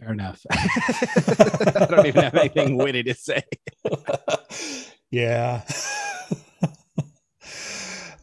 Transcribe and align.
Fair 0.00 0.12
enough. 0.12 0.40
I 0.50 1.86
don't 1.90 2.06
even 2.06 2.22
have 2.22 2.34
anything 2.34 2.78
witty 2.78 3.02
to 3.02 3.14
say. 3.14 3.42
yeah. 5.10 5.62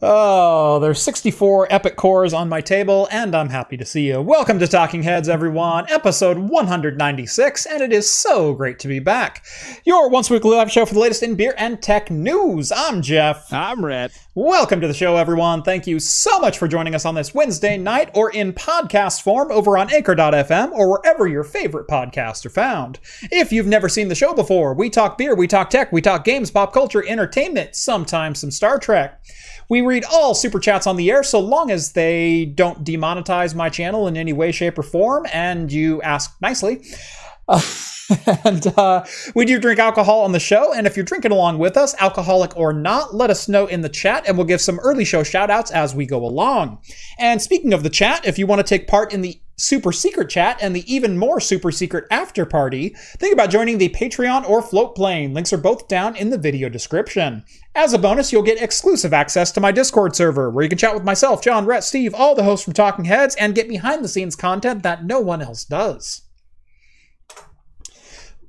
Oh, 0.00 0.78
there's 0.78 1.02
64 1.02 1.66
EPYC 1.68 1.96
cores 1.96 2.32
on 2.32 2.48
my 2.48 2.60
table, 2.60 3.08
and 3.10 3.34
I'm 3.34 3.48
happy 3.48 3.76
to 3.78 3.84
see 3.84 4.06
you. 4.06 4.22
Welcome 4.22 4.60
to 4.60 4.68
Talking 4.68 5.02
Heads, 5.02 5.28
everyone, 5.28 5.90
episode 5.90 6.38
196, 6.38 7.66
and 7.66 7.82
it 7.82 7.92
is 7.92 8.08
so 8.08 8.54
great 8.54 8.78
to 8.78 8.86
be 8.86 9.00
back. 9.00 9.44
Your 9.84 10.08
once 10.08 10.30
weekly 10.30 10.52
live 10.56 10.70
show 10.70 10.86
for 10.86 10.94
the 10.94 11.00
latest 11.00 11.24
in 11.24 11.34
beer 11.34 11.52
and 11.58 11.82
tech 11.82 12.12
news. 12.12 12.70
I'm 12.70 13.02
Jeff. 13.02 13.52
I'm 13.52 13.84
Rhett. 13.84 14.12
Welcome 14.40 14.80
to 14.82 14.86
the 14.86 14.94
show, 14.94 15.16
everyone. 15.16 15.64
Thank 15.64 15.88
you 15.88 15.98
so 15.98 16.38
much 16.38 16.58
for 16.58 16.68
joining 16.68 16.94
us 16.94 17.04
on 17.04 17.16
this 17.16 17.34
Wednesday 17.34 17.76
night 17.76 18.12
or 18.14 18.30
in 18.30 18.52
podcast 18.52 19.22
form 19.22 19.50
over 19.50 19.76
on 19.76 19.92
Anchor.fm 19.92 20.70
or 20.70 20.88
wherever 20.88 21.26
your 21.26 21.42
favorite 21.42 21.88
podcasts 21.88 22.46
are 22.46 22.50
found. 22.50 23.00
If 23.32 23.50
you've 23.50 23.66
never 23.66 23.88
seen 23.88 24.06
the 24.06 24.14
show 24.14 24.34
before, 24.34 24.74
we 24.74 24.90
talk 24.90 25.18
beer, 25.18 25.34
we 25.34 25.48
talk 25.48 25.70
tech, 25.70 25.90
we 25.90 26.00
talk 26.00 26.24
games, 26.24 26.52
pop 26.52 26.72
culture, 26.72 27.04
entertainment, 27.04 27.74
sometimes 27.74 28.38
some 28.38 28.52
Star 28.52 28.78
Trek. 28.78 29.20
We 29.68 29.80
read 29.80 30.04
all 30.04 30.36
super 30.36 30.60
chats 30.60 30.86
on 30.86 30.94
the 30.94 31.10
air 31.10 31.24
so 31.24 31.40
long 31.40 31.72
as 31.72 31.90
they 31.90 32.44
don't 32.44 32.84
demonetize 32.84 33.56
my 33.56 33.68
channel 33.68 34.06
in 34.06 34.16
any 34.16 34.32
way, 34.32 34.52
shape, 34.52 34.78
or 34.78 34.84
form, 34.84 35.26
and 35.32 35.72
you 35.72 36.00
ask 36.02 36.36
nicely. 36.40 36.84
Uh, 37.48 37.60
and 38.44 38.66
uh, 38.78 39.04
we 39.34 39.44
do 39.44 39.58
drink 39.58 39.78
alcohol 39.78 40.20
on 40.20 40.32
the 40.32 40.40
show. 40.40 40.72
And 40.72 40.86
if 40.86 40.96
you're 40.96 41.04
drinking 41.04 41.32
along 41.32 41.58
with 41.58 41.76
us, 41.76 41.94
alcoholic 41.98 42.56
or 42.56 42.72
not, 42.72 43.14
let 43.14 43.30
us 43.30 43.48
know 43.48 43.66
in 43.66 43.82
the 43.82 43.88
chat 43.88 44.24
and 44.26 44.36
we'll 44.36 44.46
give 44.46 44.60
some 44.60 44.78
early 44.80 45.04
show 45.04 45.22
shout 45.22 45.50
outs 45.50 45.70
as 45.70 45.94
we 45.94 46.06
go 46.06 46.24
along. 46.24 46.78
And 47.18 47.42
speaking 47.42 47.72
of 47.72 47.82
the 47.82 47.90
chat, 47.90 48.26
if 48.26 48.38
you 48.38 48.46
want 48.46 48.60
to 48.60 48.66
take 48.66 48.88
part 48.88 49.12
in 49.12 49.20
the 49.20 49.40
super 49.58 49.90
secret 49.90 50.30
chat 50.30 50.56
and 50.62 50.74
the 50.74 50.92
even 50.92 51.18
more 51.18 51.40
super 51.40 51.70
secret 51.70 52.04
after 52.10 52.46
party, 52.46 52.94
think 53.18 53.32
about 53.32 53.50
joining 53.50 53.78
the 53.78 53.88
Patreon 53.88 54.48
or 54.48 54.62
Floatplane. 54.62 55.34
Links 55.34 55.52
are 55.52 55.58
both 55.58 55.88
down 55.88 56.16
in 56.16 56.30
the 56.30 56.38
video 56.38 56.68
description. 56.68 57.44
As 57.74 57.92
a 57.92 57.98
bonus, 57.98 58.32
you'll 58.32 58.42
get 58.42 58.62
exclusive 58.62 59.12
access 59.12 59.52
to 59.52 59.60
my 59.60 59.72
Discord 59.72 60.14
server, 60.16 60.48
where 60.50 60.62
you 60.62 60.68
can 60.68 60.78
chat 60.78 60.94
with 60.94 61.04
myself, 61.04 61.42
John, 61.42 61.66
Rhett, 61.66 61.84
Steve, 61.84 62.14
all 62.14 62.34
the 62.34 62.44
hosts 62.44 62.64
from 62.64 62.72
Talking 62.72 63.04
Heads, 63.04 63.34
and 63.34 63.54
get 63.54 63.68
behind 63.68 64.04
the 64.04 64.08
scenes 64.08 64.36
content 64.36 64.82
that 64.84 65.04
no 65.04 65.20
one 65.20 65.42
else 65.42 65.64
does. 65.64 66.27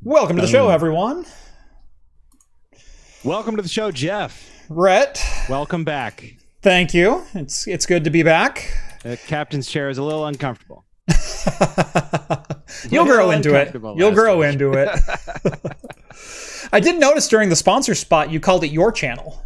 Welcome 0.04 0.38
to 0.38 0.42
the 0.44 0.48
show, 0.48 0.68
um, 0.68 0.72
everyone. 0.72 1.26
Welcome 3.26 3.58
to 3.58 3.62
the 3.62 3.68
show, 3.68 3.92
Jeff. 3.92 4.50
Rhett. 4.70 5.22
Welcome 5.50 5.84
back. 5.84 6.36
Thank 6.62 6.94
you. 6.94 7.26
It's 7.34 7.68
it's 7.68 7.86
good 7.86 8.06
to 8.06 8.10
be 8.10 8.24
back. 8.24 8.72
The 9.04 9.18
captain's 9.18 9.68
chair 9.68 9.90
is 9.90 9.98
a 9.98 10.04
little 10.04 10.26
uncomfortable. 10.26 10.86
You'll 12.90 13.04
grow 13.04 13.32
into 13.32 13.56
it. 13.56 13.76
You'll 13.98 14.14
grow 14.14 14.38
week. 14.40 14.54
into 14.54 14.72
it. 14.72 14.88
I 16.72 16.80
did 16.80 16.98
notice 16.98 17.28
during 17.28 17.50
the 17.50 17.58
sponsor 17.58 17.94
spot 17.94 18.32
you 18.32 18.40
called 18.40 18.64
it 18.64 18.72
your 18.72 18.94
channel. 18.94 19.44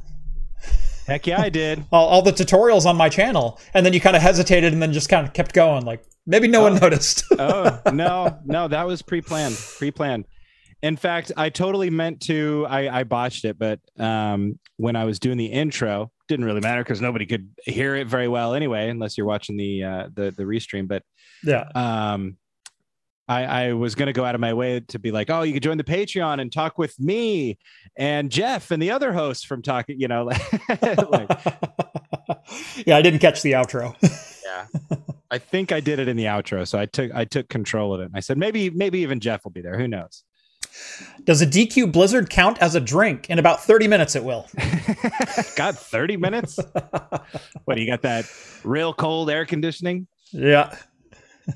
Heck 1.08 1.26
yeah, 1.26 1.42
I 1.42 1.50
did. 1.50 1.84
all, 1.92 2.08
all, 2.08 2.22
the 2.22 2.32
tutorials 2.32 2.86
on 2.86 2.96
my 2.96 3.10
channel, 3.10 3.60
and 3.74 3.84
then 3.84 3.92
you 3.92 4.00
kind 4.00 4.16
of 4.16 4.22
hesitated, 4.22 4.72
and 4.72 4.82
then 4.82 4.94
just 4.94 5.10
kind 5.10 5.26
of 5.28 5.34
kept 5.34 5.54
going. 5.54 5.84
Like 5.84 6.06
maybe 6.28 6.48
no 6.48 6.60
oh. 6.60 6.72
one 6.72 6.80
noticed. 6.80 7.26
oh 7.40 7.82
no, 7.92 8.40
no, 8.46 8.68
that 8.68 8.86
was 8.86 9.02
pre-planned. 9.02 9.58
Pre-planned. 9.80 10.26
In 10.84 10.98
fact, 10.98 11.32
I 11.36 11.50
totally 11.50 11.90
meant 11.90 12.22
to. 12.24 12.68
I, 12.70 13.00
I 13.00 13.04
botched 13.04 13.46
it, 13.46 13.58
but 13.58 13.80
um, 13.98 14.60
when 14.78 14.96
I 14.96 15.06
was 15.06 15.18
doing 15.18 15.38
the 15.38 15.46
intro, 15.46 16.12
didn't 16.28 16.46
really 16.46 16.60
matter 16.60 16.84
because 16.84 17.02
nobody 17.02 17.26
could 17.26 17.50
hear 17.66 17.96
it 17.96 18.08
very 18.08 18.28
well 18.28 18.54
anyway, 18.54 18.90
unless 18.90 19.18
you're 19.18 19.26
watching 19.26 19.58
the 19.58 19.84
uh, 19.84 20.10
the 20.14 20.32
the 20.32 20.44
restream. 20.44 20.88
But 20.88 21.04
yeah, 21.42 21.70
um, 21.74 22.38
I, 23.28 23.44
I 23.46 23.74
was 23.74 23.96
going 23.96 24.08
to 24.08 24.14
go 24.14 24.26
out 24.26 24.36
of 24.36 24.42
my 24.42 24.54
way 24.54 24.82
to 24.82 25.00
be 25.00 25.12
like, 25.12 25.30
oh, 25.30 25.44
you 25.44 25.54
could 25.54 25.64
join 25.64 25.78
the 25.78 25.84
Patreon 25.84 26.42
and 26.42 26.52
talk 26.52 26.78
with 26.78 27.00
me 27.00 27.58
and 27.96 28.30
Jeff 28.30 28.70
and 28.70 28.82
the 28.82 28.92
other 28.92 29.14
hosts 29.14 29.46
from 29.46 29.62
talking, 29.62 30.00
you 30.00 30.10
know, 30.10 30.26
like, 30.26 30.42
yeah, 32.86 32.98
I 32.98 33.02
didn't 33.02 33.20
catch 33.20 33.42
the 33.42 33.54
outro. 33.54 33.96
yeah. 34.46 34.98
I 35.32 35.38
think 35.38 35.72
I 35.72 35.80
did 35.80 36.00
it 36.00 36.10
in 36.10 36.18
the 36.18 36.26
outro. 36.26 36.68
So 36.68 36.78
I 36.78 36.86
took, 36.86 37.14
I 37.14 37.24
took 37.24 37.48
control 37.48 37.94
of 37.94 38.02
it. 38.02 38.06
And 38.06 38.16
I 38.16 38.20
said, 38.20 38.38
maybe, 38.38 38.70
maybe 38.70 39.00
even 39.00 39.22
Jeff 39.22 39.46
will 39.46 39.52
be 39.52 39.62
there. 39.62 39.78
Who 39.78 39.88
knows? 39.88 40.26
Does 41.24 41.42
a 41.42 41.48
DQ 41.48 41.92
Blizzard 41.92 42.30
count 42.30 42.58
as 42.60 42.76
a 42.76 42.80
drink? 42.80 43.30
In 43.30 43.40
about 43.40 43.64
30 43.64 43.88
minutes, 43.88 44.16
it 44.16 44.24
will. 44.24 44.48
got 45.56 45.76
30 45.76 46.18
minutes? 46.18 46.60
what, 47.66 47.76
do 47.76 47.82
you 47.82 47.88
got 47.88 48.02
that 48.02 48.30
real 48.64 48.94
cold 48.94 49.30
air 49.30 49.46
conditioning? 49.46 50.08
Yeah. 50.32 50.76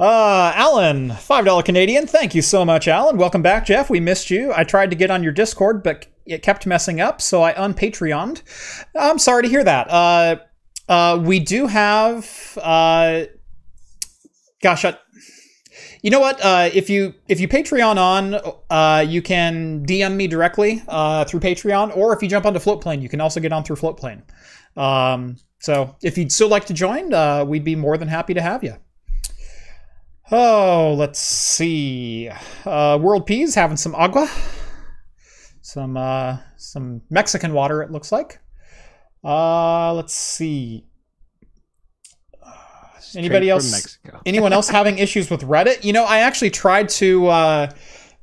Uh, 0.00 0.52
Alan, 0.54 1.08
$5 1.10 1.64
Canadian. 1.64 2.06
Thank 2.06 2.32
you 2.32 2.40
so 2.40 2.64
much, 2.64 2.86
Alan. 2.86 3.16
Welcome 3.16 3.42
back, 3.42 3.66
Jeff. 3.66 3.90
We 3.90 3.98
missed 3.98 4.30
you. 4.30 4.52
I 4.54 4.62
tried 4.62 4.90
to 4.90 4.96
get 4.96 5.10
on 5.10 5.24
your 5.24 5.32
Discord, 5.32 5.82
but 5.82 6.06
it 6.24 6.40
kept 6.40 6.66
messing 6.66 7.00
up, 7.00 7.20
so 7.20 7.42
I 7.42 7.52
unpatreoned. 7.54 8.42
I'm 8.96 9.18
sorry 9.18 9.42
to 9.42 9.48
hear 9.48 9.64
that. 9.64 9.90
Uh, 9.90 10.36
uh, 10.88 11.18
we 11.20 11.40
do 11.40 11.66
have, 11.66 12.56
uh, 12.62 13.24
gosh, 14.62 14.84
I, 14.84 14.96
you 16.02 16.10
know 16.10 16.20
what? 16.20 16.42
Uh, 16.44 16.70
if 16.72 16.88
you 16.88 17.14
if 17.28 17.40
you 17.40 17.48
Patreon 17.48 17.96
on, 17.96 18.40
uh, 18.70 19.04
you 19.06 19.22
can 19.22 19.84
DM 19.84 20.14
me 20.14 20.26
directly 20.26 20.82
uh, 20.88 21.24
through 21.24 21.40
Patreon, 21.40 21.96
or 21.96 22.14
if 22.14 22.22
you 22.22 22.28
jump 22.28 22.46
onto 22.46 22.58
Floatplane, 22.58 23.02
you 23.02 23.08
can 23.08 23.20
also 23.20 23.40
get 23.40 23.52
on 23.52 23.64
through 23.64 23.76
Floatplane. 23.76 24.22
Um, 24.76 25.36
so 25.58 25.96
if 26.02 26.16
you'd 26.16 26.32
still 26.32 26.48
like 26.48 26.66
to 26.66 26.74
join, 26.74 27.12
uh, 27.12 27.44
we'd 27.44 27.64
be 27.64 27.76
more 27.76 27.98
than 27.98 28.08
happy 28.08 28.34
to 28.34 28.40
have 28.40 28.62
you. 28.62 28.76
Oh, 30.30 30.94
let's 30.96 31.18
see. 31.18 32.28
Uh, 32.64 32.98
World 33.00 33.26
Peas 33.26 33.54
having 33.54 33.78
some 33.78 33.94
agua, 33.94 34.30
some 35.62 35.96
uh, 35.96 36.38
some 36.56 37.02
Mexican 37.10 37.52
water. 37.54 37.82
It 37.82 37.90
looks 37.90 38.12
like. 38.12 38.40
Uh, 39.24 39.92
let's 39.94 40.14
see. 40.14 40.87
Straight 43.08 43.24
Anybody 43.24 43.50
else? 43.50 43.98
anyone 44.26 44.52
else 44.52 44.68
having 44.68 44.98
issues 44.98 45.30
with 45.30 45.42
Reddit? 45.42 45.84
You 45.84 45.92
know, 45.92 46.04
I 46.04 46.18
actually 46.18 46.50
tried 46.50 46.88
to 46.90 47.26
uh, 47.28 47.70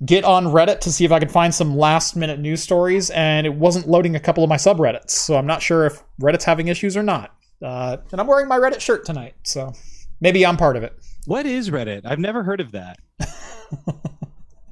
get 0.05 0.23
on 0.23 0.45
Reddit 0.45 0.79
to 0.81 0.91
see 0.91 1.05
if 1.05 1.11
I 1.11 1.19
could 1.19 1.31
find 1.31 1.53
some 1.53 1.75
last 1.75 2.15
minute 2.15 2.39
news 2.39 2.61
stories, 2.61 3.09
and 3.11 3.47
it 3.47 3.53
wasn't 3.53 3.87
loading 3.87 4.15
a 4.15 4.19
couple 4.19 4.43
of 4.43 4.49
my 4.49 4.57
subreddits. 4.57 5.11
So 5.11 5.37
I'm 5.37 5.47
not 5.47 5.61
sure 5.61 5.85
if 5.85 6.03
Reddit's 6.21 6.45
having 6.45 6.67
issues 6.67 6.95
or 6.95 7.03
not. 7.03 7.35
Uh, 7.61 7.97
and 8.11 8.21
I'm 8.21 8.27
wearing 8.27 8.47
my 8.47 8.57
Reddit 8.57 8.79
shirt 8.79 9.05
tonight, 9.05 9.35
so 9.43 9.73
maybe 10.21 10.45
I'm 10.45 10.57
part 10.57 10.75
of 10.75 10.83
it. 10.83 10.93
What 11.25 11.45
is 11.45 11.69
Reddit? 11.69 12.01
I've 12.05 12.19
never 12.19 12.43
heard 12.43 12.61
of 12.61 12.71
that. 12.73 12.99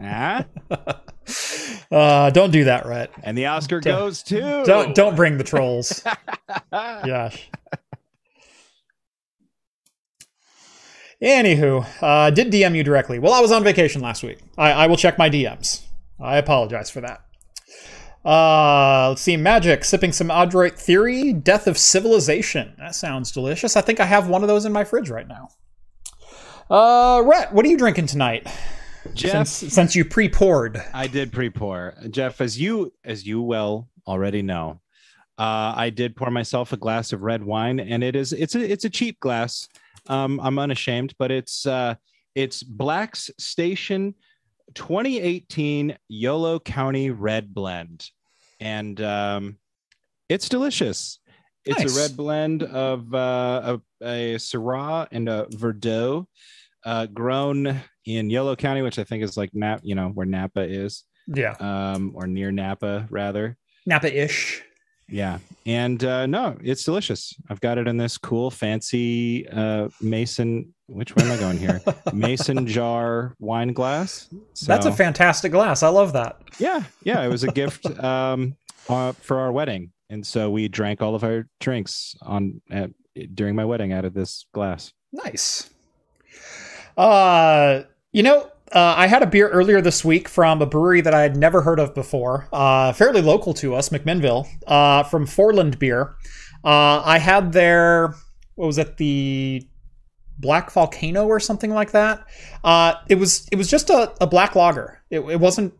ah? 0.03 0.45
Uh, 1.91 2.29
don't 2.31 2.51
do 2.51 2.63
that, 2.63 2.85
Rhett. 2.85 3.11
And 3.23 3.37
the 3.37 3.45
Oscar 3.45 3.79
don't, 3.79 3.99
goes 3.99 4.23
to 4.23 4.63
Don't 4.65 4.95
don't 4.95 5.15
bring 5.15 5.37
the 5.37 5.43
trolls. 5.43 6.03
Gosh. 6.71 7.49
Anywho, 11.23 11.87
uh, 12.01 12.29
did 12.31 12.51
DM 12.51 12.75
you 12.75 12.83
directly? 12.83 13.17
Well, 13.17 13.31
I 13.31 13.39
was 13.39 13.51
on 13.51 13.63
vacation 13.63 14.01
last 14.01 14.23
week. 14.23 14.39
I, 14.57 14.71
I 14.71 14.87
will 14.87 14.97
check 14.97 15.17
my 15.17 15.29
DMs. 15.29 15.81
I 16.19 16.35
apologize 16.35 16.89
for 16.89 16.99
that. 16.99 17.21
Uh, 18.25 19.09
let's 19.09 19.21
see. 19.21 19.37
Magic, 19.37 19.85
sipping 19.85 20.11
some 20.11 20.29
Adroit 20.29 20.77
Theory, 20.77 21.31
Death 21.31 21.65
of 21.65 21.77
Civilization. 21.77 22.73
That 22.77 22.93
sounds 22.93 23.31
delicious. 23.31 23.77
I 23.77 23.81
think 23.81 24.01
I 24.01 24.05
have 24.05 24.27
one 24.27 24.41
of 24.41 24.49
those 24.49 24.65
in 24.65 24.73
my 24.73 24.83
fridge 24.83 25.09
right 25.09 25.27
now. 25.27 25.47
Uh, 26.69 27.21
Rhett, 27.25 27.53
what 27.53 27.65
are 27.65 27.69
you 27.69 27.77
drinking 27.77 28.07
tonight? 28.07 28.47
Jeff, 29.13 29.47
since, 29.47 29.73
since 29.73 29.95
you 29.95 30.05
pre-poured, 30.05 30.81
I 30.93 31.07
did 31.07 31.31
pre-pour. 31.31 31.93
Jeff, 32.09 32.39
as 32.41 32.59
you 32.59 32.93
as 33.03 33.25
you 33.25 33.41
well 33.41 33.89
already 34.07 34.41
know, 34.41 34.79
uh, 35.37 35.73
I 35.75 35.89
did 35.89 36.15
pour 36.15 36.31
myself 36.31 36.71
a 36.71 36.77
glass 36.77 37.11
of 37.11 37.21
red 37.21 37.43
wine, 37.43 37.81
and 37.81 38.01
it 38.01 38.15
is 38.15 38.31
it's 38.31 38.55
a 38.55 38.71
it's 38.71 38.85
a 38.85 38.89
cheap 38.89 39.19
glass. 39.19 39.67
Um, 40.07 40.39
I'm 40.41 40.59
unashamed, 40.59 41.13
but 41.17 41.31
it's 41.31 41.65
uh, 41.65 41.95
it's 42.35 42.63
Black's 42.63 43.29
Station 43.37 44.15
2018 44.75 45.97
Yolo 46.09 46.59
County 46.59 47.09
Red 47.09 47.53
Blend, 47.53 48.09
and 48.59 48.99
um, 49.01 49.57
it's 50.29 50.49
delicious. 50.49 51.19
It's 51.65 51.79
nice. 51.79 51.95
a 51.95 52.01
red 52.01 52.17
blend 52.17 52.63
of 52.63 53.13
uh, 53.13 53.77
a, 54.01 54.05
a 54.05 54.35
Syrah 54.35 55.07
and 55.11 55.29
a 55.29 55.45
Verdot, 55.45 56.25
uh, 56.85 57.05
grown 57.05 57.81
in 58.05 58.29
Yolo 58.29 58.55
County, 58.55 58.81
which 58.81 58.99
I 58.99 59.03
think 59.03 59.23
is 59.23 59.37
like 59.37 59.51
Nap, 59.53 59.79
you 59.83 59.95
know, 59.95 60.09
where 60.09 60.25
Napa 60.25 60.61
is. 60.61 61.03
Yeah. 61.27 61.55
Um, 61.59 62.11
or 62.15 62.27
near 62.27 62.51
Napa, 62.51 63.07
rather. 63.09 63.57
Napa-ish. 63.85 64.61
Yeah, 65.13 65.37
and 65.65 66.03
uh, 66.03 66.25
no, 66.25 66.57
it's 66.63 66.83
delicious. 66.83 67.33
I've 67.49 67.61
got 67.61 67.77
it 67.77 67.87
in 67.87 67.97
this 67.97 68.17
cool, 68.17 68.49
fancy 68.49 69.47
uh, 69.49 69.89
mason. 70.01 70.73
Which 70.87 71.15
way 71.15 71.23
am 71.23 71.31
I 71.31 71.37
going 71.37 71.57
here? 71.57 71.81
mason 72.13 72.67
jar 72.67 73.35
wine 73.39 73.73
glass. 73.73 74.27
So, 74.53 74.65
That's 74.65 74.85
a 74.85 74.91
fantastic 74.91 75.51
glass. 75.51 75.83
I 75.83 75.89
love 75.89 76.13
that. 76.13 76.41
Yeah, 76.59 76.83
yeah. 77.03 77.21
It 77.23 77.29
was 77.29 77.43
a 77.43 77.51
gift 77.51 77.85
um, 78.03 78.55
uh, 78.89 79.13
for 79.13 79.39
our 79.39 79.51
wedding 79.51 79.93
and 80.13 80.25
so 80.25 80.51
we 80.51 80.67
drank 80.67 81.01
all 81.01 81.15
of 81.15 81.23
our 81.23 81.47
drinks 81.59 82.15
on 82.21 82.61
at, 82.69 82.91
during 83.33 83.55
my 83.55 83.65
wedding 83.65 83.93
out 83.93 84.05
of 84.05 84.13
this 84.13 84.45
glass. 84.53 84.93
Nice. 85.11 85.71
Uh, 86.95 87.81
You 88.11 88.21
know, 88.21 88.47
uh, 88.73 88.95
I 88.97 89.07
had 89.07 89.21
a 89.21 89.27
beer 89.27 89.49
earlier 89.49 89.81
this 89.81 90.03
week 90.03 90.27
from 90.27 90.61
a 90.61 90.65
brewery 90.65 91.01
that 91.01 91.13
I 91.13 91.21
had 91.21 91.37
never 91.37 91.61
heard 91.61 91.79
of 91.79 91.93
before, 91.93 92.47
uh, 92.51 92.91
fairly 92.93 93.21
local 93.21 93.53
to 93.55 93.75
us, 93.75 93.89
McMinnville, 93.89 94.47
uh, 94.67 95.03
from 95.03 95.25
Foreland 95.25 95.77
Beer. 95.77 96.15
Uh, 96.63 97.01
I 97.05 97.19
had 97.19 97.51
their, 97.53 98.15
what 98.55 98.65
was 98.67 98.77
it, 98.77 98.97
the 98.97 99.67
Black 100.39 100.71
Volcano 100.71 101.27
or 101.27 101.39
something 101.39 101.71
like 101.71 101.91
that. 101.91 102.25
Uh, 102.63 102.95
it 103.07 103.15
was 103.15 103.47
it 103.51 103.55
was 103.55 103.69
just 103.69 103.89
a, 103.89 104.13
a 104.21 104.27
black 104.27 104.55
lager. 104.55 105.01
It, 105.09 105.19
it 105.19 105.39
wasn't 105.39 105.73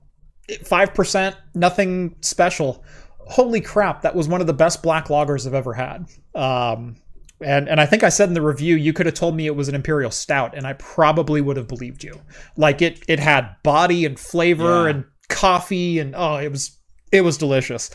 five 0.63 0.94
percent, 0.94 1.36
nothing 1.56 2.16
special. 2.22 2.84
Holy 3.25 3.62
crap, 3.62 4.01
that 4.01 4.16
was 4.16 4.28
one 4.28 4.42
of 4.42 4.48
the 4.48 4.54
best 4.54 4.84
black 4.84 5.07
lagers 5.07 5.48
I've 5.48 5.54
ever 5.54 5.74
had. 5.74 6.06
Um, 6.36 6.98
and 7.44 7.68
and 7.69 7.80
I 7.81 7.86
think 7.86 8.04
I 8.04 8.10
said 8.10 8.28
in 8.30 8.34
the 8.34 8.42
review 8.42 8.75
you 8.75 8.94
could 8.94 9.06
have 9.06 9.16
told 9.16 9.36
me 9.36 9.45
it 9.45 9.56
was 9.56 9.68
an 9.69 9.75
imperial 9.75 10.12
stout 10.12 10.56
and 10.56 10.66
I 10.66 10.74
probably 10.74 11.42
would 11.42 11.57
have 11.57 11.68
believed 11.68 12.04
you. 12.04 12.19
Like 12.57 12.81
it 12.81 13.04
it 13.07 13.19
had 13.19 13.56
body 13.63 14.06
and 14.06 14.18
flavor 14.19 14.84
Yeah. 14.86 14.90
and 14.90 15.06
coffee 15.30 16.00
and 16.00 16.13
oh 16.16 16.38
it 16.38 16.50
was 16.50 16.78
it 17.12 17.22
was 17.22 17.38
delicious. 17.38 17.92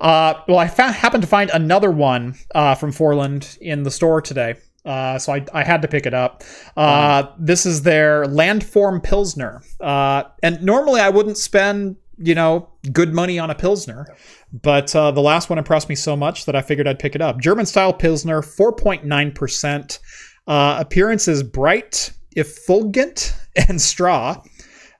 Uh, 0.00 0.34
well, 0.46 0.58
I 0.58 0.68
fa- 0.68 0.92
happened 0.92 1.22
to 1.22 1.28
find 1.28 1.50
another 1.50 1.90
one 1.90 2.36
uh, 2.54 2.76
from 2.76 2.92
Foreland 2.92 3.58
in 3.60 3.82
the 3.82 3.90
store 3.90 4.20
today, 4.20 4.54
uh, 4.84 5.18
so 5.18 5.32
I, 5.32 5.44
I 5.52 5.64
had 5.64 5.82
to 5.82 5.88
pick 5.88 6.06
it 6.06 6.14
up. 6.14 6.44
Uh, 6.76 7.24
This 7.36 7.66
is 7.66 7.82
their 7.82 8.26
Landform 8.26 9.02
Pilsner, 9.02 9.62
uh, 9.80 10.22
and 10.44 10.62
normally 10.62 11.00
I 11.00 11.08
wouldn't 11.08 11.36
spend 11.36 11.96
you 12.20 12.34
know 12.34 12.68
good 12.92 13.12
money 13.12 13.38
on 13.38 13.50
a 13.50 13.54
Pilsner, 13.54 14.06
but 14.52 14.94
uh, 14.94 15.10
the 15.10 15.20
last 15.20 15.50
one 15.50 15.58
impressed 15.58 15.88
me 15.88 15.94
so 15.94 16.16
much 16.16 16.44
that 16.44 16.54
I 16.54 16.62
figured 16.62 16.86
I'd 16.86 16.98
pick 16.98 17.14
it 17.14 17.20
up. 17.20 17.40
German 17.40 17.66
style 17.66 17.92
Pilsner, 17.92 18.42
four 18.42 18.72
point 18.72 19.04
nine 19.04 19.32
percent. 19.32 19.98
Uh, 20.46 20.76
Appearance 20.78 21.28
is 21.28 21.42
bright, 21.42 22.12
effulgent, 22.32 23.34
and 23.68 23.80
straw. 23.80 24.42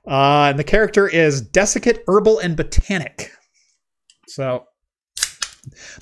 Uh, 0.07 0.49
and 0.49 0.59
the 0.59 0.63
character 0.63 1.07
is 1.07 1.41
desiccate, 1.41 2.03
herbal, 2.07 2.39
and 2.39 2.57
botanic. 2.57 3.31
So, 4.27 4.65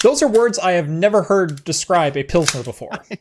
those 0.01 0.23
are 0.23 0.27
words 0.27 0.57
I 0.57 0.71
have 0.71 0.87
never 0.87 1.23
heard 1.23 1.65
describe 1.65 2.15
a 2.15 2.23
pilsner 2.23 2.63
before. 2.63 2.91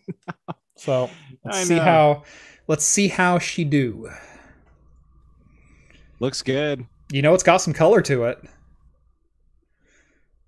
So 0.79 1.11
let's 1.45 1.67
see 1.67 1.77
how 1.77 2.23
let's 2.69 2.85
see 2.85 3.09
how 3.09 3.41
she 3.41 3.65
do. 3.65 4.09
Looks 6.21 6.41
good. 6.41 6.87
You 7.11 7.23
know, 7.23 7.35
it's 7.35 7.43
got 7.43 7.59
some 7.59 7.73
color 7.73 8.03
to 8.03 8.25
it. 8.25 8.39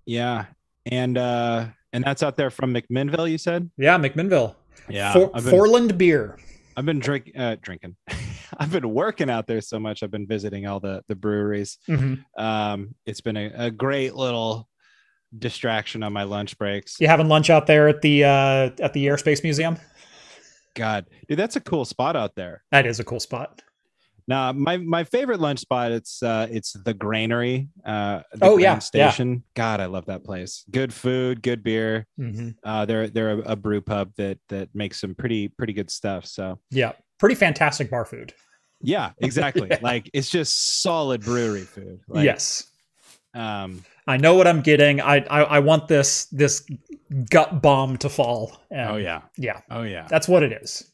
Yeah. 0.05 0.45
And 0.85 1.17
uh 1.17 1.67
and 1.93 2.03
that's 2.03 2.23
out 2.23 2.37
there 2.37 2.49
from 2.49 2.73
McMinnville, 2.73 3.29
you 3.29 3.37
said? 3.37 3.69
Yeah, 3.77 3.97
McMinnville. 3.97 4.55
Yeah. 4.89 5.13
For, 5.13 5.31
I've 5.33 5.43
been, 5.43 5.53
Foreland 5.53 5.97
beer. 5.97 6.37
I've 6.77 6.85
been 6.85 6.99
drink 6.99 7.31
uh 7.37 7.55
drinking. 7.61 7.95
I've 8.57 8.71
been 8.71 8.89
working 8.93 9.29
out 9.29 9.47
there 9.47 9.61
so 9.61 9.79
much. 9.79 10.03
I've 10.03 10.11
been 10.11 10.27
visiting 10.27 10.67
all 10.67 10.79
the 10.79 11.03
the 11.07 11.15
breweries. 11.15 11.77
Mhm. 11.87 12.23
Um 12.37 12.95
it's 13.05 13.21
been 13.21 13.37
a, 13.37 13.51
a 13.55 13.71
great 13.71 14.15
little 14.15 14.67
distraction 15.37 16.03
on 16.03 16.13
my 16.13 16.23
lunch 16.23 16.57
breaks. 16.57 16.99
You 16.99 17.07
having 17.07 17.27
lunch 17.27 17.49
out 17.49 17.67
there 17.67 17.87
at 17.87 18.01
the 18.01 18.23
uh, 18.23 18.69
at 18.79 18.93
the 18.93 19.05
Airspace 19.05 19.43
Museum? 19.43 19.77
God, 20.75 21.05
dude, 21.27 21.37
that's 21.37 21.55
a 21.55 21.61
cool 21.61 21.85
spot 21.85 22.15
out 22.15 22.35
there. 22.35 22.63
That 22.71 22.85
is 22.85 22.99
a 22.99 23.03
cool 23.03 23.19
spot. 23.19 23.61
Now, 24.31 24.51
my 24.53 24.77
my 24.77 25.03
favorite 25.03 25.39
lunch 25.41 25.59
spot 25.59 25.91
it's 25.91 26.23
uh 26.23 26.47
it's 26.49 26.71
the 26.73 26.93
Granary, 26.93 27.67
uh 27.85 28.21
the 28.33 28.45
Oh, 28.45 28.57
yeah, 28.57 28.73
Grain 28.75 28.81
Station. 28.81 29.43
God, 29.55 29.81
I 29.81 29.87
love 29.87 30.05
that 30.05 30.23
place. 30.23 30.63
Good 30.71 30.93
food, 30.93 31.41
good 31.41 31.63
beer. 31.63 32.07
Mm-hmm. 32.19 32.49
Uh 32.63 32.85
they're 32.85 33.07
they're 33.09 33.31
a, 33.31 33.51
a 33.53 33.55
brew 33.55 33.81
pub 33.81 34.11
that 34.17 34.37
that 34.49 34.69
makes 34.73 35.01
some 35.01 35.15
pretty 35.15 35.49
pretty 35.49 35.73
good 35.73 35.89
stuff. 35.89 36.25
So, 36.25 36.59
Yeah, 36.69 36.93
pretty 37.19 37.35
fantastic 37.35 37.89
bar 37.91 38.05
food. 38.05 38.33
yeah, 38.81 39.11
exactly. 39.19 39.67
Yeah. 39.69 39.79
Like 39.81 40.09
it's 40.13 40.29
just 40.29 40.81
solid 40.81 41.21
brewery 41.21 41.65
food. 41.75 41.99
Like, 42.07 42.23
yes, 42.25 42.63
Um 43.33 43.83
I 44.07 44.17
know 44.17 44.35
what 44.35 44.47
I'm 44.47 44.61
getting. 44.61 44.99
I, 45.01 45.17
I 45.29 45.41
I 45.43 45.59
want 45.59 45.87
this 45.87 46.25
this 46.31 46.65
gut 47.29 47.61
bomb 47.61 47.97
to 47.97 48.09
fall. 48.09 48.57
And 48.71 48.89
oh 48.91 48.97
yeah. 48.97 49.21
yeah, 49.37 49.61
Oh 49.69 49.83
yeah. 49.83 50.07
that's 50.09 50.27
what 50.27 50.43
it 50.43 50.51
is. 50.63 50.90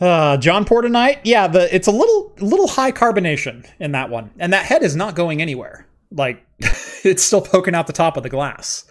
Uh, 0.00 0.36
John 0.38 0.64
Portonite, 0.64 1.18
yeah, 1.24 1.46
the 1.46 1.72
it's 1.74 1.86
a 1.86 1.90
little 1.92 2.32
little 2.40 2.68
high 2.68 2.90
carbonation 2.92 3.68
in 3.78 3.92
that 3.92 4.08
one, 4.10 4.30
and 4.38 4.52
that 4.52 4.64
head 4.64 4.82
is 4.82 4.96
not 4.96 5.14
going 5.14 5.42
anywhere. 5.42 5.86
Like 6.10 6.42
it's 6.58 7.22
still 7.22 7.42
poking 7.42 7.74
out 7.74 7.86
the 7.86 7.92
top 7.92 8.16
of 8.16 8.22
the 8.22 8.30
glass. 8.30 8.84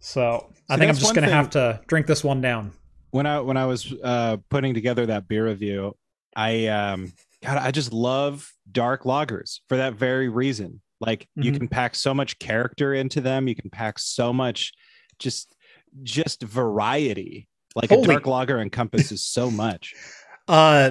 So 0.00 0.50
I 0.68 0.76
think 0.76 0.90
I'm 0.90 0.96
just 0.96 1.14
gonna 1.14 1.26
thing- 1.28 1.34
have 1.36 1.50
to 1.50 1.80
drink 1.86 2.06
this 2.06 2.22
one 2.22 2.40
down. 2.40 2.72
when 3.10 3.26
I 3.26 3.40
when 3.40 3.56
I 3.56 3.66
was 3.66 3.92
uh 4.04 4.36
putting 4.50 4.74
together 4.74 5.06
that 5.06 5.28
beer 5.28 5.46
review, 5.46 5.96
I 6.36 6.66
um 6.66 7.12
God, 7.42 7.56
I 7.56 7.70
just 7.70 7.92
love 7.92 8.52
dark 8.70 9.04
lagers 9.04 9.60
for 9.68 9.78
that 9.78 9.94
very 9.94 10.28
reason. 10.28 10.82
Like 11.00 11.26
you 11.36 11.52
Mhm. 11.52 11.56
can 11.56 11.68
pack 11.68 11.94
so 11.94 12.12
much 12.12 12.38
character 12.38 12.92
into 12.92 13.22
them, 13.22 13.48
you 13.48 13.54
can 13.54 13.70
pack 13.70 13.98
so 13.98 14.30
much 14.32 14.72
just 15.18 15.56
just 16.02 16.42
variety. 16.42 17.48
Like 17.74 17.88
Holy- 17.88 18.04
a 18.04 18.06
dark 18.08 18.26
lager 18.26 18.60
encompasses 18.60 19.22
so 19.22 19.50
much. 19.50 19.94
Uh, 20.50 20.90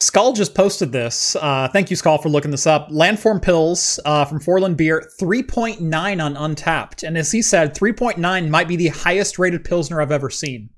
Skull 0.00 0.32
just 0.32 0.54
posted 0.54 0.90
this. 0.90 1.36
Uh, 1.36 1.68
thank 1.72 1.90
you, 1.90 1.96
Skull, 1.96 2.18
for 2.18 2.28
looking 2.28 2.50
this 2.50 2.66
up. 2.66 2.88
Landform 2.90 3.40
Pils 3.40 4.00
uh, 4.04 4.24
from 4.24 4.40
Foreland 4.40 4.76
Beer, 4.76 5.08
3.9 5.20 6.24
on 6.24 6.34
Untappd. 6.34 7.06
And 7.06 7.16
as 7.16 7.30
he 7.30 7.40
said, 7.40 7.74
3.9 7.74 8.48
might 8.48 8.66
be 8.66 8.76
the 8.76 8.88
highest 8.88 9.38
rated 9.38 9.64
Pilsner 9.64 10.00
I've 10.00 10.10
ever 10.10 10.28
seen. 10.28 10.70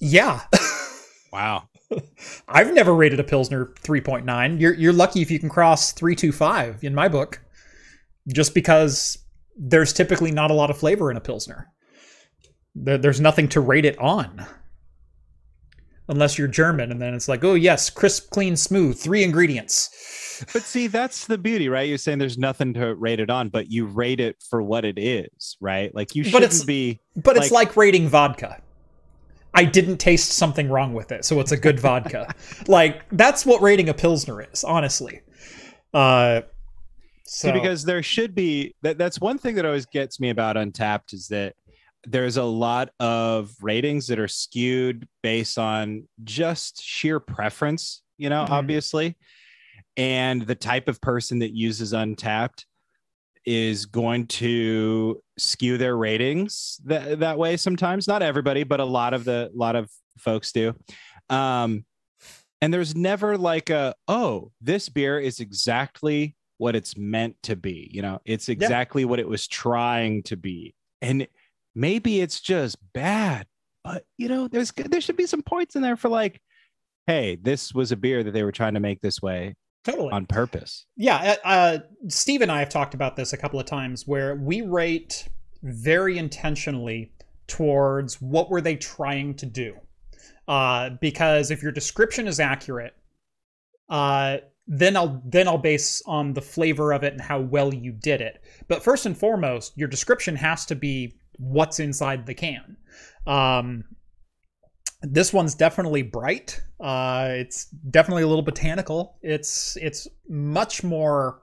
Yeah. 0.00 0.40
Wow. 1.32 1.70
I've 2.46 2.74
never 2.74 2.94
rated 2.94 3.18
a 3.18 3.24
Pilsner 3.24 3.72
3.9. 3.84 4.60
You're, 4.60 4.74
you're 4.74 4.92
lucky 4.92 5.22
if 5.22 5.30
you 5.30 5.38
can 5.38 5.48
cross 5.48 5.92
325 5.92 6.84
in 6.84 6.94
my 6.94 7.08
book, 7.08 7.40
just 8.28 8.52
because 8.52 9.16
there's 9.56 9.94
typically 9.94 10.30
not 10.30 10.50
a 10.50 10.54
lot 10.54 10.68
of 10.68 10.76
flavor 10.76 11.10
in 11.10 11.16
a 11.16 11.22
Pilsner. 11.22 11.68
There, 12.74 12.98
there's 12.98 13.18
nothing 13.18 13.48
to 13.48 13.62
rate 13.62 13.86
it 13.86 13.98
on. 13.98 14.46
Unless 16.12 16.36
you're 16.36 16.46
German, 16.46 16.92
and 16.92 17.00
then 17.00 17.14
it's 17.14 17.26
like, 17.26 17.42
oh, 17.42 17.54
yes, 17.54 17.88
crisp, 17.88 18.28
clean, 18.30 18.54
smooth, 18.54 18.98
three 18.98 19.24
ingredients. 19.24 20.44
But 20.52 20.60
see, 20.62 20.86
that's 20.86 21.26
the 21.26 21.38
beauty, 21.38 21.70
right? 21.70 21.88
You're 21.88 21.96
saying 21.96 22.18
there's 22.18 22.36
nothing 22.36 22.74
to 22.74 22.94
rate 22.94 23.18
it 23.18 23.30
on, 23.30 23.48
but 23.48 23.70
you 23.70 23.86
rate 23.86 24.20
it 24.20 24.36
for 24.50 24.62
what 24.62 24.84
it 24.84 24.98
is, 24.98 25.56
right? 25.60 25.92
Like 25.94 26.14
you 26.14 26.22
But 26.24 26.28
shouldn't 26.30 26.44
it's- 26.52 26.64
be 26.64 27.00
But 27.16 27.36
it's 27.38 27.50
Like- 27.50 27.68
like 27.68 27.76
rating 27.78 28.08
vodka. 28.08 28.60
I 29.54 29.64
didn't 29.64 29.98
taste 29.98 30.32
something 30.32 30.68
wrong 30.68 30.92
with 30.94 31.12
it, 31.12 31.24
so 31.24 31.40
it's 31.40 31.52
a 31.52 31.56
good 31.56 31.80
vodka. 31.80 32.34
Like, 32.68 33.02
that's 33.12 33.44
what 33.46 33.62
rating 33.62 33.88
a 33.88 33.94
Pilsner 33.94 34.42
is, 34.52 34.64
honestly. 34.64 35.20
Uh, 35.94 36.42
so, 37.24 37.48
See, 37.48 37.52
because 37.52 37.84
there 37.84 38.02
should 38.02 38.34
be 38.34 38.74
that 38.82 38.98
that's 38.98 39.18
one 39.20 39.38
thing 39.38 39.54
that 39.54 39.64
always 39.64 39.86
gets 39.86 40.20
me 40.20 40.28
about 40.30 40.56
Untappd 40.56 41.14
is 41.14 41.28
that 41.28 41.54
there's 42.04 42.36
a 42.36 42.42
lot 42.44 42.90
of 43.00 43.52
ratings 43.62 44.06
that 44.08 44.18
are 44.18 44.28
skewed 44.28 45.06
based 45.22 45.58
on 45.58 46.08
just 46.24 46.82
sheer 46.82 47.20
preference 47.20 48.02
you 48.18 48.28
know 48.28 48.44
Mhm. 48.44 48.50
obviously. 48.50 49.16
And 49.96 50.42
the 50.42 50.54
type 50.54 50.88
of 50.88 51.00
person 51.02 51.40
that 51.40 51.54
uses 51.54 51.92
Untappd 51.92 52.64
is 53.44 53.84
going 53.86 54.26
to 54.26 55.20
skew 55.36 55.76
their 55.76 55.96
ratings 55.96 56.80
that, 56.84 57.18
that 57.20 57.36
way 57.38 57.56
sometimes. 57.56 58.08
Not 58.08 58.22
everybody 58.22 58.64
but 58.64 58.80
a 58.80 58.84
lot 58.84 59.14
of 59.14 59.24
the 59.24 59.50
lot 59.54 59.76
of 59.76 59.90
folks 60.18 60.52
do. 60.52 60.74
Um 61.28 61.84
and 62.60 62.72
there's 62.72 62.94
never 62.94 63.36
like 63.36 63.70
a 63.70 63.94
oh 64.08 64.52
this 64.60 64.88
beer 64.88 65.18
is 65.18 65.40
exactly 65.40 66.36
what 66.58 66.76
it's 66.76 66.96
meant 66.96 67.36
to 67.42 67.56
be 67.56 67.90
you 67.92 68.02
know? 68.02 68.20
It's 68.24 68.48
exactly 68.48 69.04
what 69.04 69.18
it 69.20 69.28
was 69.28 69.46
trying 69.48 70.22
to 70.24 70.36
be. 70.36 70.74
And 71.00 71.26
maybe 71.74 72.20
it's 72.20 72.40
just 72.40 72.76
bad 72.92 73.46
but 73.84 74.04
you 74.18 74.28
know 74.28 74.48
there's 74.48 74.72
there 74.72 75.00
should 75.00 75.16
be 75.16 75.26
some 75.26 75.42
points 75.42 75.76
in 75.76 75.82
there 75.82 75.96
for 75.96 76.08
like 76.08 76.40
hey 77.06 77.36
this 77.40 77.74
was 77.74 77.92
a 77.92 77.96
beer 77.96 78.22
that 78.22 78.32
they 78.32 78.42
were 78.42 78.52
trying 78.52 78.74
to 78.74 78.80
make 78.80 79.00
this 79.00 79.20
way 79.20 79.54
totally. 79.84 80.12
on 80.12 80.26
purpose 80.26 80.86
Yeah, 80.96 81.36
uh, 81.44 81.48
uh, 81.48 81.78
Steve 82.08 82.42
and 82.42 82.52
I 82.52 82.60
have 82.60 82.68
talked 82.68 82.94
about 82.94 83.16
this 83.16 83.32
a 83.32 83.36
couple 83.36 83.58
of 83.58 83.66
times 83.66 84.06
where 84.06 84.36
we 84.36 84.62
rate 84.62 85.28
very 85.62 86.18
intentionally 86.18 87.12
towards 87.46 88.20
what 88.20 88.50
were 88.50 88.60
they 88.60 88.76
trying 88.76 89.34
to 89.34 89.46
do. 89.46 89.76
Uh, 90.48 90.90
because 91.00 91.50
if 91.50 91.62
your 91.62 91.72
description 91.72 92.26
is 92.26 92.40
accurate, 92.40 92.94
uh, 93.88 94.38
then 94.66 94.96
I'll 94.96 95.22
then 95.24 95.48
I'll 95.48 95.58
base 95.58 96.02
on 96.06 96.32
the 96.32 96.40
flavor 96.40 96.92
of 96.92 97.04
it 97.04 97.12
and 97.12 97.22
how 97.22 97.40
well 97.40 97.72
you 97.72 97.92
did 97.92 98.20
it. 98.20 98.42
But 98.68 98.82
first 98.82 99.06
and 99.06 99.16
foremost, 99.16 99.76
your 99.76 99.88
description 99.88 100.36
has 100.36 100.64
to 100.66 100.74
be 100.74 101.16
what's 101.38 101.80
inside 101.80 102.26
the 102.26 102.34
can. 102.34 102.76
Um, 103.26 103.84
this 105.02 105.32
one's 105.32 105.54
definitely 105.54 106.02
bright. 106.02 106.62
Uh, 106.80 107.28
it's 107.32 107.66
definitely 107.66 108.22
a 108.22 108.28
little 108.28 108.42
botanical. 108.44 109.16
It's 109.22 109.76
it's 109.76 110.06
much 110.28 110.84
more. 110.84 111.42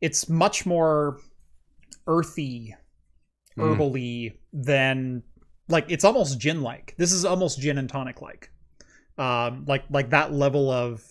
It's 0.00 0.28
much 0.28 0.66
more 0.66 1.18
earthy, 2.06 2.74
Mm. 3.56 3.62
herbally 3.76 4.32
than 4.52 5.22
like 5.68 5.86
it's 5.88 6.04
almost 6.04 6.38
gin 6.38 6.60
like. 6.62 6.94
This 6.98 7.12
is 7.12 7.24
almost 7.24 7.58
gin 7.60 7.78
and 7.78 7.88
tonic 7.88 8.20
like. 8.20 8.50
Um, 9.18 9.64
like 9.66 9.84
like 9.88 10.10
that 10.10 10.32
level 10.32 10.70
of 10.70 11.02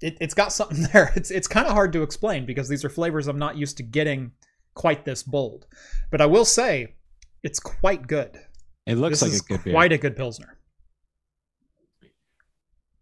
it, 0.00 0.16
it's 0.20 0.34
got 0.34 0.52
something 0.52 0.82
there. 0.92 1.12
It's 1.16 1.30
it's 1.32 1.48
kind 1.48 1.66
of 1.66 1.72
hard 1.72 1.92
to 1.94 2.02
explain 2.02 2.46
because 2.46 2.68
these 2.68 2.84
are 2.84 2.88
flavors 2.88 3.26
I'm 3.26 3.38
not 3.40 3.56
used 3.56 3.76
to 3.78 3.82
getting 3.82 4.30
quite 4.74 5.04
this 5.04 5.22
bold. 5.22 5.66
But 6.10 6.20
I 6.20 6.26
will 6.26 6.44
say, 6.44 6.94
it's 7.42 7.58
quite 7.60 8.06
good. 8.06 8.38
It 8.86 8.96
looks 8.96 9.20
this 9.20 9.32
like 9.32 9.40
a 9.40 9.44
good 9.44 9.64
beer. 9.64 9.74
quite 9.74 9.92
a 9.92 9.98
good 9.98 10.16
pilsner. 10.16 10.58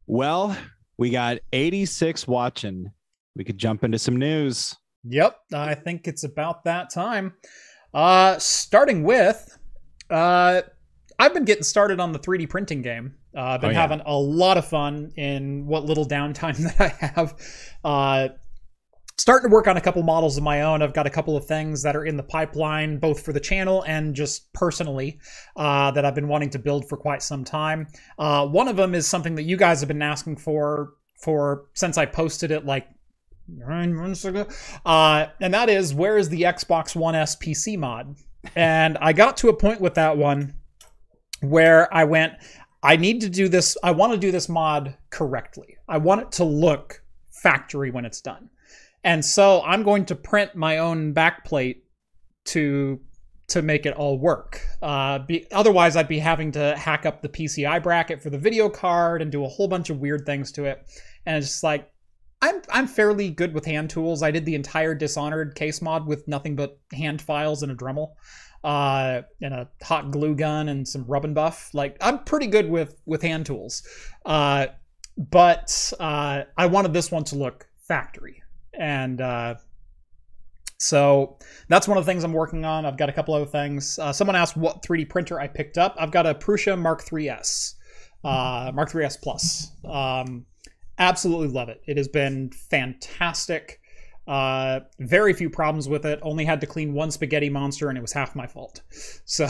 Well, 0.07 0.57
we 0.99 1.11
got 1.11 1.39
86 1.53 2.27
watching. 2.27 2.93
We 3.37 3.45
could 3.45 3.59
jump 3.59 3.85
into 3.85 3.99
some 3.99 4.17
news. 4.17 4.75
Yep, 5.05 5.37
I 5.55 5.75
think 5.75 6.07
it's 6.09 6.25
about 6.25 6.65
that 6.65 6.91
time. 6.91 7.35
Uh, 7.95 8.39
starting 8.39 9.03
with, 9.05 9.57
uh, 10.11 10.63
I've 11.19 11.33
been 11.35 11.45
getting 11.45 11.63
started 11.63 12.01
on 12.01 12.13
the 12.13 12.19
3D 12.19 12.49
printing 12.49 12.83
game. 12.83 13.15
Uh, 13.37 13.41
I've 13.43 13.61
been 13.61 13.71
Oh, 13.71 13.73
yeah. 13.75 13.81
having 13.81 14.01
a 14.05 14.17
lot 14.17 14.59
of 14.59 14.67
fun 14.67 15.13
in 15.17 15.67
what 15.67 15.85
little 15.85 16.07
downtime 16.07 16.57
that 16.79 16.81
I 16.81 17.07
have. 17.07 17.35
Uh, 17.85 18.29
starting 19.21 19.51
to 19.51 19.53
work 19.53 19.69
on 19.69 19.77
a 19.77 19.81
couple 19.83 20.03
models 20.03 20.39
of 20.39 20.43
my 20.43 20.63
own. 20.63 20.81
I've 20.81 20.95
got 20.95 21.07
a 21.07 21.11
couple 21.11 21.37
of 21.37 21.45
things 21.45 21.83
that 21.83 21.95
are 21.95 22.07
in 22.07 22.17
the 22.17 22.23
pipeline, 22.23 22.99
both 22.99 23.23
for 23.23 23.35
the 23.35 23.41
channel 23.41 23.83
and 23.87 24.15
just 24.15 24.51
personally, 24.55 25.21
uh, 25.57 25.91
that 25.91 26.07
I've 26.07 26.15
been 26.15 26.27
wanting 26.27 26.49
to 26.51 26.59
build 26.59 26.89
for 26.89 26.97
quite 26.97 27.23
some 27.23 27.45
time. 27.45 27.87
Uh, 28.19 28.47
one 28.47 28.67
of 28.67 28.77
them 28.77 28.95
is 28.95 29.07
something 29.07 29.35
that 29.35 29.43
you 29.43 29.59
guys 29.59 29.81
have 29.81 29.89
been 29.89 30.01
asking 30.01 30.37
for 30.37 30.95
for 31.19 31.67
since 31.75 31.99
I 31.99 32.07
posted 32.07 32.51
it 32.51 32.65
like 32.65 32.89
nine 33.47 33.93
months 33.93 34.25
ago, 34.25 34.49
uh, 34.87 35.27
and 35.39 35.53
that 35.53 35.69
is 35.69 35.93
where 35.93 36.17
is 36.17 36.31
the 36.31 36.43
Xbox 36.43 36.97
One 36.97 37.15
S 37.15 37.37
PC 37.37 37.79
mod? 37.79 38.17
And 38.57 38.97
I 39.03 39.13
got 39.13 39.37
to 39.39 39.51
a 39.51 39.55
point 39.55 39.83
with 39.83 39.95
that 39.97 40.17
one 40.17 40.55
where 41.43 41.93
I 41.95 42.05
went, 42.05 42.33
I 42.83 42.97
need 42.97 43.21
to 43.21 43.29
do 43.29 43.51
this. 43.51 43.77
I 43.83 43.91
want 43.91 44.15
to 44.15 44.19
do 44.19 44.33
this 44.33 44.49
mod 44.49 44.97
correctly. 45.11 45.77
I 45.87 45.99
want 45.99 46.23
it 46.23 46.33
to 46.33 46.45
look 46.45 47.03
factory 47.31 47.91
when 47.91 48.07
it's 48.07 48.23
done. 48.23 48.49
And 49.05 49.25
so 49.25 49.63
I'm 49.63 49.83
going 49.83 50.05
to 50.07 50.15
print 50.15 50.55
my 50.55 50.79
own 50.79 51.15
backplate 51.15 51.83
to 52.47 53.01
to 53.49 53.63
make 53.63 53.85
it 53.85 53.95
all 53.95 54.17
work. 54.17 54.65
Uh, 54.81 55.19
be, 55.19 55.45
otherwise, 55.51 55.97
I'd 55.97 56.07
be 56.07 56.21
having 56.21 56.53
to 56.53 56.77
hack 56.77 57.05
up 57.05 57.21
the 57.21 57.29
PCI 57.29 57.83
bracket 57.83 58.23
for 58.23 58.31
the 58.31 58.39
video 58.39 58.69
card 58.69 59.23
and 59.23 59.33
do 59.33 59.45
a 59.45 59.49
whole 59.49 59.67
bunch 59.67 59.91
of 59.91 59.99
weird 59.99 60.25
things 60.25 60.53
to 60.53 60.67
it. 60.67 60.87
And 61.27 61.37
it's 61.37 61.49
just 61.49 61.65
like 61.65 61.91
I'm 62.43 62.63
I'm 62.71 62.87
fairly 62.87 63.31
good 63.31 63.53
with 63.53 63.67
hand 63.67 63.91
tools. 63.91 64.23
I 64.23 64.31
did 64.31 64.45
the 64.45 64.55
entire 64.55 64.95
Dishonored 64.95 65.55
case 65.55 65.83
mod 65.83 66.07
with 66.07 66.27
nothing 66.27 66.57
but 66.57 66.79
hand 66.93 67.21
files 67.21 67.63
and 67.63 67.73
a 67.73 67.75
Dremel, 67.75 68.13
uh, 68.65 69.23
and 69.43 69.55
a 69.55 69.69
hot 69.83 70.11
glue 70.11 70.35
gun 70.35 70.69
and 70.69 70.87
some 70.87 71.05
rub 71.05 71.25
and 71.25 71.35
buff. 71.35 71.71
Like 71.75 71.97
I'm 72.01 72.25
pretty 72.25 72.47
good 72.47 72.71
with 72.71 73.01
with 73.05 73.23
hand 73.23 73.47
tools, 73.47 73.83
uh, 74.25 74.69
but 75.19 75.93
uh, 76.01 76.43
I 76.57 76.67
wanted 76.67 76.93
this 76.93 77.11
one 77.11 77.25
to 77.25 77.37
look 77.37 77.67
factory, 77.87 78.40
and 78.75 79.21
uh, 79.21 79.55
so 80.79 81.37
that's 81.69 81.87
one 81.87 81.99
of 81.99 82.07
the 82.07 82.11
things 82.11 82.25
I'm 82.25 82.33
working 82.33 82.65
on. 82.65 82.87
I've 82.87 82.97
got 82.97 83.09
a 83.09 83.13
couple 83.13 83.35
other 83.35 83.45
things. 83.45 83.99
Uh, 83.99 84.13
someone 84.13 84.35
asked 84.35 84.57
what 84.57 84.83
3D 84.83 85.11
printer 85.11 85.39
I 85.39 85.47
picked 85.47 85.77
up. 85.77 85.95
I've 85.99 86.11
got 86.11 86.27
a 86.27 86.35
Prusa 86.35 86.79
Mark 86.79 87.05
3S, 87.05 87.75
uh, 88.25 88.73
Mark 88.75 88.91
3S 88.91 89.21
Plus. 89.21 89.73
Um, 89.85 90.47
absolutely 90.99 91.49
love 91.49 91.69
it. 91.69 91.83
It 91.87 91.99
has 91.99 92.09
been 92.09 92.51
fantastic. 92.51 93.81
Uh, 94.27 94.81
very 95.01 95.33
few 95.35 95.51
problems 95.51 95.87
with 95.87 96.07
it. 96.07 96.19
Only 96.23 96.47
had 96.47 96.63
to 96.63 96.67
clean 96.67 96.95
one 96.95 97.11
spaghetti 97.11 97.51
monster, 97.51 97.89
and 97.89 97.99
it 97.99 98.01
was 98.01 98.13
half 98.13 98.35
my 98.35 98.47
fault. 98.47 98.81
So 99.25 99.49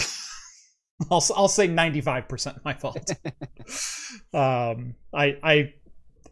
I'll 1.11 1.25
I'll 1.37 1.49
say 1.49 1.67
ninety 1.67 2.01
five 2.01 2.29
percent 2.29 2.59
my 2.65 2.75
fault. 2.75 3.13
um, 4.35 4.95
I 5.15 5.37
I 5.43 5.75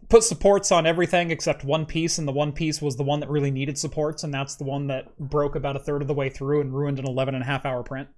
put 0.08 0.24
supports 0.24 0.72
on 0.72 0.86
everything 0.86 1.30
except 1.30 1.64
one 1.64 1.86
piece, 1.86 2.18
and 2.18 2.26
the 2.26 2.32
one 2.32 2.52
piece 2.52 2.80
was 2.80 2.96
the 2.96 3.02
one 3.02 3.20
that 3.20 3.28
really 3.28 3.50
needed 3.50 3.78
supports, 3.78 4.24
and 4.24 4.32
that's 4.32 4.56
the 4.56 4.64
one 4.64 4.86
that 4.88 5.16
broke 5.18 5.54
about 5.54 5.76
a 5.76 5.80
third 5.80 6.02
of 6.02 6.08
the 6.08 6.14
way 6.14 6.28
through 6.28 6.60
and 6.60 6.74
ruined 6.74 6.98
an 6.98 7.06
11 7.06 7.34
and 7.34 7.42
a 7.42 7.46
half 7.46 7.64
hour 7.64 7.82
print. 7.82 8.08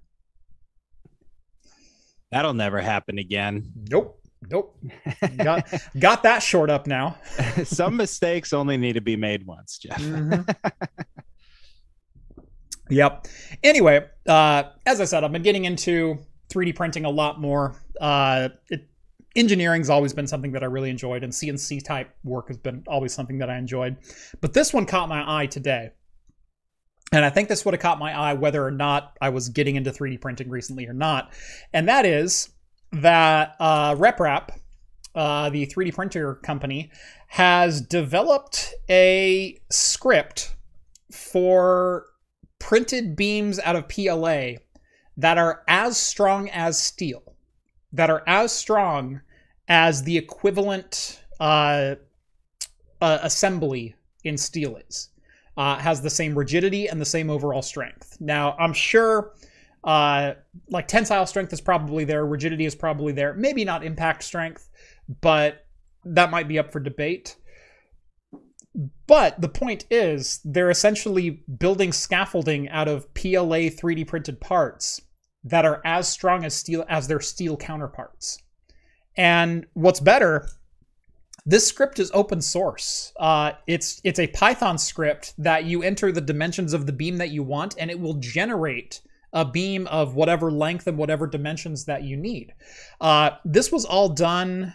That'll 2.31 2.53
never 2.53 2.79
happen 2.79 3.17
again. 3.17 3.71
Nope. 3.89 4.17
Nope. 4.49 4.75
got 5.37 5.71
got 5.99 6.23
that 6.23 6.39
short 6.41 6.69
up 6.69 6.87
now. 6.87 7.17
Some 7.63 7.97
mistakes 7.97 8.53
only 8.53 8.77
need 8.77 8.93
to 8.93 9.01
be 9.01 9.15
made 9.15 9.45
once, 9.45 9.77
Jeff. 9.77 10.01
Yep. 12.91 13.27
Anyway, 13.63 14.05
uh, 14.27 14.63
as 14.85 14.99
I 14.99 15.05
said, 15.05 15.23
I've 15.23 15.31
been 15.31 15.41
getting 15.41 15.63
into 15.65 16.19
3D 16.49 16.75
printing 16.75 17.05
a 17.05 17.09
lot 17.09 17.39
more. 17.39 17.75
Uh, 17.99 18.49
it, 18.69 18.89
engineering's 19.35 19.89
always 19.89 20.13
been 20.13 20.27
something 20.27 20.51
that 20.51 20.63
I 20.63 20.67
really 20.67 20.89
enjoyed, 20.89 21.23
and 21.23 21.31
CNC 21.31 21.83
type 21.83 22.13
work 22.23 22.47
has 22.47 22.57
been 22.57 22.83
always 22.87 23.13
something 23.13 23.37
that 23.39 23.49
I 23.49 23.57
enjoyed. 23.57 23.97
But 24.41 24.53
this 24.53 24.73
one 24.73 24.85
caught 24.85 25.09
my 25.09 25.41
eye 25.41 25.45
today. 25.45 25.91
And 27.13 27.25
I 27.25 27.29
think 27.29 27.49
this 27.49 27.65
would 27.65 27.73
have 27.73 27.81
caught 27.81 27.99
my 27.99 28.17
eye 28.17 28.33
whether 28.33 28.65
or 28.65 28.71
not 28.71 29.17
I 29.21 29.29
was 29.29 29.49
getting 29.49 29.75
into 29.75 29.91
3D 29.91 30.21
printing 30.21 30.49
recently 30.49 30.87
or 30.87 30.93
not. 30.93 31.33
And 31.73 31.87
that 31.89 32.05
is 32.05 32.49
that 32.93 33.55
uh, 33.59 33.95
RepRap, 33.95 34.51
uh, 35.13 35.49
the 35.49 35.67
3D 35.67 35.93
printer 35.93 36.35
company, 36.35 36.89
has 37.27 37.81
developed 37.81 38.73
a 38.89 39.59
script 39.69 40.55
for 41.11 42.05
printed 42.59 43.15
beams 43.15 43.59
out 43.59 43.75
of 43.75 43.89
PLA 43.89 44.53
that 45.17 45.37
are 45.37 45.63
as 45.67 45.97
strong 45.97 46.49
as 46.49 46.81
steel, 46.81 47.30
that 47.93 48.09
are 48.09 48.23
as 48.27 48.51
strong 48.51 49.21
as 49.67 50.03
the 50.03 50.17
equivalent 50.17 51.23
uh, 51.39 51.95
uh, 53.01 53.17
assembly 53.21 53.95
in 54.23 54.37
steel 54.37 54.77
is. 54.77 55.09
Uh, 55.57 55.77
has 55.77 56.01
the 56.01 56.09
same 56.09 56.37
rigidity 56.37 56.87
and 56.87 56.99
the 57.01 57.05
same 57.05 57.29
overall 57.29 57.61
strength. 57.61 58.15
Now, 58.21 58.55
I'm 58.57 58.71
sure 58.71 59.33
uh, 59.83 60.33
like 60.69 60.87
tensile 60.87 61.25
strength 61.25 61.51
is 61.51 61.59
probably 61.59 62.03
there, 62.03 62.25
rigidity 62.25 62.65
is 62.65 62.73
probably 62.75 63.11
there, 63.11 63.33
maybe 63.33 63.65
not 63.65 63.83
impact 63.83 64.23
strength, 64.23 64.69
but 65.21 65.65
that 66.05 66.31
might 66.31 66.47
be 66.47 66.57
up 66.57 66.71
for 66.71 66.79
debate. 66.79 67.35
But 69.07 69.41
the 69.41 69.49
point 69.49 69.85
is, 69.91 70.39
they're 70.45 70.69
essentially 70.69 71.43
building 71.59 71.91
scaffolding 71.91 72.69
out 72.69 72.87
of 72.87 73.13
PLA 73.13 73.67
3D 73.69 74.07
printed 74.07 74.39
parts 74.39 75.01
that 75.43 75.65
are 75.65 75.81
as 75.85 76.07
strong 76.07 76.45
as 76.45 76.53
steel 76.53 76.85
as 76.89 77.07
their 77.07 77.19
steel 77.19 77.57
counterparts. 77.57 78.39
And 79.17 79.65
what's 79.73 79.99
better, 79.99 80.47
this 81.45 81.67
script 81.67 81.99
is 81.99 82.11
open 82.13 82.41
source. 82.41 83.13
Uh, 83.19 83.53
it's 83.67 83.99
it's 84.03 84.19
a 84.19 84.27
Python 84.27 84.77
script 84.77 85.33
that 85.37 85.65
you 85.65 85.83
enter 85.83 86.11
the 86.11 86.21
dimensions 86.21 86.73
of 86.73 86.85
the 86.85 86.93
beam 86.93 87.17
that 87.17 87.29
you 87.29 87.43
want, 87.43 87.75
and 87.77 87.89
it 87.89 87.99
will 87.99 88.15
generate 88.15 89.01
a 89.33 89.45
beam 89.45 89.87
of 89.87 90.15
whatever 90.15 90.51
length 90.51 90.87
and 90.87 90.97
whatever 90.97 91.25
dimensions 91.25 91.85
that 91.85 92.03
you 92.03 92.17
need. 92.17 92.53
Uh, 92.99 93.31
this 93.45 93.71
was 93.71 93.85
all 93.85 94.09
done 94.09 94.73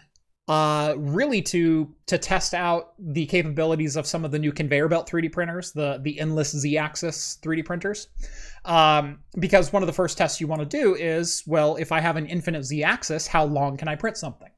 uh, 0.48 0.94
really 0.96 1.42
to 1.42 1.92
to 2.06 2.18
test 2.18 2.54
out 2.54 2.92
the 2.98 3.26
capabilities 3.26 3.96
of 3.96 4.06
some 4.06 4.24
of 4.24 4.30
the 4.30 4.38
new 4.38 4.52
conveyor 4.52 4.88
belt 4.88 5.08
3D 5.08 5.32
printers, 5.32 5.72
the 5.72 5.98
the 6.02 6.20
endless 6.20 6.56
Z-axis 6.56 7.38
3D 7.42 7.64
printers. 7.64 8.08
Um, 8.64 9.20
because 9.38 9.72
one 9.72 9.82
of 9.82 9.86
the 9.86 9.92
first 9.92 10.18
tests 10.18 10.40
you 10.40 10.46
want 10.46 10.60
to 10.60 10.66
do 10.66 10.94
is, 10.94 11.42
well, 11.46 11.76
if 11.76 11.92
I 11.92 12.00
have 12.00 12.16
an 12.16 12.26
infinite 12.26 12.64
Z-axis, 12.64 13.26
how 13.26 13.44
long 13.44 13.76
can 13.76 13.88
I 13.88 13.96
print 13.96 14.16
something? 14.16 14.50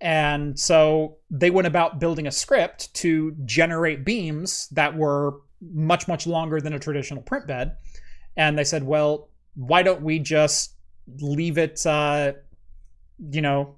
And 0.00 0.58
so 0.58 1.18
they 1.30 1.50
went 1.50 1.66
about 1.66 2.00
building 2.00 2.26
a 2.26 2.32
script 2.32 2.92
to 2.94 3.36
generate 3.44 4.04
beams 4.04 4.68
that 4.72 4.96
were 4.96 5.40
much 5.60 6.08
much 6.08 6.26
longer 6.26 6.60
than 6.60 6.74
a 6.74 6.78
traditional 6.78 7.22
print 7.22 7.46
bed. 7.46 7.76
And 8.36 8.58
they 8.58 8.64
said, 8.64 8.82
well, 8.82 9.28
why 9.54 9.82
don't 9.82 10.02
we 10.02 10.18
just 10.18 10.74
leave 11.20 11.56
it, 11.56 11.84
uh, 11.86 12.32
you 13.30 13.42
know, 13.42 13.76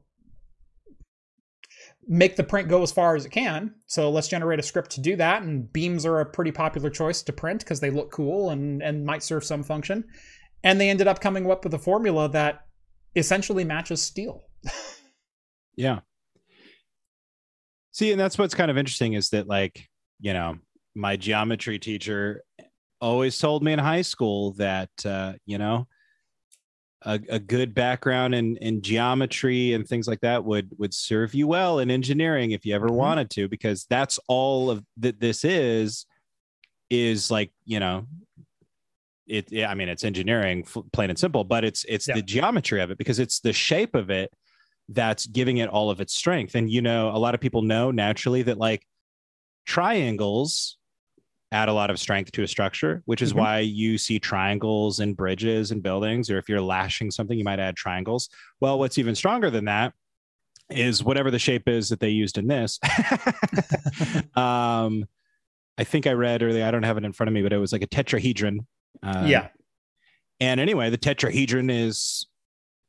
make 2.09 2.37
the 2.37 2.45
print 2.45 2.69
go 2.69 2.83
as 2.83 2.93
far 2.93 3.17
as 3.17 3.25
it 3.25 3.31
can. 3.31 3.75
So 3.87 4.11
let's 4.11 4.29
generate 4.29 4.59
a 4.59 4.63
script 4.63 4.91
to 4.93 5.01
do 5.01 5.17
that. 5.17 5.43
And 5.43 5.73
beams 5.73 6.05
are 6.05 6.21
a 6.21 6.27
pretty 6.27 6.53
popular 6.53 6.91
choice 6.91 7.23
to 7.23 7.33
print 7.33 7.61
because 7.61 7.81
they 7.81 7.91
look 7.91 8.11
cool 8.11 8.51
and, 8.51 8.83
and 8.83 9.05
might 9.05 9.23
serve 9.23 9.45
some 9.45 9.63
function. 9.63 10.05
And 10.63 10.81
they 10.81 10.91
ended 10.91 11.09
up 11.09 11.21
coming 11.21 11.51
up 11.51 11.65
with 11.65 11.75
a 11.75 11.79
formula 11.79 12.29
that 12.31 12.67
essentially 13.17 13.65
matches 13.65 14.03
steel. 14.03 14.45
Yeah. 15.77 16.01
See, 17.93 18.11
and 18.11 18.21
that's 18.21 18.39
what's 18.39 18.55
kind 18.55 18.71
of 18.71 18.79
interesting 18.79 19.15
is 19.15 19.31
that, 19.31 19.47
like, 19.47 19.89
you 20.21 20.33
know, 20.33 20.57
my 20.95 21.17
geometry 21.17 21.79
teacher 21.79 22.43
always 23.01 23.39
told 23.39 23.63
me 23.63 23.73
in 23.73 23.79
high 23.79 24.03
school 24.03 24.53
that, 24.55 24.91
uh, 25.05 25.35
you 25.47 25.59
know, 25.59 25.87
a, 27.05 27.21
a 27.29 27.39
good 27.39 27.75
background 27.75 28.35
in, 28.35 28.57
in 28.59 28.81
geometry 28.83 29.75
and 29.75 29.87
things 29.87 30.09
like 30.09 30.21
that 30.21 30.45
would 30.45 30.71
would 30.79 30.95
serve 30.95 31.35
you 31.35 31.47
well 31.47 31.79
in 31.79 31.91
engineering 31.91 32.53
if 32.53 32.65
you 32.65 32.75
ever 32.75 32.89
Mhm. 32.89 32.95
wanted 32.95 33.31
to, 33.31 33.49
because 33.49 33.87
that's 33.91 34.19
all 34.29 34.71
of 34.71 34.85
that 34.99 35.21
this 35.21 35.45
is, 35.45 36.07
is 36.91 37.31
like, 37.31 37.53
you 37.65 37.79
know, 37.81 38.07
it, 39.27 39.51
yeah, 39.51 39.71
I 39.71 39.75
mean, 39.75 39.89
it's 39.89 40.05
engineering, 40.05 40.65
plain 40.93 41.11
and 41.11 41.19
simple, 41.19 41.45
but 41.45 41.65
it's 41.65 41.85
it's 41.89 42.09
Yeah. 42.09 42.15
the 42.17 42.23
geometry 42.23 42.81
of 42.81 42.91
it 42.91 42.99
because 42.99 43.19
it's 43.19 43.41
the 43.41 43.53
shape 43.53 43.95
of 43.95 44.11
it 44.11 44.31
that's 44.91 45.27
giving 45.27 45.59
it 45.59 45.69
all 45.71 45.91
of 45.91 46.01
its 46.01 46.15
strength. 46.15 46.55
And 46.55 46.71
you 46.71 46.83
know, 46.83 47.09
a 47.09 47.19
lot 47.19 47.35
of 47.35 47.41
people 47.41 47.63
know 47.63 47.91
naturally 47.91 48.43
that 48.43 48.59
like 48.59 48.87
triangles 49.67 50.77
add 51.55 51.69
a 51.69 51.73
lot 51.73 51.89
of 51.89 52.01
strength 52.01 52.33
to 52.33 52.43
a 52.43 52.49
structure, 52.49 53.03
which 53.07 53.23
is 53.23 53.31
mm-hmm. 53.31 53.39
why 53.39 53.59
you 53.61 53.97
see 53.97 54.19
triangles 54.19 54.99
in 54.99 55.15
bridges 55.15 55.71
and 55.71 55.83
buildings, 55.83 56.29
or 56.29 56.37
if 56.37 56.49
you're 56.49 56.61
lashing 56.61 57.11
something, 57.11 57.39
you 57.39 57.45
might 57.45 57.61
add 57.61 57.77
triangles. 57.77 58.29
Well, 58.61 58.79
what's 58.79 58.99
even 58.99 59.15
stronger 59.15 59.51
than 59.51 59.67
that 59.67 59.95
is 60.69 61.05
whatever 61.05 61.31
the 61.31 61.39
shape 61.39 61.69
is 61.69 61.89
that 61.91 62.01
they 62.01 62.09
used 62.09 62.39
in 62.39 62.49
this. 62.49 62.81
um, 64.35 65.07
I 65.79 65.85
think 65.85 66.07
I 66.07 66.13
read 66.13 66.43
earlier, 66.43 66.65
I 66.65 66.73
don't 66.73 66.83
have 66.83 66.99
it 66.99 67.05
in 67.05 67.13
front 67.13 67.29
of 67.29 67.35
me, 67.35 67.43
but 67.43 67.53
it 67.53 67.59
was 67.59 67.73
like 67.73 67.83
a 67.83 67.87
tetrahedron. 67.87 68.67
Uh, 69.03 69.25
yeah. 69.27 69.49
And 70.41 70.61
anyway, 70.61 70.91
the 70.91 70.99
tetrahedron 70.99 71.71
is 71.71 72.27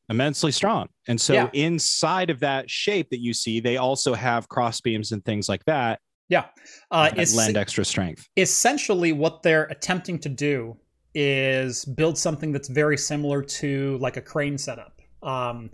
immensely 0.09 0.51
strong. 0.51 0.89
And 1.07 1.21
so 1.21 1.33
yeah. 1.33 1.49
inside 1.53 2.31
of 2.31 2.39
that 2.39 2.69
shape 2.69 3.11
that 3.11 3.19
you 3.19 3.33
see, 3.33 3.59
they 3.59 3.77
also 3.77 4.15
have 4.15 4.49
cross 4.49 4.81
beams 4.81 5.11
and 5.11 5.23
things 5.23 5.47
like 5.47 5.65
that. 5.65 5.99
Yeah. 6.29 6.45
Uh, 6.91 7.09
that 7.09 7.31
lend 7.33 7.57
extra 7.57 7.85
strength. 7.85 8.27
Essentially, 8.37 9.11
what 9.11 9.43
they're 9.43 9.65
attempting 9.65 10.19
to 10.19 10.29
do 10.29 10.77
is 11.13 11.85
build 11.85 12.17
something 12.17 12.51
that's 12.51 12.67
very 12.67 12.97
similar 12.97 13.41
to 13.41 13.97
like 13.99 14.17
a 14.17 14.21
crane 14.21 14.57
setup. 14.57 14.99
Um, 15.23 15.69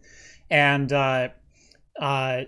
and 0.50 0.92
uh, 0.94 1.30
uh, 2.00 2.44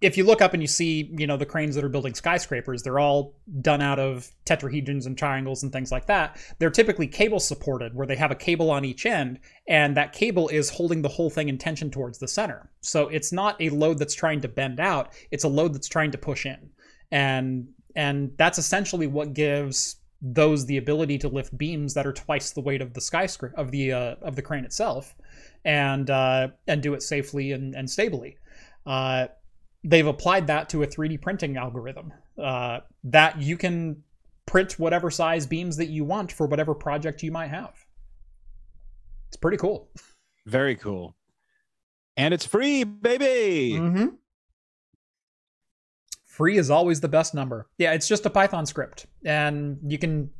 if 0.00 0.16
you 0.16 0.24
look 0.24 0.40
up 0.40 0.54
and 0.54 0.62
you 0.62 0.66
see, 0.66 1.10
you 1.16 1.26
know, 1.26 1.36
the 1.36 1.44
cranes 1.44 1.74
that 1.74 1.84
are 1.84 1.90
building 1.90 2.14
skyscrapers, 2.14 2.82
they're 2.82 2.98
all 2.98 3.34
done 3.60 3.82
out 3.82 3.98
of 3.98 4.30
tetrahedrons 4.46 5.04
and 5.06 5.18
triangles 5.18 5.62
and 5.62 5.72
things 5.72 5.92
like 5.92 6.06
that. 6.06 6.38
They're 6.58 6.70
typically 6.70 7.06
cable 7.06 7.40
supported, 7.40 7.94
where 7.94 8.06
they 8.06 8.16
have 8.16 8.30
a 8.30 8.34
cable 8.34 8.70
on 8.70 8.84
each 8.84 9.04
end, 9.04 9.40
and 9.66 9.96
that 9.96 10.12
cable 10.12 10.48
is 10.48 10.70
holding 10.70 11.02
the 11.02 11.08
whole 11.08 11.28
thing 11.28 11.48
in 11.48 11.58
tension 11.58 11.90
towards 11.90 12.18
the 12.18 12.28
center. 12.28 12.70
So 12.80 13.08
it's 13.08 13.30
not 13.30 13.60
a 13.60 13.68
load 13.70 13.98
that's 13.98 14.14
trying 14.14 14.40
to 14.40 14.48
bend 14.48 14.80
out; 14.80 15.12
it's 15.30 15.44
a 15.44 15.48
load 15.48 15.74
that's 15.74 15.88
trying 15.88 16.12
to 16.12 16.18
push 16.18 16.46
in, 16.46 16.70
and 17.10 17.68
and 17.96 18.32
that's 18.36 18.58
essentially 18.58 19.06
what 19.06 19.34
gives 19.34 19.96
those 20.20 20.66
the 20.66 20.76
ability 20.76 21.18
to 21.18 21.28
lift 21.28 21.56
beams 21.56 21.94
that 21.94 22.06
are 22.06 22.12
twice 22.12 22.50
the 22.50 22.60
weight 22.60 22.82
of 22.82 22.94
the 22.94 23.00
skyscraper 23.00 23.54
of 23.56 23.70
the 23.70 23.92
uh, 23.92 24.14
of 24.22 24.36
the 24.36 24.42
crane 24.42 24.64
itself, 24.64 25.14
and 25.64 26.10
uh, 26.10 26.48
and 26.66 26.82
do 26.82 26.94
it 26.94 27.02
safely 27.02 27.52
and, 27.52 27.74
and 27.74 27.88
stably. 27.90 28.36
Uh, 28.86 29.28
they've 29.84 30.06
applied 30.06 30.46
that 30.46 30.68
to 30.68 30.82
a 30.82 30.86
3D 30.86 31.20
printing 31.20 31.56
algorithm 31.56 32.12
uh, 32.42 32.80
that 33.04 33.40
you 33.40 33.56
can 33.56 34.02
print 34.46 34.78
whatever 34.78 35.10
size 35.10 35.46
beams 35.46 35.76
that 35.76 35.88
you 35.88 36.04
want 36.04 36.32
for 36.32 36.46
whatever 36.46 36.74
project 36.74 37.22
you 37.22 37.30
might 37.30 37.48
have. 37.48 37.74
It's 39.28 39.36
pretty 39.36 39.58
cool. 39.58 39.88
Very 40.46 40.74
cool. 40.74 41.14
And 42.16 42.32
it's 42.32 42.46
free, 42.46 42.82
baby. 42.84 43.78
Mm-hmm. 43.78 44.06
Free 46.38 46.56
is 46.56 46.70
always 46.70 47.00
the 47.00 47.08
best 47.08 47.34
number. 47.34 47.66
Yeah, 47.78 47.94
it's 47.94 48.06
just 48.06 48.24
a 48.24 48.30
Python 48.30 48.64
script, 48.64 49.06
and 49.24 49.76
you 49.84 49.98
can 49.98 50.30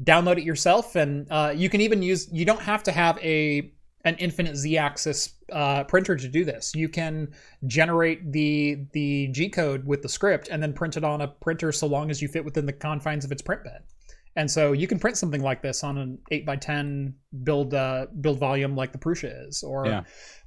download 0.00 0.38
it 0.38 0.44
yourself. 0.44 0.94
And 0.94 1.26
uh, 1.28 1.52
you 1.56 1.68
can 1.68 1.80
even 1.80 2.02
use. 2.02 2.28
You 2.32 2.44
don't 2.44 2.62
have 2.62 2.84
to 2.84 2.92
have 2.92 3.18
a 3.18 3.72
an 4.04 4.14
infinite 4.18 4.54
z-axis 4.54 5.34
uh, 5.50 5.82
printer 5.84 6.14
to 6.14 6.28
do 6.28 6.44
this. 6.44 6.72
You 6.76 6.88
can 6.88 7.34
generate 7.66 8.30
the 8.30 8.86
the 8.92 9.26
G 9.32 9.48
code 9.48 9.84
with 9.84 10.02
the 10.02 10.08
script 10.08 10.50
and 10.52 10.62
then 10.62 10.72
print 10.72 10.96
it 10.96 11.02
on 11.02 11.20
a 11.20 11.26
printer 11.26 11.72
so 11.72 11.88
long 11.88 12.12
as 12.12 12.22
you 12.22 12.28
fit 12.28 12.44
within 12.44 12.64
the 12.64 12.72
confines 12.72 13.24
of 13.24 13.32
its 13.32 13.42
print 13.42 13.64
bed. 13.64 13.82
And 14.36 14.48
so 14.48 14.70
you 14.70 14.86
can 14.86 15.00
print 15.00 15.16
something 15.16 15.42
like 15.42 15.62
this 15.62 15.82
on 15.82 15.98
an 15.98 16.18
eight 16.30 16.46
by 16.46 16.54
ten 16.54 17.12
build 17.42 17.74
uh, 17.74 18.06
build 18.20 18.38
volume 18.38 18.76
like 18.76 18.92
the 18.92 18.98
Prusa 18.98 19.48
is, 19.48 19.64
or 19.64 19.84
yeah. 19.84 20.02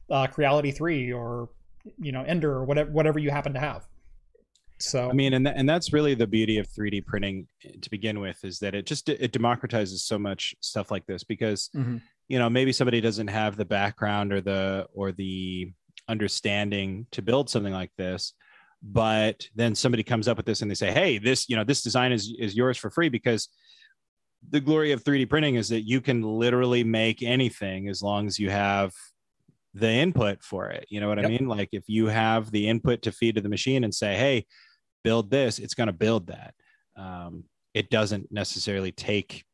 uh, 0.10 0.28
Creality 0.28 0.72
three, 0.72 1.12
or 1.12 1.50
you 2.00 2.14
know 2.14 2.24
Ender, 2.24 2.54
or 2.54 2.64
whatever 2.64 2.90
whatever 2.90 3.20
you 3.20 3.32
happen 3.32 3.54
to 3.54 3.60
have. 3.60 3.86
So 4.80 5.10
I 5.10 5.14
mean, 5.14 5.34
and 5.34 5.46
th- 5.46 5.56
and 5.58 5.68
that's 5.68 5.92
really 5.92 6.14
the 6.14 6.28
beauty 6.28 6.58
of 6.60 6.68
3D 6.68 7.06
printing 7.06 7.48
to 7.82 7.90
begin 7.90 8.20
with 8.20 8.44
is 8.44 8.60
that 8.60 8.76
it 8.76 8.86
just 8.86 9.10
it 9.10 9.32
democratizes 9.32 10.00
so 10.00 10.20
much 10.20 10.56
stuff 10.62 10.92
like 10.92 11.06
this 11.06 11.24
because 11.24 11.70
mm-hmm. 11.76 11.98
you 12.28 12.38
know 12.38 12.50
maybe 12.50 12.72
somebody 12.72 13.02
doesn't 13.02 13.28
have 13.28 13.58
the 13.58 13.66
background 13.66 14.32
or 14.32 14.42
the 14.42 14.88
or 14.94 15.12
the 15.12 15.72
understanding 16.08 17.08
to 17.12 17.22
build 17.22 17.50
something 17.50 17.74
like 17.74 17.92
this 17.98 18.34
but 18.84 19.48
then 19.56 19.74
somebody 19.74 20.04
comes 20.04 20.28
up 20.28 20.38
with 20.38 20.46
this 20.46 20.62
and 20.62 20.70
they 20.72 20.76
say 20.76 20.92
hey 20.92 21.18
this 21.18 21.50
you 21.50 21.56
know 21.56 21.64
this 21.64 21.82
design 21.82 22.14
is 22.14 22.34
is 22.40 22.56
yours 22.56 22.78
for 22.78 22.90
free 22.90 23.10
because 23.10 23.50
the 24.50 24.62
glory 24.62 24.92
of 24.92 25.04
3d 25.04 25.28
printing 25.30 25.56
is 25.56 25.68
that 25.68 25.82
you 25.82 26.00
can 26.00 26.22
literally 26.22 26.84
make 26.84 27.24
anything 27.24 27.90
as 27.90 28.02
long 28.02 28.28
as 28.28 28.40
you 28.40 28.50
have 28.50 28.94
the 29.74 29.90
input 29.90 30.44
for 30.44 30.70
it. 30.70 30.86
You 30.90 31.00
know 31.00 31.08
what 31.08 31.18
yep. 31.18 31.28
i 31.28 31.30
mean? 31.30 31.48
Like 31.48 31.70
if 31.72 31.84
you 31.88 32.08
have 32.08 32.52
the 32.52 32.68
input 32.68 33.02
to 33.04 33.12
feed 33.12 33.36
to 33.36 33.42
the 33.42 33.50
machine 33.50 33.84
and 33.84 33.94
say 33.94 34.16
hey 34.16 34.46
build 35.08 35.32
this 35.32 35.60
it's 35.60 35.74
going 35.74 35.88
to 35.88 35.94
build 35.94 36.28
that 36.28 36.54
um, 36.98 37.44
it 37.74 37.90
doesn't 37.90 38.32
necessarily 38.32 38.92
take 38.92 39.46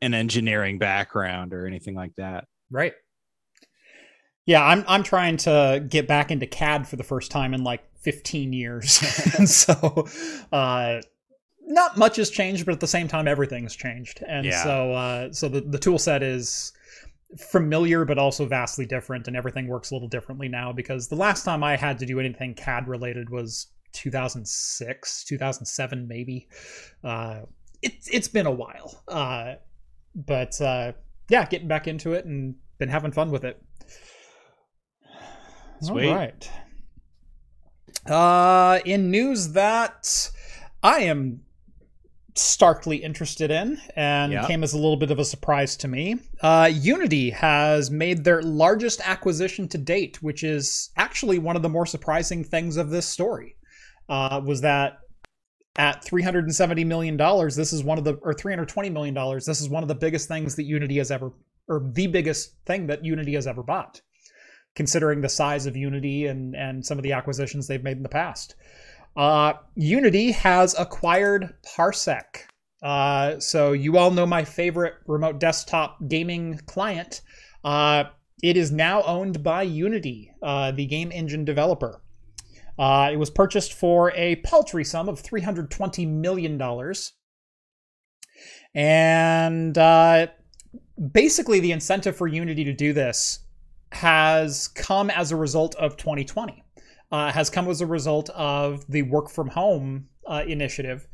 an 0.00 0.14
engineering 0.14 0.78
background 0.78 1.52
or 1.52 1.66
anything 1.66 1.94
like 1.94 2.14
that. 2.16 2.46
Right. 2.70 2.94
Yeah, 4.46 4.64
I'm 4.64 4.84
I'm 4.88 5.02
trying 5.02 5.36
to 5.38 5.84
get 5.88 6.08
back 6.08 6.30
into 6.30 6.46
CAD 6.46 6.88
for 6.88 6.96
the 6.96 7.04
first 7.04 7.30
time 7.30 7.54
in 7.54 7.62
like 7.62 7.82
15 8.00 8.52
years. 8.52 9.02
and 9.38 9.48
so 9.48 10.08
uh 10.52 11.00
not 11.64 11.96
much 11.96 12.16
has 12.16 12.28
changed, 12.30 12.66
but 12.66 12.72
at 12.72 12.80
the 12.80 12.86
same 12.86 13.08
time 13.08 13.28
everything's 13.28 13.76
changed. 13.76 14.22
And 14.26 14.46
yeah. 14.46 14.62
so 14.62 14.92
uh 14.92 15.32
so 15.32 15.48
the, 15.48 15.60
the 15.60 15.78
tool 15.78 15.98
set 15.98 16.22
is 16.22 16.72
familiar 17.38 18.04
but 18.04 18.18
also 18.18 18.44
vastly 18.44 18.84
different 18.84 19.26
and 19.26 19.36
everything 19.36 19.66
works 19.66 19.90
a 19.90 19.94
little 19.94 20.08
differently 20.08 20.48
now 20.48 20.70
because 20.70 21.08
the 21.08 21.16
last 21.16 21.44
time 21.44 21.64
I 21.64 21.76
had 21.76 21.98
to 22.00 22.06
do 22.06 22.20
anything 22.20 22.54
CAD 22.54 22.88
related 22.88 23.30
was 23.30 23.68
2006, 23.92 25.24
2007 25.24 26.08
maybe. 26.08 26.48
Uh 27.02 27.42
it, 27.80 27.94
it's 28.10 28.28
been 28.28 28.46
a 28.46 28.50
while. 28.50 29.02
Uh 29.08 29.54
but 30.14 30.60
uh, 30.60 30.92
yeah, 31.28 31.46
getting 31.46 31.68
back 31.68 31.88
into 31.88 32.12
it 32.12 32.24
and 32.24 32.54
been 32.78 32.88
having 32.88 33.12
fun 33.12 33.30
with 33.30 33.44
it. 33.44 33.62
Sweet. 35.80 36.08
All 36.08 36.14
right. 36.14 36.50
Uh, 38.06 38.80
in 38.84 39.10
news 39.10 39.52
that 39.52 40.30
I 40.82 41.00
am 41.00 41.42
starkly 42.34 42.96
interested 42.96 43.50
in 43.50 43.78
and 43.94 44.32
yeah. 44.32 44.46
came 44.46 44.64
as 44.64 44.72
a 44.72 44.76
little 44.76 44.96
bit 44.96 45.10
of 45.10 45.18
a 45.18 45.24
surprise 45.24 45.76
to 45.76 45.88
me. 45.88 46.18
Uh, 46.40 46.70
Unity 46.72 47.30
has 47.30 47.90
made 47.90 48.24
their 48.24 48.42
largest 48.42 49.00
acquisition 49.04 49.68
to 49.68 49.78
date, 49.78 50.22
which 50.22 50.42
is 50.42 50.90
actually 50.96 51.38
one 51.38 51.56
of 51.56 51.62
the 51.62 51.68
more 51.68 51.86
surprising 51.86 52.42
things 52.42 52.76
of 52.76 52.90
this 52.90 53.06
story. 53.06 53.56
Uh, 54.08 54.40
was 54.44 54.60
that 54.60 54.98
at 55.76 56.04
370 56.04 56.84
million 56.84 57.16
dollars 57.16 57.56
this 57.56 57.72
is 57.72 57.82
one 57.82 57.96
of 57.96 58.04
the 58.04 58.14
or 58.16 58.34
320 58.34 58.90
million 58.90 59.14
dollars 59.14 59.46
this 59.46 59.58
is 59.58 59.70
one 59.70 59.82
of 59.82 59.88
the 59.88 59.94
biggest 59.94 60.28
things 60.28 60.54
that 60.56 60.64
unity 60.64 60.98
has 60.98 61.10
ever 61.10 61.32
or 61.66 61.90
the 61.94 62.06
biggest 62.06 62.56
thing 62.66 62.86
that 62.86 63.02
unity 63.02 63.32
has 63.32 63.46
ever 63.46 63.62
bought 63.62 64.02
considering 64.74 65.20
the 65.20 65.28
size 65.28 65.66
of 65.66 65.76
unity 65.76 66.26
and 66.26 66.54
and 66.54 66.84
some 66.84 66.98
of 66.98 67.02
the 67.02 67.12
acquisitions 67.12 67.66
they've 67.66 67.82
made 67.84 67.96
in 67.96 68.02
the 68.02 68.08
past. 68.08 68.54
Uh, 69.16 69.52
unity 69.74 70.30
has 70.30 70.74
acquired 70.78 71.54
parsec. 71.76 72.44
Uh, 72.82 73.38
so 73.38 73.72
you 73.72 73.98
all 73.98 74.10
know 74.10 74.26
my 74.26 74.44
favorite 74.44 74.94
remote 75.06 75.38
desktop 75.38 75.98
gaming 76.08 76.58
client. 76.66 77.20
Uh, 77.62 78.04
it 78.42 78.56
is 78.56 78.72
now 78.72 79.02
owned 79.02 79.42
by 79.42 79.62
unity 79.62 80.32
uh, 80.42 80.72
the 80.72 80.86
game 80.86 81.12
engine 81.12 81.44
developer 81.44 82.00
uh, 82.78 83.10
it 83.12 83.16
was 83.16 83.30
purchased 83.30 83.72
for 83.72 84.12
a 84.12 84.36
paltry 84.36 84.84
sum 84.84 85.08
of 85.08 85.22
$320 85.22 86.08
million. 86.08 86.60
And 88.74 89.76
uh, 89.76 90.26
basically, 91.12 91.60
the 91.60 91.72
incentive 91.72 92.16
for 92.16 92.26
Unity 92.26 92.64
to 92.64 92.72
do 92.72 92.92
this 92.92 93.40
has 93.92 94.68
come 94.68 95.10
as 95.10 95.32
a 95.32 95.36
result 95.36 95.74
of 95.74 95.96
2020, 95.96 96.64
uh, 97.10 97.30
has 97.30 97.50
come 97.50 97.68
as 97.68 97.80
a 97.82 97.86
result 97.86 98.30
of 98.30 98.86
the 98.88 99.02
work 99.02 99.28
from 99.28 99.48
home 99.48 100.08
uh, 100.26 100.42
initiative 100.46 101.06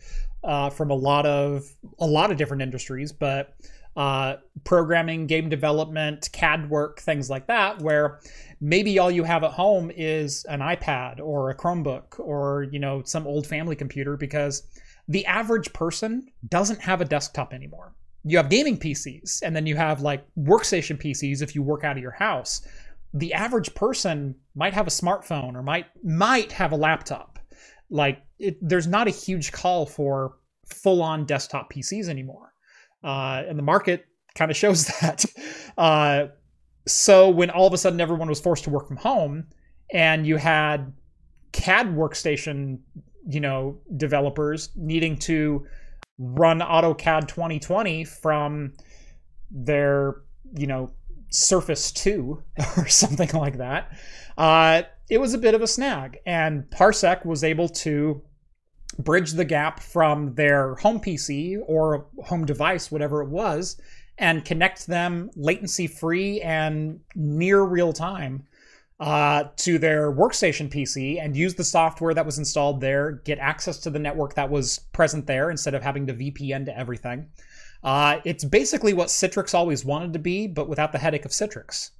uh, 0.45 0.71
from 0.71 0.91
a 0.91 0.95
lot 0.95 1.27
of 1.27 1.65
a 1.99 2.07
lot 2.07 2.31
of 2.31 2.37
different 2.37 2.63
industries, 2.63 3.13
but 3.13 3.55
uh, 3.99 4.37
programming, 4.63 5.27
game 5.27 5.49
development, 5.49 6.29
CAD 6.33 6.71
work, 6.71 7.01
things 7.01 7.29
like 7.29 7.49
that, 7.49 7.83
where 7.83 8.21
maybe 8.61 8.97
all 9.01 9.11
you 9.11 9.25
have 9.25 9.43
at 9.43 9.51
home 9.51 9.91
is 9.91 10.45
an 10.45 10.61
iPad 10.61 11.19
or 11.19 11.51
a 11.51 11.57
Chromebook 11.57 12.21
or 12.21 12.69
you 12.71 12.79
know 12.79 13.03
some 13.03 13.27
old 13.27 13.45
family 13.45 13.75
computer 13.75 14.17
because 14.17 14.63
the 15.09 15.27
average 15.27 15.73
person 15.73 16.29
doesn't 16.49 16.81
have 16.81 17.01
a 17.01 17.05
desktop 17.05 17.53
anymore. 17.53 17.93
You 18.23 18.37
have 18.37 18.49
gaming 18.49 18.79
PCs 18.79 19.43
and 19.43 19.57
then 19.57 19.67
you 19.67 19.75
have 19.75 20.01
like 20.01 20.25
workstation 20.39 21.03
PCs 21.03 21.43
if 21.43 21.57
you 21.57 21.63
work 21.65 21.83
out 21.83 21.97
of 21.97 22.03
your 22.03 22.13
house. 22.13 22.65
The 23.15 23.35
average 23.35 23.75
person 23.75 24.37
might 24.55 24.75
have 24.75 24.87
a 24.87 24.91
smartphone 24.91 25.57
or 25.57 25.63
might 25.65 25.87
might 26.05 26.53
have 26.53 26.71
a 26.71 26.77
laptop. 26.77 27.41
Like 27.91 28.23
it, 28.39 28.59
there's 28.61 28.87
not 28.87 29.09
a 29.09 29.11
huge 29.11 29.51
call 29.51 29.87
for 29.87 30.37
full-on 30.67 31.25
desktop 31.25 31.73
PCs 31.73 32.09
anymore, 32.09 32.48
uh, 33.05 33.43
and 33.47 33.59
the 33.59 33.63
market 33.63 34.07
kind 34.35 34.51
of 34.51 34.57
shows 34.57 34.87
that. 35.01 35.25
Uh, 35.77 36.27
so 36.87 37.29
when 37.29 37.51
all 37.51 37.67
of 37.67 37.73
a 37.73 37.79
sudden 37.79 38.01
everyone 38.01 38.29
was 38.29 38.41
forced 38.41 38.65
to 38.65 38.71
work 38.71 38.89
from 38.89 38.97
home, 38.97 39.47
and 39.93 40.27
you 40.27 40.37
had 40.37 40.93
CAD 41.53 41.95
workstation, 41.95 42.79
you 43.27 43.41
know, 43.41 43.79
developers 43.97 44.71
needing 44.77 45.17
to 45.19 45.67
run 46.19 46.61
AutoCAD 46.61 47.29
2020 47.29 48.05
from 48.05 48.73
their, 49.51 50.23
you 50.57 50.67
know, 50.67 50.93
Surface 51.31 51.93
2 51.93 52.43
or 52.77 52.89
something 52.89 53.31
like 53.39 53.59
that. 53.59 53.93
Uh, 54.37 54.83
it 55.11 55.19
was 55.19 55.35
a 55.35 55.39
bit 55.39 55.55
of 55.55 55.63
a 55.63 55.67
snag, 55.67 56.19
and 56.27 56.65
Parsec 56.71 57.25
was 57.25 57.43
able 57.45 57.69
to 57.69 58.23
bridge 58.99 59.33
the 59.33 59.45
gap 59.45 59.81
from 59.81 60.35
their 60.35 60.75
home 60.77 61.01
PC 61.01 61.59
or 61.67 62.07
home 62.25 62.45
device, 62.45 62.91
whatever 62.91 63.23
it 63.23 63.29
was, 63.29 63.81
and 64.19 64.45
connect 64.45 64.87
them 64.87 65.31
latency 65.37 65.87
free 65.87 66.41
and 66.41 67.01
near 67.15 67.63
real 67.63 67.93
time 67.93 68.45
uh, 69.01 69.45
to 69.57 69.79
their 69.79 70.13
workstation 70.13 70.69
PC 70.69 71.23
and 71.23 71.37
use 71.37 71.55
the 71.55 71.65
software 71.65 72.15
that 72.15 72.27
was 72.27 72.39
installed 72.39 72.81
there, 72.81 73.13
get 73.25 73.39
access 73.39 73.79
to 73.79 73.91
the 73.91 73.99
network 73.99 74.35
that 74.35 74.51
was 74.51 74.81
present 74.93 75.27
there 75.27 75.51
instead 75.51 75.75
of 75.75 75.83
having 75.83 76.07
to 76.07 76.15
VPN 76.15 76.65
to 76.65 76.77
everything. 76.77 77.29
Uh, 77.85 78.19
it's 78.25 78.45
basically 78.45 78.93
what 78.93 79.07
Citrix 79.07 79.55
always 79.55 79.85
wanted 79.85 80.13
to 80.15 80.19
be, 80.19 80.49
but 80.49 80.69
without 80.69 80.91
the 80.91 80.99
headache 80.99 81.25
of 81.25 81.31
Citrix. 81.31 81.91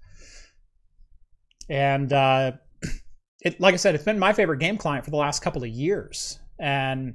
And 1.69 2.13
uh, 2.13 2.53
it, 3.43 3.61
like 3.61 3.75
I 3.75 3.77
said, 3.77 3.95
it's 3.95 4.05
been 4.05 4.19
my 4.19 4.33
favorite 4.33 4.59
game 4.59 4.77
client 4.77 5.05
for 5.05 5.13
the 5.13 5.17
last 5.17 5.41
couple 5.41 5.63
of 5.63 5.69
years. 5.69 6.41
And 6.59 7.15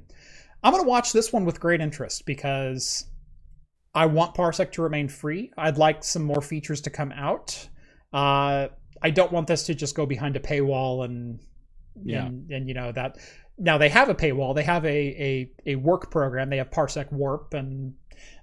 I'm 0.62 0.72
going 0.72 0.82
to 0.82 0.88
watch 0.88 1.12
this 1.12 1.32
one 1.32 1.44
with 1.44 1.60
great 1.60 1.80
interest 1.80 2.24
because 2.26 3.04
I 3.94 4.06
want 4.06 4.34
Parsec 4.34 4.72
to 4.72 4.82
remain 4.82 5.08
free. 5.08 5.52
I'd 5.56 5.78
like 5.78 6.02
some 6.02 6.24
more 6.24 6.40
features 6.40 6.80
to 6.82 6.90
come 6.90 7.12
out. 7.12 7.68
Uh, 8.12 8.68
I 9.02 9.10
don't 9.10 9.30
want 9.30 9.46
this 9.46 9.64
to 9.66 9.74
just 9.74 9.94
go 9.94 10.06
behind 10.06 10.36
a 10.36 10.40
paywall 10.40 11.04
and 11.04 11.38
yeah, 12.02 12.26
and, 12.26 12.50
and, 12.50 12.68
you 12.68 12.74
know 12.74 12.90
that. 12.92 13.18
Now 13.56 13.78
they 13.78 13.88
have 13.88 14.08
a 14.08 14.14
paywall. 14.14 14.54
They 14.54 14.64
have 14.64 14.84
a, 14.84 14.88
a 14.88 15.52
a 15.66 15.76
work 15.76 16.10
program. 16.10 16.50
They 16.50 16.56
have 16.56 16.70
Parsec 16.70 17.12
Warp, 17.12 17.54
and 17.54 17.94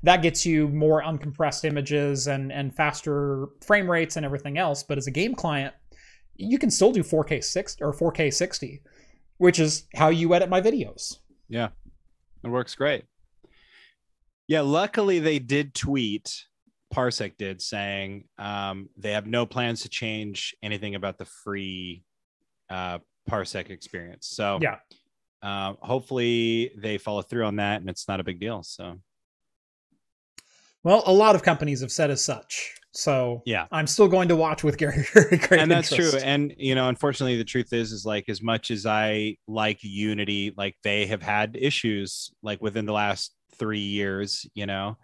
that 0.03 0.21
gets 0.21 0.45
you 0.45 0.69
more 0.69 1.03
uncompressed 1.03 1.65
images 1.65 2.27
and 2.27 2.51
and 2.51 2.73
faster 2.73 3.47
frame 3.61 3.91
rates 3.91 4.15
and 4.15 4.25
everything 4.25 4.57
else. 4.57 4.83
But 4.83 4.97
as 4.97 5.07
a 5.07 5.11
game 5.11 5.35
client, 5.35 5.73
you 6.37 6.57
can 6.57 6.71
still 6.71 6.93
do 6.93 7.03
4K 7.03 7.43
60 7.43 7.83
or 7.83 7.91
4K 7.91 8.33
60 8.33 8.81
which 9.41 9.57
is 9.57 9.87
how 9.95 10.09
you 10.09 10.35
edit 10.35 10.49
my 10.49 10.61
videos. 10.61 11.17
Yeah, 11.49 11.69
it 12.43 12.47
works 12.47 12.75
great. 12.75 13.05
Yeah, 14.47 14.61
luckily 14.61 15.17
they 15.17 15.39
did 15.39 15.73
tweet. 15.73 16.45
Parsec 16.93 17.37
did 17.37 17.59
saying 17.59 18.25
um, 18.37 18.89
they 18.97 19.13
have 19.13 19.25
no 19.25 19.47
plans 19.47 19.81
to 19.81 19.89
change 19.89 20.55
anything 20.61 20.93
about 20.93 21.17
the 21.17 21.25
free 21.25 22.03
uh, 22.69 22.99
Parsec 23.27 23.71
experience. 23.71 24.27
So 24.27 24.59
yeah, 24.61 24.75
uh, 25.41 25.73
hopefully 25.79 26.73
they 26.77 26.99
follow 26.99 27.23
through 27.23 27.45
on 27.45 27.55
that, 27.55 27.81
and 27.81 27.89
it's 27.89 28.07
not 28.07 28.19
a 28.19 28.23
big 28.23 28.39
deal. 28.39 28.61
So, 28.61 28.99
well, 30.83 31.01
a 31.07 31.13
lot 31.13 31.33
of 31.33 31.41
companies 31.41 31.81
have 31.81 31.91
said 31.91 32.11
as 32.11 32.23
such. 32.23 32.75
So 32.93 33.41
yeah, 33.45 33.67
I'm 33.71 33.87
still 33.87 34.07
going 34.07 34.27
to 34.29 34.35
watch 34.35 34.63
with 34.63 34.77
Gary. 34.77 35.05
and 35.51 35.71
that's 35.71 35.91
interest. 35.91 36.11
true. 36.11 36.19
And 36.19 36.53
you 36.57 36.75
know, 36.75 36.89
unfortunately, 36.89 37.37
the 37.37 37.45
truth 37.45 37.71
is, 37.71 37.91
is 37.91 38.05
like 38.05 38.27
as 38.27 38.41
much 38.41 38.69
as 38.69 38.85
I 38.85 39.37
like 39.47 39.79
Unity, 39.81 40.53
like 40.57 40.75
they 40.83 41.05
have 41.05 41.21
had 41.21 41.57
issues 41.59 42.31
like 42.43 42.61
within 42.61 42.85
the 42.85 42.93
last 42.93 43.33
three 43.57 43.79
years. 43.79 44.45
You 44.55 44.65
know, 44.65 44.97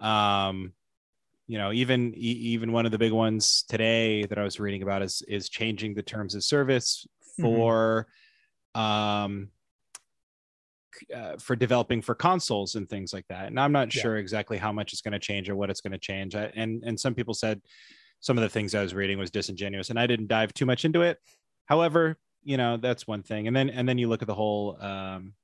um, 0.00 0.72
you 1.46 1.58
know, 1.58 1.72
even 1.72 2.14
even 2.14 2.72
one 2.72 2.86
of 2.86 2.92
the 2.92 2.98
big 2.98 3.12
ones 3.12 3.64
today 3.68 4.24
that 4.24 4.38
I 4.38 4.42
was 4.42 4.58
reading 4.58 4.82
about 4.82 5.02
is 5.02 5.22
is 5.28 5.50
changing 5.50 5.94
the 5.94 6.02
terms 6.02 6.34
of 6.34 6.42
service 6.42 7.06
mm-hmm. 7.38 7.42
for 7.42 8.06
mm-hmm. 8.74 8.80
um 8.80 9.48
uh, 11.14 11.36
for 11.38 11.56
developing 11.56 12.02
for 12.02 12.14
consoles 12.14 12.74
and 12.74 12.88
things 12.88 13.12
like 13.12 13.26
that. 13.28 13.46
And 13.46 13.58
I'm 13.58 13.72
not 13.72 13.94
yeah. 13.94 14.02
sure 14.02 14.16
exactly 14.16 14.58
how 14.58 14.72
much 14.72 14.92
it's 14.92 15.02
going 15.02 15.12
to 15.12 15.18
change 15.18 15.48
or 15.48 15.56
what 15.56 15.70
it's 15.70 15.80
going 15.80 15.92
to 15.92 15.98
change. 15.98 16.34
I, 16.34 16.52
and 16.54 16.82
and 16.84 16.98
some 16.98 17.14
people 17.14 17.34
said 17.34 17.60
some 18.20 18.38
of 18.38 18.42
the 18.42 18.48
things 18.48 18.74
I 18.74 18.82
was 18.82 18.94
reading 18.94 19.18
was 19.18 19.30
disingenuous, 19.30 19.90
and 19.90 19.98
I 19.98 20.06
didn't 20.06 20.28
dive 20.28 20.54
too 20.54 20.66
much 20.66 20.84
into 20.84 21.02
it. 21.02 21.18
However, 21.66 22.16
you 22.42 22.56
know 22.56 22.76
that's 22.76 23.06
one 23.06 23.22
thing. 23.22 23.46
And 23.46 23.56
then 23.56 23.70
and 23.70 23.88
then 23.88 23.98
you 23.98 24.08
look 24.08 24.22
at 24.22 24.28
the 24.28 24.34
whole. 24.34 24.76
Um, 24.80 25.34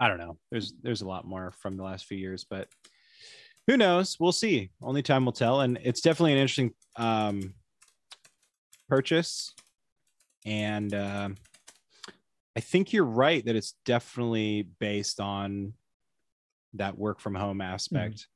I 0.00 0.06
don't 0.06 0.18
know. 0.18 0.38
There's 0.50 0.74
there's 0.82 1.02
a 1.02 1.08
lot 1.08 1.26
more 1.26 1.52
from 1.52 1.76
the 1.76 1.82
last 1.82 2.06
few 2.06 2.18
years, 2.18 2.44
but 2.48 2.68
who 3.68 3.76
knows? 3.76 4.16
We'll 4.18 4.32
see. 4.32 4.70
Only 4.80 5.02
time 5.02 5.26
will 5.26 5.32
tell. 5.32 5.60
And 5.60 5.78
it's 5.82 6.00
definitely 6.00 6.32
an 6.32 6.38
interesting 6.38 6.72
um, 6.96 7.54
purchase. 8.88 9.54
And 10.46 10.94
uh, 10.94 11.28
I 12.58 12.60
think 12.60 12.92
you're 12.92 13.04
right 13.04 13.44
that 13.44 13.54
it's 13.54 13.76
definitely 13.84 14.62
based 14.80 15.20
on 15.20 15.74
that 16.74 16.98
work 16.98 17.20
from 17.20 17.36
home 17.36 17.60
aspect. 17.60 18.26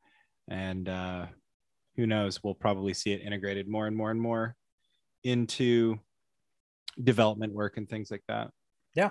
Mm-hmm. 0.48 0.60
And 0.60 0.88
uh, 0.88 1.26
who 1.96 2.06
knows, 2.06 2.38
we'll 2.40 2.54
probably 2.54 2.94
see 2.94 3.10
it 3.10 3.20
integrated 3.20 3.66
more 3.66 3.88
and 3.88 3.96
more 3.96 4.12
and 4.12 4.20
more 4.20 4.54
into 5.24 5.98
development 7.02 7.52
work 7.52 7.78
and 7.78 7.88
things 7.88 8.12
like 8.12 8.22
that. 8.28 8.52
Yeah. 8.94 9.10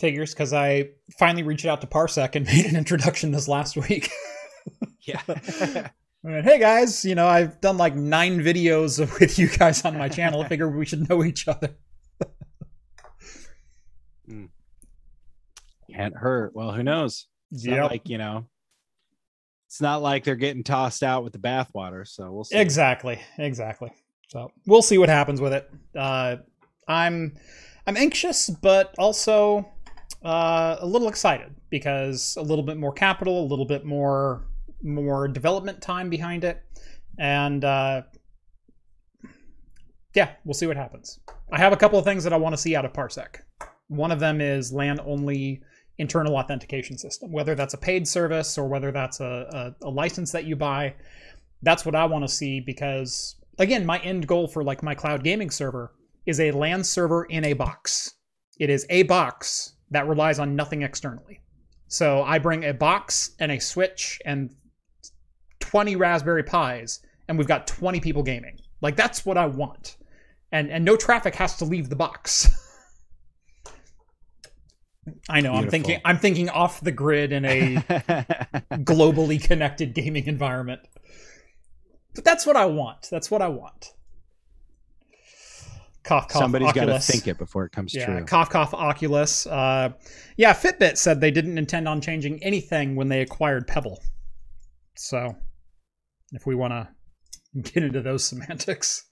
Figures 0.00 0.32
because 0.32 0.54
I 0.54 0.92
finally 1.18 1.42
reached 1.42 1.66
out 1.66 1.82
to 1.82 1.86
Parsec 1.86 2.34
and 2.34 2.46
made 2.46 2.64
an 2.64 2.76
introduction 2.76 3.30
this 3.30 3.46
last 3.46 3.76
week. 3.76 4.10
yeah. 5.02 5.20
hey 6.22 6.58
guys, 6.58 7.04
you 7.04 7.14
know, 7.14 7.26
I've 7.26 7.60
done 7.60 7.76
like 7.76 7.94
nine 7.94 8.40
videos 8.40 8.98
with 9.20 9.38
you 9.38 9.48
guys 9.48 9.84
on 9.84 9.98
my 9.98 10.08
channel. 10.08 10.40
I 10.40 10.48
figure 10.48 10.66
we 10.70 10.86
should 10.86 11.10
know 11.10 11.22
each 11.22 11.46
other. 11.46 11.76
Can't 15.98 16.16
hurt. 16.16 16.54
Well, 16.54 16.72
who 16.72 16.82
knows? 16.82 17.26
It's 17.50 17.66
yep. 17.66 17.76
not 17.76 17.90
like, 17.90 18.08
you 18.08 18.18
know, 18.18 18.46
it's 19.66 19.80
not 19.80 20.00
like 20.00 20.22
they're 20.24 20.36
getting 20.36 20.62
tossed 20.62 21.02
out 21.02 21.24
with 21.24 21.32
the 21.32 21.38
bathwater. 21.38 22.06
So 22.06 22.30
we'll 22.30 22.44
see. 22.44 22.56
Exactly. 22.56 23.20
Exactly. 23.36 23.90
So 24.28 24.52
we'll 24.66 24.82
see 24.82 24.98
what 24.98 25.08
happens 25.08 25.40
with 25.40 25.52
it. 25.52 25.70
Uh, 25.96 26.36
I'm 26.86 27.36
I'm 27.86 27.96
anxious, 27.96 28.48
but 28.48 28.94
also 28.98 29.68
uh, 30.24 30.76
a 30.80 30.86
little 30.86 31.08
excited 31.08 31.54
because 31.70 32.36
a 32.36 32.42
little 32.42 32.64
bit 32.64 32.76
more 32.76 32.92
capital, 32.92 33.42
a 33.42 33.46
little 33.46 33.66
bit 33.66 33.84
more 33.84 34.46
more 34.82 35.26
development 35.26 35.82
time 35.82 36.08
behind 36.08 36.44
it, 36.44 36.62
and 37.18 37.64
uh, 37.64 38.02
yeah, 40.14 40.32
we'll 40.44 40.54
see 40.54 40.66
what 40.66 40.76
happens. 40.76 41.18
I 41.50 41.58
have 41.58 41.72
a 41.72 41.76
couple 41.76 41.98
of 41.98 42.04
things 42.04 42.24
that 42.24 42.32
I 42.32 42.36
want 42.36 42.52
to 42.52 42.60
see 42.60 42.76
out 42.76 42.84
of 42.84 42.92
Parsec. 42.92 43.40
One 43.88 44.12
of 44.12 44.20
them 44.20 44.40
is 44.40 44.72
LAN 44.72 45.00
only 45.04 45.62
internal 45.98 46.36
authentication 46.36 46.96
system, 46.96 47.32
whether 47.32 47.54
that's 47.54 47.74
a 47.74 47.78
paid 47.78 48.06
service 48.06 48.56
or 48.56 48.68
whether 48.68 48.92
that's 48.92 49.20
a, 49.20 49.74
a, 49.82 49.86
a 49.86 49.90
license 49.90 50.32
that 50.32 50.44
you 50.44 50.56
buy. 50.56 50.94
That's 51.62 51.84
what 51.84 51.94
I 51.94 52.04
want 52.06 52.24
to 52.24 52.28
see 52.28 52.60
because, 52.60 53.36
again, 53.58 53.84
my 53.84 53.98
end 53.98 54.26
goal 54.26 54.46
for 54.46 54.62
like 54.62 54.82
my 54.82 54.94
cloud 54.94 55.24
gaming 55.24 55.50
server 55.50 55.92
is 56.24 56.40
a 56.40 56.52
LAN 56.52 56.84
server 56.84 57.24
in 57.24 57.44
a 57.44 57.52
box. 57.52 58.14
It 58.58 58.70
is 58.70 58.86
a 58.90 59.02
box 59.04 59.74
that 59.90 60.06
relies 60.06 60.38
on 60.38 60.54
nothing 60.54 60.82
externally. 60.82 61.40
So 61.88 62.22
I 62.22 62.38
bring 62.38 62.64
a 62.64 62.74
box 62.74 63.30
and 63.40 63.50
a 63.50 63.58
switch 63.58 64.20
and 64.24 64.54
20 65.60 65.96
Raspberry 65.96 66.44
Pis, 66.44 67.00
and 67.26 67.38
we've 67.38 67.48
got 67.48 67.66
20 67.66 68.00
people 68.00 68.22
gaming. 68.22 68.58
Like 68.80 68.94
that's 68.94 69.26
what 69.26 69.36
I 69.36 69.46
want. 69.46 69.96
And 70.52 70.70
and 70.70 70.84
no 70.84 70.96
traffic 70.96 71.34
has 71.36 71.56
to 71.56 71.64
leave 71.64 71.88
the 71.88 71.96
box. 71.96 72.48
I 75.28 75.40
know. 75.40 75.52
Beautiful. 75.52 75.58
I'm 75.58 75.70
thinking. 75.70 76.00
I'm 76.04 76.18
thinking 76.18 76.48
off 76.48 76.80
the 76.80 76.92
grid 76.92 77.32
in 77.32 77.44
a 77.44 77.76
globally 78.84 79.42
connected 79.42 79.94
gaming 79.94 80.26
environment. 80.26 80.80
But 82.14 82.24
that's 82.24 82.46
what 82.46 82.56
I 82.56 82.66
want. 82.66 83.08
That's 83.10 83.30
what 83.30 83.42
I 83.42 83.48
want. 83.48 83.92
Cough, 86.04 86.28
cough. 86.28 86.40
Somebody's 86.40 86.72
got 86.72 86.86
to 86.86 86.98
think 86.98 87.28
it 87.28 87.38
before 87.38 87.64
it 87.64 87.72
comes 87.72 87.94
yeah, 87.94 88.06
true. 88.06 88.24
Cough, 88.24 88.50
cough. 88.50 88.72
Oculus. 88.72 89.46
Uh, 89.46 89.90
yeah, 90.36 90.54
Fitbit 90.54 90.96
said 90.96 91.20
they 91.20 91.30
didn't 91.30 91.58
intend 91.58 91.86
on 91.86 92.00
changing 92.00 92.42
anything 92.42 92.96
when 92.96 93.08
they 93.08 93.20
acquired 93.20 93.66
Pebble. 93.66 94.02
So, 94.96 95.36
if 96.32 96.46
we 96.46 96.54
want 96.54 96.72
to 96.72 96.88
get 97.60 97.82
into 97.82 98.00
those 98.00 98.24
semantics. 98.24 99.04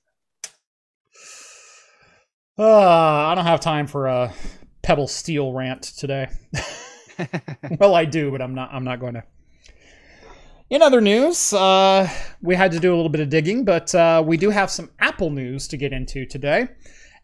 Uh, 2.59 3.27
I 3.27 3.35
don't 3.35 3.45
have 3.45 3.61
time 3.61 3.87
for 3.87 4.07
a 4.07 4.33
Pebble 4.87 5.09
Steel 5.09 5.53
rant 5.53 5.83
today. 5.83 6.29
well, 7.81 7.97
I 7.97 8.05
do, 8.05 8.31
but 8.31 8.41
I'm 8.41 8.55
not. 8.55 8.73
I'm 8.73 8.85
not 8.85 9.01
going 9.01 9.15
to. 9.15 9.25
In 10.71 10.81
other 10.81 11.01
news, 11.01 11.53
uh, 11.53 12.09
we 12.41 12.55
had 12.55 12.71
to 12.71 12.79
do 12.79 12.95
a 12.95 12.97
little 12.97 13.11
bit 13.11 13.21
of 13.21 13.29
digging, 13.29 13.65
but 13.65 13.95
uh, 13.95 14.23
we 14.25 14.37
do 14.37 14.51
have 14.51 14.71
some 14.71 14.91
Apple 15.01 15.31
news 15.31 15.69
to 15.69 15.77
get 15.77 15.93
into 15.93 16.25
today. 16.25 16.69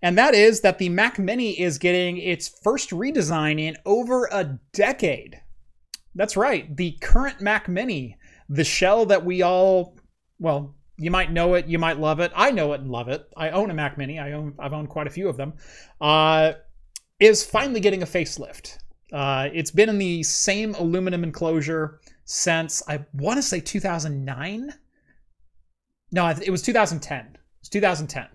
And 0.01 0.19
that 0.19 0.35
is 0.35 0.61
that 0.63 0.79
the 0.79 0.89
Mac 0.89 1.19
Mini 1.19 1.61
is 1.61 1.79
getting 1.79 2.19
its 2.19 2.49
first 2.49 2.91
redesign 2.91 3.61
in 3.61 3.77
over 3.87 4.29
a 4.33 4.59
decade. 4.73 5.41
That's 6.15 6.37
right. 6.37 6.77
The 6.77 6.99
current 7.01 7.41
Mac 7.41 7.69
Mini, 7.69 8.17
the 8.49 8.65
shell 8.65 9.07
that 9.07 9.25
we 9.25 9.43
all, 9.43 9.97
well, 10.39 10.75
you 10.97 11.11
might 11.11 11.33
know 11.33 11.55
it, 11.55 11.67
you 11.67 11.79
might 11.79 11.99
love 11.99 12.21
it. 12.21 12.33
I 12.35 12.51
know 12.51 12.73
it 12.73 12.81
and 12.81 12.91
love 12.91 13.09
it. 13.09 13.29
I 13.37 13.51
own 13.51 13.71
a 13.71 13.75
Mac 13.75 13.99
Mini. 13.99 14.19
I 14.19 14.33
own 14.33 14.55
I've 14.59 14.73
owned 14.73 14.89
quite 14.89 15.07
a 15.07 15.11
few 15.11 15.29
of 15.29 15.37
them. 15.37 15.55
Uh, 16.01 16.53
is 17.23 17.45
finally 17.45 17.79
getting 17.79 18.03
a 18.03 18.07
facelift. 18.07 18.79
Uh, 19.13 19.49
it's 19.53 19.71
been 19.71 19.89
in 19.89 19.99
the 19.99 20.25
same 20.25 20.75
aluminum 20.75 21.23
enclosure 21.23 22.01
since 22.25 22.83
I 22.89 23.05
want 23.15 23.37
to 23.37 23.43
say 23.43 23.61
2009. 23.61 24.75
No, 26.11 26.29
it 26.29 26.51
was 26.51 26.63
2010. 26.63 27.39
It's 27.61 27.69
2010. 27.69 28.27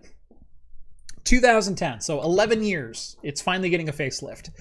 2010. 1.25 1.99
So 1.99 2.21
11 2.21 2.63
years. 2.63 3.17
It's 3.23 3.41
finally 3.41 3.69
getting 3.69 3.89
a 3.89 3.91
facelift. 3.91 4.51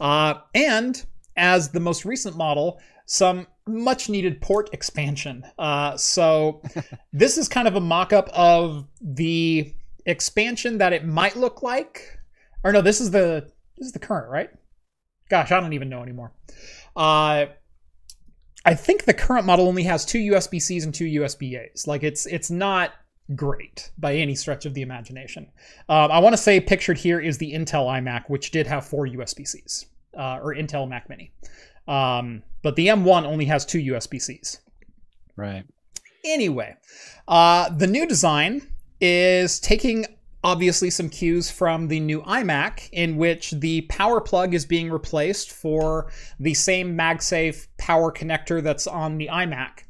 Uh, 0.00 0.40
and 0.52 1.04
as 1.36 1.68
the 1.68 1.78
most 1.78 2.04
recent 2.04 2.36
model, 2.36 2.80
some 3.04 3.46
much 3.68 4.08
needed 4.08 4.40
port 4.40 4.68
expansion. 4.72 5.44
Uh, 5.60 5.96
so 5.96 6.60
this 7.12 7.38
is 7.38 7.48
kind 7.48 7.68
of 7.68 7.76
a 7.76 7.80
mock 7.80 8.12
up 8.12 8.28
of 8.30 8.88
the 9.00 9.72
expansion 10.06 10.78
that 10.78 10.92
it 10.92 11.06
might 11.06 11.36
look 11.36 11.62
like. 11.62 12.18
Or 12.64 12.72
no, 12.72 12.80
this 12.80 13.00
is 13.00 13.12
the 13.12 13.52
this 13.76 13.86
is 13.86 13.92
the 13.92 13.98
current, 13.98 14.30
right? 14.30 14.50
Gosh, 15.28 15.50
I 15.50 15.60
don't 15.60 15.72
even 15.72 15.88
know 15.88 16.02
anymore. 16.02 16.32
Uh, 16.94 17.46
I 18.64 18.74
think 18.74 19.04
the 19.04 19.14
current 19.14 19.46
model 19.46 19.68
only 19.68 19.84
has 19.84 20.04
two 20.04 20.18
USB 20.18 20.60
Cs 20.60 20.84
and 20.84 20.94
two 20.94 21.04
USB 21.04 21.54
As. 21.54 21.86
Like 21.86 22.02
it's 22.02 22.26
it's 22.26 22.50
not 22.50 22.92
great 23.34 23.90
by 23.98 24.14
any 24.14 24.34
stretch 24.34 24.66
of 24.66 24.74
the 24.74 24.82
imagination. 24.82 25.48
Um, 25.88 26.10
I 26.10 26.18
want 26.18 26.32
to 26.32 26.42
say 26.42 26.60
pictured 26.60 26.98
here 26.98 27.20
is 27.20 27.38
the 27.38 27.52
Intel 27.52 27.86
iMac, 27.86 28.24
which 28.28 28.50
did 28.50 28.66
have 28.66 28.86
four 28.86 29.06
USB 29.06 29.46
Cs, 29.46 29.86
uh, 30.16 30.38
or 30.42 30.54
Intel 30.54 30.88
Mac 30.88 31.08
Mini. 31.08 31.32
Um, 31.88 32.42
but 32.62 32.76
the 32.76 32.88
M1 32.88 33.24
only 33.24 33.44
has 33.44 33.64
two 33.64 33.78
USB 33.78 34.20
Cs. 34.20 34.60
Right. 35.36 35.64
Anyway, 36.24 36.74
uh, 37.28 37.70
the 37.70 37.86
new 37.86 38.06
design 38.06 38.62
is 39.00 39.60
taking 39.60 40.06
obviously 40.46 40.90
some 40.90 41.10
cues 41.10 41.50
from 41.50 41.88
the 41.88 42.00
new 42.00 42.22
iMac, 42.22 42.88
in 42.92 43.16
which 43.16 43.50
the 43.50 43.82
power 43.82 44.20
plug 44.20 44.54
is 44.54 44.64
being 44.64 44.90
replaced 44.90 45.50
for 45.50 46.10
the 46.38 46.54
same 46.54 46.96
MagSafe 46.96 47.66
power 47.78 48.12
connector 48.12 48.62
that's 48.62 48.86
on 48.86 49.18
the 49.18 49.26
iMac 49.26 49.82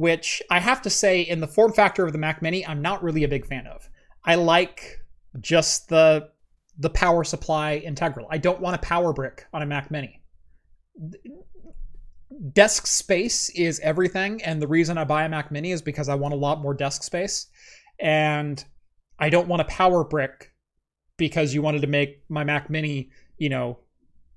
which 0.00 0.42
I 0.48 0.60
have 0.60 0.80
to 0.82 0.88
say, 0.88 1.20
in 1.20 1.40
the 1.40 1.46
form 1.46 1.74
factor 1.74 2.06
of 2.06 2.12
the 2.12 2.18
Mac 2.18 2.40
Mini, 2.40 2.66
I'm 2.66 2.80
not 2.80 3.02
really 3.02 3.22
a 3.22 3.28
big 3.28 3.44
fan 3.44 3.66
of. 3.66 3.86
I 4.24 4.36
like 4.36 4.98
just 5.40 5.90
the 5.90 6.30
the 6.78 6.88
power 6.88 7.22
supply 7.22 7.74
integral. 7.74 8.26
I 8.30 8.38
don't 8.38 8.62
want 8.62 8.76
a 8.76 8.78
power 8.78 9.12
brick 9.12 9.44
on 9.52 9.60
a 9.60 9.66
Mac 9.66 9.90
Mini. 9.90 10.22
Desk 12.54 12.86
space 12.86 13.50
is 13.50 13.78
everything, 13.80 14.42
and 14.42 14.62
the 14.62 14.66
reason 14.66 14.96
I 14.96 15.04
buy 15.04 15.24
a 15.24 15.28
Mac 15.28 15.52
Mini 15.52 15.70
is 15.70 15.82
because 15.82 16.08
I 16.08 16.14
want 16.14 16.32
a 16.32 16.38
lot 16.38 16.62
more 16.62 16.72
desk 16.72 17.02
space, 17.02 17.48
and 17.98 18.64
I 19.20 19.30
don't 19.30 19.48
want 19.48 19.62
a 19.62 19.66
power 19.66 20.02
brick 20.02 20.52
because 21.16 21.54
you 21.54 21.62
wanted 21.62 21.82
to 21.82 21.86
make 21.86 22.22
my 22.28 22.42
Mac 22.42 22.70
Mini, 22.70 23.10
you 23.38 23.50
know, 23.50 23.78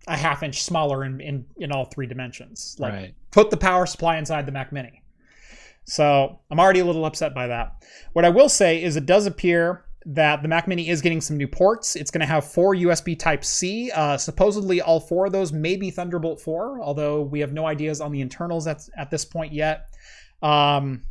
a 0.07 0.17
half 0.17 0.43
inch 0.43 0.61
smaller 0.61 1.05
in 1.05 1.21
in, 1.21 1.45
in 1.57 1.71
all 1.71 1.85
three 1.85 2.05
dimensions. 2.05 2.75
Like 2.77 2.93
right. 2.93 3.15
put 3.31 3.49
the 3.49 3.57
power 3.57 3.85
supply 3.85 4.17
inside 4.17 4.45
the 4.45 4.51
Mac 4.51 4.71
Mini. 4.71 5.01
So 5.85 6.39
I'm 6.51 6.59
already 6.59 6.79
a 6.79 6.85
little 6.85 7.05
upset 7.05 7.33
by 7.33 7.47
that. 7.47 7.83
What 8.13 8.25
I 8.25 8.29
will 8.29 8.49
say 8.49 8.83
is 8.83 8.95
it 8.95 9.05
does 9.05 9.25
appear 9.25 9.85
that 10.05 10.41
the 10.41 10.47
Mac 10.47 10.67
Mini 10.67 10.89
is 10.89 11.01
getting 11.01 11.21
some 11.21 11.37
new 11.37 11.47
ports. 11.47 11.95
It's 11.95 12.11
going 12.11 12.21
to 12.21 12.27
have 12.27 12.45
four 12.45 12.75
USB 12.75 13.17
Type 13.17 13.43
C. 13.43 13.91
Uh, 13.91 14.17
supposedly, 14.17 14.81
all 14.81 14.99
four 14.99 15.27
of 15.27 15.31
those 15.31 15.53
may 15.53 15.75
be 15.75 15.91
Thunderbolt 15.91 16.41
4, 16.41 16.81
although 16.81 17.21
we 17.21 17.39
have 17.39 17.53
no 17.53 17.65
ideas 17.65 18.01
on 18.01 18.11
the 18.11 18.21
internals 18.21 18.67
at, 18.67 18.87
at 18.97 19.09
this 19.11 19.23
point 19.23 19.53
yet. 19.53 19.89
Um, 20.41 21.03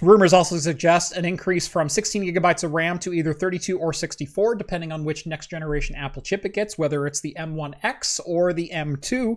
rumors 0.00 0.32
also 0.32 0.56
suggest 0.56 1.12
an 1.12 1.24
increase 1.24 1.68
from 1.68 1.88
16 1.88 2.22
gigabytes 2.22 2.64
of 2.64 2.72
RAM 2.72 2.98
to 3.00 3.12
either 3.12 3.34
32 3.34 3.78
or 3.78 3.92
64, 3.92 4.54
depending 4.54 4.90
on 4.90 5.04
which 5.04 5.26
next 5.26 5.48
generation 5.48 5.94
Apple 5.96 6.22
chip 6.22 6.46
it 6.46 6.54
gets, 6.54 6.78
whether 6.78 7.06
it's 7.06 7.20
the 7.20 7.36
M1X 7.38 8.20
or 8.24 8.52
the 8.52 8.70
M2 8.72 9.36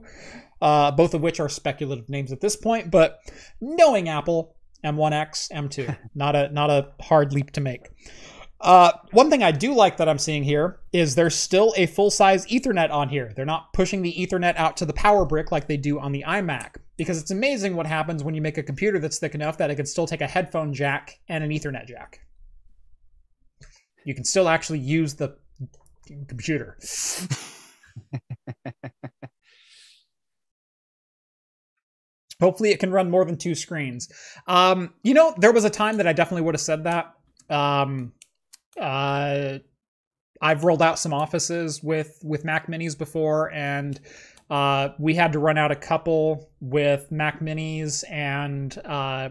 uh, 0.61 0.91
both 0.91 1.13
of 1.13 1.21
which 1.21 1.39
are 1.39 1.49
speculative 1.49 2.09
names 2.09 2.31
at 2.31 2.41
this 2.41 2.55
point. 2.55 2.91
But 2.91 3.19
knowing 3.61 4.09
Apple, 4.09 4.55
M1X, 4.83 5.51
M2, 5.51 5.95
not 6.15 6.35
a 6.35 6.49
not 6.49 6.69
a 6.69 6.91
hard 7.01 7.33
leap 7.33 7.51
to 7.51 7.61
make. 7.61 7.89
Uh, 8.61 8.91
one 9.11 9.29
thing 9.29 9.43
I 9.43 9.51
do 9.51 9.75
like 9.75 9.97
that 9.97 10.09
I'm 10.09 10.17
seeing 10.17 10.43
here 10.43 10.79
is 10.91 11.13
there's 11.13 11.35
still 11.35 11.73
a 11.77 11.85
full 11.85 12.09
size 12.09 12.47
Ethernet 12.47 12.89
on 12.89 13.09
here. 13.09 13.31
They're 13.35 13.45
not 13.45 13.73
pushing 13.73 14.01
the 14.01 14.13
Ethernet 14.13 14.55
out 14.55 14.77
to 14.77 14.85
the 14.85 14.93
power 14.93 15.25
brick 15.25 15.51
like 15.51 15.67
they 15.67 15.77
do 15.77 15.99
on 15.99 16.13
the 16.13 16.23
iMac. 16.25 16.77
Because 16.97 17.21
it's 17.21 17.31
amazing 17.31 17.75
what 17.75 17.85
happens 17.87 18.23
when 18.23 18.35
you 18.35 18.41
make 18.41 18.57
a 18.57 18.63
computer 18.63 18.99
that's 18.99 19.19
thick 19.19 19.35
enough 19.35 19.57
that 19.57 19.69
it 19.69 19.75
can 19.75 19.85
still 19.85 20.07
take 20.07 20.21
a 20.21 20.27
headphone 20.27 20.73
jack 20.73 21.19
and 21.27 21.43
an 21.43 21.49
Ethernet 21.49 21.87
jack. 21.87 22.21
You 24.05 24.15
can 24.15 24.23
still 24.23 24.47
actually 24.47 24.79
use 24.79 25.15
the 25.15 25.35
computer. 26.27 26.77
Hopefully, 32.41 32.71
it 32.71 32.79
can 32.79 32.91
run 32.91 33.09
more 33.09 33.23
than 33.25 33.37
two 33.37 33.55
screens. 33.55 34.09
Um, 34.47 34.93
you 35.03 35.13
know, 35.13 35.33
there 35.37 35.53
was 35.53 35.63
a 35.63 35.69
time 35.69 35.97
that 35.97 36.07
I 36.07 36.13
definitely 36.13 36.41
would 36.43 36.53
have 36.53 36.61
said 36.61 36.83
that. 36.83 37.13
Um, 37.49 38.13
uh, 38.79 39.59
I've 40.41 40.63
rolled 40.63 40.81
out 40.81 40.99
some 40.99 41.13
offices 41.13 41.81
with 41.81 42.19
with 42.23 42.43
Mac 42.43 42.67
Minis 42.67 42.97
before, 42.97 43.51
and 43.51 43.99
uh, 44.49 44.89
we 44.99 45.15
had 45.15 45.33
to 45.33 45.39
run 45.39 45.57
out 45.57 45.71
a 45.71 45.75
couple 45.75 46.49
with 46.59 47.11
Mac 47.11 47.39
Minis 47.39 48.03
and 48.09 48.77
uh, 48.85 49.29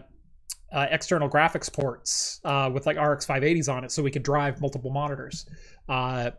uh, 0.71 0.87
external 0.91 1.29
graphics 1.29 1.71
ports 1.71 2.41
uh, 2.43 2.69
with 2.73 2.85
like 2.85 2.97
RX 2.97 3.25
580s 3.25 3.73
on 3.73 3.83
it, 3.83 3.91
so 3.91 4.03
we 4.03 4.11
could 4.11 4.23
drive 4.23 4.59
multiple 4.59 4.91
monitors, 4.91 5.45
uh, 5.87 6.31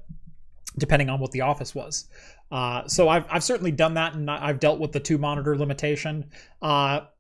depending 0.79 1.09
on 1.09 1.21
what 1.21 1.31
the 1.33 1.41
office 1.41 1.75
was. 1.75 2.09
Uh, 2.51 2.87
so 2.87 3.09
I've, 3.09 3.27
I've 3.31 3.45
certainly 3.45 3.73
done 3.73 3.95
that 3.95 4.15
and 4.15 4.31
I've 4.31 4.61
dealt 4.61 4.79
with 4.79 4.93
the 4.93 5.01
two 5.01 5.19
monitor 5.19 5.57
limitation. 5.57 6.31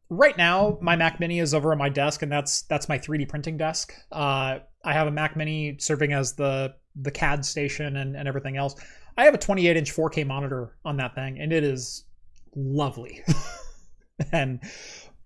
Right 0.08 0.38
now, 0.38 0.78
my 0.80 0.94
Mac 0.94 1.18
Mini 1.18 1.40
is 1.40 1.52
over 1.52 1.72
on 1.72 1.78
my 1.78 1.88
desk 1.88 2.22
and 2.22 2.30
that's 2.30 2.62
that's 2.62 2.88
my 2.88 2.96
3D 2.96 3.28
printing 3.28 3.56
desk. 3.56 3.92
I 4.12 4.60
have 4.84 5.08
a 5.08 5.10
Mac 5.10 5.36
Mini 5.36 5.78
serving 5.80 6.12
as 6.12 6.34
the 6.34 6.74
the 6.94 7.10
CAD 7.10 7.44
station 7.44 7.96
and, 7.96 8.16
and 8.16 8.28
everything 8.28 8.56
else. 8.56 8.76
I 9.16 9.24
have 9.24 9.35
a 9.35 9.38
28 9.38 9.76
inch 9.76 9.94
4K 9.94 10.26
monitor 10.26 10.76
on 10.85 10.96
that 10.98 11.14
thing 11.14 11.38
and 11.38 11.52
it 11.52 11.64
is 11.64 12.05
lovely. 12.55 13.22
and 14.33 14.61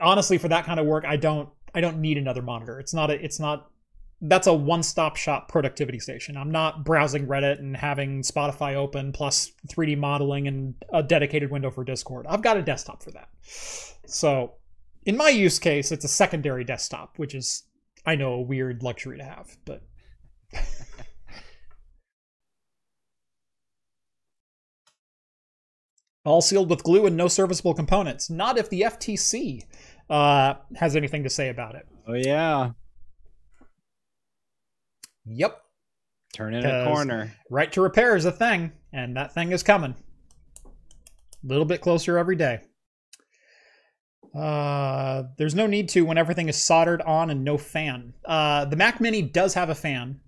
honestly, 0.01 0.39
for 0.39 0.49
that 0.49 0.65
kind 0.65 0.81
of 0.81 0.87
work, 0.87 1.05
I 1.07 1.17
don't 1.17 1.49
I 1.75 1.81
don't 1.81 1.99
need 1.99 2.19
another 2.19 2.43
monitor. 2.43 2.81
It's 2.81 2.95
not 2.95 3.11
a, 3.11 3.25
it's 3.25 3.39
not 3.39 3.71
that's 4.23 4.47
a 4.47 4.53
one-stop 4.53 5.17
shop 5.17 5.49
productivity 5.49 5.99
station. 5.99 6.37
I'm 6.37 6.51
not 6.51 6.85
browsing 6.85 7.27
Reddit 7.27 7.59
and 7.59 7.75
having 7.75 8.21
Spotify 8.21 8.75
open 8.75 9.13
plus 9.13 9.53
3D 9.69 9.97
modeling 9.97 10.47
and 10.47 10.75
a 10.93 11.03
dedicated 11.03 11.51
window 11.51 11.71
for 11.71 11.85
Discord. 11.85 12.27
I've 12.29 12.43
got 12.43 12.59
a 12.59 12.63
desktop 12.63 13.03
for 13.03 13.13
that. 13.13 13.31
So, 14.07 14.55
in 15.07 15.17
my 15.17 15.31
use 15.31 15.59
case, 15.59 15.91
it's 15.91 16.05
a 16.05 16.09
secondary 16.09 16.65
desktop, 16.65 17.19
which 17.19 17.35
is 17.35 17.65
I 18.05 18.15
know 18.15 18.35
a 18.35 18.41
weird 18.41 18.83
luxury 18.83 19.17
to 19.19 19.25
have, 19.25 19.57
but 19.65 19.83
all 26.25 26.43
sealed 26.43 26.71
with 26.71 26.83
glue 26.83 27.07
and 27.07 27.17
no 27.17 27.29
serviceable 27.29 27.75
components. 27.75 28.31
Not 28.31 28.59
if 28.59 28.69
the 28.69 28.83
FTC 28.83 29.65
uh, 30.09 30.55
has 30.77 30.97
anything 30.97 31.23
to 31.25 31.31
say 31.31 31.49
about 31.49 31.75
it. 31.75 31.87
Oh 32.07 32.15
yeah. 32.15 32.71
Yep. 35.27 35.61
Turn 36.33 36.55
in 36.55 36.65
a 36.65 36.85
corner. 36.85 37.33
Right 37.51 37.73
to 37.73 37.81
repair 37.81 38.17
is 38.17 38.25
a 38.25 38.33
thing, 38.33 38.73
and 38.93 39.17
that 39.17 39.35
thing 39.35 39.53
is 39.53 39.63
coming. 39.63 39.95
A 40.65 41.47
little 41.47 41.65
bit 41.65 41.81
closer 41.81 42.19
every 42.19 42.37
day. 42.37 42.61
Uh, 44.35 45.25
there's 45.39 45.55
no 45.57 45.67
need 45.67 45.89
to 45.89 46.03
when 46.03 46.19
everything 46.19 46.49
is 46.49 46.63
soldered 46.63 47.03
on 47.03 47.31
and 47.31 47.45
no 47.45 47.59
fan. 47.59 48.15
Uh, 48.25 48.65
the 48.65 48.77
Mac 48.77 49.01
Mini 49.01 49.23
does 49.23 49.55
have 49.55 49.71
a 49.71 49.75
fan, 49.75 50.21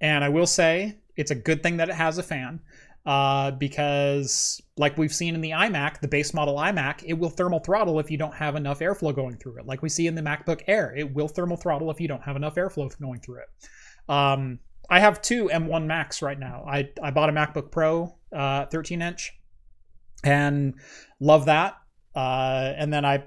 and 0.00 0.24
I 0.24 0.30
will 0.30 0.46
say 0.46 0.98
it's 1.16 1.30
a 1.30 1.34
good 1.34 1.62
thing 1.62 1.76
that 1.76 1.90
it 1.90 1.94
has 1.94 2.16
a 2.16 2.22
fan. 2.22 2.60
Uh, 3.06 3.50
because 3.52 4.60
like 4.76 4.98
we've 4.98 5.12
seen 5.12 5.34
in 5.34 5.40
the 5.40 5.50
iMac, 5.50 6.00
the 6.00 6.08
base 6.08 6.34
model 6.34 6.56
iMac, 6.56 7.02
it 7.04 7.14
will 7.14 7.30
thermal 7.30 7.58
throttle 7.60 7.98
if 7.98 8.10
you 8.10 8.18
don't 8.18 8.34
have 8.34 8.56
enough 8.56 8.80
airflow 8.80 9.14
going 9.14 9.36
through 9.36 9.58
it. 9.58 9.66
Like 9.66 9.82
we 9.82 9.88
see 9.88 10.06
in 10.06 10.14
the 10.14 10.22
MacBook 10.22 10.60
Air, 10.66 10.94
it 10.94 11.14
will 11.14 11.28
thermal 11.28 11.56
throttle 11.56 11.90
if 11.90 12.00
you 12.00 12.08
don't 12.08 12.22
have 12.22 12.36
enough 12.36 12.56
airflow 12.56 12.90
going 13.00 13.20
through 13.20 13.40
it. 13.40 14.12
Um, 14.12 14.58
I 14.90 15.00
have 15.00 15.22
two 15.22 15.46
M1 15.46 15.86
Macs 15.86 16.20
right 16.20 16.38
now. 16.38 16.64
I, 16.68 16.90
I 17.02 17.10
bought 17.10 17.30
a 17.30 17.32
MacBook 17.32 17.70
Pro 17.70 18.14
uh, 18.32 18.66
13 18.66 19.00
inch 19.00 19.32
and 20.22 20.74
love 21.20 21.46
that. 21.46 21.76
Uh, 22.14 22.72
and 22.76 22.92
then 22.92 23.04
I 23.04 23.24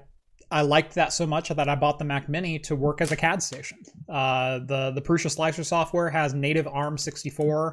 I 0.50 0.60
liked 0.60 0.94
that 0.94 1.12
so 1.12 1.26
much 1.26 1.48
that 1.48 1.68
I 1.68 1.74
bought 1.74 1.98
the 1.98 2.04
Mac 2.04 2.28
Mini 2.28 2.58
to 2.60 2.76
work 2.76 3.00
as 3.00 3.10
a 3.10 3.16
CAD 3.16 3.42
station. 3.42 3.78
Uh, 4.08 4.60
the 4.60 4.92
the 4.94 5.02
Prusa 5.02 5.30
Slicer 5.30 5.64
software 5.64 6.10
has 6.10 6.34
native 6.34 6.66
ARM64 6.66 7.72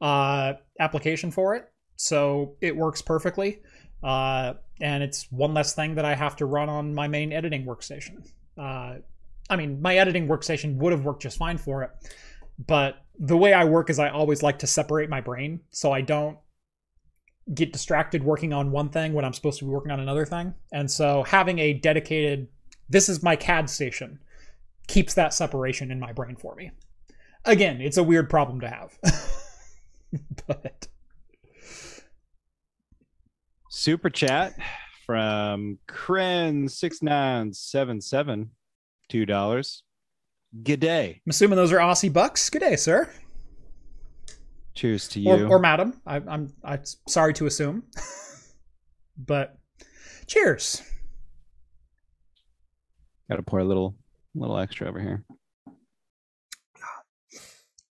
uh, 0.00 0.54
application 0.78 1.30
for 1.30 1.54
it, 1.54 1.70
so 1.96 2.56
it 2.60 2.76
works 2.76 3.02
perfectly. 3.02 3.60
Uh, 4.02 4.54
and 4.80 5.02
it's 5.02 5.30
one 5.30 5.52
less 5.52 5.74
thing 5.74 5.96
that 5.96 6.04
I 6.04 6.14
have 6.14 6.36
to 6.36 6.46
run 6.46 6.68
on 6.68 6.94
my 6.94 7.06
main 7.06 7.32
editing 7.32 7.66
workstation. 7.66 8.26
Uh, 8.56 8.96
I 9.50 9.56
mean, 9.56 9.82
my 9.82 9.96
editing 9.96 10.26
workstation 10.26 10.76
would 10.76 10.92
have 10.92 11.04
worked 11.04 11.22
just 11.22 11.36
fine 11.36 11.58
for 11.58 11.82
it. 11.82 11.90
But 12.66 12.96
the 13.18 13.36
way 13.36 13.52
I 13.52 13.64
work 13.64 13.90
is 13.90 13.98
I 13.98 14.08
always 14.08 14.42
like 14.42 14.60
to 14.60 14.66
separate 14.66 15.10
my 15.10 15.20
brain 15.20 15.60
so 15.70 15.92
I 15.92 16.00
don't 16.00 16.38
get 17.52 17.72
distracted 17.72 18.22
working 18.22 18.52
on 18.52 18.70
one 18.70 18.90
thing 18.90 19.12
when 19.12 19.24
I'm 19.24 19.32
supposed 19.32 19.58
to 19.58 19.64
be 19.64 19.70
working 19.70 19.90
on 19.90 20.00
another 20.00 20.24
thing. 20.24 20.54
And 20.72 20.90
so 20.90 21.24
having 21.24 21.58
a 21.58 21.74
dedicated, 21.74 22.48
this 22.88 23.08
is 23.08 23.22
my 23.22 23.36
CAD 23.36 23.68
station, 23.68 24.20
keeps 24.86 25.14
that 25.14 25.34
separation 25.34 25.90
in 25.90 25.98
my 25.98 26.12
brain 26.12 26.36
for 26.36 26.54
me. 26.54 26.70
Again, 27.44 27.80
it's 27.80 27.96
a 27.96 28.02
weird 28.02 28.30
problem 28.30 28.60
to 28.60 28.68
have. 28.68 28.98
but 30.46 30.88
Super 33.72 34.10
chat 34.10 34.54
from 35.06 35.78
Kren6977, 35.88 38.48
$2. 39.10 39.82
Good 40.64 40.80
day. 40.80 41.20
I'm 41.24 41.30
assuming 41.30 41.56
those 41.56 41.72
are 41.72 41.78
Aussie 41.78 42.12
bucks. 42.12 42.50
Good 42.50 42.58
day, 42.58 42.74
sir. 42.74 43.08
Cheers 44.74 45.06
to 45.08 45.20
you. 45.20 45.30
Or, 45.30 45.52
or 45.52 45.58
madam. 45.60 46.00
I, 46.04 46.16
I'm 46.16 46.52
I'm 46.64 46.82
sorry 47.06 47.32
to 47.34 47.46
assume. 47.46 47.84
but 49.16 49.56
cheers. 50.26 50.82
Got 53.30 53.36
to 53.36 53.42
pour 53.42 53.60
a 53.60 53.64
little 53.64 53.96
little 54.34 54.58
extra 54.58 54.88
over 54.88 55.00
here. 55.00 55.24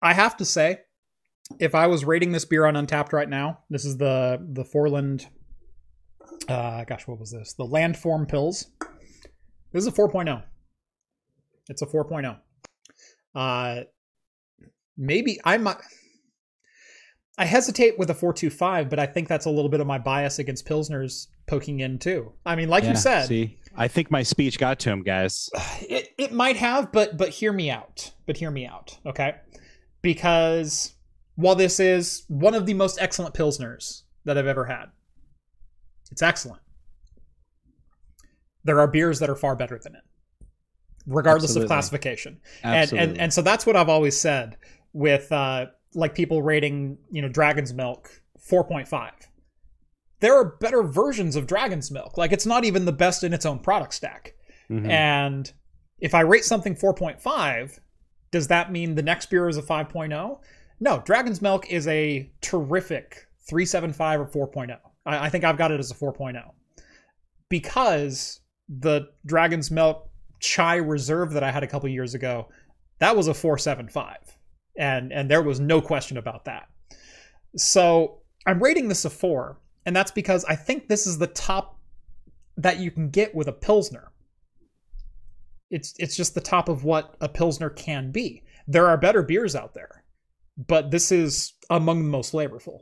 I 0.01 0.13
have 0.13 0.37
to 0.37 0.45
say, 0.45 0.79
if 1.59 1.75
I 1.75 1.87
was 1.87 2.05
rating 2.05 2.31
this 2.31 2.45
beer 2.45 2.65
on 2.65 2.75
Untappd 2.75 3.13
right 3.13 3.29
now, 3.29 3.59
this 3.69 3.85
is 3.85 3.97
the 3.97 4.39
the 4.41 4.63
Foreland. 4.63 5.27
Uh, 6.47 6.83
gosh, 6.85 7.07
what 7.07 7.19
was 7.19 7.31
this? 7.31 7.53
The 7.53 7.65
Landform 7.65 8.29
Pils. 8.29 8.65
This 9.71 9.85
is 9.85 9.87
a 9.87 9.91
4.0. 9.91 10.43
It's 11.69 11.81
a 11.81 11.85
4.0. 11.85 12.37
Uh, 13.33 13.83
maybe 14.97 15.39
I 15.43 15.57
might. 15.57 15.77
I 17.37 17.45
hesitate 17.45 17.97
with 17.97 18.11
a 18.11 18.13
425, 18.13 18.89
but 18.89 18.99
I 18.99 19.07
think 19.07 19.27
that's 19.27 19.47
a 19.47 19.49
little 19.49 19.69
bit 19.69 19.79
of 19.79 19.87
my 19.87 19.97
bias 19.97 20.37
against 20.37 20.67
Pilsners 20.67 21.27
poking 21.47 21.79
in 21.79 21.97
too. 21.97 22.31
I 22.45 22.55
mean, 22.55 22.69
like 22.69 22.83
Yeah, 22.83 22.91
you 22.91 22.95
said, 22.95 23.25
See, 23.25 23.57
I 23.75 23.87
think 23.87 24.11
my 24.11 24.21
speech 24.21 24.59
got 24.59 24.79
to 24.81 24.91
him, 24.91 25.01
guys. 25.01 25.49
it, 25.81 26.09
it 26.17 26.31
might 26.31 26.57
have, 26.57 26.91
but 26.91 27.17
but 27.17 27.29
hear 27.29 27.51
me 27.51 27.71
out. 27.71 28.11
But 28.27 28.37
hear 28.37 28.51
me 28.51 28.67
out, 28.67 28.97
okay? 29.05 29.35
Because 30.03 30.92
while 31.35 31.55
this 31.55 31.79
is 31.79 32.23
one 32.27 32.53
of 32.53 32.65
the 32.65 32.73
most 32.73 32.97
excellent 33.01 33.33
pilsners 33.33 34.03
that 34.25 34.37
I've 34.37 34.47
ever 34.47 34.65
had, 34.65 34.85
it's 36.11 36.21
excellent. 36.21 36.61
There 38.63 38.79
are 38.79 38.87
beers 38.87 39.19
that 39.19 39.29
are 39.29 39.35
far 39.35 39.55
better 39.55 39.79
than 39.83 39.95
it, 39.95 40.03
regardless 41.05 41.51
Absolutely. 41.51 41.65
of 41.65 41.69
classification. 41.69 42.39
And, 42.63 42.75
Absolutely. 42.75 43.09
and 43.09 43.21
and 43.21 43.33
so 43.33 43.41
that's 43.41 43.65
what 43.65 43.75
I've 43.75 43.89
always 43.89 44.17
said 44.19 44.57
with 44.93 45.31
uh, 45.31 45.67
like 45.93 46.15
people 46.15 46.41
rating 46.41 46.97
you 47.11 47.21
know 47.21 47.27
Dragon's 47.29 47.73
Milk 47.73 48.21
4.5. 48.49 49.11
There 50.19 50.33
are 50.33 50.45
better 50.45 50.83
versions 50.83 51.35
of 51.35 51.47
Dragon's 51.47 51.91
Milk. 51.91 52.17
Like 52.17 52.31
it's 52.31 52.45
not 52.45 52.63
even 52.63 52.85
the 52.85 52.93
best 52.93 53.23
in 53.23 53.33
its 53.33 53.45
own 53.45 53.59
product 53.59 53.93
stack. 53.93 54.35
Mhm. 54.69 54.87
And 54.87 55.51
if 55.99 56.13
I 56.13 56.21
rate 56.21 56.45
something 56.45 56.75
4.5, 56.75 57.79
does 58.31 58.47
that 58.47 58.71
mean 58.71 58.95
the 58.95 59.03
next 59.03 59.29
beer 59.29 59.49
is 59.49 59.57
a 59.57 59.61
5.0? 59.61 60.39
No, 60.83 61.01
Dragon's 61.05 61.41
Milk 61.41 61.71
is 61.71 61.87
a 61.87 62.29
terrific 62.41 63.25
375 63.47 64.19
or 64.19 64.47
4.0. 64.47 64.77
I, 65.05 65.27
I 65.27 65.29
think 65.29 65.45
I've 65.45 65.57
got 65.57 65.71
it 65.71 65.79
as 65.79 65.91
a 65.91 65.95
4.0 65.95 66.43
because 67.47 68.41
the 68.67 69.07
Dragon's 69.25 69.71
Milk 69.71 70.09
Chai 70.41 70.75
Reserve 70.75 71.31
that 71.31 71.43
I 71.43 71.51
had 71.51 71.63
a 71.63 71.67
couple 71.67 71.87
years 71.87 72.15
ago, 72.15 72.49
that 72.99 73.15
was 73.15 73.29
a 73.29 73.33
475. 73.33 74.17
And 74.77 75.13
and 75.13 75.31
there 75.31 75.41
was 75.41 75.61
no 75.61 75.79
question 75.79 76.17
about 76.17 76.43
that. 76.45 76.67
So 77.55 78.19
I'm 78.45 78.61
rating 78.61 78.89
this 78.89 79.05
a 79.05 79.09
four, 79.09 79.61
and 79.85 79.95
that's 79.95 80.11
because 80.11 80.43
I 80.45 80.55
think 80.57 80.89
this 80.89 81.07
is 81.07 81.17
the 81.17 81.27
top 81.27 81.79
that 82.57 82.79
you 82.79 82.91
can 82.91 83.09
get 83.09 83.33
with 83.33 83.47
a 83.47 83.53
Pilsner 83.53 84.11
it's 85.73 85.95
it's 85.97 86.15
just 86.15 86.35
the 86.35 86.41
top 86.41 86.69
of 86.69 86.83
what 86.83 87.15
a 87.19 87.27
pilsner 87.27 87.69
can 87.69 88.11
be. 88.11 88.43
There 88.67 88.87
are 88.87 88.95
better 88.95 89.23
beers 89.23 89.55
out 89.55 89.73
there, 89.73 90.02
but 90.57 90.91
this 90.91 91.11
is 91.11 91.53
among 91.69 91.99
the 92.03 92.09
most 92.09 92.31
flavorful 92.33 92.81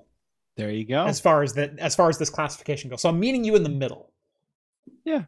there 0.58 0.70
you 0.72 0.86
go. 0.86 1.06
as 1.06 1.20
far 1.20 1.44
as 1.44 1.54
that 1.54 1.78
as 1.80 1.96
far 1.96 2.10
as 2.10 2.18
this 2.18 2.30
classification 2.30 2.90
goes. 2.90 3.02
So 3.02 3.10
I'm 3.10 3.20
meeting 3.20 3.44
you 3.44 3.56
in 3.56 3.64
the 3.64 3.70
middle. 3.70 4.12
Yeah. 5.06 5.24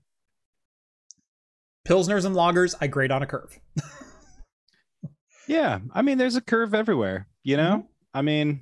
Pilsners 1.88 2.26
and 2.26 2.36
lagers, 2.36 2.76
I 2.82 2.88
grade 2.88 3.12
on 3.12 3.24
a 3.24 3.26
curve. 3.26 3.60
Yeah, 5.48 5.80
I 5.94 6.02
mean, 6.02 6.18
there's 6.18 6.38
a 6.38 6.42
curve 6.42 6.74
everywhere. 6.74 7.28
You 7.44 7.58
know, 7.58 7.76
Mm-hmm. 7.78 7.88
I 8.18 8.22
mean, 8.22 8.62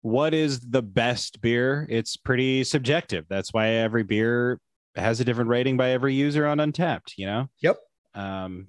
what 0.00 0.34
is 0.34 0.58
the 0.60 0.82
best 0.82 1.40
beer? 1.40 1.86
It's 1.88 2.16
pretty 2.16 2.64
subjective. 2.64 3.26
That's 3.28 3.52
why 3.52 3.68
every 3.68 4.02
beer 4.02 4.58
has 4.96 5.20
a 5.20 5.24
different 5.24 5.50
rating 5.50 5.76
by 5.76 5.90
every 5.90 6.14
user 6.14 6.46
on 6.46 6.58
Untappd. 6.58 7.12
You 7.16 7.26
know. 7.26 7.48
Yep. 7.60 7.76
Um. 8.14 8.66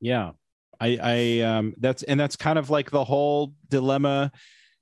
Yeah, 0.00 0.32
I, 0.84 0.98
I, 1.02 1.40
um, 1.40 1.74
that's 1.78 2.02
and 2.02 2.18
that's 2.20 2.36
kind 2.36 2.58
of 2.58 2.70
like 2.70 2.90
the 2.90 3.04
whole 3.04 3.54
dilemma, 3.70 4.32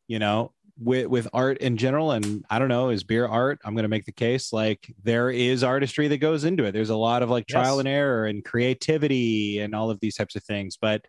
you 0.09 0.19
know, 0.19 0.53
with 0.79 1.07
with 1.07 1.29
art 1.33 1.59
in 1.59 1.77
general. 1.77 2.13
And 2.13 2.45
I 2.51 2.59
don't 2.59 2.69
know, 2.69 2.89
is 2.91 3.05
beer 3.05 3.27
art? 3.27 3.61
I'm 3.65 3.75
going 3.75 3.85
to 3.85 3.89
make 3.89 4.05
the 4.07 4.13
case 4.13 4.53
like 4.53 4.93
there 5.03 5.31
is 5.31 5.63
artistry 5.63 6.09
that 6.09 6.19
goes 6.19 6.45
into 6.45 6.65
it. 6.65 6.73
There's 6.73 6.91
a 6.91 6.97
lot 6.97 7.23
of 7.23 7.31
like 7.31 7.47
trial 7.47 7.77
Yes. 7.77 7.81
and 7.81 7.89
error 7.89 8.27
and 8.27 8.45
creativity 8.45 9.61
and 9.61 9.75
all 9.75 9.91
of 9.91 10.01
these 10.01 10.17
types 10.17 10.35
of 10.35 10.43
things, 10.43 10.77
but 10.81 11.05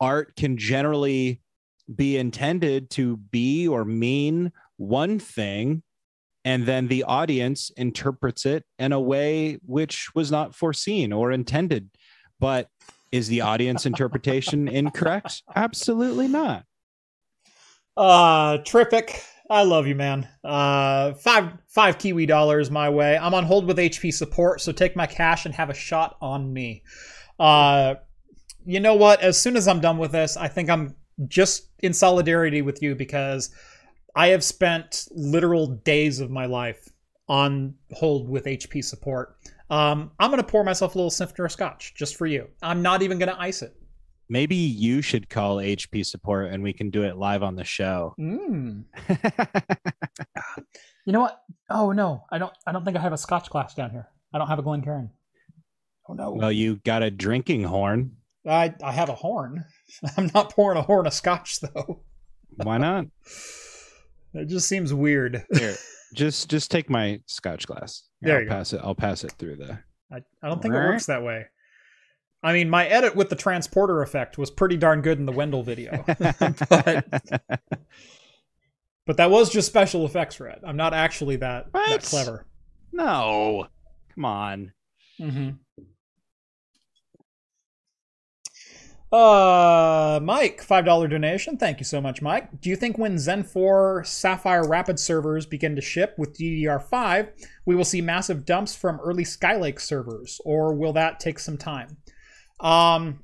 art 0.00 0.36
can 0.36 0.56
generally 0.56 1.40
be 1.94 2.16
intended 2.18 2.90
to 2.90 3.16
be 3.16 3.66
or 3.66 3.84
mean 3.84 4.52
one 4.76 5.18
thing 5.18 5.82
and 6.44 6.66
then 6.66 6.86
the 6.86 7.02
audience 7.04 7.70
interprets 7.76 8.46
it 8.46 8.62
in 8.78 8.92
a 8.92 9.00
way 9.00 9.58
which 9.66 10.14
was 10.14 10.30
not 10.30 10.54
foreseen 10.54 11.12
or 11.12 11.32
intended 11.32 11.88
but 12.38 12.68
is 13.12 13.28
the 13.28 13.40
audience 13.40 13.86
interpretation 13.86 14.68
incorrect 14.80 15.42
absolutely 15.56 16.28
not 16.28 16.64
Uh 17.96 18.58
terrific. 18.58 19.24
I 19.50 19.62
love 19.64 19.86
you, 19.86 19.94
man. 19.94 20.28
Uh 20.44 21.14
five 21.14 21.52
five 21.68 21.98
Kiwi 21.98 22.26
dollars 22.26 22.70
my 22.70 22.88
way. 22.88 23.18
I'm 23.18 23.34
on 23.34 23.44
hold 23.44 23.66
with 23.66 23.78
HP 23.78 24.12
support, 24.14 24.60
so 24.60 24.72
take 24.72 24.94
my 24.94 25.06
cash 25.06 25.46
and 25.46 25.54
have 25.54 25.70
a 25.70 25.74
shot 25.74 26.16
on 26.20 26.52
me. 26.52 26.82
Uh 27.40 27.96
you 28.64 28.80
know 28.80 28.94
what? 28.94 29.20
As 29.22 29.40
soon 29.40 29.56
as 29.56 29.66
I'm 29.66 29.80
done 29.80 29.98
with 29.98 30.12
this, 30.12 30.36
I 30.36 30.48
think 30.48 30.68
I'm 30.68 30.94
just 31.26 31.70
in 31.80 31.92
solidarity 31.92 32.62
with 32.62 32.82
you 32.82 32.94
because 32.94 33.50
I 34.14 34.28
have 34.28 34.44
spent 34.44 35.08
literal 35.12 35.66
days 35.66 36.20
of 36.20 36.30
my 36.30 36.46
life 36.46 36.88
on 37.28 37.74
hold 37.92 38.28
with 38.28 38.44
HP 38.44 38.84
support. 38.84 39.36
Um, 39.70 40.12
I'm 40.18 40.30
gonna 40.30 40.42
pour 40.42 40.64
myself 40.64 40.94
a 40.94 40.98
little 40.98 41.10
snifter 41.10 41.44
of 41.44 41.52
scotch 41.52 41.94
just 41.94 42.16
for 42.16 42.26
you. 42.26 42.48
I'm 42.62 42.80
not 42.82 43.02
even 43.02 43.18
gonna 43.18 43.36
ice 43.38 43.62
it. 43.62 43.74
maybe 44.30 44.54
you 44.56 45.00
should 45.00 45.28
call 45.30 45.56
hp 45.56 46.04
support 46.04 46.52
and 46.52 46.62
we 46.62 46.72
can 46.72 46.90
do 46.90 47.02
it 47.02 47.16
live 47.16 47.42
on 47.42 47.56
the 47.56 47.64
show 47.64 48.14
Mm. 48.20 48.84
You 51.06 51.12
know 51.12 51.20
what? 51.20 51.40
Oh 51.70 51.92
no, 51.92 52.24
I 52.30 52.36
don't. 52.36 52.52
I 52.66 52.72
don't 52.72 52.84
think 52.84 52.96
I 52.96 53.00
have 53.00 53.14
a 53.14 53.18
Scotch 53.18 53.48
glass 53.48 53.74
down 53.74 53.90
here. 53.90 54.08
I 54.34 54.36
don't 54.36 54.48
have 54.48 54.58
a 54.58 54.62
Glencairn. 54.62 55.08
Oh 56.06 56.12
no. 56.12 56.32
well 56.32 56.52
you 56.52 56.76
got 56.84 57.02
a 57.02 57.10
drinking 57.10 57.64
horn 57.64 58.12
I 58.46 58.74
I 58.82 58.92
have 58.92 59.08
a 59.08 59.14
horn. 59.14 59.64
I'm 60.18 60.30
not 60.34 60.52
pouring 60.52 60.78
a 60.78 60.82
horn 60.82 61.06
of 61.06 61.12
Scotch 61.14 61.60
though. 61.60 62.02
why 62.56 62.76
not 62.78 63.06
It 64.34 64.48
just 64.48 64.68
seems 64.68 64.92
weird. 64.92 65.44
here 65.52 65.76
just 66.14 66.48
just 66.50 66.70
take 66.70 66.88
my 66.90 67.20
scotch 67.26 67.66
glass 67.66 68.02
There 68.20 68.36
i'll 68.36 68.42
you 68.42 68.48
go. 68.48 68.54
pass 68.54 68.72
it 68.72 68.80
i'll 68.82 68.94
pass 68.94 69.24
it 69.24 69.32
through 69.38 69.56
the 69.56 69.78
I, 70.10 70.22
I 70.42 70.48
don't 70.48 70.62
think 70.62 70.74
it 70.74 70.78
works 70.78 71.06
that 71.06 71.22
way. 71.22 71.46
I 72.42 72.52
mean, 72.52 72.70
my 72.70 72.86
edit 72.86 73.14
with 73.16 73.28
the 73.28 73.36
transporter 73.36 74.00
effect 74.00 74.38
was 74.38 74.50
pretty 74.50 74.76
darn 74.76 75.02
good 75.02 75.18
in 75.18 75.26
the 75.26 75.32
Wendell 75.32 75.62
video, 75.62 76.02
but 76.68 77.04
but 79.06 79.16
that 79.16 79.30
was 79.30 79.50
just 79.50 79.66
special 79.68 80.06
effects, 80.06 80.40
Red. 80.40 80.60
I'm 80.64 80.76
not 80.76 80.94
actually 80.94 81.36
that 81.36 81.72
that 81.72 82.02
clever. 82.04 82.46
no 82.92 83.66
come 84.14 84.24
on 84.24 84.72
Mm-hmm. 85.20 85.50
Uh, 89.10 90.20
Mike, 90.22 90.60
five 90.60 90.84
dollar 90.84 91.08
donation. 91.08 91.56
Thank 91.56 91.78
you 91.78 91.84
so 91.84 92.00
much, 92.00 92.20
Mike. 92.20 92.60
Do 92.60 92.68
you 92.68 92.76
think 92.76 92.98
when 92.98 93.18
Zen 93.18 93.42
4 93.42 94.04
Sapphire 94.04 94.68
Rapid 94.68 95.00
servers 95.00 95.46
begin 95.46 95.74
to 95.76 95.80
ship 95.80 96.14
with 96.18 96.36
DDR5, 96.36 97.28
we 97.64 97.74
will 97.74 97.86
see 97.86 98.02
massive 98.02 98.44
dumps 98.44 98.76
from 98.76 99.00
early 99.00 99.24
Skylake 99.24 99.80
servers, 99.80 100.40
or 100.44 100.74
will 100.74 100.92
that 100.92 101.20
take 101.20 101.38
some 101.38 101.56
time? 101.56 101.96
Um, 102.60 103.20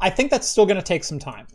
I 0.00 0.10
think 0.10 0.30
that's 0.30 0.46
still 0.46 0.66
going 0.66 0.76
to 0.76 0.82
take 0.82 1.02
some 1.02 1.18
time. 1.18 1.48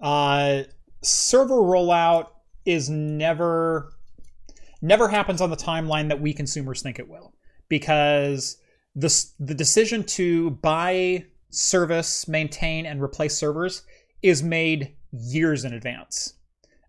Uh, 0.00 0.62
server 1.02 1.56
rollout 1.56 2.28
is 2.64 2.88
never 2.88 3.92
never 4.80 5.08
happens 5.08 5.40
on 5.40 5.50
the 5.50 5.56
timeline 5.56 6.08
that 6.08 6.20
we 6.20 6.32
consumers 6.32 6.82
think 6.82 6.98
it 6.98 7.08
will 7.08 7.34
because 7.68 8.58
the 8.94 9.26
the 9.40 9.54
decision 9.54 10.04
to 10.04 10.50
buy, 10.50 11.24
service, 11.50 12.28
maintain, 12.28 12.86
and 12.86 13.02
replace 13.02 13.36
servers 13.36 13.82
is 14.22 14.42
made 14.42 14.94
years 15.12 15.64
in 15.64 15.72
advance. 15.72 16.34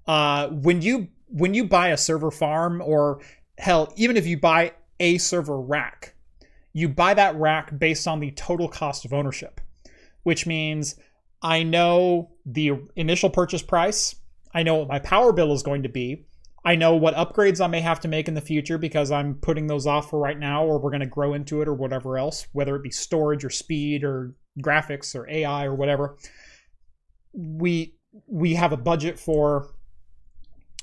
Uh, 0.08 0.48
when 0.50 0.82
you 0.82 1.08
when 1.28 1.54
you 1.54 1.66
buy 1.66 1.90
a 1.90 1.98
server 1.98 2.32
farm, 2.32 2.82
or 2.82 3.20
hell, 3.58 3.92
even 3.96 4.18
if 4.18 4.26
you 4.28 4.40
buy 4.40 4.72
a 5.00 5.18
server 5.18 5.60
rack, 5.60 6.14
you 6.74 6.88
buy 6.88 7.14
that 7.14 7.36
rack 7.36 7.78
based 7.78 8.08
on 8.08 8.20
the 8.20 8.32
total 8.32 8.68
cost 8.68 9.06
of 9.06 9.14
ownership, 9.14 9.60
which 10.24 10.46
means 10.46 10.96
I 11.42 11.64
know 11.64 12.32
the 12.46 12.74
initial 12.96 13.30
purchase 13.30 13.62
price, 13.62 14.16
I 14.54 14.64
know 14.64 14.76
what 14.76 14.88
my 14.88 15.00
power 15.00 15.34
bill 15.34 15.54
is 15.54 15.64
going 15.64 15.84
to 15.84 15.90
be. 15.90 16.26
I 16.66 16.76
know 16.76 16.96
what 16.96 17.14
upgrades 17.14 17.64
I 17.64 17.68
may 17.68 17.82
have 17.82 18.00
to 18.02 18.08
make 18.08 18.28
in 18.28 18.34
the 18.34 18.42
future 18.42 18.80
because 18.80 19.12
I'm 19.12 19.36
putting 19.36 19.68
those 19.68 19.86
off 19.86 20.10
for 20.10 20.20
right 20.20 20.38
now, 20.38 20.66
or 20.66 20.80
we're 20.80 20.90
going 20.90 21.02
to 21.02 21.06
grow 21.06 21.36
into 21.36 21.62
it, 21.62 21.68
or 21.68 21.76
whatever 21.76 22.18
else, 22.18 22.48
whether 22.54 22.76
it 22.76 22.82
be 22.82 22.90
storage 22.90 23.46
or 23.46 23.52
speed 23.52 24.04
or 24.04 24.34
graphics 24.60 25.16
or 25.16 25.30
AI 25.30 25.66
or 25.66 25.76
whatever. 25.76 26.18
We 27.34 27.96
we 28.28 28.56
have 28.56 28.72
a 28.72 28.78
budget 28.78 29.20
for 29.20 29.76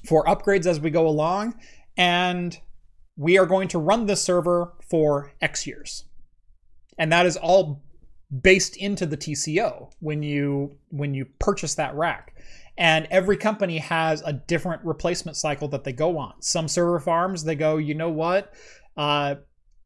for 0.06 0.24
upgrades 0.24 0.66
as 0.66 0.78
we 0.78 0.90
go 0.90 1.08
along, 1.08 1.54
and 1.96 2.56
we 3.16 3.36
are 3.36 3.46
going 3.46 3.66
to 3.68 3.78
run 3.78 4.06
this 4.06 4.22
server 4.22 4.74
for 4.88 5.32
X 5.40 5.66
years, 5.66 6.04
and 6.96 7.10
that 7.10 7.26
is 7.26 7.36
all 7.36 7.82
based 8.40 8.76
into 8.76 9.04
the 9.04 9.16
TCO 9.16 9.90
when 9.98 10.22
you 10.22 10.78
when 10.90 11.12
you 11.12 11.26
purchase 11.40 11.74
that 11.74 11.94
rack. 11.96 12.31
And 12.78 13.06
every 13.10 13.36
company 13.36 13.78
has 13.78 14.22
a 14.24 14.32
different 14.32 14.82
replacement 14.84 15.36
cycle 15.36 15.68
that 15.68 15.84
they 15.84 15.92
go 15.92 16.18
on. 16.18 16.34
Some 16.40 16.68
server 16.68 16.98
farms, 16.98 17.44
they 17.44 17.54
go, 17.54 17.76
you 17.76 17.94
know 17.94 18.10
what? 18.10 18.52
Uh, 18.96 19.36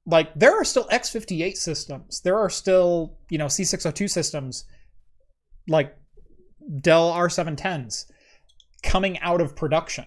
like 0.07 0.33
there 0.35 0.55
are 0.55 0.65
still 0.65 0.87
X58 0.89 1.57
systems. 1.57 2.21
There 2.21 2.39
are 2.39 2.49
still, 2.49 3.19
you 3.29 3.39
know, 3.39 3.47
C602 3.47 4.09
systems 4.09 4.65
like 5.69 5.97
Dell 6.81 7.13
R710s 7.13 8.07
coming 8.83 9.19
out 9.19 9.41
of 9.41 9.57
production. 9.57 10.07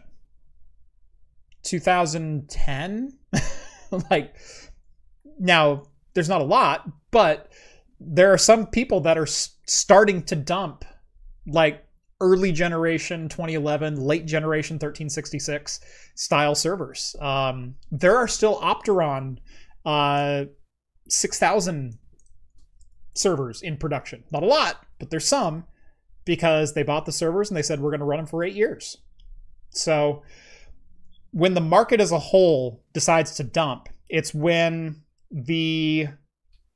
2010? 1.64 3.18
like 4.10 4.36
now 5.38 5.84
there's 6.14 6.30
not 6.30 6.42
a 6.42 6.46
lot, 6.46 6.90
but 7.12 7.52
there 8.00 8.32
are 8.32 8.38
some 8.38 8.68
people 8.68 9.02
that 9.02 9.18
are 9.18 9.26
starting 9.26 10.24
to 10.24 10.36
dump 10.36 10.86
like 11.46 11.84
early 12.22 12.52
generation 12.52 13.30
2011, 13.30 14.00
late 14.00 14.26
generation 14.26 14.76
1366 14.76 15.80
style 16.16 16.56
servers. 16.56 17.16
Um, 17.20 17.76
there 17.92 18.18
are 18.18 18.28
still 18.28 18.60
Opteron 18.60 19.38
uh, 19.86 20.46
6000 21.08 21.98
servers 23.14 23.62
in 23.62 23.78
production. 23.78 24.24
Not 24.32 24.44
a 24.44 24.48
lot, 24.48 24.86
but 25.00 25.10
there's 25.10 25.28
some 25.28 25.66
because 26.26 26.74
they 26.74 26.84
bought 26.84 27.06
the 27.06 27.12
servers 27.12 27.50
and 27.50 27.58
they 27.58 27.62
said 27.62 27.80
we're 27.80 27.92
going 27.92 28.00
to 28.00 28.06
run 28.06 28.20
them 28.20 28.28
for 28.28 28.44
eight 28.44 28.56
years. 28.56 28.98
So 29.72 30.24
when 31.32 31.54
the 31.54 31.62
market 31.62 32.02
as 32.02 32.12
a 32.12 32.20
whole 32.20 32.84
decides 32.94 33.36
to 33.36 33.44
dump, 33.44 33.90
it's 34.10 34.34
when 34.34 35.04
the 35.32 36.08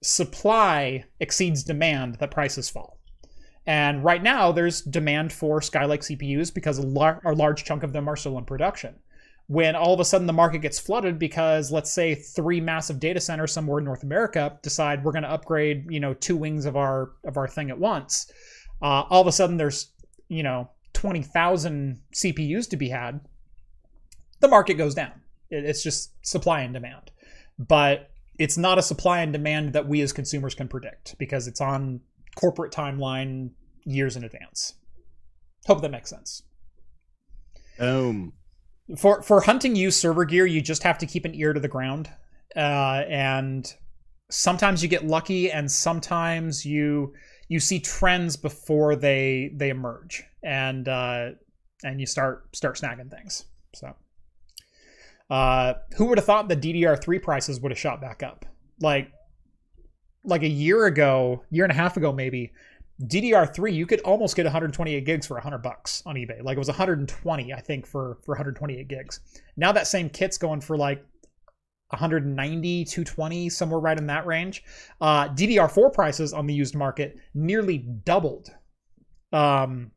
supply 0.02 1.06
exceeds 1.20 1.64
demand 1.64 2.16
that 2.16 2.32
prices 2.32 2.70
fall. 2.70 3.00
And 3.66 4.04
right 4.04 4.22
now, 4.22 4.52
there's 4.52 4.82
demand 4.82 5.32
for 5.32 5.62
Skylake 5.62 6.18
CPUs 6.18 6.54
because 6.54 6.78
a, 6.80 6.86
lar- 6.86 7.22
a 7.26 7.34
large 7.34 7.64
chunk 7.64 7.84
of 7.84 7.94
them 7.94 8.10
are 8.10 8.16
still 8.16 8.38
in 8.38 8.46
production. 8.46 8.96
When 9.48 9.76
all 9.76 9.94
of 9.94 10.00
a 10.00 10.06
sudden 10.06 10.28
the 10.28 10.34
market 10.34 10.60
gets 10.60 10.80
flooded 10.80 11.20
because, 11.20 11.72
let's 11.72 11.92
say, 11.92 12.16
three 12.16 12.62
massive 12.62 13.00
data 13.00 13.20
centers 13.20 13.52
somewhere 13.52 13.80
in 13.80 13.86
North 13.86 14.04
America 14.04 14.58
decide 14.64 15.04
we're 15.04 15.12
going 15.12 15.24
to 15.24 15.32
upgrade, 15.32 15.86
you 15.90 16.00
know, 16.00 16.14
two 16.14 16.38
wings 16.38 16.66
of 16.66 16.76
our 16.76 17.12
of 17.26 17.38
our 17.38 17.48
thing 17.48 17.70
at 17.70 17.78
once, 17.78 18.32
uh, 18.82 19.04
all 19.10 19.22
of 19.22 19.28
a 19.28 19.34
sudden 19.34 19.58
there's, 19.58 19.92
you 20.30 20.44
know, 20.44 20.70
twenty 20.94 21.22
thousand 21.22 22.02
CPUs 22.14 22.70
to 22.70 22.78
be 22.78 22.90
had. 22.90 23.20
The 24.40 24.48
market 24.48 24.76
goes 24.76 24.96
down. 24.96 25.12
It's 25.50 25.84
just 25.84 26.14
supply 26.26 26.62
and 26.62 26.74
demand, 26.74 27.12
but 27.60 28.12
it's 28.40 28.58
not 28.58 28.80
a 28.80 28.82
supply 28.82 29.20
and 29.20 29.32
demand 29.32 29.74
that 29.74 29.88
we 29.88 30.02
as 30.02 30.14
consumers 30.14 30.56
can 30.56 30.68
predict 30.68 31.18
because 31.18 31.48
it's 31.48 31.62
on 31.62 32.02
corporate 32.36 32.72
timeline 32.72 33.52
years 33.86 34.16
in 34.16 34.24
advance. 34.24 34.74
Hope 35.66 35.82
that 35.82 35.92
makes 35.92 36.10
sense. 36.10 36.44
Boom. 37.80 38.34
For 38.98 39.22
for 39.22 39.42
hunting 39.42 39.76
used 39.76 40.00
server 40.00 40.26
gear, 40.26 40.46
you 40.46 40.62
just 40.62 40.84
have 40.84 40.98
to 41.00 41.06
keep 41.06 41.26
an 41.26 41.34
ear 41.36 41.54
to 41.54 41.60
the 41.60 41.70
ground, 41.70 42.10
uh, 42.56 43.04
and 43.08 43.74
sometimes 44.30 44.84
you 44.84 44.90
get 44.90 45.06
lucky, 45.06 45.52
and 45.52 45.72
sometimes 45.72 46.66
you 46.66 47.14
you 47.48 47.60
see 47.60 47.80
trends 47.80 48.36
before 48.36 48.96
they 48.96 49.52
they 49.56 49.70
emerge, 49.70 50.24
and 50.44 50.88
uh, 50.88 51.30
and 51.84 52.00
you 52.02 52.06
start 52.06 52.54
start 52.54 52.78
snagging 52.78 53.10
things. 53.10 53.46
So, 53.74 53.96
uh, 55.30 55.76
who 55.96 56.06
would 56.06 56.18
have 56.18 56.26
thought 56.26 56.50
the 56.50 56.58
DDR3 56.58 57.22
prices 57.24 57.62
would 57.62 57.72
have 57.72 57.80
shot 57.80 58.02
back 58.02 58.22
up? 58.22 58.46
Like 58.82 59.12
like 60.24 60.44
a 60.44 60.48
year 60.48 60.86
ago, 60.86 61.44
year 61.50 61.66
and 61.66 61.72
a 61.72 61.76
half 61.76 61.98
ago 61.98 62.12
maybe, 62.12 62.54
DDR3 63.02 63.74
you 63.74 63.86
could 63.86 64.02
almost 64.02 64.36
get 64.36 64.46
128 64.46 65.06
gigs 65.06 65.28
for 65.28 65.36
100 65.36 65.60
bucks 65.60 66.04
on 66.06 66.16
eBay. 66.16 66.44
Like 66.44 66.56
it 66.56 66.60
was 66.60 66.68
120 66.68 67.54
I 67.54 67.60
think 67.60 67.86
for 67.86 68.18
for 68.24 68.34
128 68.34 68.88
gigs. 68.88 69.20
Now 69.58 69.72
that 69.72 69.88
same 69.88 70.10
kit's 70.10 70.38
going 70.38 70.62
for 70.62 70.78
like 70.78 71.04
190 71.90 72.86
220 72.86 73.50
somewhere 73.50 73.80
right 73.80 73.98
in 73.98 74.08
that 74.08 74.26
range. 74.26 74.64
Uh, 75.02 75.28
DDR4 75.30 75.94
prices 75.94 76.34
on 76.34 76.48
the 76.48 76.54
used 76.54 76.76
market 76.76 77.18
nearly 77.34 77.78
doubled. 77.78 78.50
Um, 79.32 79.92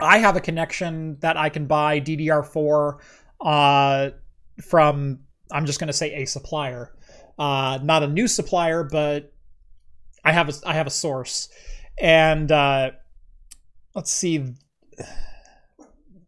I 0.00 0.18
have 0.18 0.36
a 0.36 0.40
connection 0.40 1.18
that 1.20 1.36
I 1.36 1.48
can 1.48 1.66
buy 1.66 2.00
DDR4 2.00 2.98
uh, 3.40 4.10
from 4.62 5.20
I'm 5.50 5.64
just 5.64 5.80
going 5.80 5.88
to 5.88 5.94
say 5.94 6.14
a 6.14 6.26
supplier 6.26 6.94
uh, 7.38 7.78
not 7.82 8.02
a 8.02 8.08
new 8.08 8.26
supplier, 8.26 8.82
but 8.82 9.32
I 10.24 10.32
have 10.32 10.48
a 10.48 10.52
I 10.66 10.74
have 10.74 10.86
a 10.86 10.90
source, 10.90 11.48
and 11.98 12.50
uh, 12.50 12.90
let's 13.94 14.12
see. 14.12 14.54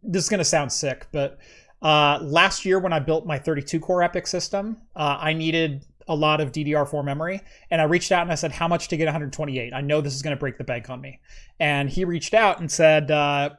This 0.02 0.24
is 0.24 0.28
gonna 0.28 0.44
sound 0.44 0.72
sick, 0.72 1.06
but 1.12 1.38
uh, 1.82 2.18
last 2.22 2.64
year 2.64 2.78
when 2.78 2.92
I 2.92 3.00
built 3.00 3.26
my 3.26 3.38
32 3.38 3.80
core 3.80 4.00
EPYC 4.00 4.28
system, 4.28 4.78
uh, 4.96 5.18
I 5.20 5.32
needed 5.32 5.84
a 6.08 6.14
lot 6.14 6.40
of 6.40 6.52
DDR4 6.52 7.04
memory, 7.04 7.40
and 7.70 7.80
I 7.80 7.84
reached 7.84 8.12
out 8.12 8.22
and 8.22 8.32
I 8.32 8.36
said, 8.36 8.52
"How 8.52 8.68
much 8.68 8.88
to 8.88 8.96
get 8.96 9.06
128?" 9.06 9.74
I 9.74 9.80
know 9.80 10.00
this 10.00 10.14
is 10.14 10.22
gonna 10.22 10.36
break 10.36 10.58
the 10.58 10.64
bank 10.64 10.88
on 10.88 11.00
me, 11.00 11.20
and 11.58 11.90
he 11.90 12.04
reached 12.04 12.34
out 12.34 12.60
and 12.60 12.70
said. 12.70 13.10
Uh, 13.10 13.50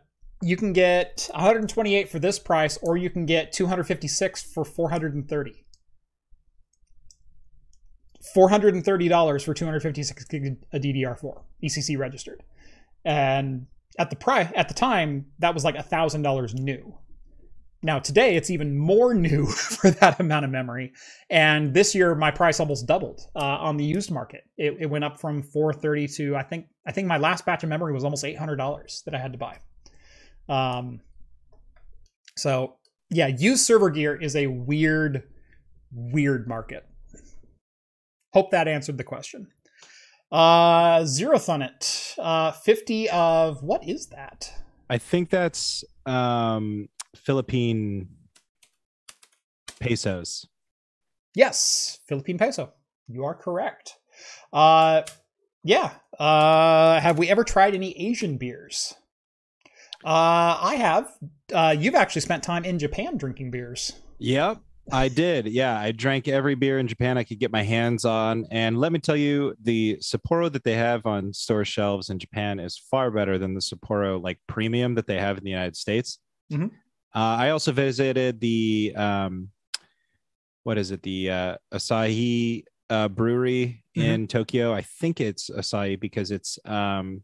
you 0.43 0.57
can 0.57 0.73
get 0.73 1.29
128 1.35 2.09
for 2.09 2.17
this 2.17 2.39
price, 2.39 2.75
or 2.81 2.97
you 2.97 3.11
can 3.11 3.27
get 3.27 3.51
256 3.51 4.41
for 4.41 4.65
430. 4.65 5.65
$430 8.35 9.45
for 9.45 9.53
256 9.53 10.25
gig 10.25 10.57
a 10.73 10.79
DDR4 10.79 11.41
ECC 11.63 11.97
registered. 11.97 12.43
And 13.03 13.67
at 13.97 14.09
the 14.09 14.15
pri- 14.15 14.51
at 14.55 14.67
the 14.67 14.73
time 14.73 15.25
that 15.39 15.53
was 15.53 15.63
like 15.63 15.75
$1000 15.75 16.53
new. 16.59 16.97
Now 17.83 17.99
today 17.99 18.35
it's 18.35 18.49
even 18.49 18.77
more 18.77 19.13
new 19.27 19.47
for 19.47 19.89
that 19.91 20.19
amount 20.19 20.45
of 20.45 20.51
memory. 20.51 20.93
And 21.29 21.73
this 21.73 21.95
year 21.95 22.13
my 22.15 22.31
price 22.31 22.59
almost 22.59 22.85
doubled 22.85 23.21
uh, 23.35 23.39
on 23.39 23.77
the 23.77 23.85
used 23.85 24.11
market. 24.11 24.43
It, 24.57 24.77
it, 24.79 24.85
went 24.85 25.03
up 25.03 25.19
from 25.19 25.41
430 25.41 26.07
to 26.09 26.35
I 26.35 26.43
think 26.43 26.67
I 26.85 26.91
think 26.91 27.07
my 27.07 27.17
last 27.17 27.45
batch 27.45 27.63
of 27.63 27.69
memory 27.69 27.93
was 27.93 28.03
almost 28.03 28.23
$800 28.23 29.03
that 29.03 29.15
I 29.15 29.19
had 29.19 29.33
to 29.33 29.37
buy. 29.37 29.59
Um, 30.47 31.01
so 32.37 32.75
yeah, 33.09 33.27
used 33.27 33.65
server 33.65 33.89
gear 33.89 34.15
is 34.15 34.35
a 34.35 34.47
weird, 34.47 35.23
weird 35.91 36.47
market. 36.47 36.85
Hope 38.33 38.51
that 38.51 38.67
answered 38.67 38.97
the 38.97 39.03
question. 39.03 39.47
Uh, 40.31 41.03
Zero 41.05 41.37
Thunet, 41.37 42.15
uh, 42.17 42.51
50 42.51 43.09
of 43.09 43.61
what 43.63 43.87
is 43.87 44.07
that? 44.07 44.51
I 44.89 44.97
think 44.97 45.29
that's 45.29 45.83
um, 46.05 46.87
Philippine 47.15 48.07
pesos. 49.79 50.47
Yes, 51.35 51.99
Philippine 52.07 52.37
peso. 52.37 52.71
You 53.07 53.25
are 53.25 53.35
correct. 53.35 53.97
Uh, 54.53 55.01
yeah. 55.63 55.91
Uh, 56.17 56.99
have 56.99 57.17
we 57.17 57.29
ever 57.29 57.43
tried 57.43 57.75
any 57.75 57.97
Asian 57.97 58.37
beers? 58.37 58.93
Uh, 60.03 60.57
I 60.61 60.75
have. 60.75 61.11
Uh, 61.53 61.75
you've 61.77 61.95
actually 61.95 62.21
spent 62.21 62.43
time 62.43 62.65
in 62.65 62.79
Japan 62.79 63.17
drinking 63.17 63.51
beers. 63.51 63.93
Yep. 64.19 64.59
I 64.91 65.07
did. 65.07 65.47
Yeah, 65.47 65.77
I 65.79 65.91
drank 65.91 66.27
every 66.27 66.55
beer 66.55 66.77
in 66.77 66.87
Japan 66.87 67.17
I 67.17 67.23
could 67.23 67.39
get 67.39 67.51
my 67.51 67.63
hands 67.63 68.03
on, 68.03 68.45
and 68.51 68.77
let 68.77 68.91
me 68.91 68.99
tell 68.99 69.15
you, 69.15 69.55
the 69.61 69.97
Sapporo 70.01 70.51
that 70.51 70.63
they 70.63 70.73
have 70.75 71.05
on 71.05 71.33
store 71.33 71.63
shelves 71.63 72.09
in 72.09 72.19
Japan 72.19 72.59
is 72.59 72.77
far 72.77 73.09
better 73.09 73.37
than 73.37 73.53
the 73.53 73.61
Sapporo 73.61 74.21
like 74.21 74.39
premium 74.47 74.95
that 74.95 75.07
they 75.07 75.17
have 75.17 75.37
in 75.37 75.43
the 75.43 75.49
United 75.49 75.77
States. 75.77 76.19
Mm-hmm. 76.51 76.65
Uh, 76.65 76.69
I 77.19 77.49
also 77.51 77.71
visited 77.71 78.39
the 78.41 78.93
um, 78.95 79.49
what 80.63 80.77
is 80.77 80.91
it? 80.91 81.01
The 81.03 81.31
uh, 81.31 81.55
Asahi 81.73 82.63
uh, 82.89 83.07
brewery 83.07 83.83
Mhm. 83.97 84.03
in 84.03 84.27
Tokyo. 84.27 84.73
I 84.73 84.81
think 84.81 85.19
it's 85.19 85.49
Asahi 85.49 85.99
because 85.99 86.31
it's 86.31 86.59
um, 86.65 87.23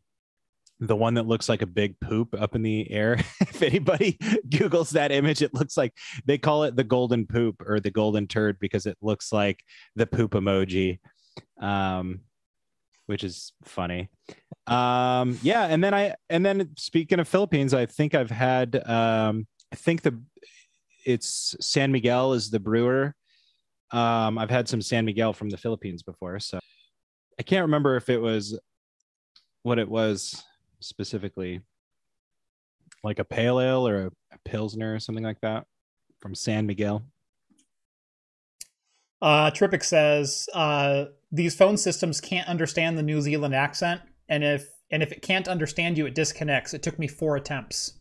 the 0.80 0.96
one 0.96 1.16
that 1.16 1.28
looks 1.28 1.50
like 1.50 1.62
a 1.62 1.68
big 1.68 2.00
poop 2.00 2.36
up 2.40 2.56
in 2.56 2.62
the 2.62 2.90
air. 2.92 3.14
if 3.42 3.62
anybody 3.62 4.14
Googles 4.50 4.92
that 4.92 5.12
image, 5.12 5.42
it 5.42 5.54
looks 5.54 5.78
like 5.78 5.94
they 6.26 6.38
call 6.38 6.64
it 6.64 6.76
the 6.76 6.84
golden 6.84 7.26
poop 7.26 7.62
or 7.66 7.80
the 7.80 7.92
golden 7.92 8.28
turd 8.28 8.60
because 8.60 8.86
it 8.86 8.98
looks 9.02 9.32
like 9.34 9.64
the 9.96 10.06
poop 10.06 10.32
emoji, 10.32 11.00
um, 11.60 12.22
which 13.08 13.24
is 13.24 13.54
funny. 13.64 14.10
Um, 14.68 15.40
yeah, 15.42 15.66
and 15.66 15.84
then 15.84 15.94
I 15.94 16.16
and 16.30 16.46
then 16.46 16.72
speaking 16.78 17.20
of 17.20 17.28
Philippines, 17.28 17.74
I 17.74 17.86
think 17.86 18.14
I've 18.14 18.32
had 18.32 18.76
um, 18.88 19.48
I 19.72 19.76
think 19.76 20.02
the 20.02 20.22
it's 21.06 21.56
San 21.62 21.92
Miguel 21.92 22.34
is 22.34 22.50
the 22.50 22.60
brewer. 22.60 23.16
Um, 23.92 24.38
I've 24.38 24.50
had 24.50 24.68
some 24.68 24.82
San 24.82 25.06
Miguel 25.06 25.32
from 25.32 25.50
the 25.50 25.58
Philippines 25.58 26.04
before, 26.04 26.40
so 26.40 26.60
I 27.40 27.44
can't 27.44 27.64
remember 27.64 27.96
if 27.96 28.10
it 28.10 28.20
was 28.20 28.60
what 29.64 29.80
it 29.80 29.90
was 29.90 30.44
specifically, 30.80 31.62
like 33.04 33.20
a 33.20 33.26
pale 33.26 33.60
ale 33.60 33.88
or 33.88 34.06
a, 34.06 34.12
a 34.34 34.38
pilsner 34.46 34.96
or 34.96 35.00
something 35.00 35.24
like 35.24 35.42
that 35.42 35.66
from 36.20 36.36
San 36.36 36.66
Miguel. 36.66 37.04
Uh, 39.22 39.50
Tripic 39.52 39.84
says 39.84 40.48
uh, 40.54 41.06
these 41.32 41.56
phone 41.56 41.78
systems 41.78 42.22
can't 42.22 42.48
understand 42.48 42.98
the 42.98 43.04
New 43.04 43.22
Zealand 43.22 43.56
accent, 43.56 44.02
and 44.30 44.44
if 44.44 44.68
and 44.92 45.02
if 45.02 45.12
it 45.12 45.22
can't 45.22 45.48
understand 45.48 45.98
you, 45.98 46.06
it 46.06 46.16
disconnects. 46.16 46.74
It 46.74 46.84
took 46.84 47.00
me 47.00 47.08
four 47.08 47.36
attempts. 47.36 47.94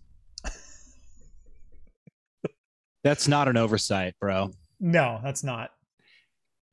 That's 3.03 3.29
not 3.29 3.49
an 3.49 3.57
oversight, 3.57 4.15
bro. 4.21 4.51
No, 4.81 5.21
that's 5.23 5.45
not. 5.45 5.71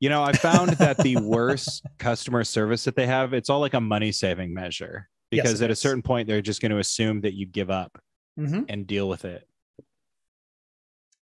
You 0.00 0.08
know, 0.08 0.22
I 0.22 0.32
found 0.32 0.70
that 0.70 0.98
the 0.98 1.16
worse 1.22 1.80
customer 1.98 2.44
service 2.44 2.84
that 2.84 2.96
they 2.96 3.06
have, 3.06 3.32
it's 3.32 3.48
all 3.48 3.60
like 3.60 3.74
a 3.74 3.80
money 3.80 4.12
saving 4.12 4.52
measure 4.52 5.08
because 5.42 5.60
it 5.60 5.64
at 5.66 5.70
a 5.70 5.76
certain 5.76 6.02
point, 6.02 6.28
they're 6.28 6.42
just 6.42 6.60
going 6.60 6.72
to 6.72 6.78
assume 6.78 7.20
that 7.22 7.34
you 7.34 7.46
give 7.46 7.70
up 7.70 7.98
Mm-hmm. 8.38 8.62
and 8.68 8.84
deal 8.84 9.08
with 9.08 9.24
it. 9.24 9.46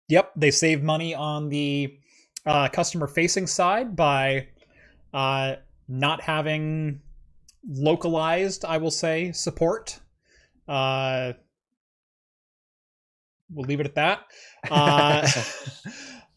Yep, 0.08 0.32
they 0.36 0.50
save 0.50 0.82
money 0.82 1.14
on 1.14 1.48
the 1.48 1.98
uh, 2.44 2.68
customer 2.68 3.06
facing 3.06 3.46
side 3.46 3.96
by 3.96 4.48
uh, 5.14 5.56
not 5.88 6.20
having 6.20 7.00
localized, 7.66 8.66
I 8.66 8.76
will 8.76 8.90
say, 8.90 9.32
support. 9.32 10.00
Uh, 10.68 11.32
we'll 13.50 13.66
leave 13.66 13.80
it 13.80 13.86
at 13.86 13.94
that. 13.94 14.20
Uh, 14.70 15.26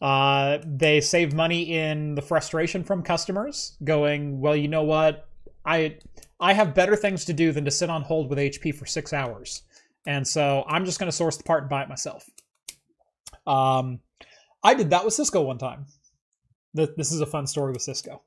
uh, 0.04 0.58
they 0.64 1.02
save 1.02 1.34
money 1.34 1.74
in 1.74 2.14
the 2.14 2.22
frustration 2.22 2.82
from 2.82 3.02
customers 3.02 3.76
going, 3.84 4.40
well, 4.40 4.56
you 4.56 4.68
know 4.68 4.84
what? 4.84 5.28
I 5.66 5.98
I 6.42 6.54
have 6.54 6.74
better 6.74 6.96
things 6.96 7.24
to 7.26 7.32
do 7.32 7.52
than 7.52 7.64
to 7.64 7.70
sit 7.70 7.88
on 7.88 8.02
hold 8.02 8.28
with 8.28 8.38
HP 8.38 8.74
for 8.74 8.84
six 8.84 9.12
hours. 9.12 9.62
And 10.04 10.26
so 10.26 10.64
I'm 10.66 10.84
just 10.84 10.98
going 10.98 11.10
to 11.10 11.16
source 11.16 11.36
the 11.36 11.44
part 11.44 11.62
and 11.62 11.70
buy 11.70 11.82
it 11.82 11.88
myself. 11.88 12.28
Um, 13.46 14.00
I 14.62 14.74
did 14.74 14.90
that 14.90 15.04
with 15.04 15.14
Cisco 15.14 15.40
one 15.42 15.58
time. 15.58 15.86
This 16.74 17.12
is 17.12 17.20
a 17.20 17.26
fun 17.26 17.46
story 17.46 17.72
with 17.72 17.82
Cisco, 17.82 18.22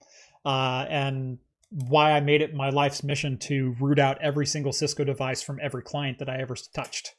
uh, 0.46 0.86
and 0.88 1.40
why 1.72 2.12
I 2.12 2.20
made 2.20 2.44
it 2.44 2.54
my 2.54 2.70
life's 2.70 3.04
mission 3.04 3.40
to 3.40 3.76
root 3.80 3.98
out 3.98 4.22
every 4.22 4.46
single 4.46 4.72
Cisco 4.72 5.04
device 5.04 5.42
from 5.42 5.60
every 5.62 5.82
client 5.82 6.20
that 6.20 6.30
I 6.30 6.38
ever 6.38 6.56
touched. 6.76 7.16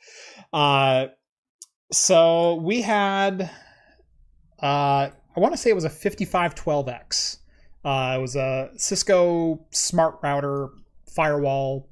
Uh, 0.53 1.07
so 1.90 2.55
we 2.55 2.80
had, 2.82 3.51
uh, 4.62 5.11
I 5.11 5.40
want 5.40 5.53
to 5.53 5.59
say 5.59 5.70
it 5.70 5.74
was 5.74 5.84
a 5.84 5.90
5512X. 5.90 7.38
Uh, 7.84 8.14
it 8.16 8.20
was 8.20 8.36
a 8.36 8.70
Cisco 8.76 9.66
smart 9.72 10.20
router 10.22 10.68
firewall 11.16 11.88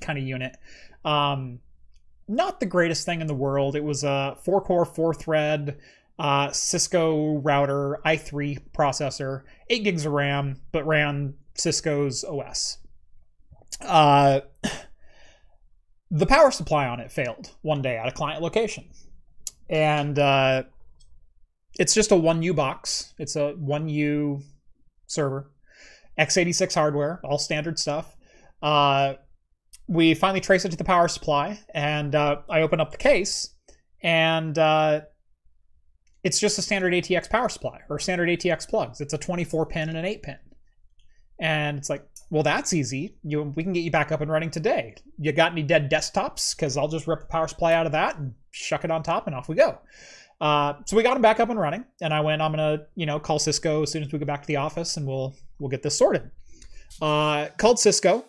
kind 0.00 0.18
of 0.18 0.24
unit. 0.24 0.56
Um, 1.04 1.58
not 2.28 2.60
the 2.60 2.66
greatest 2.66 3.04
thing 3.04 3.20
in 3.20 3.26
the 3.26 3.34
world. 3.34 3.74
It 3.74 3.82
was 3.82 4.04
a 4.04 4.36
four 4.44 4.60
core, 4.60 4.84
four 4.84 5.12
thread 5.12 5.78
uh, 6.20 6.52
Cisco 6.52 7.38
router, 7.38 7.98
i3 8.04 8.58
processor, 8.76 9.42
8 9.70 9.84
gigs 9.84 10.04
of 10.04 10.12
RAM, 10.12 10.60
but 10.70 10.86
ran 10.86 11.34
Cisco's 11.54 12.24
OS. 12.24 12.76
Uh, 13.80 14.40
the 16.10 16.26
power 16.26 16.50
supply 16.50 16.86
on 16.86 17.00
it 17.00 17.10
failed 17.10 17.52
one 17.62 17.80
day 17.80 17.96
at 17.96 18.06
a 18.06 18.12
client 18.12 18.42
location. 18.42 18.90
And 19.70 20.18
uh, 20.18 20.64
it's 21.78 21.94
just 21.94 22.12
a 22.12 22.16
1U 22.16 22.54
box, 22.54 23.14
it's 23.18 23.34
a 23.36 23.54
1U 23.54 24.42
server, 25.06 25.50
x86 26.18 26.74
hardware, 26.74 27.20
all 27.24 27.38
standard 27.38 27.78
stuff. 27.78 28.14
Uh, 28.62 29.14
we 29.88 30.14
finally 30.14 30.40
trace 30.40 30.64
it 30.64 30.70
to 30.70 30.76
the 30.76 30.84
power 30.84 31.08
supply, 31.08 31.58
and 31.74 32.14
uh, 32.14 32.42
I 32.48 32.62
open 32.62 32.80
up 32.80 32.92
the 32.92 32.96
case, 32.96 33.54
and 34.02 34.56
uh, 34.56 35.00
it's 36.22 36.38
just 36.38 36.58
a 36.58 36.62
standard 36.62 36.92
ATX 36.92 37.28
power 37.28 37.48
supply 37.48 37.80
or 37.88 37.98
standard 37.98 38.28
ATX 38.28 38.68
plugs. 38.68 39.00
It's 39.00 39.14
a 39.14 39.18
24 39.18 39.66
pin 39.66 39.88
and 39.88 39.98
an 39.98 40.04
8 40.04 40.22
pin. 40.22 40.38
And 41.40 41.78
it's 41.78 41.88
like, 41.88 42.06
well, 42.28 42.42
that's 42.42 42.72
easy. 42.72 43.16
You, 43.24 43.42
we 43.42 43.62
can 43.62 43.72
get 43.72 43.80
you 43.80 43.90
back 43.90 44.12
up 44.12 44.20
and 44.20 44.30
running 44.30 44.50
today. 44.50 44.94
You 45.18 45.32
got 45.32 45.52
any 45.52 45.62
dead 45.62 45.90
desktops? 45.90 46.54
Because 46.54 46.76
I'll 46.76 46.88
just 46.88 47.06
rip 47.06 47.20
the 47.20 47.26
power 47.26 47.48
supply 47.48 47.72
out 47.72 47.86
of 47.86 47.92
that 47.92 48.16
and 48.18 48.34
shuck 48.50 48.84
it 48.84 48.90
on 48.90 49.02
top, 49.02 49.26
and 49.26 49.34
off 49.34 49.48
we 49.48 49.54
go. 49.54 49.78
Uh, 50.40 50.74
so 50.86 50.96
we 50.96 51.02
got 51.02 51.14
them 51.14 51.22
back 51.22 51.40
up 51.40 51.50
and 51.50 51.58
running, 51.58 51.84
and 52.00 52.14
I 52.14 52.20
went, 52.20 52.40
I'm 52.40 52.52
gonna, 52.52 52.86
you 52.94 53.06
know, 53.06 53.18
call 53.18 53.38
Cisco 53.38 53.82
as 53.82 53.90
soon 53.90 54.02
as 54.02 54.12
we 54.12 54.18
get 54.18 54.28
back 54.28 54.42
to 54.42 54.46
the 54.46 54.56
office, 54.56 54.96
and 54.96 55.06
we'll 55.06 55.34
we'll 55.58 55.68
get 55.70 55.82
this 55.82 55.98
sorted. 55.98 56.30
Uh, 57.02 57.48
called 57.58 57.78
Cisco, 57.78 58.24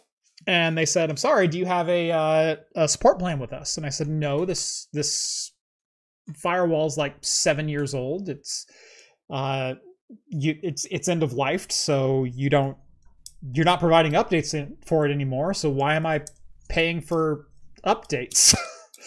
and 0.48 0.78
they 0.78 0.86
said, 0.86 1.10
"I'm 1.10 1.18
sorry, 1.18 1.48
do 1.48 1.58
you 1.58 1.66
have 1.66 1.88
a, 1.89 2.12
uh, 2.12 2.56
a 2.76 2.88
support 2.88 3.20
plan 3.20 3.39
with 3.39 3.54
us?" 3.54 3.78
And 3.78 3.86
I 3.86 3.89
said, 3.89 4.08
"No, 4.08 4.46
this 4.46 4.88
this 4.94 5.52
firewall's 6.36 6.98
like 6.98 7.16
seven 7.22 7.70
years 7.70 7.94
old. 7.94 8.30
It's 8.30 8.66
uh, 9.30 9.76
you 10.28 10.58
it's 10.64 10.86
it's 10.92 11.08
end 11.08 11.24
of 11.24 11.34
life, 11.34 11.72
so 11.72 12.24
you 12.26 12.50
don't 12.50 12.78
you're 13.54 13.66
not 13.66 13.80
providing 13.80 14.14
updates 14.14 14.54
in, 14.54 14.78
for 14.86 15.06
it 15.06 15.12
anymore. 15.12 15.54
So 15.54 15.70
why 15.70 15.96
am 15.96 16.06
I 16.06 16.24
paying 16.70 17.02
for 17.02 17.48
updates?" 17.86 18.56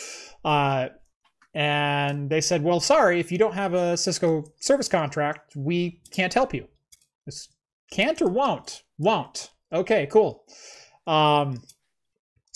uh, 0.44 0.88
and 1.54 2.30
they 2.30 2.40
said, 2.40 2.62
"Well, 2.62 2.80
sorry, 2.80 3.20
if 3.20 3.32
you 3.32 3.38
don't 3.38 3.54
have 3.54 3.74
a 3.74 3.96
Cisco 3.96 4.44
service 4.60 4.88
contract, 4.88 5.56
we 5.56 6.00
can't 6.10 6.34
help 6.34 6.54
you." 6.54 6.68
It's 7.26 7.48
can't 7.90 8.20
or 8.20 8.28
won't? 8.28 8.82
Won't. 8.98 9.50
Okay, 9.72 10.06
cool. 10.10 10.44
Um, 11.06 11.62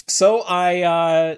so 0.07 0.41
I 0.41 0.83
uh, 0.83 1.37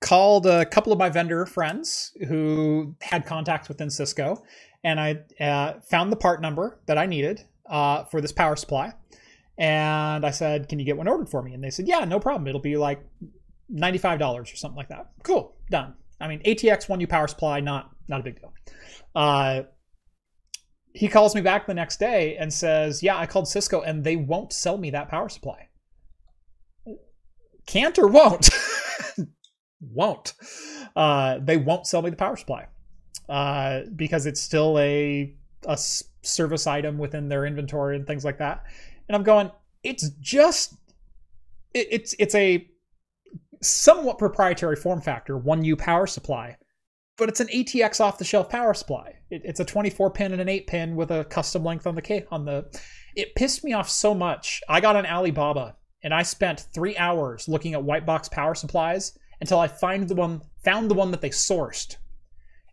called 0.00 0.46
a 0.46 0.64
couple 0.64 0.92
of 0.92 0.98
my 0.98 1.10
vendor 1.10 1.44
friends 1.46 2.16
who 2.28 2.96
had 3.00 3.26
contacts 3.26 3.68
within 3.68 3.90
Cisco, 3.90 4.42
and 4.82 4.98
I 4.98 5.20
uh, 5.38 5.80
found 5.80 6.10
the 6.10 6.16
part 6.16 6.40
number 6.40 6.80
that 6.86 6.98
I 6.98 7.06
needed 7.06 7.42
uh, 7.68 8.04
for 8.04 8.20
this 8.20 8.32
power 8.32 8.56
supply. 8.56 8.92
And 9.58 10.24
I 10.24 10.30
said, 10.30 10.68
"Can 10.68 10.78
you 10.78 10.86
get 10.86 10.96
one 10.96 11.06
ordered 11.06 11.28
for 11.28 11.42
me?" 11.42 11.52
And 11.52 11.62
they 11.62 11.70
said, 11.70 11.86
"Yeah, 11.86 12.04
no 12.04 12.18
problem. 12.18 12.48
It'll 12.48 12.60
be 12.60 12.78
like 12.78 13.04
ninety-five 13.68 14.18
dollars 14.18 14.50
or 14.52 14.56
something 14.56 14.76
like 14.76 14.88
that." 14.88 15.10
Cool, 15.22 15.54
done. 15.70 15.94
I 16.18 16.28
mean, 16.28 16.42
ATX 16.44 16.88
one 16.88 17.00
U 17.00 17.06
power 17.06 17.28
supply, 17.28 17.60
not 17.60 17.90
not 18.08 18.20
a 18.20 18.22
big 18.22 18.40
deal. 18.40 18.54
Uh, 19.14 19.62
he 20.92 21.08
calls 21.08 21.34
me 21.34 21.40
back 21.40 21.66
the 21.66 21.74
next 21.74 22.00
day 22.00 22.36
and 22.38 22.52
says, 22.52 23.02
"Yeah, 23.02 23.18
I 23.18 23.26
called 23.26 23.48
Cisco 23.48 23.82
and 23.82 24.02
they 24.02 24.16
won't 24.16 24.52
sell 24.52 24.78
me 24.78 24.90
that 24.90 25.10
power 25.10 25.28
supply." 25.28 25.68
Can't 27.70 27.96
or 28.00 28.08
won't? 28.08 28.50
won't. 29.80 30.34
Uh, 30.96 31.38
they 31.40 31.56
won't 31.56 31.86
sell 31.86 32.02
me 32.02 32.10
the 32.10 32.16
power 32.16 32.36
supply 32.36 32.66
uh, 33.28 33.82
because 33.94 34.26
it's 34.26 34.40
still 34.40 34.76
a 34.80 35.32
a 35.66 35.78
service 36.22 36.66
item 36.66 36.98
within 36.98 37.28
their 37.28 37.46
inventory 37.46 37.94
and 37.94 38.08
things 38.08 38.24
like 38.24 38.38
that. 38.38 38.64
And 39.08 39.14
I'm 39.14 39.22
going, 39.22 39.52
it's 39.84 40.10
just 40.20 40.74
it, 41.72 41.86
it's 41.92 42.14
it's 42.18 42.34
a 42.34 42.68
somewhat 43.62 44.18
proprietary 44.18 44.74
form 44.74 45.00
factor, 45.00 45.38
one 45.38 45.62
U 45.62 45.76
power 45.76 46.08
supply, 46.08 46.56
but 47.18 47.28
it's 47.28 47.38
an 47.38 47.46
ATX 47.54 48.00
off 48.00 48.18
the 48.18 48.24
shelf 48.24 48.50
power 48.50 48.74
supply. 48.74 49.14
It, 49.30 49.42
it's 49.44 49.60
a 49.60 49.64
24 49.64 50.10
pin 50.10 50.32
and 50.32 50.40
an 50.40 50.48
8 50.48 50.66
pin 50.66 50.96
with 50.96 51.12
a 51.12 51.24
custom 51.26 51.62
length 51.62 51.86
on 51.86 51.94
the 51.94 52.02
ca- 52.02 52.26
on 52.32 52.46
the. 52.46 52.66
It 53.14 53.36
pissed 53.36 53.62
me 53.62 53.74
off 53.74 53.88
so 53.88 54.12
much. 54.12 54.60
I 54.68 54.80
got 54.80 54.96
on 54.96 55.06
Alibaba 55.06 55.76
and 56.02 56.14
I 56.14 56.22
spent 56.22 56.66
three 56.72 56.96
hours 56.96 57.48
looking 57.48 57.74
at 57.74 57.82
white 57.82 58.06
box 58.06 58.28
power 58.28 58.54
supplies 58.54 59.18
until 59.40 59.58
I 59.58 59.68
find 59.68 60.08
the 60.08 60.14
one 60.14 60.42
found 60.64 60.90
the 60.90 60.94
one 60.94 61.10
that 61.10 61.20
they 61.20 61.30
sourced, 61.30 61.96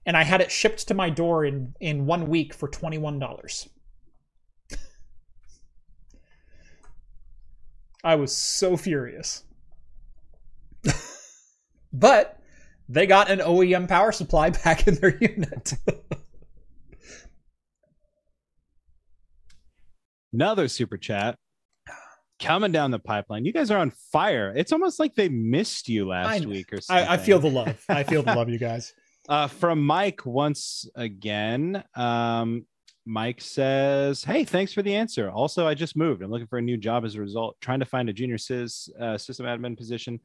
and 0.06 0.16
I 0.18 0.24
had 0.24 0.42
it 0.42 0.52
shipped 0.52 0.88
to 0.88 0.94
my 0.94 1.10
door 1.10 1.46
in 1.46 1.74
in 1.80 2.06
one 2.06 2.28
week 2.28 2.54
for 2.54 2.68
twenty 2.68 2.98
one 2.98 3.20
dollars. 3.20 3.70
I 8.04 8.16
was 8.16 8.36
so 8.36 8.78
furious. 8.78 9.44
but 11.94 12.40
they 12.88 13.06
got 13.06 13.30
an 13.30 13.40
OEM 13.40 13.88
power 13.88 14.12
supply 14.12 14.50
back 14.64 14.88
in 14.88 14.96
their 14.96 15.18
unit. 15.20 15.74
another 20.32 20.68
super 20.68 20.98
chat 20.98 21.36
coming 22.40 22.72
down 22.72 22.92
the 22.92 23.00
pipeline. 23.00 23.46
You 23.46 23.54
guys 23.54 23.72
are 23.72 23.78
on 23.78 23.92
fire. 24.12 24.54
It's 24.56 24.72
almost 24.72 25.00
like 25.00 25.16
they 25.16 25.30
missed 25.30 25.90
you 25.90 26.08
last 26.08 26.44
I- 26.44 26.46
week 26.46 26.72
or 26.74 26.82
something. 26.82 27.08
I, 27.08 27.14
I 27.14 27.18
feel 27.18 27.40
the 27.40 27.50
love. 27.50 27.84
I 27.90 28.04
feel 28.04 28.24
the 28.24 28.34
love, 28.36 28.50
you 28.50 28.60
guys. 28.60 28.94
Uh, 29.30 29.46
from 29.46 29.86
Mike 29.86 30.26
once 30.26 30.88
again. 30.96 31.84
Um, 31.96 32.66
Mike 33.06 33.42
says, 33.42 34.24
"Hey, 34.24 34.46
thanks 34.46 34.72
for 34.72 34.82
the 34.82 34.96
answer. 34.96 35.30
Also, 35.30 35.68
I 35.68 35.74
just 35.74 35.98
moved. 35.98 36.22
I'm 36.22 36.32
looking 36.32 36.48
for 36.48 36.60
a 36.60 36.62
new 36.62 36.78
job 36.78 37.04
as 37.04 37.16
a 37.16 37.20
result. 37.20 37.58
Trying 37.60 37.80
to 37.80 37.86
find 37.86 38.08
a 38.08 38.14
junior 38.14 38.38
sys 38.38 38.90
uh, 38.98 39.18
system 39.18 39.46
admin 39.46 39.76
position. 39.76 40.22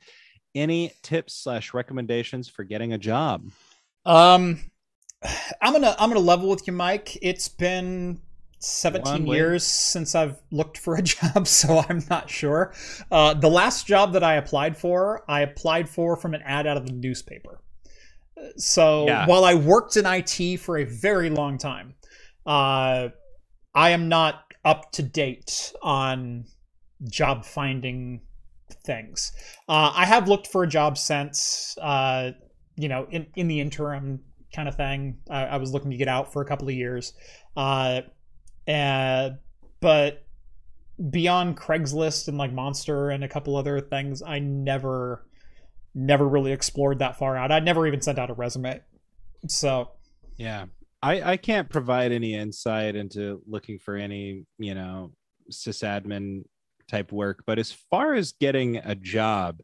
Any 0.55 0.93
tips 1.03 1.35
slash 1.35 1.75
recommendations 1.75 2.49
for 2.49 2.63
getting 2.63 2.93
a 2.93 2.99
job? 2.99 3.51
Um, 4.07 4.71
I'm 5.61 5.73
gonna 5.73 5.97
I'm 5.99 6.09
gonna 6.09 6.21
level 6.21 6.49
with 6.49 6.65
you, 6.69 6.73
Mike. 6.73 7.19
It's 7.23 7.49
been 7.49 8.21
17 8.65 9.13
One 9.13 9.27
way. 9.27 9.37
years 9.37 9.65
since 9.65 10.15
I've 10.15 10.41
looked 10.51 10.79
for 10.79 10.95
a 10.97 11.03
job, 11.15 11.47
so 11.49 11.85
I'm 11.89 12.03
not 12.09 12.31
sure. 12.31 12.73
Uh, 13.11 13.35
the 13.35 13.49
last 13.51 13.87
job 13.87 14.13
that 14.13 14.23
I 14.23 14.35
applied 14.35 14.77
for, 14.77 15.25
I 15.29 15.41
applied 15.41 15.89
for 15.89 16.17
from 16.17 16.35
an 16.35 16.43
ad 16.45 16.67
out 16.67 16.77
of 16.77 16.87
the 16.87 16.93
newspaper. 16.93 17.61
So 18.57 19.07
Yeah. 19.07 19.27
while 19.27 19.45
I 19.45 19.55
worked 19.55 19.97
in 19.97 20.05
IT 20.07 20.59
for 20.61 20.79
a 20.79 20.85
very 20.85 21.31
long 21.31 21.59
time, 21.59 21.95
uh, 22.47 23.09
I 23.75 23.91
am 23.91 24.09
not 24.09 24.45
up 24.65 24.93
to 24.93 25.03
date 25.03 25.73
on 25.83 26.45
job 27.09 27.45
finding 27.45 28.21
things. 28.85 29.33
Uh, 29.69 29.93
I 29.95 30.07
have 30.07 30.29
looked 30.29 30.47
for 30.47 30.63
a 30.63 30.69
job 30.69 30.99
since, 30.99 31.77
uh, 31.81 32.33
you 32.77 32.89
know, 32.89 33.07
in, 33.11 33.27
in 33.35 33.49
the 33.49 33.61
interim 33.61 34.21
kind 34.55 34.69
of 34.69 34.77
thing. 34.77 35.19
I, 35.31 35.45
I 35.45 35.57
was 35.57 35.73
looking 35.73 35.91
to 35.91 35.97
get 35.97 36.09
out 36.09 36.33
for 36.33 36.43
a 36.43 36.45
couple 36.45 36.69
of 36.69 36.75
years. 36.75 37.13
Uh, 37.57 38.03
and, 38.67 39.39
but 39.81 40.25
beyond 41.11 41.57
Craigslist 41.57 42.29
and 42.29 42.39
like 42.39 42.53
Monster 42.53 43.11
and 43.11 43.25
a 43.25 43.29
couple 43.29 43.57
other 43.57 43.81
things, 43.81 44.23
I 44.23 44.39
never, 44.39 45.27
never 45.95 46.29
really 46.29 46.53
explored 46.53 47.01
that 47.01 47.19
far 47.19 47.37
out. 47.37 47.51
I 47.51 47.61
never 47.61 47.87
even 47.87 48.01
sent 48.01 48.19
out 48.19 48.31
a 48.31 48.35
resume. 48.35 48.81
So, 49.49 49.91
Yeah, 50.37 50.67
I 51.03 51.33
I 51.33 51.37
can't 51.37 51.69
provide 51.69 52.13
any 52.13 52.35
insight 52.35 52.97
into 52.97 53.43
looking 53.47 53.79
for 53.79 53.97
any 53.97 54.45
you 54.59 54.75
know 54.75 55.13
sysadmin 55.51 56.45
type 56.89 57.13
work, 57.13 57.43
but 57.47 57.59
as 57.59 57.73
far 57.73 58.15
as 58.15 58.33
getting 58.33 58.77
a 58.77 58.95
job, 58.95 59.61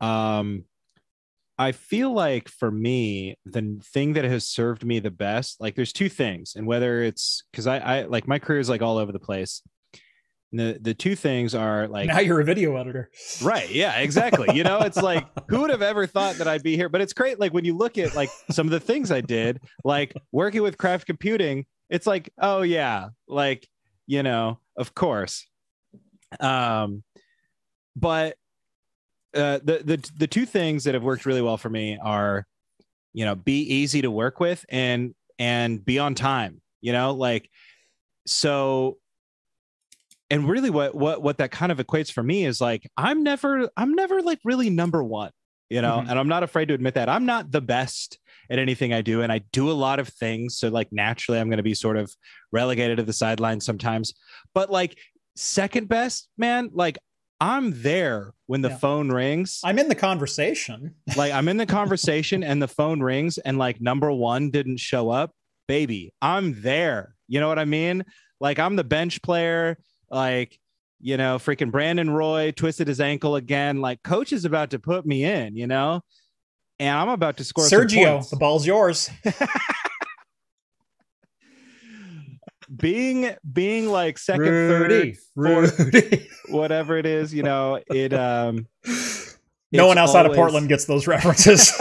um, 0.00 0.64
I 1.60 1.72
feel 1.72 2.10
like 2.14 2.48
for 2.48 2.70
me 2.70 3.36
the 3.44 3.78
thing 3.92 4.14
that 4.14 4.24
has 4.24 4.48
served 4.48 4.82
me 4.82 4.98
the 4.98 5.10
best, 5.10 5.60
like 5.60 5.74
there's 5.74 5.92
two 5.92 6.08
things, 6.08 6.54
and 6.56 6.66
whether 6.66 7.02
it's 7.02 7.44
because 7.52 7.66
I 7.66 7.76
I 7.76 8.02
like 8.04 8.26
my 8.26 8.38
career 8.38 8.60
is 8.60 8.70
like 8.70 8.80
all 8.80 8.96
over 8.96 9.12
the 9.12 9.18
place. 9.18 9.60
The 10.52 10.78
the 10.80 10.94
two 10.94 11.14
things 11.14 11.54
are 11.54 11.86
like 11.86 12.06
now 12.06 12.20
you're 12.20 12.40
a 12.40 12.44
video 12.46 12.76
editor. 12.76 13.10
Right. 13.42 13.68
Yeah, 13.68 13.98
exactly. 13.98 14.56
You 14.56 14.64
know, 14.64 14.78
it's 14.80 15.02
like 15.02 15.26
who 15.50 15.60
would 15.60 15.68
have 15.68 15.82
ever 15.82 16.06
thought 16.06 16.36
that 16.36 16.48
I'd 16.48 16.62
be 16.62 16.76
here? 16.76 16.88
But 16.88 17.02
it's 17.02 17.12
great. 17.12 17.38
Like 17.38 17.52
when 17.52 17.66
you 17.66 17.76
look 17.76 17.98
at 17.98 18.14
like 18.14 18.30
some 18.50 18.66
of 18.66 18.70
the 18.70 18.80
things 18.80 19.12
I 19.12 19.20
did, 19.20 19.60
like 19.84 20.14
working 20.32 20.62
with 20.62 20.78
craft 20.78 21.04
computing, 21.04 21.66
it's 21.90 22.06
like, 22.06 22.32
oh 22.40 22.62
yeah, 22.62 23.10
like, 23.28 23.68
you 24.06 24.22
know, 24.22 24.60
of 24.78 24.94
course. 24.94 25.46
Um, 26.40 27.02
but 27.94 28.36
uh 29.34 29.58
the 29.62 29.82
the 29.84 30.10
the 30.16 30.26
two 30.26 30.46
things 30.46 30.84
that 30.84 30.94
have 30.94 31.02
worked 31.02 31.26
really 31.26 31.42
well 31.42 31.56
for 31.56 31.70
me 31.70 31.98
are, 32.02 32.46
you 33.12 33.24
know, 33.24 33.34
be 33.34 33.62
easy 33.62 34.02
to 34.02 34.10
work 34.10 34.40
with 34.40 34.64
and 34.68 35.14
and 35.38 35.84
be 35.84 35.98
on 35.98 36.14
time, 36.14 36.60
you 36.80 36.92
know, 36.92 37.12
like 37.12 37.48
so 38.26 38.98
and 40.30 40.48
really 40.48 40.70
what 40.70 40.94
what 40.94 41.22
what 41.22 41.38
that 41.38 41.50
kind 41.50 41.72
of 41.72 41.78
equates 41.78 42.12
for 42.12 42.22
me 42.22 42.44
is 42.44 42.60
like 42.60 42.88
i'm 42.96 43.22
never 43.22 43.68
i'm 43.76 43.94
never 43.94 44.22
like 44.22 44.38
really 44.44 44.70
number 44.70 45.02
one 45.02 45.30
you 45.68 45.82
know 45.82 45.96
Mhm. 46.04 46.10
and 46.10 46.18
i'm 46.18 46.28
not 46.28 46.42
afraid 46.42 46.68
to 46.68 46.74
admit 46.74 46.94
that 46.94 47.08
i'm 47.08 47.26
not 47.26 47.50
the 47.50 47.60
best 47.60 48.18
at 48.50 48.58
anything 48.58 48.92
i 48.92 49.00
do 49.00 49.22
and 49.22 49.32
i 49.32 49.38
do 49.52 49.70
a 49.70 49.72
lot 49.72 49.98
of 49.98 50.08
things 50.08 50.56
so 50.58 50.68
like 50.68 50.88
naturally 50.92 51.40
i'm 51.40 51.48
going 51.48 51.56
to 51.56 51.62
be 51.64 51.74
sort 51.74 51.96
of 51.96 52.14
relegated 52.52 52.98
to 52.98 53.02
the 53.02 53.12
sidelines 53.12 53.64
sometimes 53.64 54.14
but 54.54 54.70
like 54.70 54.96
second 55.34 55.88
best 55.88 56.28
man 56.38 56.70
like 56.72 56.98
i'm 57.40 57.82
there 57.82 58.32
when 58.46 58.60
the 58.62 58.68
Yeah. 58.68 58.78
phone 58.78 59.10
rings 59.10 59.60
I'm 59.64 59.78
in 59.78 59.88
the 59.88 59.94
conversation. 59.94 60.94
like 61.16 61.32
I'm 61.32 61.48
in 61.48 61.56
the 61.56 61.66
conversation 61.66 62.42
and 62.42 62.60
the 62.60 62.68
phone 62.68 63.00
rings 63.00 63.38
and 63.38 63.58
like 63.58 63.80
number 63.80 64.10
one 64.12 64.50
didn't 64.50 64.78
show 64.78 65.08
up, 65.10 65.30
baby, 65.68 66.12
I'm 66.20 66.60
there. 66.62 67.14
You 67.28 67.38
know 67.40 67.48
what 67.48 67.58
I 67.60 67.64
mean? 67.64 68.04
Like 68.40 68.58
I'm 68.58 68.74
the 68.76 68.84
bench 68.84 69.22
player, 69.22 69.78
like, 70.10 70.58
you 71.00 71.16
know, 71.16 71.38
freaking 71.38 71.70
Brandon 71.70 72.10
Roy 72.10 72.50
twisted 72.50 72.88
his 72.88 73.00
ankle 73.00 73.36
again. 73.36 73.80
Like 73.80 74.02
coach 74.02 74.32
is 74.32 74.44
about 74.44 74.70
to 74.70 74.78
put 74.80 75.06
me 75.06 75.24
in, 75.24 75.56
you 75.56 75.66
know, 75.68 76.00
and 76.80 76.96
I'm 76.98 77.08
about 77.08 77.36
to 77.38 77.44
score. 77.44 77.64
Sergio, 77.66 78.28
the 78.28 78.36
ball's 78.36 78.66
yours. 78.66 79.10
being 82.74 83.34
being 83.52 83.88
like 83.88 84.18
second, 84.18 84.46
Rudy, 84.46 85.16
third, 85.36 85.70
fourth, 85.72 86.26
whatever 86.48 86.96
it 86.96 87.06
is, 87.06 87.34
you 87.34 87.42
know, 87.42 87.80
it 87.88 88.12
um 88.12 88.66
no 89.72 89.86
one 89.86 89.98
outside 89.98 90.26
of 90.26 90.34
Portland 90.34 90.68
gets 90.68 90.84
those 90.84 91.06
references. 91.06 91.72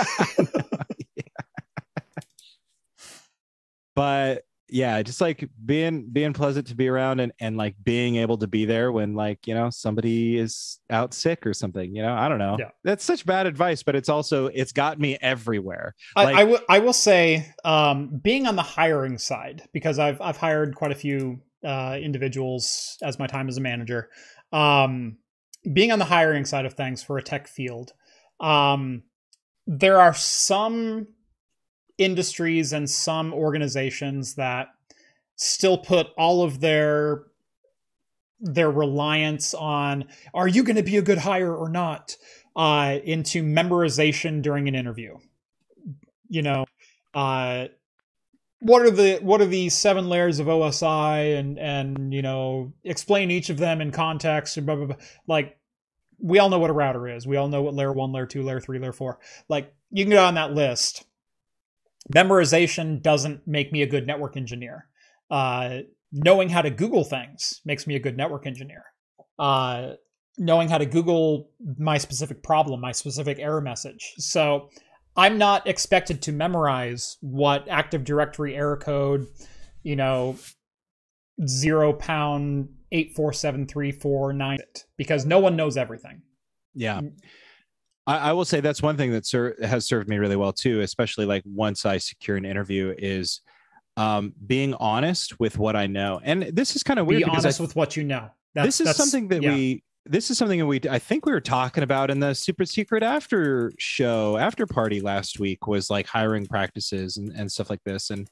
but 3.96 4.44
yeah 4.72 5.02
just 5.02 5.20
like 5.22 5.50
being 5.66 6.08
being 6.12 6.34
pleasant 6.34 6.68
to 6.68 6.76
be 6.76 6.88
around 6.88 7.20
and 7.20 7.32
and 7.40 7.58
like 7.58 7.76
being 7.84 8.16
able 8.18 8.38
to 8.38 8.48
be 8.48 8.66
there 8.66 8.92
when 8.92 9.14
like 9.16 9.48
you 9.48 9.54
know 9.54 9.70
somebody 9.70 10.38
is 10.38 10.80
out 10.90 11.14
sick 11.14 11.46
or 11.46 11.54
something 11.54 11.96
you 11.96 12.02
know 12.02 12.14
i 12.14 12.30
don't 12.30 12.38
know 12.40 12.56
Yeah. 12.60 12.70
that's 12.84 13.04
such 13.04 13.26
bad 13.26 13.46
advice 13.48 13.84
but 13.84 13.96
it's 13.96 14.10
also 14.10 14.48
it's 14.48 14.72
got 14.72 15.00
me 15.00 15.18
everywhere 15.22 15.96
I, 16.16 16.24
Like- 16.24 16.36
I 16.36 16.44
will. 16.44 16.60
I 16.70 16.80
will 16.80 16.94
say, 16.94 17.54
um, 17.66 18.20
being 18.24 18.48
on 18.48 18.56
the 18.56 18.62
hiring 18.64 19.18
side 19.18 19.64
because 19.74 20.00
I've 20.00 20.20
I've 20.22 20.38
hired 20.38 20.76
quite 20.76 20.92
a 20.92 20.96
few 20.96 21.40
uh, 21.66 21.98
individuals 22.02 22.98
as 23.02 23.20
my 23.20 23.28
time 23.28 23.48
as 23.50 23.58
a 23.58 23.62
manager. 23.62 24.10
Um, 24.52 25.18
being 25.74 25.92
on 25.92 26.00
the 26.00 26.06
hiring 26.06 26.46
side 26.46 26.66
of 26.66 26.74
things 26.74 27.04
for 27.04 27.18
a 27.18 27.24
tech 27.24 27.48
field, 27.48 27.92
um, 28.40 29.04
there 29.68 30.00
are 30.00 30.14
some 30.14 31.08
industries 32.00 32.74
and 32.74 32.90
some 32.90 33.34
organizations 33.34 34.36
that 34.36 34.70
still 35.36 35.78
put 35.78 36.08
all 36.18 36.44
of 36.44 36.60
their 36.60 37.24
their 38.42 38.72
reliance 38.72 39.54
on 39.54 40.06
are 40.34 40.48
you 40.48 40.64
going 40.64 40.78
to 40.78 40.84
be 40.84 40.96
a 40.96 41.02
good 41.02 41.18
hire 41.18 41.54
or 41.54 41.70
not? 41.70 42.16
uh, 42.60 43.00
into 43.06 43.42
memorization 43.42 44.42
during 44.42 44.68
an 44.68 44.76
interview. 44.76 45.18
You 46.28 46.44
know 46.44 46.66
uh 47.16 47.70
what 48.60 48.84
are 48.84 48.92
the 48.92 49.18
what 49.24 49.42
are 49.42 49.48
the 49.48 49.70
seven 49.70 50.10
layers 50.10 50.38
of 50.38 50.46
osi 50.46 51.40
and 51.40 51.58
and 51.58 52.14
you 52.14 52.22
know 52.22 52.72
explain 52.84 53.32
each 53.32 53.50
of 53.50 53.58
them 53.58 53.82
in 53.82 53.90
context 53.90 54.56
and 54.56 54.68
blah, 54.68 54.76
blah, 54.76 54.86
blah. 54.86 54.96
like 55.26 55.58
we 56.20 56.38
all 56.38 56.50
know 56.50 56.60
what 56.60 56.70
a 56.70 56.74
router 56.74 57.08
is. 57.08 57.26
We 57.26 57.38
all 57.38 57.48
know 57.48 57.64
what 57.64 57.74
layer 57.74 57.92
one 57.92 58.12
layer 58.12 58.28
two 58.28 58.44
layer 58.44 58.60
three 58.60 58.78
layer 58.78 58.92
four. 58.92 59.18
Like 59.48 59.74
you 59.90 60.04
can 60.04 60.12
go 60.12 60.24
on 60.24 60.36
that 60.36 60.54
list 60.54 61.06
memorization 62.14 63.02
doesn't 63.02 63.48
make 63.48 63.72
me 63.72 63.82
a 63.82 63.88
good 63.88 64.08
network 64.08 64.36
engineer 64.38 64.88
uh 65.32 65.80
knowing 66.12 66.50
how 66.50 66.62
to 66.62 66.70
google 66.70 67.04
things 67.04 67.62
makes 67.66 67.86
me 67.86 67.96
a 67.96 68.00
good 68.00 68.18
network 68.18 68.48
engineer 68.48 68.84
uh 69.38 69.92
knowing 70.38 70.70
how 70.70 70.78
to 70.78 70.86
google 70.86 71.52
my 71.78 71.98
specific 71.98 72.42
problem 72.42 72.82
my 72.82 72.92
specific 72.92 73.38
error 73.40 73.62
message 73.62 74.14
so 74.18 74.70
I'm 75.20 75.38
not 75.38 75.68
expected 75.68 76.22
to 76.24 76.32
memorize 76.32 77.18
what 77.20 77.68
Active 77.68 78.06
Directory 78.06 78.56
error 78.56 78.78
code, 78.78 79.26
you 79.84 79.98
know, 79.98 80.38
zero 81.46 81.92
pound 81.92 82.70
eight 82.94 83.16
four 83.16 83.34
seven 83.34 83.68
three 83.68 83.92
four 83.92 84.32
nine 84.32 84.60
because 84.98 85.26
no 85.26 85.40
one 85.40 85.56
knows 85.58 85.76
everything. 85.76 86.22
yeah 86.74 87.02
Mm. 87.02 87.12
I, 88.10 88.30
I 88.30 88.34
will 88.34 88.46
say 88.46 88.60
that's 88.60 88.82
one 88.82 88.98
thing 88.98 89.12
that 89.12 89.26
ser- 89.26 89.56
has 89.62 89.86
served 89.86 90.10
me 90.10 90.18
really 90.18 90.36
well 90.36 90.52
too 90.52 90.82
especially 90.82 91.26
like 91.26 91.44
once 91.46 91.86
i 91.86 91.98
secure 91.98 92.38
an 92.38 92.46
interview 92.46 92.94
is 92.98 93.42
um 93.98 94.34
being 94.48 94.74
honest 94.76 95.40
with 95.40 95.58
what 95.58 95.76
i 95.76 95.86
know 95.86 96.20
and 96.24 96.44
this 96.44 96.76
is 96.76 96.82
kind 96.84 97.00
of 97.00 97.06
weird 97.06 97.24
Be 97.24 97.30
honest 97.30 97.62
I, 97.62 97.64
with 97.64 97.76
what 97.76 97.96
you 97.96 98.04
know. 98.04 98.30
That's, 98.56 98.80
this 98.80 98.82
is 98.82 98.96
something 98.96 99.28
that 99.28 99.44
yeah. 99.44 99.54
we 99.54 99.84
this 100.06 100.32
is 100.32 100.38
something 100.40 100.58
that 100.60 100.66
we 100.66 100.82
i 100.90 100.98
think 100.98 101.26
we 101.26 101.32
were 101.32 101.42
talking 101.42 101.84
about 101.84 102.10
in 102.10 102.20
the 102.20 102.34
super 102.34 102.66
secret 102.66 103.04
after 103.04 103.72
show 103.78 104.38
after 104.38 104.66
party 104.66 105.02
last 105.02 105.40
week 105.40 105.68
was 105.68 105.90
like 105.90 106.08
hiring 106.08 106.48
practices 106.48 107.18
and, 107.18 107.32
and 107.34 107.52
stuff 107.52 107.70
like 107.70 107.84
this 107.86 108.10
and 108.10 108.28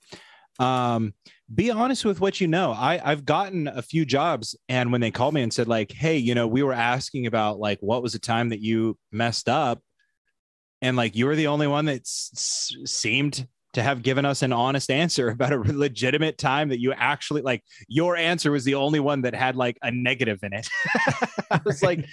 um 0.60 1.14
be 1.54 1.70
honest 1.70 2.04
with 2.04 2.20
what 2.20 2.42
you 2.42 2.48
know 2.48 2.72
i 2.72 3.00
i've 3.04 3.26
gotten 3.26 3.68
a 3.68 3.82
few 3.82 4.06
jobs 4.06 4.56
and 4.70 4.92
when 4.92 5.02
they 5.02 5.12
called 5.12 5.34
me 5.34 5.42
and 5.42 5.54
said 5.54 5.68
like 5.68 5.92
hey 5.92 6.18
you 6.18 6.34
know 6.34 6.48
we 6.48 6.64
were 6.64 6.74
asking 6.74 7.28
about 7.28 7.60
like 7.60 7.80
what 7.82 8.02
was 8.02 8.14
the 8.14 8.20
time 8.20 8.50
that 8.50 8.60
you 8.60 8.98
messed 9.12 9.48
up 9.48 9.80
and 10.82 10.98
like 10.98 11.16
you 11.16 11.26
were 11.26 11.36
the 11.36 11.48
only 11.48 11.68
one 11.68 11.86
that 11.86 12.02
s- 12.02 12.76
seemed 12.86 13.48
to 13.74 13.84
have 13.84 14.02
given 14.02 14.26
us 14.26 14.42
an 14.42 14.54
honest 14.54 14.90
answer 14.90 15.30
about 15.30 15.54
a 15.54 15.58
legitimate 15.58 16.38
time 16.38 16.70
that 16.70 16.80
you 16.80 16.94
actually 16.94 17.42
like 17.42 17.64
your 17.88 18.16
answer 18.16 18.52
was 18.52 18.64
the 18.64 18.76
only 18.76 19.00
one 19.00 19.22
that 19.22 19.36
had 19.36 19.56
like 19.56 19.78
a 19.82 19.92
negative 19.92 20.40
in 20.44 20.54
it. 20.54 20.68
I 21.52 21.62
was 21.64 21.84
like, 21.84 22.06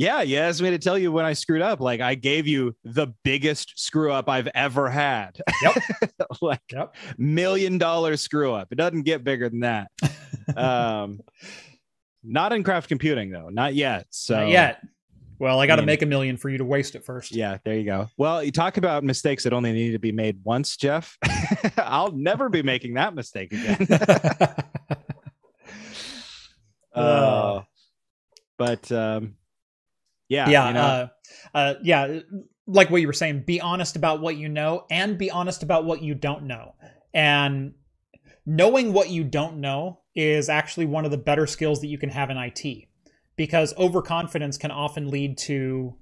yeah, 0.00 0.22
you 0.22 0.38
asked 0.38 0.62
me 0.62 0.70
to 0.70 0.78
tell 0.78 0.96
you 0.96 1.12
when 1.12 1.26
I 1.26 1.34
screwed 1.34 1.60
up. 1.60 1.78
Like 1.78 2.00
I 2.00 2.14
gave 2.14 2.46
you 2.46 2.74
the 2.84 3.08
biggest 3.22 3.74
screw 3.76 4.10
up 4.10 4.30
I've 4.30 4.48
ever 4.54 4.88
had. 4.88 5.38
Yep. 5.62 5.76
like 6.40 6.62
Yep. 6.72 6.94
million 7.18 7.76
dollar 7.76 8.16
screw 8.16 8.54
up. 8.54 8.68
It 8.72 8.76
doesn't 8.76 9.02
get 9.02 9.24
bigger 9.24 9.50
than 9.50 9.60
that. 9.60 9.90
um 10.56 11.20
not 12.24 12.54
in 12.54 12.62
craft 12.64 12.88
computing 12.88 13.30
though, 13.30 13.50
not 13.50 13.74
yet. 13.74 14.06
So 14.08 14.38
Not 14.40 14.48
yet. 14.48 14.82
Well, 15.38 15.60
I 15.60 15.66
got 15.66 15.76
to 15.76 15.82
mean- 15.82 15.86
make 15.86 16.00
a 16.02 16.06
million 16.06 16.38
for 16.38 16.48
you 16.48 16.56
to 16.58 16.64
waste 16.64 16.94
it 16.94 17.04
first. 17.04 17.32
Yeah, 17.32 17.58
there 17.64 17.74
you 17.74 17.84
go. 17.84 18.08
Well, 18.16 18.42
you 18.42 18.52
talk 18.52 18.78
about 18.78 19.04
mistakes 19.04 19.44
that 19.44 19.52
only 19.52 19.72
need 19.72 19.92
to 19.92 19.98
be 19.98 20.12
made 20.12 20.38
once, 20.44 20.76
Jeff. 20.78 21.18
I'll 21.76 22.12
never 22.12 22.48
be 22.48 22.62
making 22.62 22.94
that 22.94 23.14
mistake 23.14 23.52
again. 23.52 23.86
uh, 26.94 27.62
but 28.58 28.92
um, 28.92 29.34
yeah, 30.30 30.48
yeah, 30.48 30.68
you 30.68 30.74
know, 30.74 30.80
uh, 30.80 31.08
uh, 31.54 31.74
yeah. 31.82 32.20
Like 32.66 32.88
what 32.88 33.00
you 33.00 33.08
were 33.08 33.12
saying, 33.12 33.42
be 33.46 33.60
honest 33.60 33.96
about 33.96 34.20
what 34.20 34.36
you 34.36 34.48
know, 34.48 34.86
and 34.90 35.18
be 35.18 35.30
honest 35.30 35.64
about 35.64 35.84
what 35.84 36.02
you 36.02 36.14
don't 36.14 36.44
know. 36.44 36.76
And 37.12 37.74
knowing 38.46 38.92
what 38.92 39.10
you 39.10 39.24
don't 39.24 39.60
know 39.60 40.00
is 40.14 40.48
actually 40.48 40.86
one 40.86 41.04
of 41.04 41.10
the 41.10 41.18
better 41.18 41.48
skills 41.48 41.80
that 41.80 41.88
you 41.88 41.98
can 41.98 42.10
have 42.10 42.30
in 42.30 42.36
IT, 42.36 42.88
because 43.34 43.76
overconfidence 43.76 44.56
can 44.56 44.70
often 44.70 45.10
lead 45.10 45.36
to 45.38 45.96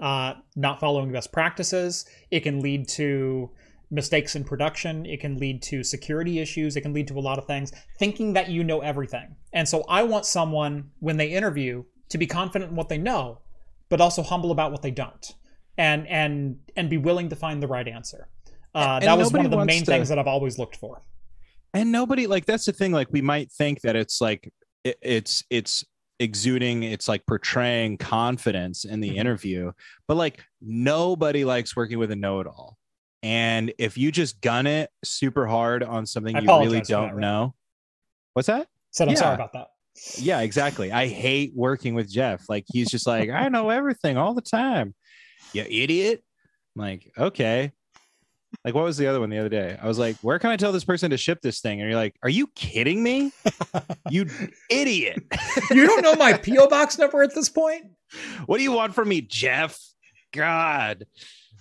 uh, 0.00 0.34
not 0.54 0.78
following 0.78 1.10
best 1.10 1.32
practices. 1.32 2.06
It 2.30 2.40
can 2.40 2.60
lead 2.60 2.88
to 2.90 3.50
mistakes 3.90 4.36
in 4.36 4.44
production. 4.44 5.06
It 5.06 5.20
can 5.20 5.38
lead 5.38 5.60
to 5.64 5.82
security 5.82 6.38
issues. 6.38 6.76
It 6.76 6.82
can 6.82 6.92
lead 6.92 7.08
to 7.08 7.18
a 7.18 7.20
lot 7.20 7.38
of 7.38 7.46
things. 7.46 7.72
Thinking 7.98 8.34
that 8.34 8.48
you 8.48 8.62
know 8.62 8.80
everything. 8.80 9.34
And 9.52 9.68
so 9.68 9.84
I 9.88 10.04
want 10.04 10.24
someone 10.24 10.90
when 11.00 11.16
they 11.16 11.32
interview 11.32 11.82
to 12.10 12.18
be 12.18 12.26
confident 12.26 12.70
in 12.70 12.76
what 12.76 12.88
they 12.88 12.98
know, 12.98 13.40
but 13.92 14.00
also 14.00 14.22
humble 14.22 14.50
about 14.52 14.72
what 14.72 14.80
they 14.80 14.90
don't, 14.90 15.34
and 15.76 16.08
and 16.08 16.56
and 16.76 16.88
be 16.88 16.96
willing 16.96 17.28
to 17.28 17.36
find 17.36 17.62
the 17.62 17.66
right 17.68 17.86
answer. 17.86 18.26
Uh, 18.74 18.98
that 19.00 19.18
was 19.18 19.30
one 19.30 19.44
of 19.44 19.50
the 19.50 19.62
main 19.66 19.80
to- 19.80 19.84
things 19.92 20.08
that 20.08 20.18
I've 20.18 20.26
always 20.26 20.58
looked 20.58 20.76
for. 20.76 21.02
and 21.74 21.92
nobody 21.92 22.26
like 22.26 22.46
that's 22.46 22.64
the 22.64 22.72
thing. 22.72 22.90
Like 22.92 23.08
we 23.10 23.20
might 23.20 23.52
think 23.52 23.82
that 23.82 23.94
it's 23.94 24.18
like 24.22 24.50
it, 24.82 24.96
it's 25.02 25.44
it's 25.50 25.84
exuding, 26.20 26.84
it's 26.84 27.06
like 27.06 27.22
portraying 27.26 27.98
confidence 27.98 28.86
in 28.86 29.00
the 29.00 29.10
Mhm. 29.10 29.16
interview, 29.16 29.72
but 30.08 30.16
like 30.16 30.42
nobody 30.62 31.44
likes 31.44 31.76
working 31.76 31.98
with 31.98 32.10
a 32.12 32.16
know-it-all. 32.16 32.78
And 33.22 33.72
if 33.78 33.98
you 33.98 34.10
just 34.10 34.40
gun 34.40 34.66
it 34.66 34.88
super 35.04 35.46
hard 35.46 35.82
on 35.82 36.06
something 36.06 36.34
I 36.36 36.40
you 36.40 36.46
really 36.46 36.78
for 36.80 36.86
that, 36.86 36.88
don't 36.88 37.18
know, 37.18 37.54
what's 38.32 38.46
that? 38.46 38.68
Said 38.90 39.08
I'm 39.08 39.14
Yeah. 39.14 39.20
sorry 39.20 39.34
about 39.34 39.52
that. 39.52 39.68
Yeah, 40.16 40.40
exactly. 40.40 40.92
I 40.92 41.06
hate 41.06 41.52
working 41.54 41.94
with 41.94 42.10
Jeff. 42.10 42.48
Like 42.48 42.64
he's 42.68 42.90
just 42.90 43.06
like, 43.06 43.30
I 43.30 43.48
know 43.48 43.70
everything 43.70 44.16
all 44.16 44.34
the 44.34 44.42
time. 44.42 44.94
You 45.52 45.64
idiot. 45.68 46.22
I'm 46.76 46.82
like, 46.82 47.12
okay. 47.16 47.72
Like, 48.64 48.74
what 48.74 48.84
was 48.84 48.96
the 48.96 49.06
other 49.06 49.18
one 49.18 49.30
the 49.30 49.38
other 49.38 49.48
day? 49.48 49.78
I 49.80 49.88
was 49.88 49.98
like, 49.98 50.16
where 50.16 50.38
can 50.38 50.50
I 50.50 50.56
tell 50.56 50.72
this 50.72 50.84
person 50.84 51.10
to 51.10 51.16
ship 51.16 51.40
this 51.42 51.60
thing? 51.60 51.80
And 51.80 51.88
you're 51.88 51.98
like, 51.98 52.14
are 52.22 52.28
you 52.28 52.48
kidding 52.48 53.02
me? 53.02 53.32
You 54.10 54.26
idiot. 54.70 55.22
you 55.70 55.86
don't 55.86 56.02
know 56.02 56.14
my 56.14 56.34
PO 56.34 56.68
box 56.68 56.98
number 56.98 57.22
at 57.22 57.34
this 57.34 57.48
point. 57.48 57.86
what 58.46 58.58
do 58.58 58.62
you 58.62 58.72
want 58.72 58.94
from 58.94 59.08
me, 59.08 59.22
Jeff? 59.22 59.78
God. 60.32 61.06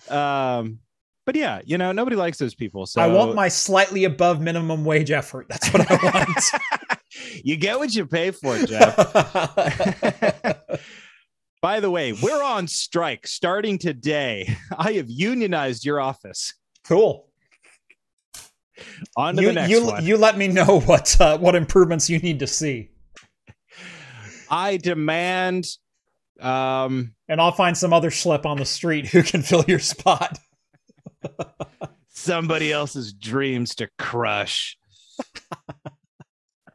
Um, 0.10 0.80
but 1.26 1.36
yeah, 1.36 1.62
you 1.66 1.78
know, 1.78 1.92
nobody 1.92 2.16
likes 2.16 2.38
those 2.38 2.56
people. 2.56 2.86
So 2.86 3.02
I 3.02 3.08
want 3.08 3.36
my 3.36 3.48
slightly 3.48 4.04
above 4.04 4.42
minimum 4.42 4.84
wage 4.84 5.12
effort. 5.12 5.48
That's 5.50 5.72
what 5.72 5.90
I 5.90 5.96
want. 5.96 6.44
you 7.44 7.58
get 7.58 7.80
what 7.80 7.94
you 7.94 8.06
pay 8.06 8.32
for, 8.32 8.58
Jeff. 8.66 8.96
By 11.62 11.80
the 11.80 11.92
way, 11.92 12.12
we're 12.14 12.44
on 12.44 12.68
strike 12.68 13.28
starting 13.28 13.78
today. 13.78 14.56
I 14.78 14.94
have 14.94 15.10
unionized 15.10 15.86
your 15.86 16.00
office. 16.02 16.54
cool. 16.88 17.28
On 19.16 19.36
to 19.36 19.42
You 19.42 19.48
the 19.50 19.54
next 19.54 19.70
you 19.70 19.86
one. 19.86 20.06
you 20.06 20.18
let 20.18 20.38
me 20.38 20.48
know 20.48 20.80
what 20.82 21.20
uh, 21.22 21.38
what 21.38 21.54
improvements 21.56 22.10
you 22.10 22.18
need 22.18 22.40
to 22.40 22.48
see, 22.48 22.90
I 24.50 24.78
demand 24.78 25.66
um 26.40 27.14
and 27.28 27.40
I'll 27.40 27.52
find 27.52 27.78
some 27.78 27.94
other 27.94 28.10
schlep 28.10 28.44
on 28.48 28.58
the 28.58 28.66
street 28.66 29.06
who 29.06 29.22
can 29.22 29.44
fill 29.44 29.64
your 29.68 29.78
spot. 29.78 30.40
somebody 32.08 32.72
else's 32.72 33.14
dreams 33.14 33.76
to 33.76 33.88
crush. 34.00 34.76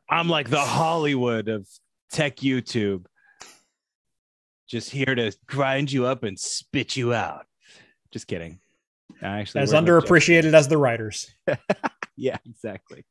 I'm 0.08 0.28
like 0.28 0.50
the 0.50 0.60
Hollywood 0.64 1.48
of 1.48 1.68
tech 2.10 2.36
YouTube. 2.36 3.06
Just 4.68 4.90
here 4.90 5.14
to 5.14 5.32
grind 5.46 5.92
you 5.92 6.06
up 6.06 6.24
and 6.24 6.38
spit 6.38 6.96
you 6.96 7.14
out. 7.14 7.46
Just 8.10 8.26
kidding. 8.26 8.58
I 9.22 9.40
actually 9.40 9.60
As 9.62 9.72
work 9.72 9.82
with 9.82 9.86
Jeff. 9.86 10.44
underappreciated 10.44 10.54
as 10.54 10.68
the 10.68 10.78
writers. 10.78 11.32
yeah, 12.16 12.38
exactly. 12.44 13.04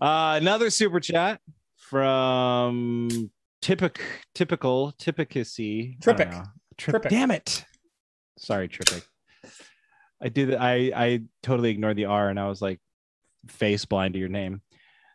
Uh, 0.00 0.38
another 0.40 0.70
super 0.70 1.00
chat 1.00 1.40
from 1.76 3.30
typic, 3.62 4.00
typical, 4.34 4.92
typicacy. 4.98 5.98
Tripic. 6.02 6.30
know. 6.30 6.42
Tri- 6.76 6.94
Tripic. 6.94 7.08
Damn 7.10 7.30
it. 7.30 7.64
Sorry, 8.38 8.68
Tripic. 8.68 9.04
I 10.20 10.28
did. 10.28 10.54
I 10.54 10.92
I 10.94 11.22
totally 11.42 11.70
ignored 11.70 11.96
the 11.96 12.06
R 12.06 12.28
and 12.28 12.38
I 12.40 12.48
was 12.48 12.60
like 12.60 12.80
face 13.48 13.84
blind 13.84 14.14
to 14.14 14.20
your 14.20 14.28
name. 14.28 14.62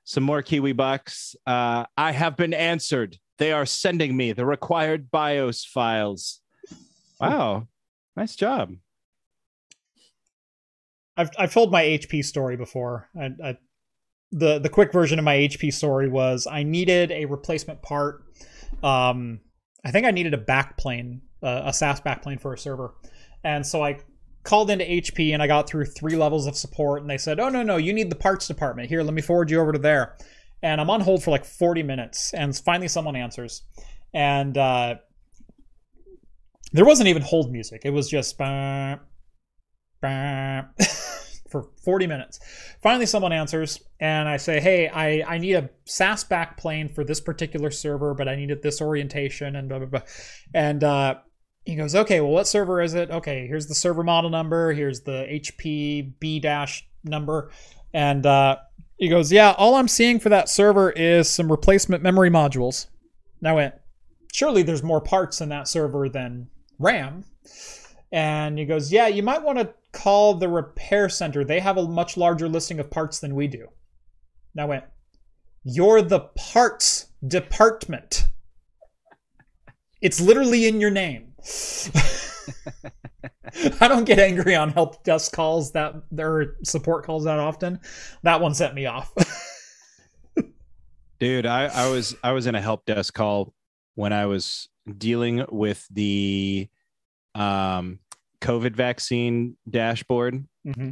Some 0.04 0.24
more 0.24 0.42
Kiwi 0.42 0.74
bucks. 0.74 1.36
Uh, 1.46 1.86
I 1.98 2.12
have 2.12 2.36
been 2.36 2.54
answered. 2.54 3.18
They 3.38 3.52
are 3.52 3.66
sending 3.66 4.16
me 4.16 4.34
the 4.34 4.46
required 4.46 5.10
BIOS 5.10 5.66
files. 5.66 6.42
Wow, 7.20 7.68
nice 8.16 8.36
job. 8.36 8.74
I've 11.16 11.30
I've 11.38 11.54
told 11.54 11.72
my 11.72 11.84
HP 11.84 12.26
story 12.26 12.58
before. 12.58 13.10
I, 13.20 13.30
I, 13.44 13.58
the 14.32 14.60
the 14.60 14.70
quick 14.70 14.92
version 14.92 15.20
of 15.20 15.26
my 15.26 15.36
HP 15.36 15.74
story 15.74 16.10
was 16.10 16.48
I 16.50 16.64
needed 16.64 17.12
a 17.12 17.26
replacement 17.26 17.82
part. 17.82 18.24
Um, 18.82 19.42
I 19.86 19.92
think 19.92 20.06
I 20.06 20.12
needed 20.12 20.34
a 20.34 20.38
backplane, 20.38 21.22
uh, 21.42 21.64
a 21.66 21.74
SAS 21.74 22.02
backplane 22.02 22.42
for 22.42 22.54
a 22.54 22.58
server, 22.58 22.96
and 23.44 23.66
so 23.66 23.84
I 23.84 24.00
called 24.44 24.70
into 24.70 24.86
HP 24.86 25.34
and 25.34 25.42
I 25.42 25.48
got 25.48 25.68
through 25.68 25.86
three 25.86 26.16
levels 26.16 26.48
of 26.48 26.56
support, 26.56 27.02
and 27.02 27.10
they 27.10 27.18
said, 27.18 27.40
"Oh 27.40 27.50
no 27.50 27.64
no, 27.64 27.78
you 27.78 27.94
need 27.94 28.10
the 28.10 28.16
parts 28.16 28.48
department. 28.48 28.90
Here, 28.90 29.04
let 29.04 29.14
me 29.14 29.22
forward 29.22 29.50
you 29.50 29.60
over 29.60 29.72
to 29.72 29.80
there." 29.80 30.16
And 30.62 30.80
I'm 30.80 30.90
on 30.90 31.02
hold 31.02 31.24
for 31.24 31.32
like 31.32 31.46
40 31.46 31.84
minutes, 31.84 32.34
and 32.34 32.56
finally 32.56 32.88
someone 32.88 33.16
answers, 33.16 33.64
and 34.14 34.58
uh, 34.58 34.96
there 36.72 36.86
wasn't 36.86 37.10
even 37.10 37.22
hold 37.22 37.52
music. 37.52 37.82
It 37.86 37.92
was 37.92 38.10
just. 38.10 38.38
"Bah, 38.38 38.98
bah," 40.02 40.64
for 41.54 41.70
40 41.84 42.08
minutes. 42.08 42.40
Finally, 42.82 43.06
someone 43.06 43.32
answers, 43.32 43.80
and 44.00 44.28
I 44.28 44.38
say, 44.38 44.60
Hey, 44.60 44.88
I, 44.88 45.36
I 45.36 45.38
need 45.38 45.54
a 45.54 45.70
SAS 45.86 46.24
backplane 46.24 46.94
for 46.94 47.04
this 47.04 47.22
particular 47.22 47.70
server, 47.70 48.16
but 48.16 48.28
I 48.28 48.36
need 48.36 48.50
it 48.50 48.64
this 48.64 48.82
orientation, 48.82 49.56
and 49.56 49.70
blah, 49.70 49.78
blah, 49.78 49.88
blah. 49.88 50.02
And 50.56 50.84
uh, 50.84 51.16
he 51.66 51.76
goes, 51.76 51.96
Okay, 51.96 52.22
well, 52.22 52.32
what 52.32 52.48
server 52.48 52.82
is 52.82 52.94
it? 52.94 53.10
Okay, 53.10 53.48
here's 53.48 53.68
the 53.68 53.76
server 53.76 54.04
model 54.04 54.30
number, 54.30 54.74
here's 54.74 55.02
the 55.02 55.26
HP 55.30 56.14
B 56.20 56.40
dash 56.40 56.88
number. 57.04 57.52
And 57.94 58.26
uh, 58.26 58.58
he 58.98 59.10
goes, 59.10 59.32
Yeah, 59.32 59.54
all 59.58 59.76
I'm 59.76 59.88
seeing 59.88 60.20
for 60.20 60.30
that 60.30 60.50
server 60.50 60.92
is 60.92 61.30
some 61.30 61.52
replacement 61.52 62.04
memory 62.04 62.30
modules. 62.30 62.88
And 63.40 63.48
I 63.48 63.54
went, 63.54 63.76
Surely 64.34 64.64
there's 64.64 64.84
more 64.84 65.02
parts 65.02 65.42
in 65.42 65.50
that 65.50 65.68
server 65.68 66.10
than 66.10 66.48
RAM. 66.80 67.26
And 68.12 68.58
he 68.58 68.66
goes, 68.66 68.92
Yeah, 68.92 69.08
you 69.08 69.24
might 69.24 69.44
want 69.44 69.60
to 69.60 69.74
call 69.92 70.34
the 70.34 70.50
repair 70.50 71.08
center. 71.10 71.44
They 71.44 71.60
have 71.60 71.78
a 71.78 71.88
much 71.88 72.18
larger 72.18 72.50
listing 72.50 72.80
of 72.80 72.92
parts 72.92 73.20
than 73.20 73.36
we 73.36 73.48
do. 73.48 73.68
And 74.54 74.62
I 74.62 74.66
went, 74.66 74.84
You're 75.64 76.02
the 76.02 76.22
parts 76.36 77.08
department. 77.26 78.26
It's 80.02 80.20
literally 80.20 80.68
in 80.68 80.82
your 80.82 80.92
name. 80.92 81.33
I 83.80 83.88
don't 83.88 84.06
get 84.06 84.20
angry 84.20 84.56
on 84.56 84.70
help 84.72 85.04
desk 85.04 85.32
calls 85.34 85.72
that 85.74 85.96
or 86.18 86.58
support 86.64 87.06
calls 87.06 87.26
that 87.26 87.40
often. 87.40 87.80
That 88.24 88.42
one 88.42 88.54
set 88.54 88.74
me 88.74 88.86
off. 88.86 89.14
dude 91.24 91.46
I, 91.46 91.68
I 91.68 91.90
was 91.90 92.14
i 92.22 92.34
was 92.34 92.48
in 92.48 92.56
a 92.56 92.60
help 92.60 92.86
desk 92.86 93.14
call 93.14 93.54
when 93.96 94.12
i 94.12 94.26
was 94.26 94.68
dealing 94.98 95.46
with 95.50 95.88
the 95.90 96.68
um 97.34 98.00
covid 98.42 98.76
vaccine 98.76 99.56
dashboard 99.70 100.44
mm-hmm. 100.68 100.90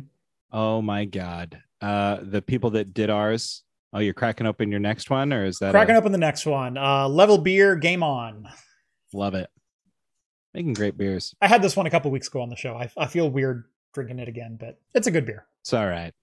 oh 0.54 0.82
my 0.82 1.04
god 1.04 1.62
uh 1.82 2.20
the 2.22 2.42
people 2.42 2.70
that 2.70 2.94
did 2.94 3.10
ours 3.10 3.64
oh 3.92 4.00
you're 4.00 4.14
cracking 4.14 4.48
open 4.48 4.72
your 4.72 4.80
next 4.80 5.10
one 5.10 5.34
or 5.34 5.44
is 5.44 5.60
that 5.60 5.72
Cracking 5.72 5.96
a- 5.96 5.98
up 5.98 6.06
in 6.06 6.14
the 6.14 6.18
next 6.18 6.46
one. 6.46 6.78
Uh, 6.78 7.10
level 7.10 7.38
beer, 7.38 7.76
game 7.76 8.02
on. 8.02 8.48
love 9.14 9.36
it 9.36 9.50
making 10.54 10.74
great 10.74 10.98
beers 10.98 11.34
I 11.42 11.48
had 11.48 11.62
this 11.62 11.76
one 11.76 11.86
a 11.86 11.90
couple 11.90 12.12
weeks 12.12 12.28
ago 12.28 12.42
on 12.42 12.50
the 12.50 12.56
show. 12.56 12.76
I, 12.76 12.90
I 12.98 13.08
feel 13.08 13.30
weird 13.30 13.66
drinking 13.94 14.20
it 14.20 14.28
again, 14.28 14.58
but 14.60 14.80
it's 14.94 15.08
a 15.08 15.12
good 15.12 15.26
beer. 15.26 15.46
It's 15.62 15.74
all 15.74 15.88
right. 15.88 16.14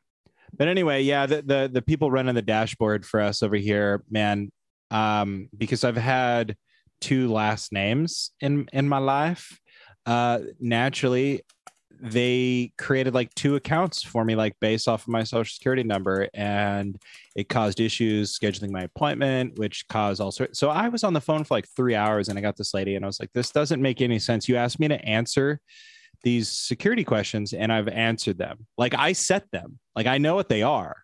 But 0.57 0.69
anyway, 0.69 1.03
yeah, 1.03 1.27
the 1.27 1.43
the, 1.43 1.71
the 1.73 1.83
people 1.83 2.11
running 2.11 2.35
the 2.35 2.43
dashboard 2.43 3.05
for 3.05 3.21
us 3.21 3.43
over 3.43 3.57
here, 3.57 4.03
man, 4.11 4.51
um, 4.91 5.49
because 5.57 5.85
I've 5.85 5.97
had 5.97 6.57
two 7.01 7.31
last 7.31 7.73
names 7.73 8.31
in 8.41 8.69
in 8.73 8.89
my 8.89 8.99
life. 8.99 9.59
Uh, 10.07 10.41
naturally, 10.59 11.43
they 12.01 12.73
created 12.79 13.15
like 13.15 13.35
two 13.35 13.57
accounts 13.57 14.03
for 14.03 14.25
me, 14.25 14.35
like 14.35 14.55
based 14.61 14.89
off 14.89 15.03
of 15.03 15.09
my 15.09 15.25
social 15.25 15.53
security 15.53 15.83
number, 15.83 16.29
and 16.35 17.01
it 17.37 17.49
caused 17.49 17.81
issues 17.81 18.39
scheduling 18.39 18.71
my 18.71 18.83
appointment, 18.83 19.59
which 19.59 19.87
caused 19.89 20.21
all 20.21 20.33
sorts. 20.33 20.59
So 20.59 20.71
I 20.71 20.89
was 20.89 21.05
on 21.05 21.13
the 21.13 21.21
phone 21.21 21.45
for 21.45 21.55
like 21.55 21.69
three 21.69 21.95
hours, 21.95 22.29
and 22.29 22.39
I 22.39 22.43
got 22.43 22.57
this 22.57 22.75
lady, 22.75 22.95
and 22.95 23.05
I 23.05 23.09
was 23.09 23.21
like, 23.21 23.33
"This 23.33 23.51
doesn't 23.51 23.83
make 23.83 24.01
any 24.01 24.19
sense. 24.19 24.49
You 24.49 24.57
asked 24.57 24.81
me 24.81 24.89
to 24.89 25.05
answer 25.05 25.61
these 26.23 26.51
security 26.51 27.05
questions, 27.05 27.53
and 27.53 27.73
I've 27.73 27.89
answered 27.89 28.39
them. 28.39 28.67
Like 28.77 28.95
I 28.95 29.13
set 29.13 29.51
them. 29.51 29.79
Like 29.97 30.07
I 30.07 30.19
know 30.19 30.35
what 30.35 30.49
they 30.49 30.63
are." 30.63 30.97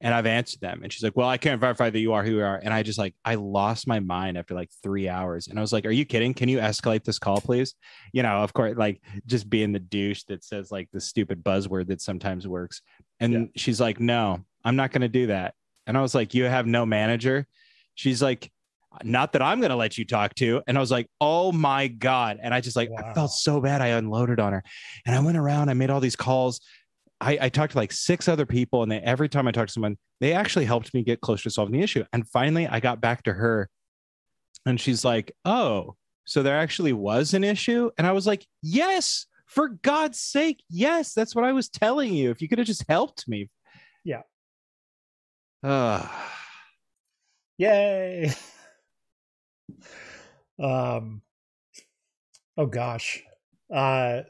And 0.00 0.14
I've 0.14 0.26
answered 0.26 0.60
them. 0.60 0.80
And 0.82 0.92
she's 0.92 1.02
like, 1.02 1.16
Well, 1.16 1.28
I 1.28 1.38
can't 1.38 1.60
verify 1.60 1.90
that 1.90 1.98
you 1.98 2.12
are 2.12 2.24
who 2.24 2.36
you 2.36 2.42
are. 2.42 2.60
And 2.62 2.72
I 2.72 2.82
just 2.82 2.98
like, 2.98 3.14
I 3.24 3.34
lost 3.34 3.86
my 3.86 4.00
mind 4.00 4.38
after 4.38 4.54
like 4.54 4.70
three 4.82 5.08
hours. 5.08 5.48
And 5.48 5.58
I 5.58 5.62
was 5.62 5.72
like, 5.72 5.86
Are 5.86 5.90
you 5.90 6.04
kidding? 6.04 6.34
Can 6.34 6.48
you 6.48 6.58
escalate 6.58 7.04
this 7.04 7.18
call, 7.18 7.40
please? 7.40 7.74
You 8.12 8.22
know, 8.22 8.38
of 8.38 8.52
course, 8.52 8.76
like 8.76 9.02
just 9.26 9.50
being 9.50 9.72
the 9.72 9.80
douche 9.80 10.24
that 10.24 10.44
says 10.44 10.70
like 10.70 10.88
the 10.92 11.00
stupid 11.00 11.42
buzzword 11.42 11.88
that 11.88 12.00
sometimes 12.00 12.46
works. 12.46 12.82
And 13.20 13.32
yeah. 13.32 13.44
she's 13.56 13.80
like, 13.80 13.98
No, 13.98 14.44
I'm 14.64 14.76
not 14.76 14.92
going 14.92 15.02
to 15.02 15.08
do 15.08 15.26
that. 15.28 15.54
And 15.86 15.98
I 15.98 16.02
was 16.02 16.14
like, 16.14 16.34
You 16.34 16.44
have 16.44 16.66
no 16.66 16.86
manager? 16.86 17.46
She's 17.94 18.22
like, 18.22 18.52
not 19.02 19.32
that 19.32 19.42
I'm 19.42 19.60
going 19.60 19.70
to 19.70 19.76
let 19.76 19.98
you 19.98 20.04
talk 20.04 20.34
to. 20.36 20.62
And 20.66 20.76
I 20.76 20.80
was 20.80 20.90
like, 20.90 21.08
oh 21.20 21.52
my 21.52 21.88
God. 21.88 22.38
And 22.42 22.54
I 22.54 22.60
just 22.60 22.76
like, 22.76 22.90
wow. 22.90 23.02
I 23.04 23.14
felt 23.14 23.30
so 23.30 23.60
bad. 23.60 23.82
I 23.82 23.88
unloaded 23.88 24.40
on 24.40 24.52
her 24.52 24.64
and 25.06 25.14
I 25.14 25.20
went 25.20 25.36
around, 25.36 25.68
I 25.68 25.74
made 25.74 25.90
all 25.90 26.00
these 26.00 26.16
calls 26.16 26.60
I, 27.20 27.38
I, 27.42 27.48
talked 27.48 27.72
to 27.72 27.78
like 27.78 27.92
six 27.92 28.28
other 28.28 28.46
people, 28.46 28.82
and 28.82 28.92
they, 28.92 28.98
every 28.98 29.28
time 29.28 29.48
I 29.48 29.52
talked 29.52 29.68
to 29.68 29.72
someone, 29.72 29.98
they 30.20 30.32
actually 30.32 30.64
helped 30.64 30.94
me 30.94 31.02
get 31.02 31.20
closer 31.20 31.44
to 31.44 31.50
solving 31.50 31.74
the 31.74 31.82
issue. 31.82 32.04
And 32.12 32.28
finally, 32.28 32.66
I 32.66 32.80
got 32.80 33.00
back 33.00 33.24
to 33.24 33.32
her, 33.32 33.68
and 34.66 34.80
she's 34.80 35.04
like, 35.04 35.32
"Oh, 35.44 35.96
so 36.24 36.42
there 36.42 36.58
actually 36.58 36.92
was 36.92 37.34
an 37.34 37.44
issue?" 37.44 37.90
And 37.98 38.06
I 38.06 38.12
was 38.12 38.26
like, 38.26 38.46
"Yes, 38.62 39.26
for 39.46 39.68
God's 39.68 40.20
sake, 40.20 40.62
yes. 40.70 41.14
That's 41.14 41.34
what 41.34 41.44
I 41.44 41.52
was 41.52 41.68
telling 41.68 42.14
you. 42.14 42.30
If 42.30 42.40
you 42.40 42.48
could 42.48 42.58
have 42.58 42.66
just 42.66 42.84
helped 42.88 43.26
me." 43.28 43.50
Yeah. 44.04 44.22
Uh. 45.62 46.06
Yay. 47.58 48.32
um. 50.62 51.22
Oh 52.56 52.66
gosh. 52.66 53.22
Uh. 53.74 54.20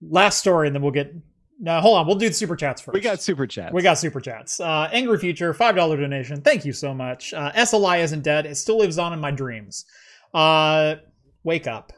Last 0.00 0.38
story, 0.38 0.68
and 0.68 0.76
then 0.76 0.82
we'll 0.82 0.92
get 0.92 1.12
now, 1.58 1.80
hold 1.80 1.98
on. 1.98 2.06
We'll 2.06 2.16
do 2.16 2.28
the 2.28 2.34
super 2.34 2.54
chats 2.54 2.80
first. 2.80 2.94
We 2.94 3.00
got 3.00 3.20
super 3.20 3.46
chats. 3.46 3.72
We 3.72 3.82
got 3.82 3.98
super 3.98 4.20
chats. 4.20 4.60
Uh, 4.60 4.88
Angry 4.92 5.18
Future, 5.18 5.52
$5 5.52 5.74
donation. 5.74 6.40
Thank 6.40 6.64
you 6.64 6.72
so 6.72 6.94
much. 6.94 7.34
Uh, 7.34 7.50
SLI 7.52 8.00
isn't 8.00 8.22
dead. 8.22 8.46
It 8.46 8.56
still 8.56 8.78
lives 8.78 8.96
on 8.96 9.12
in 9.12 9.18
my 9.18 9.32
dreams. 9.32 9.84
Uh, 10.32 10.96
wake 11.42 11.66
up. 11.66 11.92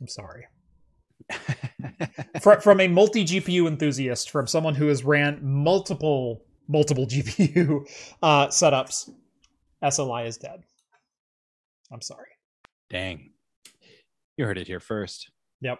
I'm 0.00 0.08
sorry. 0.08 0.46
from, 2.40 2.60
from 2.60 2.80
a 2.80 2.88
multi 2.88 3.24
GPU 3.24 3.68
enthusiast, 3.68 4.30
from 4.30 4.48
someone 4.48 4.74
who 4.74 4.88
has 4.88 5.04
ran 5.04 5.38
multiple, 5.42 6.42
multiple 6.66 7.06
GPU 7.08 7.88
uh, 8.20 8.48
setups, 8.48 9.10
SLI 9.84 10.26
is 10.26 10.38
dead. 10.38 10.64
I'm 11.92 12.00
sorry. 12.00 12.30
Dang. 12.88 13.30
You 14.36 14.44
heard 14.44 14.58
it 14.58 14.66
here 14.66 14.80
first. 14.80 15.30
Yep. 15.60 15.78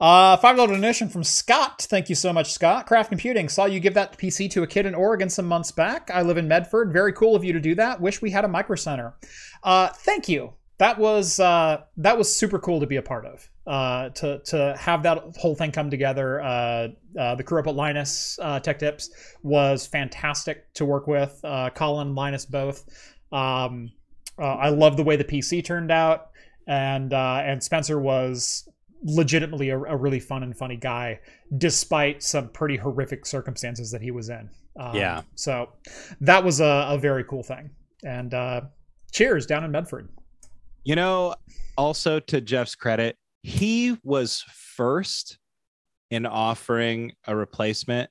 Uh, 0.00 0.36
$5 0.36 0.56
donation 0.56 1.08
from 1.08 1.22
Scott. 1.22 1.86
Thank 1.88 2.08
you 2.08 2.14
so 2.14 2.32
much, 2.32 2.52
Scott. 2.52 2.86
Craft 2.86 3.10
Computing. 3.10 3.48
Saw 3.48 3.66
you 3.66 3.80
give 3.80 3.94
that 3.94 4.18
PC 4.18 4.50
to 4.50 4.62
a 4.62 4.66
kid 4.66 4.86
in 4.86 4.94
Oregon 4.94 5.30
some 5.30 5.46
months 5.46 5.70
back. 5.70 6.10
I 6.12 6.22
live 6.22 6.36
in 6.36 6.48
Medford. 6.48 6.92
Very 6.92 7.12
cool 7.12 7.36
of 7.36 7.44
you 7.44 7.52
to 7.52 7.60
do 7.60 7.74
that. 7.76 8.00
Wish 8.00 8.20
we 8.20 8.30
had 8.30 8.44
a 8.44 8.48
micro 8.48 8.76
center. 8.76 9.14
Uh, 9.62 9.88
thank 9.88 10.28
you. 10.28 10.54
That 10.78 10.98
was 10.98 11.38
uh, 11.38 11.82
that 11.98 12.18
was 12.18 12.34
super 12.34 12.58
cool 12.58 12.80
to 12.80 12.86
be 12.86 12.96
a 12.96 13.02
part 13.02 13.26
of. 13.26 13.48
Uh, 13.66 14.08
to 14.10 14.40
to 14.40 14.76
have 14.78 15.04
that 15.04 15.18
whole 15.38 15.54
thing 15.54 15.70
come 15.70 15.88
together. 15.88 16.42
Uh, 16.42 16.88
uh, 17.18 17.34
the 17.36 17.44
crew 17.44 17.60
up 17.60 17.68
at 17.68 17.76
Linus 17.76 18.38
uh, 18.42 18.58
Tech 18.58 18.80
Tips 18.80 19.10
was 19.42 19.86
fantastic 19.86 20.72
to 20.74 20.84
work 20.84 21.06
with. 21.06 21.40
Uh, 21.44 21.70
Colin 21.70 22.16
Linus 22.16 22.44
both. 22.44 22.84
Um, 23.30 23.92
uh, 24.36 24.56
I 24.56 24.70
love 24.70 24.96
the 24.96 25.04
way 25.04 25.14
the 25.14 25.24
PC 25.24 25.64
turned 25.64 25.92
out, 25.92 26.30
and 26.66 27.12
and 27.12 27.62
Spencer 27.62 28.00
was 28.00 28.68
legitimately 29.04 29.70
a, 29.70 29.78
a, 29.78 29.96
really 29.96 30.18
fun 30.18 30.42
and 30.42 30.56
funny 30.56 30.76
guy, 30.76 31.20
despite 31.58 32.22
some 32.22 32.48
pretty 32.48 32.76
horrific 32.76 33.26
circumstances 33.26 33.90
that 33.90 34.00
he 34.00 34.10
was 34.10 34.30
in. 34.30 34.48
Um, 34.80 34.96
yeah. 34.96 35.22
So 35.34 35.70
that 36.20 36.42
was 36.42 36.60
a, 36.60 36.86
a 36.88 36.98
very 36.98 37.24
cool 37.24 37.42
thing. 37.42 37.70
And 38.02 38.32
uh, 38.34 38.62
cheers 39.12 39.46
down 39.46 39.64
in 39.64 39.70
Medford. 39.70 40.08
You 40.84 40.96
know, 40.96 41.34
also 41.76 42.18
to 42.20 42.40
Jeff's 42.40 42.74
credit, 42.74 43.16
he 43.42 43.96
was 44.02 44.44
first 44.48 45.38
in 46.10 46.26
offering 46.26 47.12
a 47.26 47.36
replacement 47.36 48.10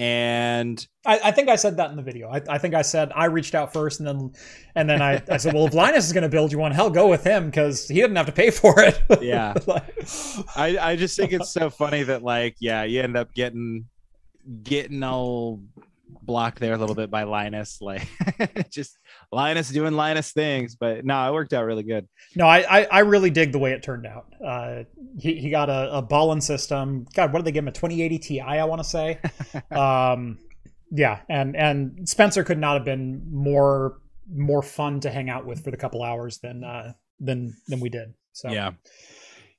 and 0.00 0.88
I, 1.04 1.20
I, 1.24 1.30
think 1.30 1.50
I 1.50 1.56
said 1.56 1.76
that 1.76 1.90
in 1.90 1.96
the 1.96 2.02
video. 2.02 2.30
I, 2.30 2.40
I, 2.48 2.56
think 2.56 2.72
I 2.72 2.80
said 2.80 3.12
I 3.14 3.26
reached 3.26 3.54
out 3.54 3.70
first, 3.70 4.00
and 4.00 4.08
then 4.08 4.32
and 4.74 4.88
then 4.88 5.02
I, 5.02 5.22
I 5.30 5.36
said, 5.36 5.52
well, 5.52 5.66
if 5.66 5.74
Linus 5.74 6.06
is 6.06 6.14
going 6.14 6.22
to 6.22 6.30
build 6.30 6.52
you 6.52 6.58
one, 6.58 6.72
hell, 6.72 6.88
go 6.88 7.06
with 7.06 7.22
him 7.22 7.50
because 7.50 7.86
he 7.86 7.96
didn't 7.96 8.16
have 8.16 8.24
to 8.24 8.32
pay 8.32 8.50
for 8.50 8.80
it. 8.80 8.98
yeah, 9.20 9.52
like, 9.66 10.08
I 10.56 10.78
I 10.80 10.96
just 10.96 11.18
think 11.18 11.34
it's 11.34 11.52
so 11.52 11.68
funny 11.68 12.02
that 12.04 12.22
like 12.22 12.56
yeah, 12.60 12.84
you 12.84 13.02
end 13.02 13.14
up 13.14 13.34
getting 13.34 13.88
getting 14.62 15.02
all 15.02 15.60
blocked 16.22 16.60
there 16.60 16.74
a 16.74 16.76
little 16.78 16.94
bit 16.94 17.10
by 17.10 17.24
Linus, 17.24 17.80
like 17.80 18.06
just 18.70 18.98
Linus 19.32 19.70
doing 19.70 19.94
Linus 19.94 20.32
things. 20.32 20.76
But 20.76 21.04
no, 21.04 21.28
it 21.28 21.32
worked 21.32 21.52
out 21.52 21.64
really 21.64 21.82
good. 21.82 22.08
No, 22.36 22.46
I 22.46 22.80
I, 22.80 22.86
I 22.90 22.98
really 23.00 23.30
dig 23.30 23.52
the 23.52 23.58
way 23.58 23.72
it 23.72 23.82
turned 23.82 24.06
out. 24.06 24.26
Uh, 24.44 24.84
he 25.18 25.34
he 25.36 25.50
got 25.50 25.68
a, 25.68 25.98
a 25.98 26.02
Ballin 26.02 26.40
system. 26.40 27.06
God, 27.14 27.32
what 27.32 27.40
did 27.40 27.46
they 27.46 27.52
give 27.52 27.64
him? 27.64 27.68
A 27.68 27.72
2080 27.72 28.18
Ti, 28.18 28.40
I 28.40 28.64
want 28.64 28.82
to 28.82 28.88
say. 28.88 29.18
um, 29.70 30.38
yeah, 30.90 31.20
and 31.28 31.56
and 31.56 32.08
Spencer 32.08 32.44
could 32.44 32.58
not 32.58 32.74
have 32.74 32.84
been 32.84 33.22
more 33.30 33.98
more 34.32 34.62
fun 34.62 35.00
to 35.00 35.10
hang 35.10 35.28
out 35.30 35.46
with 35.46 35.64
for 35.64 35.70
the 35.70 35.76
couple 35.76 36.02
hours 36.02 36.38
than 36.38 36.64
uh, 36.64 36.92
than 37.18 37.56
than 37.68 37.80
we 37.80 37.88
did. 37.88 38.14
So 38.32 38.50
yeah. 38.50 38.72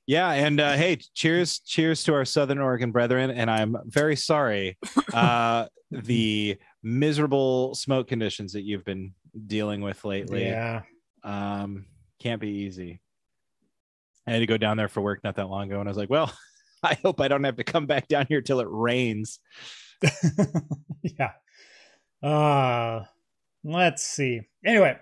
Yeah, 0.06 0.32
and 0.32 0.60
uh, 0.60 0.72
hey, 0.72 0.98
cheers, 1.14 1.60
cheers 1.60 2.02
to 2.04 2.14
our 2.14 2.24
Southern 2.24 2.58
Oregon 2.58 2.90
brethren. 2.90 3.30
And 3.30 3.50
I'm 3.50 3.76
very 3.86 4.16
sorry 4.16 4.76
uh, 5.14 5.66
the 5.92 6.58
miserable 6.82 7.74
smoke 7.74 8.08
conditions 8.08 8.52
that 8.52 8.62
you've 8.62 8.84
been 8.84 9.12
dealing 9.46 9.80
with 9.80 10.04
lately. 10.04 10.46
Yeah, 10.46 10.82
um, 11.22 11.86
can't 12.20 12.40
be 12.40 12.48
easy. 12.48 13.00
I 14.26 14.32
had 14.32 14.38
to 14.40 14.46
go 14.46 14.56
down 14.56 14.76
there 14.76 14.88
for 14.88 15.00
work 15.00 15.22
not 15.24 15.36
that 15.36 15.48
long 15.48 15.70
ago, 15.70 15.80
and 15.80 15.88
I 15.88 15.90
was 15.90 15.98
like, 15.98 16.10
well, 16.10 16.32
I 16.82 16.94
hope 17.02 17.20
I 17.20 17.28
don't 17.28 17.44
have 17.44 17.56
to 17.56 17.64
come 17.64 17.86
back 17.86 18.08
down 18.08 18.26
here 18.28 18.40
till 18.40 18.60
it 18.60 18.68
rains. 18.70 19.38
yeah. 21.02 21.32
Uh, 22.22 23.04
let's 23.64 24.04
see. 24.04 24.42
Anyway, 24.64 24.96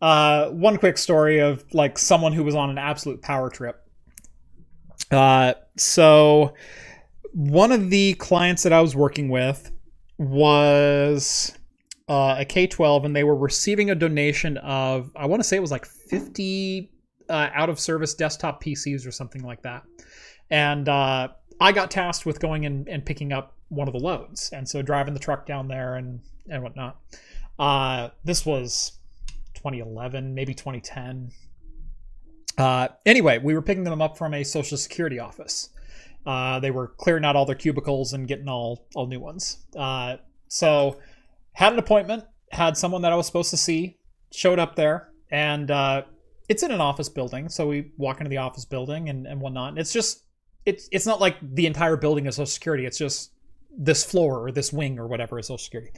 uh, 0.00 0.48
one 0.50 0.78
quick 0.78 0.98
story 0.98 1.40
of 1.40 1.64
like 1.72 1.98
someone 1.98 2.32
who 2.32 2.44
was 2.44 2.54
on 2.54 2.70
an 2.70 2.78
absolute 2.78 3.22
power 3.22 3.50
trip 3.50 3.82
uh, 5.12 5.52
so 5.76 6.54
one 7.32 7.70
of 7.70 7.90
the 7.90 8.14
clients 8.14 8.62
that 8.62 8.72
I 8.72 8.80
was 8.80 8.96
working 8.96 9.28
with 9.28 9.70
was 10.18 11.56
uh, 12.08 12.36
a 12.38 12.44
K 12.44 12.66
12, 12.66 13.04
and 13.04 13.16
they 13.16 13.24
were 13.24 13.36
receiving 13.36 13.90
a 13.90 13.94
donation 13.94 14.56
of, 14.58 15.10
I 15.16 15.26
want 15.26 15.40
to 15.40 15.48
say 15.48 15.56
it 15.56 15.60
was 15.60 15.70
like 15.70 15.86
50 15.86 16.90
uh, 17.28 17.50
out 17.54 17.70
of 17.70 17.80
service 17.80 18.14
desktop 18.14 18.62
PCs 18.62 19.06
or 19.06 19.10
something 19.10 19.42
like 19.42 19.62
that. 19.62 19.82
And 20.50 20.88
uh, 20.88 21.28
I 21.60 21.72
got 21.72 21.90
tasked 21.90 22.26
with 22.26 22.40
going 22.40 22.64
in 22.64 22.86
and 22.88 23.04
picking 23.04 23.32
up 23.32 23.56
one 23.68 23.88
of 23.88 23.92
the 23.92 24.00
loads. 24.00 24.50
And 24.52 24.68
so 24.68 24.82
driving 24.82 25.14
the 25.14 25.20
truck 25.20 25.46
down 25.46 25.68
there 25.68 25.96
and, 25.96 26.20
and 26.50 26.62
whatnot. 26.62 26.98
Uh, 27.58 28.10
this 28.24 28.44
was 28.44 28.92
2011, 29.54 30.34
maybe 30.34 30.52
2010. 30.52 31.30
Uh, 32.58 32.88
anyway, 33.06 33.38
we 33.38 33.54
were 33.54 33.62
picking 33.62 33.84
them 33.84 34.02
up 34.02 34.18
from 34.18 34.34
a 34.34 34.44
social 34.44 34.76
security 34.76 35.18
office. 35.18 35.70
Uh, 36.24 36.60
they 36.60 36.70
were 36.70 36.88
clearing 36.88 37.24
out 37.24 37.36
all 37.36 37.46
their 37.46 37.56
cubicles 37.56 38.12
and 38.12 38.28
getting 38.28 38.48
all 38.48 38.86
all 38.94 39.06
new 39.06 39.20
ones. 39.20 39.66
Uh, 39.76 40.16
so 40.48 40.98
had 41.52 41.72
an 41.72 41.78
appointment, 41.78 42.24
had 42.50 42.76
someone 42.76 43.02
that 43.02 43.12
I 43.12 43.16
was 43.16 43.26
supposed 43.26 43.50
to 43.50 43.56
see, 43.56 43.98
showed 44.32 44.58
up 44.58 44.76
there, 44.76 45.10
and 45.30 45.70
uh, 45.70 46.02
it's 46.48 46.62
in 46.62 46.70
an 46.70 46.80
office 46.80 47.08
building. 47.08 47.48
So 47.48 47.66
we 47.66 47.92
walk 47.96 48.20
into 48.20 48.30
the 48.30 48.38
office 48.38 48.64
building 48.64 49.08
and, 49.08 49.26
and 49.26 49.40
whatnot. 49.40 49.70
And 49.70 49.78
it's 49.78 49.92
just 49.92 50.24
it's 50.64 50.88
it's 50.92 51.06
not 51.06 51.20
like 51.20 51.36
the 51.42 51.66
entire 51.66 51.96
building 51.96 52.26
is 52.26 52.36
social 52.36 52.46
security. 52.46 52.86
It's 52.86 52.98
just 52.98 53.32
this 53.76 54.04
floor 54.04 54.46
or 54.46 54.52
this 54.52 54.72
wing 54.72 54.98
or 54.98 55.08
whatever 55.08 55.38
is 55.38 55.46
social 55.46 55.58
security. 55.58 55.92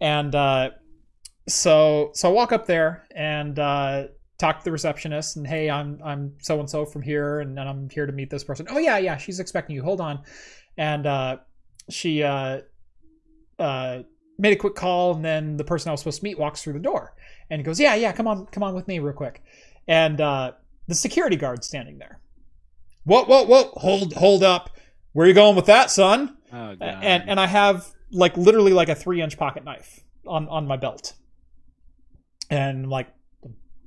And 0.00 0.34
uh, 0.34 0.70
so 1.48 2.10
so 2.14 2.28
I 2.28 2.32
walk 2.32 2.52
up 2.52 2.66
there 2.66 3.06
and 3.14 3.58
uh, 3.58 4.04
talk 4.38 4.58
to 4.58 4.64
the 4.64 4.72
receptionist 4.72 5.36
and 5.36 5.46
hey, 5.46 5.70
I'm 5.70 6.00
I'm 6.04 6.34
so 6.40 6.60
and 6.60 6.68
so 6.68 6.84
from 6.84 7.02
here 7.02 7.40
and, 7.40 7.58
and 7.58 7.68
I'm 7.68 7.88
here 7.88 8.06
to 8.06 8.12
meet 8.12 8.30
this 8.30 8.44
person. 8.44 8.66
Oh 8.70 8.78
yeah, 8.78 8.98
yeah, 8.98 9.16
she's 9.16 9.40
expecting 9.40 9.76
you. 9.76 9.82
Hold 9.82 10.00
on. 10.00 10.20
And 10.76 11.06
uh 11.06 11.36
she 11.88 12.22
uh 12.22 12.60
uh 13.58 14.02
made 14.38 14.52
a 14.52 14.56
quick 14.56 14.74
call 14.74 15.14
and 15.14 15.24
then 15.24 15.56
the 15.56 15.64
person 15.64 15.88
I 15.88 15.92
was 15.92 16.00
supposed 16.00 16.18
to 16.18 16.24
meet 16.24 16.38
walks 16.38 16.62
through 16.62 16.72
the 16.72 16.80
door 16.80 17.14
and 17.50 17.64
goes, 17.64 17.78
Yeah, 17.78 17.94
yeah, 17.94 18.12
come 18.12 18.26
on, 18.26 18.46
come 18.46 18.62
on 18.62 18.74
with 18.74 18.88
me 18.88 18.98
real 18.98 19.14
quick. 19.14 19.42
And 19.86 20.20
uh 20.20 20.52
the 20.88 20.94
security 20.94 21.36
guard's 21.36 21.66
standing 21.66 21.98
there. 21.98 22.20
Whoa, 23.04 23.24
whoa, 23.24 23.44
whoa, 23.44 23.70
hold 23.74 24.14
hold 24.14 24.42
up. 24.42 24.70
Where 25.12 25.28
you 25.28 25.34
going 25.34 25.54
with 25.54 25.66
that, 25.66 25.90
son? 25.90 26.36
Oh, 26.52 26.74
God. 26.74 26.80
and 26.80 27.28
and 27.28 27.38
I 27.38 27.46
have 27.46 27.86
like 28.10 28.36
literally 28.36 28.72
like 28.72 28.88
a 28.88 28.94
three 28.94 29.22
inch 29.22 29.38
pocket 29.38 29.64
knife 29.64 30.00
on 30.26 30.48
on 30.48 30.66
my 30.66 30.76
belt, 30.76 31.12
and 32.50 32.84
I'm 32.84 32.90
like 32.90 33.08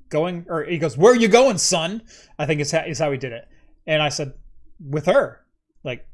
going 0.09 0.45
or 0.49 0.63
he 0.63 0.77
goes, 0.77 0.97
"Where 0.97 1.13
are 1.13 1.17
you 1.17 1.27
going, 1.27 1.57
son?" 1.57 2.03
I 2.37 2.45
think 2.45 2.61
is 2.61 2.71
how, 2.71 2.83
is 2.85 2.99
how 2.99 3.11
he 3.11 3.17
did 3.17 3.31
it, 3.31 3.47
and 3.85 4.01
I 4.01 4.09
said, 4.09 4.33
"With 4.79 5.05
her, 5.05 5.45
like 5.83 6.07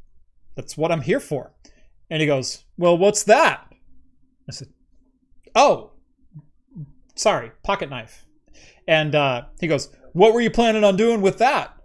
that's 0.55 0.77
what 0.77 0.91
I'm 0.91 1.01
here 1.01 1.19
for," 1.19 1.53
and 2.09 2.21
he 2.21 2.27
goes, 2.27 2.65
"Well, 2.77 2.97
what's 2.97 3.23
that?" 3.23 3.67
I 4.49 4.51
said, 4.51 4.69
"Oh, 5.55 5.91
sorry, 7.15 7.51
pocket 7.63 7.89
knife," 7.89 8.25
and 8.87 9.15
uh, 9.15 9.43
he 9.59 9.67
goes, 9.67 9.89
"What 10.13 10.33
were 10.33 10.41
you 10.41 10.51
planning 10.51 10.83
on 10.83 10.95
doing 10.95 11.21
with 11.21 11.37
that?" 11.39 11.75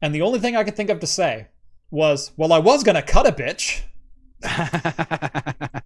And 0.00 0.14
the 0.14 0.22
only 0.22 0.38
thing 0.38 0.56
I 0.56 0.64
could 0.64 0.76
think 0.76 0.90
of 0.90 1.00
to 1.00 1.06
say 1.06 1.48
was, 1.90 2.32
"Well, 2.36 2.52
I 2.52 2.58
was 2.58 2.84
gonna 2.84 3.02
cut 3.02 3.26
a 3.26 3.32
bitch." 3.32 3.82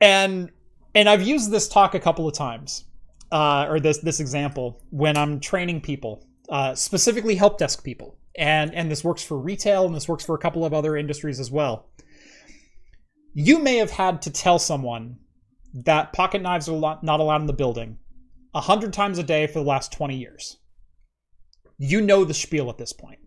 and 0.00 0.50
and 0.94 1.08
I've 1.08 1.22
used 1.22 1.50
this 1.50 1.68
talk 1.68 1.94
a 1.94 2.00
couple 2.00 2.26
of 2.26 2.34
times, 2.34 2.84
uh, 3.32 3.66
or 3.68 3.80
this 3.80 3.98
this 3.98 4.20
example 4.20 4.82
when 4.90 5.16
I'm 5.16 5.40
training 5.40 5.80
people, 5.80 6.26
uh, 6.48 6.74
specifically 6.74 7.34
help 7.34 7.58
desk 7.58 7.84
people, 7.84 8.18
and 8.36 8.74
and 8.74 8.90
this 8.90 9.04
works 9.04 9.22
for 9.22 9.38
retail 9.38 9.86
and 9.86 9.94
this 9.94 10.08
works 10.08 10.24
for 10.24 10.34
a 10.34 10.38
couple 10.38 10.64
of 10.64 10.72
other 10.74 10.96
industries 10.96 11.40
as 11.40 11.50
well. 11.50 11.90
You 13.34 13.58
may 13.58 13.76
have 13.76 13.90
had 13.90 14.22
to 14.22 14.30
tell 14.30 14.58
someone 14.58 15.18
that 15.72 16.12
pocket 16.12 16.42
knives 16.42 16.68
are 16.68 16.98
not 17.02 17.20
allowed 17.20 17.42
in 17.42 17.46
the 17.46 17.52
building 17.52 17.98
a 18.54 18.60
hundred 18.60 18.92
times 18.92 19.18
a 19.18 19.22
day 19.22 19.46
for 19.46 19.60
the 19.60 19.64
last 19.64 19.92
twenty 19.92 20.16
years. 20.16 20.56
You 21.78 22.00
know 22.00 22.24
the 22.24 22.34
spiel 22.34 22.68
at 22.68 22.78
this 22.78 22.92
point. 22.92 23.20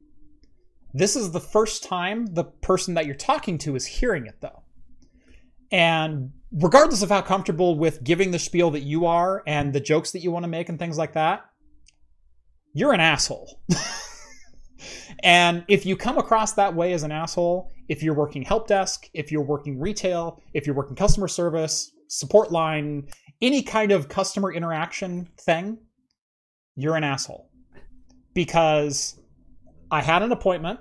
This 0.93 1.15
is 1.15 1.31
the 1.31 1.39
first 1.39 1.83
time 1.83 2.27
the 2.27 2.43
person 2.43 2.93
that 2.93 3.07
you're 3.07 3.15
talking 3.15 3.57
to 3.59 3.75
is 3.75 3.85
hearing 3.85 4.27
it, 4.27 4.35
though. 4.41 4.62
And 5.73 6.31
regardless 6.51 7.01
of 7.01 7.09
how 7.09 7.21
comfortable 7.21 7.77
with 7.77 8.03
giving 8.03 8.29
the 8.29 8.37
spiel 8.37 8.69
that 8.71 8.83
you 8.83 9.07
are 9.07 9.41
and 9.47 9.73
the 9.73 9.79
jokes 9.79 10.11
that 10.11 10.19
you 10.19 10.31
want 10.31 10.43
to 10.43 10.47
make 10.47 10.69
and 10.69 10.77
things 10.77 10.99
like 10.99 11.13
that, 11.13 11.41
you're 12.75 12.93
an 12.93 12.99
asshole. 12.99 13.59
and 15.23 15.65
if 15.67 15.83
you 15.83 15.97
come 15.97 16.19
across 16.19 16.53
that 16.53 16.75
way 16.75 16.93
as 16.93 17.01
an 17.01 17.11
asshole, 17.11 17.71
if 17.89 18.03
you're 18.03 18.13
working 18.13 18.43
help 18.43 18.67
desk, 18.67 19.09
if 19.15 19.31
you're 19.31 19.43
working 19.43 19.79
retail, 19.79 20.39
if 20.53 20.67
you're 20.67 20.75
working 20.75 20.95
customer 20.95 21.27
service, 21.27 21.91
support 22.07 22.51
line, 22.51 23.07
any 23.41 23.63
kind 23.63 23.91
of 23.91 24.07
customer 24.07 24.53
interaction 24.53 25.27
thing, 25.39 25.79
you're 26.75 26.95
an 26.95 27.03
asshole. 27.03 27.49
Because 28.35 29.19
I 29.89 30.03
had 30.03 30.21
an 30.21 30.31
appointment. 30.31 30.79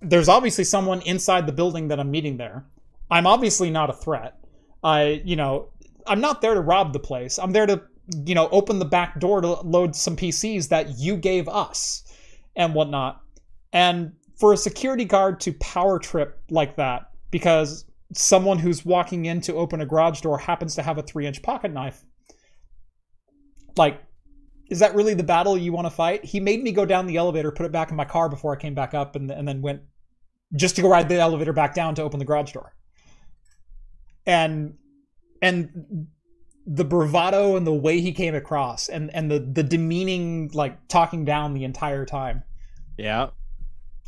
There's 0.00 0.28
obviously 0.28 0.64
someone 0.64 1.02
inside 1.02 1.46
the 1.46 1.52
building 1.52 1.86
that 1.88 2.00
I'm 2.00 2.10
meeting 2.10 2.36
there. 2.36 2.66
I'm 3.10 3.26
obviously 3.26 3.70
not 3.70 3.90
a 3.90 3.94
threat. 3.94 4.38
I, 4.82 5.22
you 5.24 5.36
know, 5.36 5.68
I'm 6.06 6.20
not 6.20 6.40
there 6.40 6.54
to 6.54 6.60
rob 6.60 6.92
the 6.92 6.98
place. 6.98 7.38
I'm 7.38 7.52
there 7.52 7.66
to, 7.66 7.82
you 8.24 8.34
know, 8.34 8.48
open 8.50 8.78
the 8.78 8.84
back 8.84 9.20
door 9.20 9.40
to 9.40 9.48
load 9.62 9.94
some 9.94 10.16
PCs 10.16 10.68
that 10.68 10.98
you 10.98 11.16
gave 11.16 11.48
us 11.48 12.04
and 12.56 12.74
whatnot. 12.74 13.20
And 13.72 14.12
for 14.38 14.52
a 14.52 14.56
security 14.56 15.04
guard 15.04 15.40
to 15.40 15.52
power 15.54 15.98
trip 15.98 16.40
like 16.50 16.76
that 16.76 17.10
because 17.30 17.84
someone 18.14 18.58
who's 18.58 18.84
walking 18.84 19.26
in 19.26 19.40
to 19.42 19.54
open 19.54 19.80
a 19.80 19.86
garage 19.86 20.20
door 20.20 20.38
happens 20.38 20.74
to 20.74 20.82
have 20.82 20.98
a 20.98 21.02
three 21.02 21.26
inch 21.26 21.42
pocket 21.42 21.72
knife, 21.72 22.04
like, 23.76 24.02
is 24.68 24.78
that 24.78 24.94
really 24.94 25.14
the 25.14 25.22
battle 25.22 25.56
you 25.56 25.72
want 25.72 25.86
to 25.86 25.90
fight? 25.90 26.24
He 26.24 26.40
made 26.40 26.62
me 26.62 26.72
go 26.72 26.86
down 26.86 27.06
the 27.06 27.16
elevator, 27.16 27.52
put 27.52 27.66
it 27.66 27.72
back 27.72 27.90
in 27.90 27.96
my 27.96 28.04
car 28.04 28.28
before 28.28 28.54
I 28.54 28.56
came 28.58 28.74
back 28.74 28.94
up, 28.94 29.16
and, 29.16 29.30
and 29.30 29.46
then 29.46 29.60
went 29.60 29.82
just 30.56 30.76
to 30.76 30.82
go 30.82 30.88
ride 30.88 31.08
the 31.08 31.18
elevator 31.18 31.52
back 31.52 31.74
down 31.74 31.94
to 31.96 32.02
open 32.02 32.18
the 32.18 32.24
garage 32.24 32.52
door. 32.52 32.74
And 34.26 34.74
and 35.40 36.06
the 36.66 36.84
bravado 36.84 37.56
and 37.56 37.66
the 37.66 37.72
way 37.74 38.00
he 38.00 38.12
came 38.12 38.34
across 38.36 38.88
and 38.88 39.12
and 39.14 39.28
the 39.30 39.40
the 39.40 39.62
demeaning 39.64 40.50
like 40.54 40.86
talking 40.88 41.24
down 41.24 41.54
the 41.54 41.64
entire 41.64 42.06
time. 42.06 42.42
yeah. 42.96 43.30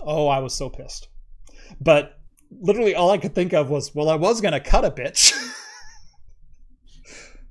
Oh, 0.00 0.26
I 0.28 0.38
was 0.40 0.54
so 0.54 0.68
pissed. 0.68 1.08
But 1.80 2.18
literally 2.50 2.94
all 2.94 3.10
I 3.10 3.18
could 3.18 3.34
think 3.34 3.52
of 3.52 3.70
was, 3.70 3.94
well, 3.94 4.08
I 4.08 4.16
was 4.16 4.40
gonna 4.40 4.60
cut 4.60 4.84
a 4.84 4.90
bitch. 4.90 5.32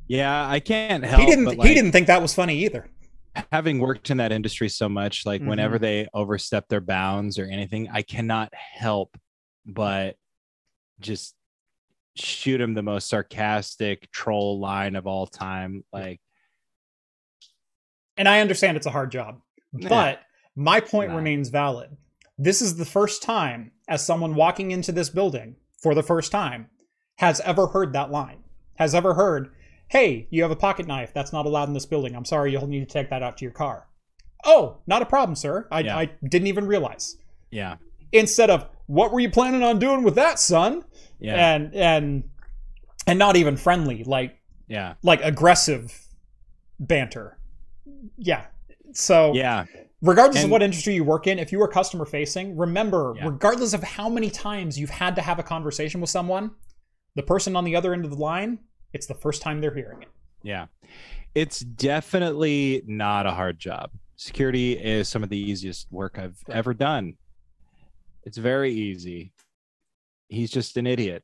Yeah, 0.08 0.48
I 0.48 0.60
can't 0.60 1.04
help. 1.06 1.22
he 1.22 1.26
didn't 1.28 1.46
but, 1.46 1.58
like, 1.58 1.68
he 1.68 1.74
didn't 1.74 1.92
think 1.94 2.08
that 2.08 2.22
was 2.22 2.34
funny 2.34 2.60
either. 2.66 2.90
having 3.52 3.80
worked 3.80 4.12
in 4.12 4.18
that 4.18 4.32
industry 4.32 4.70
so 4.70 4.88
much, 4.88 5.26
like 5.26 5.42
Mhm. 5.42 5.48
whenever 5.48 5.80
they 5.80 6.08
overstep 6.14 6.68
their 6.68 6.82
bounds 6.82 7.40
or 7.40 7.46
anything, 7.46 7.90
I 7.92 8.02
cannot 8.04 8.54
help 8.54 9.18
but 9.66 10.18
just 11.00 11.36
shoot 12.16 12.62
him 12.62 12.74
the 12.74 12.84
most 12.84 13.08
sarcastic 13.10 14.12
troll 14.12 14.60
line 14.60 14.96
of 14.96 15.08
all 15.08 15.26
time. 15.28 15.84
Like, 15.92 16.20
And 18.18 18.28
I 18.28 18.42
understand 18.42 18.78
it's 18.78 18.86
a 18.86 18.92
hard 18.92 19.12
job. 19.12 19.40
Yeah. 19.76 19.90
But 19.90 20.20
my 20.56 20.80
point 20.80 21.10
Nah. 21.12 21.18
remains 21.18 21.50
valid. 21.50 21.98
This 22.38 22.62
is 22.62 22.76
the 22.78 22.86
first 22.86 23.24
time, 23.24 23.72
as 23.88 24.06
someone 24.06 24.36
walking 24.36 24.72
into 24.72 24.92
this 24.92 25.10
building 25.10 25.56
for 25.82 25.96
the 25.96 26.04
first 26.04 26.32
time, 26.32 26.70
has 27.18 27.40
ever 27.42 27.68
heard 27.68 27.94
that 27.94 28.12
line. 28.12 28.44
Has 28.78 28.94
ever 28.96 29.14
heard, 29.16 29.52
hey, 29.88 30.28
you 30.32 30.42
have 30.44 30.52
a 30.52 30.56
pocket 30.56 30.88
knife. 30.88 31.14
That's 31.14 31.34
not 31.34 31.46
allowed 31.46 31.68
in 31.68 31.74
this 31.74 31.86
building. 31.86 32.16
I'm 32.16 32.26
sorry, 32.26 32.52
you'll 32.52 32.68
need 32.68 32.88
to 32.88 32.92
take 32.94 33.10
that 33.10 33.24
out 33.24 33.38
to 33.38 33.46
your 33.46 33.52
car. 33.52 33.88
Oh, 34.46 34.80
not 34.88 35.02
a 35.02 35.06
problem, 35.06 35.36
sir. 35.36 35.68
I, 35.72 35.80
Yeah. 35.82 35.98
I 35.98 36.06
didn't 36.28 36.48
even 36.48 36.68
realize. 36.68 37.18
yeah, 37.50 37.78
Instead 38.12 38.50
of, 38.52 38.68
what 38.88 39.12
were 39.12 39.20
you 39.20 39.30
planning 39.32 39.64
on 39.64 39.80
doing 39.80 40.04
with 40.04 40.16
that, 40.16 40.38
son? 40.40 40.84
Yeah, 41.20 41.54
And 41.56 41.74
and 41.74 42.24
and 43.08 43.20
not 43.20 43.36
even 43.36 43.58
friendly, 43.58 44.04
like 44.04 44.40
yeah, 44.68 44.94
like 45.04 45.22
aggressive 45.24 46.06
banter. 46.80 47.38
Yeah. 48.18 48.46
So 48.94 49.34
yeah, 49.34 49.66
regardless 50.02 50.44
of 50.44 50.50
what 50.52 50.62
industry 50.62 50.94
you 50.96 51.04
work 51.04 51.28
in, 51.28 51.40
if 51.40 51.52
you 51.52 51.62
are 51.62 51.68
customer 51.68 52.06
facing, 52.06 52.56
remember, 52.58 53.14
Yeah. 53.18 53.26
regardless 53.28 53.74
of 53.74 53.84
how 53.84 54.10
many 54.10 54.30
times 54.30 54.80
you've 54.80 54.90
had 54.90 55.16
to 55.16 55.22
have 55.22 55.40
a 55.40 55.44
conversation 55.44 56.00
with 56.02 56.10
someone, 56.10 56.52
the 57.16 57.24
person 57.24 57.56
on 57.56 57.64
the 57.64 57.76
other 57.76 57.94
end 57.94 58.06
of 58.06 58.12
the 58.12 58.18
line, 58.18 58.60
it's 58.94 59.08
the 59.08 59.16
first 59.16 59.42
time 59.42 59.62
they're 59.62 59.74
hearing 59.74 60.02
it. 60.02 60.10
yeah. 60.44 60.68
It's 61.36 61.62
definitely 61.62 62.84
not 62.86 63.26
a 63.26 63.32
hard 63.32 63.58
job. 63.58 63.90
Security 64.18 64.74
is 64.74 65.10
some 65.10 65.24
of 65.24 65.30
the 65.30 65.38
easiest 65.38 65.92
work 65.92 66.20
I've 66.20 66.38
Right. 66.48 66.58
ever 66.58 66.76
done. 66.76 67.16
It's 68.24 68.38
very 68.38 68.72
easy. 68.72 69.32
He's 70.34 70.52
just 70.52 70.78
an 70.78 70.88
idiot, 70.88 71.24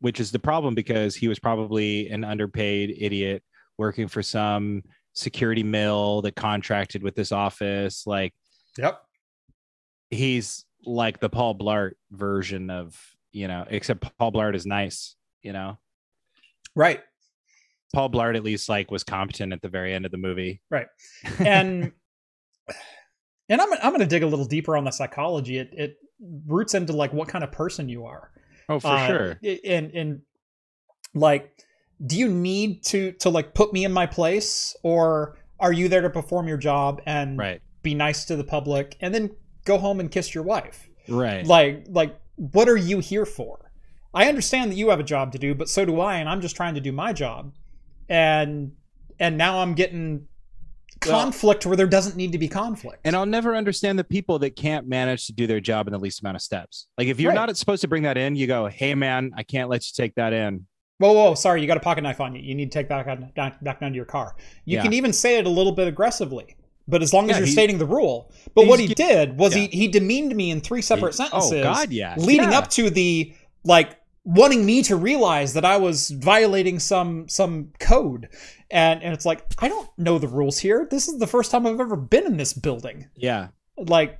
which 0.00 0.20
is 0.20 0.30
the 0.32 0.38
problem 0.38 0.74
because 0.74 1.14
he 1.14 1.28
was 1.28 1.38
probably 1.38 2.08
an 2.10 2.24
underpaid 2.24 2.94
idiot 2.98 3.42
working 3.78 4.08
for 4.08 4.22
some 4.22 4.82
security 5.12 5.62
mill 5.62 6.22
that 6.22 6.34
contracted 6.36 7.02
with 7.02 7.14
this 7.14 7.32
office. 7.32 8.06
Like 8.06 8.34
Yep. 8.78 9.00
he's 10.10 10.64
like 10.84 11.20
the 11.20 11.28
Paul 11.28 11.54
Blart 11.56 11.92
version 12.10 12.68
of, 12.70 12.98
you 13.32 13.48
know, 13.48 13.64
except 13.68 14.06
Paul 14.18 14.32
Blart 14.32 14.54
is 14.54 14.66
nice, 14.66 15.16
you 15.42 15.52
know. 15.52 15.78
Right. 16.74 17.00
Paul 17.94 18.10
Blart 18.10 18.36
at 18.36 18.42
least 18.42 18.68
like 18.68 18.90
was 18.90 19.04
competent 19.04 19.52
at 19.52 19.62
the 19.62 19.68
very 19.68 19.94
end 19.94 20.04
of 20.04 20.10
the 20.10 20.18
movie. 20.18 20.60
Right? 20.70 20.88
And 21.38 21.92
and 23.48 23.60
I'm 23.60 23.72
I'm 23.74 23.90
going 23.90 24.00
to 24.00 24.06
dig 24.06 24.22
a 24.22 24.26
little 24.26 24.46
deeper 24.46 24.76
on 24.76 24.84
the 24.84 24.90
psychology. 24.90 25.58
It 25.58 25.70
it 25.72 25.96
roots 26.46 26.74
into 26.74 26.92
like 26.92 27.12
what 27.12 27.28
kind 27.28 27.44
of 27.44 27.52
person 27.52 27.88
you 27.88 28.04
are. 28.06 28.30
Oh, 28.68 28.80
for 28.80 28.88
Uh, 28.88 29.06
sure. 29.06 29.40
And 29.64 29.90
and 29.92 30.20
like, 31.14 31.52
do 32.04 32.16
you 32.16 32.28
need 32.28 32.82
to 32.84 33.12
to 33.12 33.30
like 33.30 33.54
put 33.54 33.72
me 33.72 33.84
in 33.84 33.92
my 33.92 34.06
place, 34.06 34.74
or 34.82 35.38
are 35.60 35.72
you 35.72 35.88
there 35.88 36.00
to 36.02 36.10
perform 36.10 36.48
your 36.48 36.56
job 36.56 37.00
and 37.06 37.38
Right. 37.38 37.60
be 37.82 37.94
nice 37.94 38.24
to 38.26 38.36
the 38.36 38.44
public 38.44 38.96
and 39.00 39.14
then 39.14 39.30
go 39.64 39.78
home 39.78 40.00
and 40.00 40.10
kiss 40.10 40.34
your 40.34 40.44
wife? 40.44 40.88
Right. 41.08 41.46
Like 41.46 41.86
like 41.88 42.18
what 42.36 42.68
are 42.68 42.76
you 42.76 42.98
here 42.98 43.26
for? 43.26 43.70
I 44.12 44.28
understand 44.28 44.70
that 44.70 44.76
you 44.76 44.90
have 44.90 45.00
a 45.00 45.04
job 45.04 45.32
to 45.32 45.38
do, 45.38 45.54
but 45.54 45.68
so 45.68 45.84
do 45.84 46.00
I, 46.00 46.16
and 46.16 46.28
I'm 46.28 46.40
just 46.40 46.56
trying 46.56 46.74
to 46.74 46.80
do 46.80 46.92
my 46.92 47.12
job. 47.12 47.52
And 48.08 48.72
and 49.18 49.36
now 49.38 49.58
I'm 49.60 49.74
getting 49.74 50.26
Well- 51.06 51.20
conflict 51.20 51.66
where 51.66 51.76
there 51.76 51.86
doesn't 51.86 52.16
need 52.16 52.32
to 52.32 52.38
be 52.38 52.48
conflict. 52.48 53.00
and 53.04 53.14
I'll 53.16 53.26
never 53.26 53.54
understand 53.54 53.98
the 53.98 54.04
people 54.04 54.38
that 54.40 54.56
can't 54.56 54.86
manage 54.86 55.26
to 55.26 55.32
do 55.32 55.46
their 55.46 55.60
job 55.60 55.86
in 55.86 55.92
the 55.92 55.98
least 55.98 56.20
amount 56.20 56.36
of 56.36 56.42
steps. 56.42 56.86
Like 56.98 57.08
if 57.08 57.20
you're 57.20 57.32
Right. 57.32 57.46
not 57.46 57.56
supposed 57.56 57.82
to 57.82 57.88
bring 57.88 58.02
that 58.04 58.16
in, 58.16 58.36
you 58.36 58.46
go, 58.46 58.66
"Hey 58.66 58.94
man, 58.94 59.32
I 59.36 59.42
can't 59.42 59.68
let 59.68 59.86
you 59.86 59.92
take 59.96 60.14
that 60.16 60.32
in." 60.32 60.66
Whoa, 60.98 61.12
whoa, 61.12 61.34
sorry, 61.34 61.60
you 61.60 61.66
got 61.66 61.76
a 61.76 61.80
pocket 61.80 62.02
knife 62.02 62.20
on 62.20 62.34
you. 62.36 62.40
You 62.42 62.54
need 62.54 62.70
to 62.70 62.78
take 62.78 62.88
that 62.88 63.04
back, 63.34 63.60
back, 63.62 63.80
down 63.80 63.90
to 63.90 63.96
your 63.96 64.04
car. 64.04 64.36
You 64.64 64.76
Yeah. 64.76 64.82
can 64.82 64.92
even 64.92 65.12
say 65.12 65.38
it 65.38 65.44
a 65.46 65.50
little 65.50 65.72
bit 65.72 65.88
aggressively, 65.88 66.54
but 66.86 67.02
as 67.02 67.12
long 67.12 67.24
as 67.24 67.30
Yeah, 67.34 67.38
you're 67.38 67.46
he- 67.46 67.52
stating 67.52 67.78
the 67.78 67.86
rule. 67.86 68.30
But 68.54 68.66
what 68.68 68.78
he 68.78 68.86
did 68.94 69.36
was 69.38 69.54
yeah. 69.56 69.62
he 69.66 69.76
he 69.78 69.88
demeaned 69.88 70.34
me 70.36 70.50
in 70.52 70.60
three 70.60 70.82
separate 70.82 71.08
oh, 71.14 71.24
sentences. 71.24 71.52
Oh 71.52 71.62
God, 71.62 71.90
yeah. 71.90 72.14
leading 72.16 72.50
Yeah. 72.52 72.58
up 72.58 72.70
to 72.70 72.90
the 72.90 73.32
like 73.64 73.96
wanting 74.24 74.64
me 74.64 74.82
to 74.82 74.96
realize 74.96 75.54
that 75.54 75.64
I 75.64 75.76
was 75.76 76.10
violating 76.10 76.78
some 76.78 77.28
some 77.28 77.72
code. 77.78 78.28
And 78.70 79.02
and 79.02 79.14
it's 79.14 79.26
like, 79.26 79.44
I 79.58 79.68
don't 79.68 79.88
know 79.98 80.18
the 80.18 80.28
rules 80.28 80.58
here. 80.58 80.86
This 80.90 81.08
is 81.08 81.18
the 81.18 81.26
first 81.26 81.50
time 81.50 81.66
I've 81.66 81.80
ever 81.80 81.96
been 81.96 82.26
in 82.26 82.36
this 82.36 82.52
building. 82.52 83.08
Yeah. 83.16 83.48
Like 83.76 84.18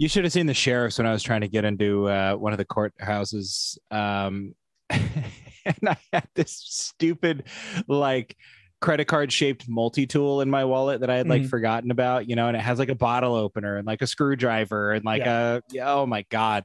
You 0.00 0.08
should 0.08 0.24
have 0.24 0.32
seen 0.32 0.46
the 0.46 0.54
sheriffs 0.54 0.96
when 0.96 1.06
I 1.06 1.12
was 1.12 1.22
trying 1.22 1.42
to 1.42 1.48
get 1.48 1.66
into 1.66 2.08
uh, 2.08 2.32
one 2.32 2.52
of 2.52 2.58
the 2.58 2.64
courthouses. 2.64 3.76
Um, 3.90 4.54
and 4.88 5.76
I 5.86 5.98
had 6.10 6.26
this 6.34 6.52
stupid, 6.52 7.44
like, 7.86 8.34
credit 8.80 9.04
card 9.04 9.30
shaped 9.32 9.68
multi 9.68 10.06
tool 10.06 10.40
in 10.40 10.48
my 10.48 10.64
wallet 10.64 11.00
that 11.00 11.10
I 11.10 11.16
had 11.16 11.28
like 11.28 11.42
Mhm. 11.42 11.48
forgotten 11.50 11.90
about, 11.90 12.28
you 12.28 12.34
know, 12.36 12.48
and 12.48 12.56
it 12.56 12.60
has 12.60 12.78
like 12.78 12.88
a 12.88 12.94
bottle 12.94 13.34
opener 13.34 13.76
and 13.76 13.86
like 13.86 14.00
a 14.02 14.06
screwdriver 14.06 14.92
and 14.92 15.04
like 15.04 15.22
a, 15.26 15.62
oh 15.82 16.06
my 16.06 16.24
God. 16.30 16.64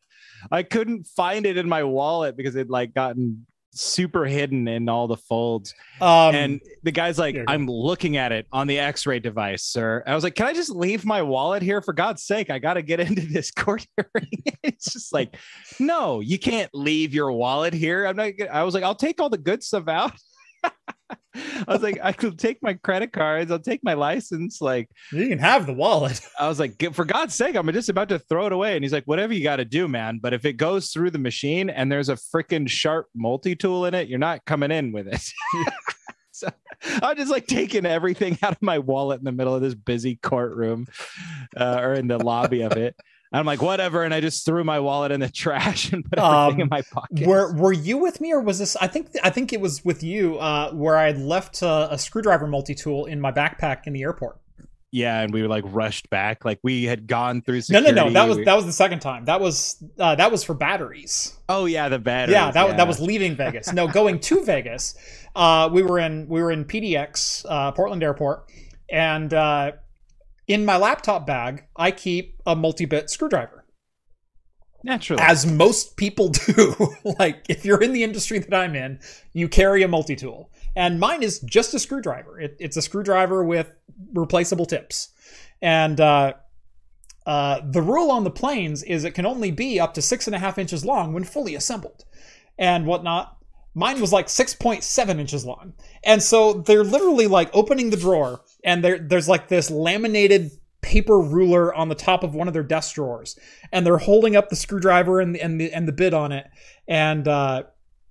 I 0.51 0.63
couldn't 0.63 1.07
find 1.07 1.45
it 1.45 1.57
in 1.57 1.67
my 1.67 1.83
wallet 1.83 2.37
because 2.37 2.55
it 2.55 2.69
like 2.69 2.93
gotten 2.93 3.45
super 3.77 4.23
hidden 4.23 4.69
in 4.69 4.87
all 4.87 5.05
the 5.07 5.17
folds. 5.17 5.73
um 5.99 6.33
and 6.33 6.61
the 6.83 6.91
guy's 6.93 7.19
like, 7.19 7.33
here 7.35 7.41
you 7.41 7.47
go. 7.47 7.51
I'm 7.53 7.67
looking 7.67 8.15
at 8.15 8.31
it 8.31 8.47
on 8.53 8.67
the 8.67 8.79
x-ray 8.79 9.19
device, 9.19 9.63
sir. 9.63 10.01
I 10.07 10.15
was 10.15 10.23
like, 10.23 10.35
can 10.35 10.45
I 10.47 10.53
just 10.53 10.69
leave 10.69 11.03
my 11.03 11.21
wallet 11.21 11.61
here? 11.61 11.81
For 11.81 11.91
God's 11.91 12.23
sake, 12.23 12.49
I 12.49 12.59
got 12.59 12.75
to 12.75 12.81
get 12.81 12.99
into 13.01 13.23
this 13.27 13.51
court 13.51 13.85
hearing. 13.97 14.29
it's 14.63 14.93
just 14.93 15.11
like, 15.11 15.35
no, 15.81 16.21
you 16.21 16.39
can't 16.39 16.69
leave 16.73 17.13
your 17.13 17.33
wallet 17.33 17.73
here. 17.73 18.05
I'm 18.05 18.15
not, 18.15 18.31
I 18.49 18.63
was 18.63 18.73
like, 18.73 18.83
I'll 18.85 18.95
take 18.95 19.19
all 19.19 19.29
the 19.29 19.37
good 19.37 19.61
stuff 19.61 19.89
out. 19.89 20.13
I 21.35 21.63
was 21.67 21.81
like, 21.81 21.99
I 22.01 22.11
could 22.11 22.39
take 22.39 22.61
my 22.63 22.73
credit 22.73 23.11
cards. 23.11 23.51
I'll 23.51 23.59
take 23.59 23.83
my 23.83 23.93
license. 23.93 24.61
Like, 24.61 24.89
you 25.11 25.27
can 25.27 25.39
have 25.39 25.65
the 25.65 25.73
wallet. 25.73 26.19
I 26.39 26.47
was 26.47 26.59
like, 26.59 26.81
for 26.93 27.05
God's 27.05 27.35
sake, 27.35 27.55
I'm 27.55 27.71
just 27.71 27.89
about 27.89 28.09
to 28.09 28.19
throw 28.19 28.47
it 28.47 28.53
away. 28.53 28.75
And 28.75 28.83
he's 28.83 28.93
like, 28.93 29.05
whatever 29.05 29.33
you 29.33 29.43
got 29.43 29.57
to 29.57 29.65
do, 29.65 29.87
man. 29.87 30.19
But 30.21 30.33
if 30.33 30.45
it 30.45 30.53
goes 30.53 30.89
through 30.89 31.11
the 31.11 31.19
machine 31.19 31.69
and 31.69 31.91
there's 31.91 32.09
a 32.09 32.15
freaking 32.15 32.69
sharp 32.69 33.07
multi 33.15 33.55
tool 33.55 33.85
in 33.85 33.93
it, 33.93 34.07
you're 34.07 34.19
not 34.19 34.45
coming 34.45 34.71
in 34.71 34.91
with 34.91 35.07
it. 35.07 35.21
so 36.31 36.49
I'm 37.01 37.17
just 37.17 37.31
like 37.31 37.47
taking 37.47 37.85
everything 37.85 38.37
out 38.43 38.53
of 38.53 38.61
my 38.61 38.79
wallet 38.79 39.19
in 39.19 39.25
the 39.25 39.31
middle 39.31 39.55
of 39.55 39.61
this 39.61 39.75
busy 39.75 40.15
courtroom 40.15 40.87
uh, 41.55 41.79
or 41.81 41.93
in 41.93 42.07
the 42.07 42.17
lobby 42.17 42.61
of 42.61 42.73
it. 42.73 42.95
And 43.35 43.41
I'm 43.41 43.45
like, 43.45 43.61
whatever. 43.61 44.03
And 44.03 44.13
I 44.13 44.21
just 44.21 44.45
threw 44.45 44.63
my 44.63 44.79
wallet 44.79 45.11
in 45.11 45.19
the 45.19 45.27
trash 45.29 45.91
and 45.91 46.05
put 46.05 46.17
everything 46.19 46.53
Um, 46.55 46.61
in 46.61 46.67
my 46.69 46.81
pocket. 46.83 47.27
Were 47.27 47.53
were 47.53 47.73
you 47.73 47.97
with 47.97 48.21
me 48.21 48.31
or 48.31 48.39
was 48.39 48.59
this? 48.59 48.77
I 48.77 48.87
think 48.87 49.09
I 49.23 49.29
think 49.29 49.51
it 49.51 49.59
was 49.59 49.83
with 49.83 50.03
you. 50.03 50.37
Uh, 50.39 50.71
where 50.71 50.95
I 50.95 51.07
had 51.07 51.19
left 51.19 51.61
uh, 51.61 51.89
a 51.91 51.97
screwdriver 51.97 52.47
multi 52.47 52.73
tool 52.73 53.05
in 53.07 53.19
my 53.19 53.33
backpack 53.33 53.87
in 53.87 53.91
the 53.93 54.03
airport. 54.03 54.39
yeah. 54.91 55.19
And 55.19 55.33
we 55.33 55.41
were 55.41 55.49
like 55.49 55.65
rushed 55.67 56.09
back. 56.09 56.45
Like 56.45 56.59
we 56.63 56.85
had 56.85 57.07
gone 57.07 57.41
through 57.41 57.55
No, 57.55 57.59
security. 57.61 57.91
no, 57.91 58.05
no. 58.07 58.13
That 58.13 58.29
was 58.29 58.37
that 58.45 58.55
was 58.55 58.65
the 58.65 58.71
second 58.71 58.99
time. 59.01 59.25
That 59.25 59.41
was 59.41 59.83
uh, 59.99 60.15
that 60.15 60.31
was 60.31 60.45
for 60.45 60.53
batteries. 60.53 61.37
oh, 61.49 61.65
yeah. 61.65 61.89
The 61.89 61.99
batteries. 61.99 62.35
yeah, 62.35 62.51
that 62.51 62.67
yeah. 62.69 62.75
that 62.77 62.87
was 62.87 63.01
leaving 63.01 63.35
Vegas. 63.43 63.73
No, 63.73 63.85
going 63.89 64.21
to 64.21 64.45
Vegas. 64.45 64.95
Uh, 65.35 65.67
we 65.69 65.83
were 65.83 65.99
in 65.99 66.25
we 66.29 66.41
were 66.41 66.51
in 66.51 66.63
PDX, 66.63 67.45
uh, 67.49 67.73
Portland 67.73 68.01
Airport, 68.01 68.49
and 68.89 69.33
uh, 69.33 69.73
in 70.47 70.65
my 70.65 70.77
laptop 70.77 71.25
bag, 71.25 71.65
I 71.75 71.91
keep 71.91 72.41
a 72.45 72.55
multi-bit 72.55 73.09
screwdriver, 73.09 73.65
naturally. 74.83 75.21
as 75.21 75.45
most 75.45 75.97
people 75.97 76.29
do. 76.29 76.95
like 77.19 77.45
if 77.49 77.65
you're 77.65 77.81
in 77.81 77.93
the 77.93 78.03
industry 78.03 78.39
that 78.39 78.53
I'm 78.53 78.75
in, 78.75 78.99
you 79.33 79.47
carry 79.47 79.83
a 79.83 79.87
multi-tool, 79.87 80.51
and 80.75 80.99
mine 80.99 81.23
is 81.23 81.39
just 81.39 81.73
a 81.73 81.79
screwdriver. 81.79 82.39
It, 82.39 82.57
it's 82.59 82.77
a 82.77 82.81
screwdriver 82.81 83.43
with 83.43 83.71
replaceable 84.13 84.65
tips, 84.65 85.09
and. 85.61 85.99
Uh, 85.99 86.33
uh, 87.25 87.59
the 87.71 87.81
rule 87.81 88.11
on 88.11 88.23
the 88.23 88.29
planes 88.29 88.83
is 88.83 89.03
it 89.03 89.15
can 89.15 89.25
only 89.25 89.49
be 89.49 89.79
up 89.79 89.95
to 89.95 90.01
six 90.01 90.27
and 90.27 90.35
a 90.35 90.39
half 90.39 90.59
inches 90.59 90.85
long 90.85 91.11
when 91.11 91.23
fully 91.23 91.55
assembled 91.55 92.05
and 92.57 92.85
whatnot. 92.85 93.37
Mine 93.73 93.99
was 93.99 94.13
like 94.13 94.27
6.7 94.27 95.19
inches 95.19 95.45
long. 95.45 95.73
And 96.03 96.23
so 96.23 96.53
they're 96.53 96.83
literally 96.83 97.27
like 97.27 97.49
opening 97.53 97.89
the 97.89 97.97
drawer 97.97 98.41
and 98.65 98.83
there 98.83 98.99
there's 98.99 99.29
like 99.29 99.47
this 99.47 99.71
laminated 99.71 100.51
paper 100.81 101.19
ruler 101.19 101.73
on 101.73 101.87
the 101.87 101.95
top 101.95 102.23
of 102.23 102.35
one 102.35 102.47
of 102.47 102.53
their 102.53 102.63
desk 102.63 102.95
drawers. 102.95 103.39
And 103.71 103.85
they're 103.85 103.97
holding 103.97 104.35
up 104.35 104.49
the 104.49 104.55
screwdriver 104.55 105.21
and 105.21 105.33
the 105.33 105.41
and 105.41 105.61
the 105.61 105.71
and 105.71 105.87
the 105.87 105.93
bit 105.93 106.13
on 106.13 106.33
it. 106.33 106.47
And 106.87 107.27
uh 107.27 107.63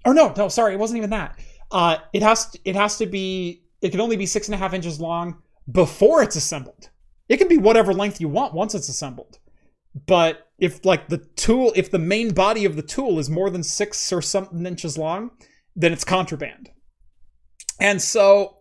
or 0.06 0.14
no, 0.14 0.32
no, 0.36 0.48
sorry, 0.48 0.72
it 0.72 0.78
wasn't 0.78 0.98
even 0.98 1.10
that. 1.10 1.38
Uh 1.70 1.98
it 2.14 2.22
has 2.22 2.50
to, 2.50 2.58
it 2.64 2.74
has 2.74 2.96
to 2.98 3.06
be 3.06 3.64
it 3.82 3.90
can 3.90 4.00
only 4.00 4.16
be 4.16 4.26
six 4.26 4.48
and 4.48 4.54
a 4.54 4.58
half 4.58 4.72
inches 4.72 4.98
long 4.98 5.42
before 5.70 6.22
it's 6.22 6.36
assembled. 6.36 6.88
It 7.28 7.36
can 7.36 7.48
be 7.48 7.58
whatever 7.58 7.92
length 7.92 8.20
you 8.20 8.28
want 8.28 8.54
once 8.54 8.74
it's 8.74 8.88
assembled. 8.88 9.38
But 10.06 10.48
if 10.58 10.84
like 10.84 11.08
the 11.08 11.18
tool, 11.18 11.72
if 11.76 11.90
the 11.90 11.98
main 11.98 12.32
body 12.32 12.64
of 12.64 12.76
the 12.76 12.82
tool 12.82 13.18
is 13.18 13.28
more 13.28 13.50
than 13.50 13.62
six 13.62 14.12
or 14.12 14.22
something 14.22 14.66
inches 14.66 14.96
long, 14.98 15.30
then 15.74 15.92
it's 15.92 16.04
contraband. 16.04 16.70
And 17.80 18.00
so 18.00 18.58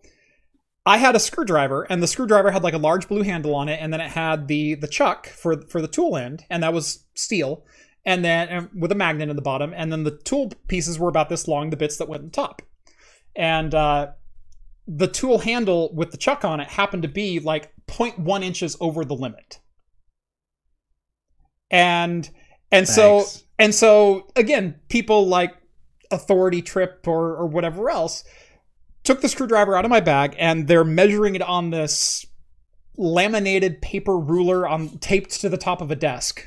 I 0.86 0.98
had 0.98 1.16
a 1.16 1.20
screwdriver, 1.20 1.84
and 1.84 2.02
the 2.02 2.06
screwdriver 2.06 2.50
had 2.50 2.62
like 2.62 2.74
a 2.74 2.78
large 2.78 3.08
blue 3.08 3.22
handle 3.22 3.54
on 3.54 3.68
it, 3.68 3.78
and 3.80 3.92
then 3.92 4.00
it 4.00 4.10
had 4.10 4.48
the 4.48 4.74
the 4.74 4.88
chuck 4.88 5.28
for 5.28 5.62
for 5.62 5.80
the 5.80 5.88
tool 5.88 6.16
end, 6.16 6.44
and 6.50 6.62
that 6.62 6.74
was 6.74 7.04
steel, 7.14 7.64
and 8.04 8.24
then 8.24 8.48
and 8.48 8.68
with 8.74 8.92
a 8.92 8.94
magnet 8.94 9.30
in 9.30 9.36
the 9.36 9.42
bottom, 9.42 9.72
and 9.74 9.90
then 9.90 10.04
the 10.04 10.18
tool 10.24 10.52
pieces 10.68 10.98
were 10.98 11.08
about 11.08 11.30
this 11.30 11.48
long, 11.48 11.70
the 11.70 11.76
bits 11.76 11.96
that 11.96 12.08
went 12.08 12.22
on 12.22 12.30
top, 12.30 12.60
and 13.34 13.74
uh, 13.74 14.08
the 14.86 15.08
tool 15.08 15.38
handle 15.38 15.90
with 15.94 16.10
the 16.10 16.18
chuck 16.18 16.44
on 16.44 16.60
it 16.60 16.68
happened 16.68 17.02
to 17.02 17.08
be 17.08 17.40
like 17.40 17.72
0.1 17.86 18.44
inches 18.44 18.76
over 18.78 19.06
the 19.06 19.16
limit, 19.16 19.60
and 21.70 22.28
and 22.70 22.86
so 22.86 23.24
and 23.58 23.74
so 23.74 24.28
again, 24.36 24.80
people 24.90 25.26
like 25.26 25.54
Authority 26.10 26.60
Trip 26.60 27.08
or 27.08 27.36
or 27.36 27.46
whatever 27.46 27.88
else 27.88 28.22
took 29.04 29.20
the 29.20 29.28
screwdriver 29.28 29.76
out 29.76 29.84
of 29.84 29.90
my 29.90 30.00
bag 30.00 30.34
and 30.38 30.66
they're 30.66 30.84
measuring 30.84 31.34
it 31.34 31.42
on 31.42 31.70
this 31.70 32.26
laminated 32.96 33.80
paper 33.82 34.18
ruler 34.18 34.66
on 34.66 34.98
taped 34.98 35.40
to 35.40 35.48
the 35.48 35.56
top 35.56 35.80
of 35.80 35.90
a 35.90 35.96
desk 35.96 36.46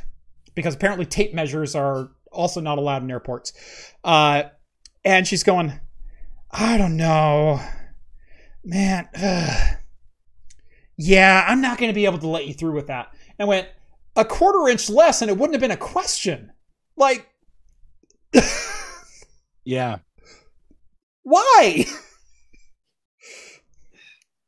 because 0.56 0.74
apparently 0.76 1.06
tape 1.06 1.34
measures 1.34 1.76
are 1.76 2.10
also 2.32 2.60
not 2.60 2.78
allowed 2.78 3.04
in 3.04 3.12
airports. 3.12 3.54
Uh, 4.04 4.44
and 5.06 5.28
she's 5.28 5.44
going, 5.44 5.80
I 6.52 6.78
don't 6.78 6.98
know, 6.98 7.62
man. 8.64 9.08
ugh. 9.16 9.78
Yeah, 10.98 11.46
I'm 11.48 11.62
not 11.62 11.78
going 11.78 11.92
to 11.92 11.96
be 11.96 12.06
able 12.06 12.18
to 12.18 12.28
let 12.28 12.48
you 12.48 12.54
through 12.56 12.74
with 12.74 12.88
that. 12.88 13.10
And 13.38 13.46
I 13.46 13.50
went 13.50 13.68
a 14.16 14.26
quarter 14.26 14.68
inch 14.68 14.90
less, 14.90 15.22
and 15.22 15.30
it 15.30 15.38
wouldn't 15.38 15.54
have 15.54 15.62
been 15.62 15.70
a 15.70 15.78
question. 15.78 16.52
Like, 16.96 17.30
yeah. 19.64 20.00
why? 21.22 21.86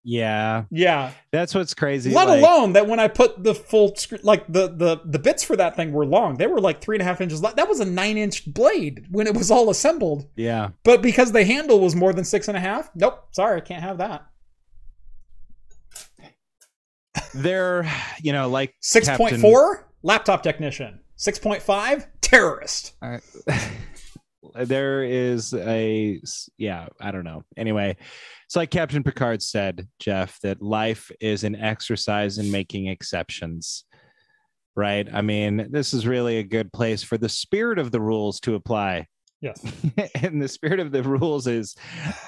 Yeah. 0.04 0.64
yeah. 0.72 1.12
That's 1.32 1.54
what's 1.54 1.74
crazy. 1.74 2.12
Let 2.12 2.28
like- 2.28 2.42
alone 2.42 2.74
that 2.74 2.88
when 2.88 3.00
I 3.00 3.08
put 3.08 3.44
the 3.44 3.54
full 3.54 3.96
screw, 3.96 4.18
like 4.24 4.48
the 4.48 4.68
the 4.68 5.02
the 5.06 5.20
bits 5.20 5.44
for 5.44 5.56
that 5.58 5.76
thing 5.76 5.92
were 5.92 6.06
long. 6.06 6.38
They 6.38 6.48
were 6.48 6.62
like 6.62 6.82
three 6.82 6.96
and 6.96 7.02
a 7.02 7.06
half 7.06 7.22
inches 7.22 7.42
long. 7.42 7.54
That 7.56 7.68
was 7.68 7.80
a 7.80 7.86
nine 7.86 8.18
inch 8.18 8.52
blade 8.52 9.06
when 9.12 9.28
it 9.28 9.36
was 9.36 9.52
all 9.52 9.70
assembled. 9.70 10.28
Yeah. 10.36 10.70
But 10.84 11.02
because 11.02 11.32
the 11.32 11.44
handle 11.46 11.80
was 11.80 11.96
more 11.96 12.14
than 12.14 12.24
six 12.26 12.48
and 12.48 12.56
a 12.58 12.62
half, 12.62 12.90
nope. 12.96 13.28
Sorry, 13.32 13.58
I 13.58 13.62
can't 13.62 13.84
have 13.84 13.98
that. 13.98 14.26
They're, 17.34 17.90
you 18.22 18.34
know, 18.34 18.50
like 18.50 18.76
6.4 18.82 19.06
Captain- 19.18 19.42
point 19.42 19.80
laptop 20.04 20.44
technician. 20.44 21.02
Six 21.16 21.38
point 21.38 21.62
five, 21.62 22.08
terrorist. 22.22 22.94
I- 24.56 24.66
there 24.66 25.04
is 25.04 25.54
a 25.54 26.22
yeah 26.58 26.88
i 27.00 27.12
don't 27.12 27.24
know. 27.24 27.44
Anyway 27.58 27.98
it's 28.46 28.56
like 28.56 28.72
captain 28.72 29.04
picard 29.04 29.42
said 29.42 29.88
jeff 30.00 30.40
that 30.42 30.62
life 30.62 31.12
is 31.22 31.44
an 31.44 31.56
exercise 31.56 32.38
in 32.38 32.52
making 32.52 32.88
exceptions 32.88 33.86
right? 34.76 35.08
I 35.14 35.22
mean 35.22 35.68
this 35.72 35.94
is 35.94 36.08
really 36.08 36.38
a 36.38 36.44
good 36.44 36.72
place 36.72 37.04
for 37.04 37.18
the 37.18 37.28
spirit 37.30 37.80
of 37.80 37.92
the 37.92 38.00
rules 38.00 38.40
to 38.42 38.56
apply. 38.56 39.08
Yes. 39.42 39.62
and 40.16 40.42
the 40.42 40.48
spirit 40.48 40.80
of 40.82 40.92
the 40.92 41.02
rules 41.02 41.48
is 41.48 41.74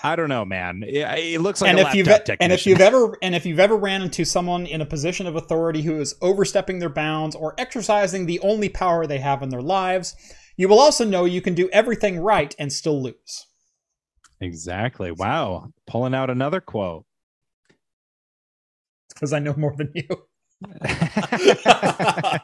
i 0.02 0.16
don't 0.16 0.30
know 0.30 0.46
man. 0.46 0.82
It, 0.86 1.06
it 1.34 1.42
looks 1.42 1.62
like 1.62 1.72
and 1.72 1.80
a 1.80 1.88
if 1.88 1.94
you've 1.94 2.08
laptop 2.08 2.38
and 2.40 2.54
if 2.54 2.66
you've 2.66 2.80
ever 2.80 3.18
and 3.22 3.36
if 3.36 3.46
you've 3.46 3.60
ever 3.60 3.76
ran 3.76 4.02
into 4.02 4.24
someone 4.24 4.66
in 4.66 4.80
a 4.80 4.86
position 4.86 5.28
of 5.28 5.36
authority 5.36 5.82
who 5.82 6.00
is 6.00 6.16
overstepping 6.22 6.80
their 6.80 6.90
bounds 6.90 7.36
or 7.36 7.54
exercising 7.58 8.26
the 8.26 8.40
only 8.40 8.70
power 8.70 9.06
they 9.08 9.20
have 9.20 9.44
in 9.44 9.50
their 9.50 9.62
lives, 9.62 10.16
you 10.58 10.68
will 10.68 10.80
also 10.80 11.06
know 11.06 11.26
you 11.26 11.42
can 11.42 11.56
do 11.56 11.70
everything 11.72 12.20
right 12.20 12.56
and 12.60 12.72
still 12.72 13.02
lose. 13.02 13.46
exactly 14.40 15.12
wow 15.12 15.68
pulling 15.88 16.14
out 16.16 16.30
another 16.30 16.62
quote 16.62 17.06
Because 19.14 19.34
I 19.34 19.40
know 19.40 19.54
more 19.56 19.76
than 19.78 19.92
you. 19.94 20.08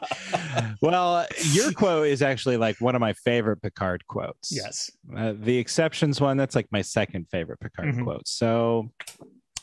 well, 0.81 1.25
your 1.51 1.71
quote 1.71 2.07
is 2.07 2.21
actually 2.21 2.57
like 2.57 2.79
one 2.79 2.95
of 2.95 3.01
my 3.01 3.13
favorite 3.13 3.61
Picard 3.61 4.05
quotes. 4.07 4.51
yes. 4.51 4.89
Uh, 5.15 5.33
the 5.37 5.57
exceptions 5.57 6.21
one, 6.21 6.37
that's 6.37 6.55
like 6.55 6.67
my 6.71 6.81
second 6.81 7.27
favorite 7.31 7.59
Picard 7.59 7.95
Mhm. 7.95 8.03
quote. 8.03 8.27
So, 8.27 8.91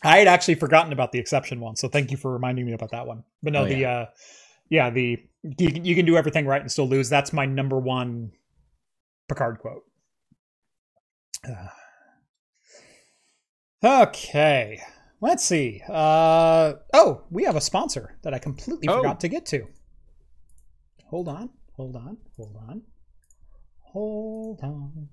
I 0.03 0.19
had 0.19 0.29
actually 0.29 0.57
forgotten 0.57 0.93
about 0.93 1.13
the 1.13 1.19
exception 1.19 1.61
one, 1.61 1.77
so 1.77 1.89
thank 1.89 2.11
you 2.11 2.17
for 2.17 2.33
reminding 2.33 2.67
me 2.67 2.73
about 2.73 2.91
that 2.91 3.07
one. 3.07 3.25
But 3.43 3.53
no, 3.53 3.63
Oh, 3.63 3.67
the 3.67 3.85
uh 3.87 4.07
yeah, 4.71 4.91
the 4.91 5.19
you, 5.59 5.71
can- 5.71 5.85
you 5.85 5.95
can 5.95 6.07
do 6.07 6.17
everything 6.17 6.47
right 6.47 6.61
and 6.61 6.71
still 6.71 6.89
lose. 6.89 7.09
That's 7.09 7.33
my 7.33 7.47
number 7.47 7.79
one 7.79 8.33
Picard 9.29 9.59
quote. 9.59 9.83
Uh, 11.47 11.69
okay. 14.03 14.81
Let's 15.21 15.45
see. 15.45 15.83
Uh 15.89 16.75
oh, 16.93 17.23
we 17.31 17.45
have 17.45 17.57
a 17.57 17.61
sponsor 17.61 18.19
that 18.23 18.35
I 18.35 18.39
completely 18.39 18.89
Oh. 18.89 18.97
forgot 18.99 19.21
to 19.21 19.29
get 19.29 19.47
to. 19.47 19.67
Hold 21.07 21.29
on. 21.29 21.51
Hold 21.77 21.97
on. 21.97 22.17
Hold 22.37 22.57
on. 22.69 22.83
Hold 23.93 24.61
on. 24.63 25.09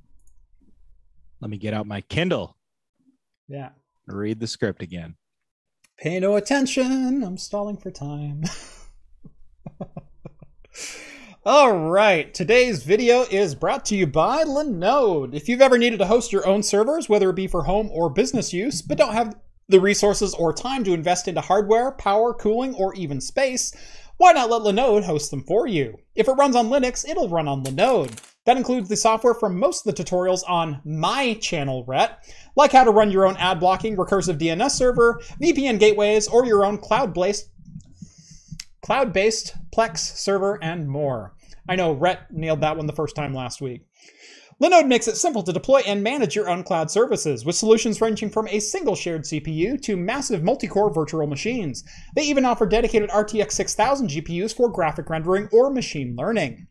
let 1.39 1.49
me 1.51 1.57
get 1.57 1.73
out 1.73 1.85
my 1.87 2.01
Kindle, 2.01 2.57
Yeah. 3.47 3.69
read 4.07 4.39
the 4.39 4.47
script 4.47 4.81
again. 4.81 5.15
Pay 5.97 6.19
no 6.19 6.35
attention. 6.35 7.23
I'm 7.23 7.37
stalling 7.37 7.77
for 7.77 7.91
time. 7.91 8.43
All 11.43 11.89
right. 11.89 12.31
Today's 12.33 12.83
video 12.83 13.23
is 13.23 13.55
brought 13.55 13.83
to 13.85 13.95
you 13.95 14.05
by 14.05 14.43
Linode. 14.43 15.33
If 15.33 15.49
you've 15.49 15.59
ever 15.59 15.79
needed 15.79 15.97
to 15.97 16.05
host 16.05 16.31
your 16.31 16.45
own 16.45 16.61
servers, 16.61 17.09
whether 17.09 17.31
it 17.31 17.35
be 17.35 17.47
for 17.47 17.63
home 17.63 17.89
or 17.91 18.11
business 18.11 18.53
use, 18.53 18.83
but 18.83 18.99
don't 18.99 19.13
have 19.13 19.35
the 19.67 19.79
resources 19.79 20.35
or 20.35 20.53
time 20.53 20.83
to 20.83 20.93
invest 20.93 21.27
into 21.27 21.41
hardware, 21.41 21.93
power, 21.93 22.33
cooling, 22.33 22.75
or 22.75 22.93
even 22.93 23.19
space, 23.19 23.73
why 24.17 24.33
not 24.33 24.51
let 24.51 24.61
Linode 24.61 25.03
host 25.03 25.31
them 25.31 25.43
for 25.43 25.65
you? 25.65 25.97
If 26.13 26.27
it 26.27 26.33
runs 26.33 26.55
on 26.55 26.69
Linux, 26.69 27.09
it'll 27.09 27.27
run 27.27 27.47
on 27.47 27.63
Linode. 27.63 28.15
That 28.45 28.57
includes 28.57 28.89
the 28.89 28.95
software 28.95 29.33
from 29.33 29.59
most 29.59 29.85
of 29.85 29.95
the 29.95 30.03
tutorials 30.03 30.43
on 30.47 30.81
my 30.83 31.35
channel, 31.35 31.85
Rhett, 31.87 32.23
like 32.55 32.71
how 32.71 32.83
to 32.83 32.91
run 32.91 33.11
your 33.11 33.27
own 33.27 33.37
ad 33.37 33.59
blocking 33.59 33.95
recursive 33.95 34.39
DNS 34.39 34.71
server, 34.71 35.21
VPN 35.41 35.79
gateways, 35.79 36.27
or 36.27 36.45
your 36.45 36.65
own 36.65 36.77
cloud-based 36.79 37.50
cloud-based 38.81 39.55
Plex 39.75 39.99
server 39.99 40.57
and 40.63 40.87
more. 40.87 41.35
I 41.69 41.75
know 41.75 41.93
Rhett 41.93 42.31
nailed 42.31 42.61
that 42.61 42.77
one 42.77 42.87
the 42.87 42.93
first 42.93 43.15
time 43.15 43.33
last 43.33 43.61
week. 43.61 43.81
Linode 44.61 44.87
makes 44.87 45.07
it 45.07 45.17
simple 45.17 45.41
to 45.41 45.51
deploy 45.51 45.81
and 45.87 46.03
manage 46.03 46.35
your 46.35 46.47
own 46.47 46.63
cloud 46.63 46.91
services, 46.91 47.43
with 47.43 47.55
solutions 47.55 47.99
ranging 47.99 48.29
from 48.29 48.47
a 48.47 48.59
single 48.59 48.93
shared 48.93 49.23
CPU 49.23 49.81
to 49.81 49.97
massive 49.97 50.43
multi-core 50.43 50.93
virtual 50.93 51.25
machines. 51.25 51.83
They 52.15 52.23
even 52.23 52.45
offer 52.45 52.67
dedicated 52.67 53.09
RTX 53.09 53.53
6000 53.53 54.09
GPUs 54.09 54.55
for 54.55 54.69
graphic 54.69 55.09
rendering 55.09 55.49
or 55.51 55.71
machine 55.71 56.15
learning. 56.15 56.67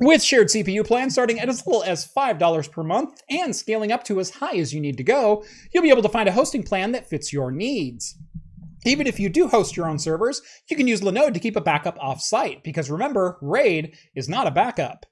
With 0.00 0.22
shared 0.22 0.48
CPU 0.48 0.86
plans 0.86 1.12
starting 1.12 1.38
at 1.38 1.50
as 1.50 1.66
little 1.66 1.82
as 1.82 2.10
$5 2.10 2.72
per 2.72 2.82
month 2.82 3.20
and 3.28 3.54
scaling 3.54 3.92
up 3.92 4.02
to 4.04 4.18
as 4.18 4.30
high 4.30 4.56
as 4.56 4.72
you 4.72 4.80
need 4.80 4.96
to 4.96 5.04
go, 5.04 5.44
you'll 5.72 5.82
be 5.82 5.90
able 5.90 6.00
to 6.02 6.08
find 6.08 6.26
a 6.26 6.32
hosting 6.32 6.62
plan 6.62 6.92
that 6.92 7.10
fits 7.10 7.34
your 7.34 7.50
needs. 7.50 8.16
Even 8.84 9.06
if 9.06 9.20
you 9.20 9.28
do 9.28 9.48
host 9.48 9.76
your 9.76 9.88
own 9.88 9.98
servers, 9.98 10.40
you 10.68 10.76
can 10.76 10.88
use 10.88 11.00
Linode 11.00 11.34
to 11.34 11.40
keep 11.40 11.56
a 11.56 11.60
backup 11.60 11.98
off-site, 12.00 12.64
because 12.64 12.90
remember, 12.90 13.38
RAID 13.42 13.94
is 14.14 14.28
not 14.28 14.46
a 14.46 14.50
backup. 14.50 15.06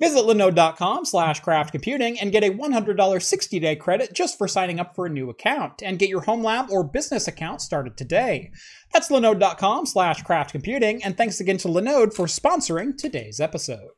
Visit 0.00 0.22
linode.com 0.22 1.04
slash 1.04 1.42
craftcomputing 1.42 2.18
and 2.22 2.30
get 2.30 2.44
a 2.44 2.50
$100 2.50 2.94
60-day 2.94 3.74
credit 3.76 4.12
just 4.14 4.38
for 4.38 4.46
signing 4.46 4.78
up 4.78 4.94
for 4.94 5.06
a 5.06 5.10
new 5.10 5.28
account, 5.28 5.82
and 5.82 5.98
get 5.98 6.08
your 6.08 6.20
home 6.20 6.44
lab 6.44 6.70
or 6.70 6.84
business 6.84 7.26
account 7.26 7.60
started 7.60 7.96
today. 7.96 8.52
That's 8.92 9.10
linode.com 9.10 9.86
slash 9.86 10.22
craftcomputing, 10.22 11.00
and 11.02 11.16
thanks 11.16 11.40
again 11.40 11.58
to 11.58 11.68
Linode 11.68 12.14
for 12.14 12.26
sponsoring 12.26 12.96
today's 12.96 13.40
episode. 13.40 13.90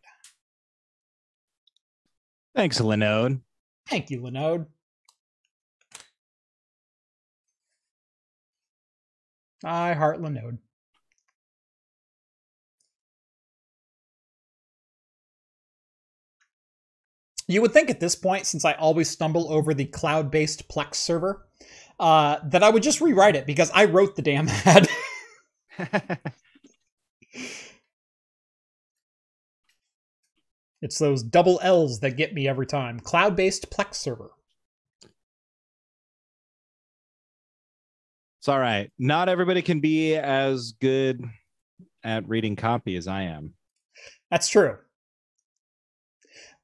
Thanks, 2.57 2.81
Linode. 2.81 3.43
Thank 3.87 4.11
you, 4.11 4.21
Linode. 4.21 4.67
I 9.65 9.95
heart 9.95 10.21
Linode. 10.21 10.59
You 17.51 17.61
would 17.63 17.73
think 17.73 17.91
at 17.91 17.99
this 17.99 18.15
point, 18.15 18.47
since 18.47 18.65
I 18.65 18.75
always 18.75 19.11
stumble 19.11 19.53
over 19.53 19.75
the 19.75 19.87
cloud 19.87 20.31
based 20.31 20.69
Plex 20.69 20.95
server, 20.95 21.49
uh, 21.99 22.39
that 22.45 22.63
I 22.63 22.71
would 22.71 22.85
just 22.85 23.01
rewrite 23.01 23.35
it 23.35 23.45
because 23.45 23.73
I 23.75 23.87
wrote 23.87 24.15
the 24.15 24.23
damn 24.23 24.49
ad. 24.65 24.89
it's 30.81 30.99
those 30.99 31.25
double 31.25 31.59
L's 31.61 31.99
that 32.01 32.17
get 32.17 32.33
me 32.35 32.47
every 32.47 32.67
time. 32.67 33.01
Cloud 33.01 33.35
based 33.35 33.69
Plex 33.69 33.97
server. 33.97 34.31
It's 38.41 38.49
all 38.49 38.59
right. 38.59 38.91
Not 38.99 39.29
everybody 39.29 39.61
can 39.61 39.81
be 39.81 40.17
as 40.17 40.73
good 40.81 41.23
at 42.03 42.27
reading 42.27 42.57
copy 42.57 42.97
as 42.97 43.07
I 43.07 43.25
am. 43.25 43.53
That's 44.31 44.49
true. 44.49 44.79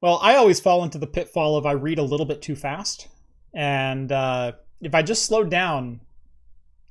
Well, 0.01 0.17
I 0.23 0.37
always 0.37 0.59
fall 0.59 0.83
into 0.83 0.97
the 0.97 1.05
pitfall 1.05 1.55
of 1.55 1.67
I 1.67 1.73
read 1.73 1.99
a 1.99 2.03
little 2.03 2.25
bit 2.25 2.41
too 2.41 2.55
fast. 2.55 3.09
And 3.53 4.11
uh, 4.11 4.53
if 4.81 4.95
I 4.95 5.03
just 5.03 5.25
slowed 5.25 5.51
down 5.51 6.01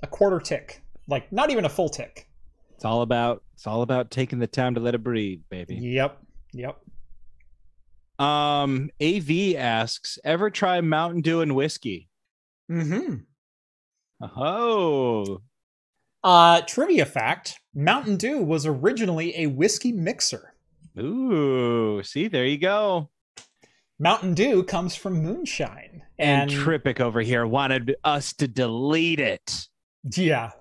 a 0.04 0.06
quarter 0.06 0.38
tick, 0.38 0.82
like 1.08 1.32
not 1.32 1.50
even 1.50 1.64
a 1.64 1.68
full 1.68 1.88
tick. 1.88 2.28
It's 2.76 2.84
all 2.84 3.02
about 3.02 3.42
it's 3.54 3.66
all 3.66 3.82
about 3.82 4.12
taking 4.12 4.38
the 4.38 4.46
time 4.46 4.74
to 4.76 4.80
let 4.80 4.94
it 4.94 5.02
breathe, 5.02 5.40
baby. 5.50 5.74
Yep. 5.74 6.16
Yep. 6.52 6.78
Um, 8.24 8.90
AV 9.02 9.56
asks, 9.56 10.18
ever 10.24 10.48
try 10.48 10.80
Mountain 10.80 11.22
Dew 11.22 11.40
and 11.40 11.56
whiskey? 11.56 12.08
Mm-hmm. 12.70 13.16
Oh, 14.20 15.43
Uh, 16.24 16.60
trivia 16.62 17.06
fact 17.06 17.60
Mountain 17.74 18.16
Dew 18.16 18.38
was 18.43 18.66
originally 18.66 19.36
a 19.36 19.47
whiskey 19.47 19.93
mixer. 19.93 20.55
ooh, 20.98 22.02
see, 22.02 22.26
there 22.28 22.47
you 22.47 22.59
go. 22.59 23.10
Mountain 23.98 24.34
Dew 24.34 24.62
comes 24.62 24.94
from 24.94 25.22
moonshine. 25.22 26.02
And, 26.18 26.51
And, 26.51 26.60
Trippic 26.60 27.01
over 27.01 27.20
here 27.20 27.47
wanted 27.47 27.97
us 28.05 28.32
to 28.34 28.48
delete 28.48 29.20
it. 29.20 29.68
yeah. 30.16 30.51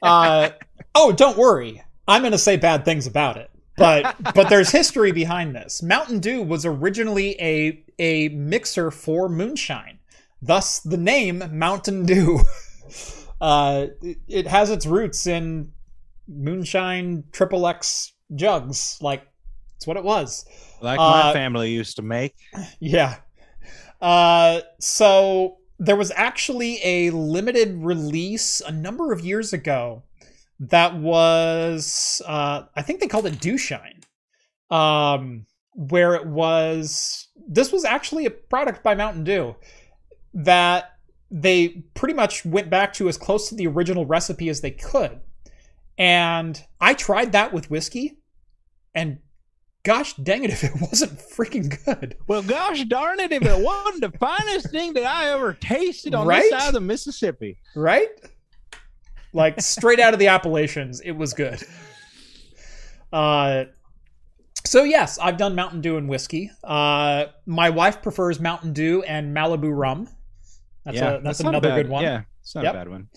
Uh, 0.00 0.50
oh, 0.94 1.10
don't 1.10 1.36
worry. 1.36 1.82
I'm 2.06 2.22
going 2.22 2.30
to 2.32 2.38
say 2.38 2.56
bad 2.56 2.84
things 2.84 3.06
about 3.08 3.36
it. 3.36 3.50
But 3.76 4.14
but 4.34 4.48
there's 4.48 4.70
history 4.70 5.10
behind 5.10 5.56
this. 5.56 5.82
Mountain 5.82 6.20
Dew 6.20 6.40
was 6.42 6.64
originally 6.64 7.34
a 7.40 7.82
a 7.98 8.28
mixer 8.28 8.90
for 8.92 9.28
moonshine. 9.28 9.95
Thus 10.42 10.80
the 10.80 10.96
name 10.96 11.42
Mountain 11.52 12.06
Dew. 12.06 12.40
Uh, 13.38 13.88
it, 14.00 14.16
it 14.28 14.46
has 14.46 14.70
its 14.70 14.86
roots 14.86 15.26
in 15.26 15.70
moonshine 16.26 17.22
triple 17.32 17.66
X 17.66 18.14
jugs. 18.34 18.96
Like 19.02 19.26
it's 19.76 19.86
what 19.86 19.98
it 19.98 20.04
was. 20.04 20.46
Like 20.80 20.98
Uh, 20.98 21.24
my 21.24 21.32
family 21.34 21.70
used 21.70 21.96
to 21.96 22.02
make. 22.02 22.34
Yeah. 22.80 23.16
Uh, 24.00 24.60
so 24.80 25.58
there 25.78 25.96
was 25.96 26.12
actually 26.16 26.80
a 26.82 27.10
limited 27.10 27.74
release 27.76 28.60
a 28.60 28.72
number 28.72 29.12
of 29.12 29.24
years 29.24 29.52
ago 29.52 30.02
that 30.58 30.96
was, 30.96 32.22
uh, 32.26 32.62
I 32.74 32.82
think 32.82 33.00
they 33.00 33.06
called 33.06 33.26
it 33.26 33.38
Dewshine, 33.40 34.02
um, 34.70 35.44
where 35.74 36.14
it 36.14 36.26
was, 36.26 37.28
this 37.46 37.70
was 37.70 37.84
actually 37.84 38.24
a 38.24 38.30
product 38.30 38.82
by 38.82 38.94
Mountain 38.94 39.24
Dew 39.24 39.54
that 40.36 40.92
they 41.30 41.82
pretty 41.94 42.14
much 42.14 42.44
went 42.44 42.70
back 42.70 42.92
to 42.92 43.08
as 43.08 43.16
close 43.18 43.48
to 43.48 43.54
the 43.56 43.66
original 43.66 44.06
recipe 44.06 44.48
as 44.48 44.60
they 44.60 44.70
could. 44.70 45.20
And 45.98 46.62
I 46.80 46.94
tried 46.94 47.32
that 47.32 47.52
with 47.52 47.70
whiskey, 47.70 48.18
and 48.94 49.18
gosh 49.82 50.14
dang 50.14 50.44
it 50.44 50.50
if 50.52 50.62
it 50.62 50.72
wasn't 50.80 51.18
freaking 51.18 51.74
good. 51.84 52.16
Well, 52.28 52.42
gosh 52.42 52.84
darn 52.84 53.18
it, 53.18 53.32
if 53.32 53.42
it 53.42 53.58
wasn't 53.64 54.02
the 54.02 54.18
finest 54.18 54.70
thing 54.70 54.92
that 54.92 55.04
I 55.04 55.30
ever 55.32 55.54
tasted 55.54 56.14
on 56.14 56.26
Right? 56.26 56.42
this 56.42 56.50
side 56.50 56.68
of 56.68 56.74
the 56.74 56.80
Mississippi. 56.80 57.58
right? 57.74 58.08
Like 59.32 59.60
straight 59.60 60.00
out 60.00 60.12
of 60.12 60.18
the 60.20 60.28
Appalachians, 60.28 61.00
it 61.00 61.12
was 61.12 61.32
good. 61.34 61.62
Uh, 63.12 63.64
so 64.64 64.82
yes, 64.82 65.18
I've 65.18 65.36
done 65.36 65.54
Mountain 65.54 65.80
Dew 65.80 65.96
and 65.96 66.08
whiskey. 66.08 66.50
Uh, 66.64 67.26
my 67.46 67.70
wife 67.70 68.02
prefers 68.02 68.40
Mountain 68.40 68.72
Dew 68.72 69.02
and 69.04 69.34
Malibu 69.34 69.76
rum. 69.76 70.08
That's 70.86 70.98
a, 70.98 71.20
that's, 71.22 71.42
not 71.42 71.54
a 71.54 71.58
another 71.58 71.68
bad- 71.68 71.76
good 71.82 71.88
one. 71.90 72.02
Yeah, 72.02 72.22
it's 72.40 72.54
not 72.54 72.64
Yep. 72.64 72.74
a 72.74 72.76
bad 72.78 72.88
one. 72.88 73.08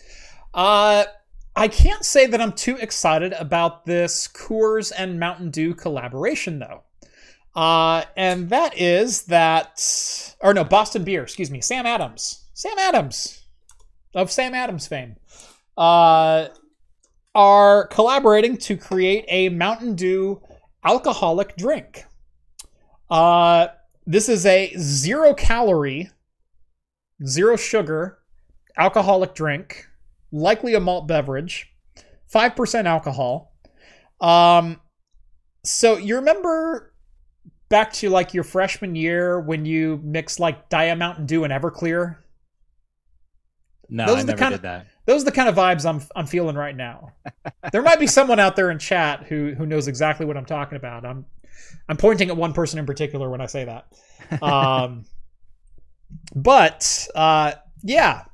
Uh, 0.54 1.04
I 1.56 1.68
can't 1.68 2.04
say 2.04 2.26
that 2.26 2.42
I'm 2.42 2.52
too 2.54 2.76
excited 2.78 3.34
about 3.34 3.86
this 3.86 4.28
Coors 4.28 4.92
and 4.98 5.20
Mountain 5.20 5.52
Dew 5.52 5.74
collaboration, 5.74 6.60
though. 6.60 6.84
Uh, 7.56 8.04
and 8.18 8.50
that 8.50 8.78
is 8.78 9.24
that, 9.24 10.36
or 10.42 10.54
no, 10.54 10.64
Boston 10.64 11.04
Beer, 11.04 11.24
excuse 11.24 11.50
me, 11.52 11.62
Sam 11.62 11.86
Adams. 11.86 12.46
Sam 12.54 12.78
Adams 12.78 13.44
of 14.14 14.32
Sam 14.32 14.54
Adams 14.54 14.88
fame. 14.88 15.16
Uh, 15.78 16.48
are 17.36 17.88
collaborating 17.88 18.58
to 18.58 18.76
create 18.76 19.26
a 19.30 19.50
Mountain 19.50 19.96
Dew 19.96 20.42
alcoholic 20.84 21.56
drink. 21.56 22.06
Uh, 23.10 23.68
this 24.06 24.28
is 24.30 24.46
a 24.46 24.74
zero 24.78 25.34
calorie, 25.34 26.10
zero 27.26 27.56
sugar 27.56 28.20
alcoholic 28.78 29.34
drink, 29.36 29.88
likely 30.32 30.74
a 30.74 30.80
malt 30.80 31.08
beverage, 31.08 31.72
5% 32.34 32.86
alcohol. 32.86 33.54
Um, 34.22 34.80
so 35.64 35.98
you 35.98 36.16
remember 36.16 36.94
back 37.70 37.92
to 37.94 38.10
like 38.10 38.34
your 38.34 38.44
freshman 38.44 38.96
year 38.96 39.40
when 39.40 39.66
you 39.66 40.00
mixed 40.04 40.40
like 40.40 40.70
Diet 40.70 40.98
Mountain 40.98 41.26
Dew 41.26 41.44
and 41.44 41.54
Everclear? 41.54 42.18
No, 43.90 44.06
Those 44.06 44.16
I 44.18 44.20
are 44.20 44.24
the 44.24 44.28
never 44.34 44.40
kind 44.40 44.52
did 44.52 44.56
of- 44.58 44.62
that. 44.64 44.88
Those 45.06 45.24
are 45.24 45.26
the 45.26 45.32
kind 45.32 45.50
of 45.50 45.56
vibes 45.56 45.90
I'm 45.90 46.02
I'm 46.16 46.28
feeling 46.28 46.56
right 46.56 46.76
now. 46.76 47.14
there 47.72 47.82
might 47.82 48.00
be 48.00 48.06
someone 48.06 48.40
out 48.40 48.56
there 48.56 48.70
in 48.70 48.78
chat 48.78 49.24
who 49.24 49.56
who 49.56 49.66
knows 49.66 49.88
exactly 49.88 50.24
what 50.24 50.38
I'm 50.38 50.46
talking 50.46 50.76
about. 50.76 51.04
I'm 51.04 51.26
I'm 51.88 51.98
pointing 51.98 52.30
at 52.30 52.38
one 52.38 52.54
person 52.54 52.78
in 52.78 52.86
particular 52.86 53.28
when 53.28 53.42
I 53.42 53.48
say 53.48 53.66
that. 53.66 53.88
Um, 54.44 55.06
but 56.36 57.08
uh, 57.16 57.54
yeah, 57.84 58.26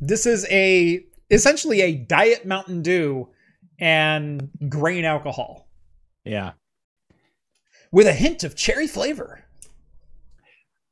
this 0.00 0.26
is 0.26 0.46
a 0.50 1.04
essentially 1.30 1.80
a 1.80 1.94
diet 1.94 2.44
Mountain 2.46 2.82
Dew 2.82 3.28
and 3.78 4.48
grain 4.68 5.04
alcohol 5.04 5.68
Yeah. 6.24 6.52
with 7.90 8.06
a 8.06 8.12
hint 8.12 8.44
of 8.44 8.54
cherry 8.54 8.86
flavor. 8.86 9.40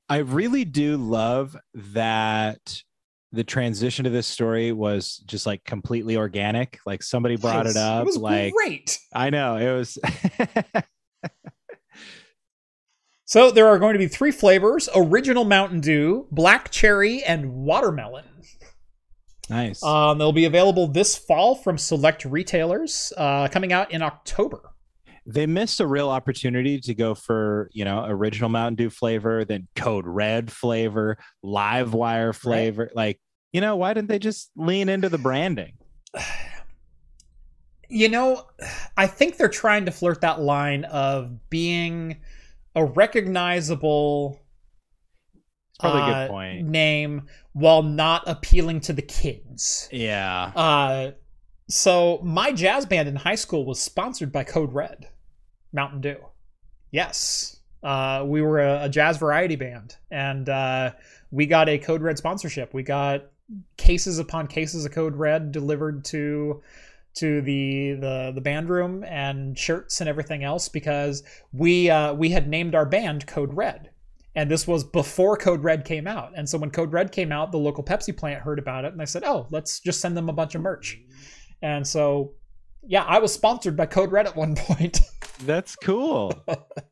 I 0.08 0.18
really 0.18 0.64
do 0.64 0.96
love 0.96 1.56
that 1.74 2.82
the 3.30 3.44
transition 3.44 4.04
to 4.04 4.10
this 4.10 4.26
story 4.26 4.72
was 4.72 5.18
just 5.26 5.46
like 5.46 5.64
completely 5.64 6.16
organic. 6.16 6.80
Like 6.84 7.02
somebody 7.02 7.36
brought 7.36 7.64
Yes, 7.64 7.76
it 7.76 7.78
up. 7.80 8.04
was 8.04 8.16
like 8.18 8.52
great. 8.52 8.98
I 9.14 9.30
know 9.30 9.56
it 9.56 9.72
was. 9.72 9.98
So 13.32 13.50
there 13.50 13.66
are 13.66 13.78
going 13.78 13.94
to 13.94 13.98
be 13.98 14.08
three 14.08 14.30
flavors: 14.30 14.90
original 14.94 15.44
Mountain 15.44 15.80
Dew, 15.80 16.26
black 16.30 16.70
cherry, 16.70 17.24
and 17.24 17.50
watermelon. 17.64 18.26
nice. 19.48 19.82
Um, 19.82 20.18
they'll 20.18 20.34
be 20.34 20.44
available 20.44 20.86
this 20.86 21.16
fall 21.16 21.54
from 21.54 21.78
select 21.78 22.26
retailers, 22.26 23.10
uh, 23.16 23.48
coming 23.48 23.72
out 23.72 23.90
in 23.90 24.02
October. 24.02 24.74
they 25.24 25.46
missed 25.46 25.80
a 25.80 25.86
real 25.86 26.10
opportunity 26.10 26.78
to 26.80 26.92
go 26.94 27.14
for 27.14 27.70
you 27.72 27.86
know 27.86 28.04
original 28.06 28.50
Mountain 28.50 28.74
Dew 28.74 28.90
flavor, 28.90 29.46
then 29.46 29.66
Code 29.76 30.06
Red 30.06 30.52
flavor, 30.52 31.16
Live 31.42 31.94
Wire 31.94 32.34
flavor. 32.34 32.90
Like 32.94 33.18
you 33.50 33.62
know, 33.62 33.76
why 33.76 33.94
didn't 33.94 34.10
they 34.10 34.18
just 34.18 34.50
lean 34.56 34.90
into 34.90 35.08
the 35.08 35.16
branding? 35.16 35.72
You 37.94 38.08
know, 38.08 38.46
I 38.96 39.06
think 39.06 39.36
they're 39.36 39.48
trying 39.50 39.84
to 39.84 39.90
flirt 39.90 40.22
that 40.22 40.40
line 40.40 40.84
of 40.84 41.50
being 41.50 42.22
a 42.74 42.84
recognizable 42.84 44.40
probably 45.82 46.00
a 46.00 46.04
uh, 46.04 46.26
good 46.26 46.30
point. 46.30 46.68
name 46.68 47.22
while 47.52 47.82
not 47.82 48.22
appealing 48.26 48.80
to 48.80 48.92
the 48.92 49.02
kids. 49.02 49.88
Yeah. 49.90 50.52
Uh, 50.54 51.12
so 51.68 52.20
my 52.22 52.52
jazz 52.52 52.86
band 52.86 53.08
in 53.08 53.16
high 53.16 53.34
school 53.34 53.64
was 53.64 53.80
sponsored 53.80 54.32
by 54.32 54.44
Code 54.44 54.72
Red, 54.72 55.08
Mountain 55.72 56.00
Dew. 56.00 56.16
Yes, 56.90 57.60
uh, 57.82 58.24
we 58.26 58.42
were 58.42 58.60
a, 58.60 58.84
a 58.84 58.88
jazz 58.88 59.16
variety 59.16 59.56
band, 59.56 59.96
and 60.10 60.48
uh, 60.48 60.92
we 61.30 61.46
got 61.46 61.68
a 61.68 61.78
Code 61.78 62.02
Red 62.02 62.18
sponsorship. 62.18 62.74
We 62.74 62.82
got 62.82 63.26
cases 63.76 64.18
upon 64.18 64.46
cases 64.46 64.84
of 64.84 64.92
Code 64.92 65.16
Red 65.16 65.52
delivered 65.52 66.04
to 66.06 66.62
to 67.14 67.40
the 67.42 67.92
the 67.94 68.32
the 68.34 68.40
band 68.40 68.68
room 68.68 69.04
and 69.04 69.58
shirts 69.58 70.00
and 70.00 70.08
everything 70.08 70.44
else 70.44 70.68
because 70.68 71.22
we 71.52 71.90
uh, 71.90 72.14
we 72.14 72.30
had 72.30 72.48
named 72.48 72.74
our 72.74 72.86
band 72.86 73.26
Code 73.26 73.54
Red. 73.54 73.90
And 74.34 74.50
this 74.50 74.66
was 74.66 74.82
before 74.82 75.36
Code 75.36 75.62
Red 75.62 75.84
came 75.84 76.06
out. 76.06 76.32
And 76.34 76.48
so 76.48 76.56
when 76.56 76.70
Code 76.70 76.90
Red 76.90 77.12
came 77.12 77.32
out, 77.32 77.52
the 77.52 77.58
local 77.58 77.84
Pepsi 77.84 78.16
plant 78.16 78.40
heard 78.40 78.58
about 78.58 78.86
it 78.86 78.92
and 78.92 79.00
they 79.00 79.06
said, 79.06 79.24
"Oh, 79.24 79.46
let's 79.50 79.80
just 79.80 80.00
send 80.00 80.16
them 80.16 80.28
a 80.28 80.32
bunch 80.32 80.54
of 80.54 80.62
merch." 80.62 80.98
And 81.60 81.86
so, 81.86 82.32
yeah, 82.82 83.04
I 83.04 83.18
was 83.18 83.32
sponsored 83.32 83.76
by 83.76 83.86
Code 83.86 84.10
Red 84.10 84.26
at 84.26 84.36
one 84.36 84.54
point. 84.56 85.00
That's 85.44 85.76
cool. 85.76 86.32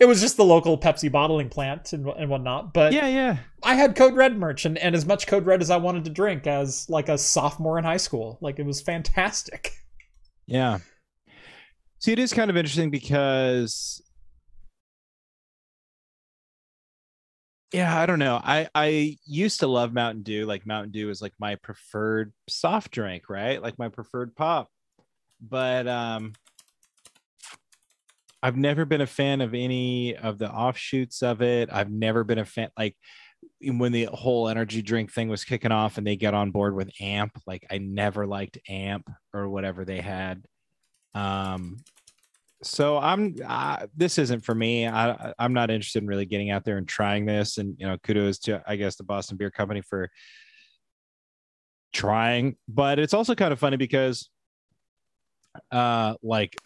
it 0.00 0.06
was 0.06 0.20
just 0.20 0.36
the 0.36 0.44
local 0.44 0.78
Pepsi 0.78 1.10
bottling 1.10 1.48
plant 1.48 1.92
and, 1.92 2.06
and 2.06 2.28
whatnot. 2.28 2.74
But 2.74 2.92
yeah, 2.92 3.06
yeah. 3.08 3.38
I 3.62 3.74
had 3.74 3.96
Code 3.96 4.14
Red 4.14 4.36
merch 4.36 4.64
and, 4.64 4.76
and 4.78 4.94
as 4.94 5.06
much 5.06 5.26
Code 5.26 5.46
Red 5.46 5.62
as 5.62 5.70
I 5.70 5.76
wanted 5.76 6.04
to 6.04 6.10
drink 6.10 6.46
as 6.46 6.88
like 6.90 7.08
a 7.08 7.18
sophomore 7.18 7.78
in 7.78 7.84
high 7.84 7.96
school. 7.98 8.38
Like 8.40 8.58
it 8.58 8.66
was 8.66 8.80
fantastic. 8.80 9.72
Yeah. 10.46 10.80
See, 12.00 12.12
it 12.12 12.18
is 12.18 12.34
kind 12.34 12.50
of 12.50 12.56
interesting 12.58 12.90
because 12.90 14.02
yeah, 17.72 17.98
I 17.98 18.04
don't 18.04 18.18
know. 18.18 18.40
I 18.44 18.68
I 18.74 19.16
used 19.24 19.60
to 19.60 19.66
love 19.66 19.94
Mountain 19.94 20.22
Dew. 20.22 20.44
Like 20.44 20.66
Mountain 20.66 20.92
Dew 20.92 21.08
is 21.08 21.22
like 21.22 21.32
my 21.38 21.54
preferred 21.56 22.34
soft 22.46 22.90
drink, 22.90 23.30
right? 23.30 23.62
Like 23.62 23.78
my 23.78 23.88
preferred 23.88 24.36
pop. 24.36 24.68
But 25.40 25.88
um 25.88 26.34
I've 28.44 28.58
never 28.58 28.84
been 28.84 29.00
a 29.00 29.06
fan 29.06 29.40
of 29.40 29.54
any 29.54 30.14
of 30.14 30.36
the 30.36 30.50
offshoots 30.50 31.22
of 31.22 31.40
it. 31.40 31.70
I've 31.72 31.90
never 31.90 32.24
been 32.24 32.38
a 32.38 32.44
fan 32.44 32.68
like 32.78 32.94
when 33.62 33.90
the 33.90 34.04
whole 34.12 34.50
energy 34.50 34.82
drink 34.82 35.10
thing 35.10 35.30
was 35.30 35.44
kicking 35.44 35.72
off 35.72 35.96
and 35.96 36.06
they 36.06 36.14
got 36.14 36.34
on 36.34 36.50
board 36.50 36.74
with 36.74 36.90
amp 37.00 37.32
like 37.46 37.66
i 37.70 37.78
never 37.78 38.26
liked 38.26 38.58
amp 38.68 39.08
or 39.32 39.48
whatever 39.48 39.86
they 39.86 39.98
had. 39.98 40.44
Um 41.14 41.78
so 42.62 42.98
i'm 42.98 43.34
this 43.96 44.18
isn't 44.18 44.44
for 44.44 44.54
me. 44.54 44.86
I 44.86 45.32
i'm 45.38 45.54
not 45.54 45.70
interested 45.70 46.02
in 46.02 46.08
really 46.08 46.26
getting 46.26 46.50
out 46.50 46.64
there 46.64 46.76
and 46.76 46.86
trying 46.86 47.24
this. 47.24 47.56
And 47.56 47.74
you 47.78 47.86
know 47.86 47.96
kudos 47.96 48.40
to 48.40 48.62
i 48.66 48.76
guess 48.76 48.96
the 48.96 49.04
boston 49.04 49.38
beer 49.38 49.50
company 49.50 49.80
for 49.80 50.10
trying. 51.94 52.56
But 52.68 52.98
it's 52.98 53.14
also 53.14 53.34
kind 53.34 53.54
of 53.54 53.58
funny 53.58 53.78
because 53.78 54.28
uh 55.70 56.16
like 56.22 56.56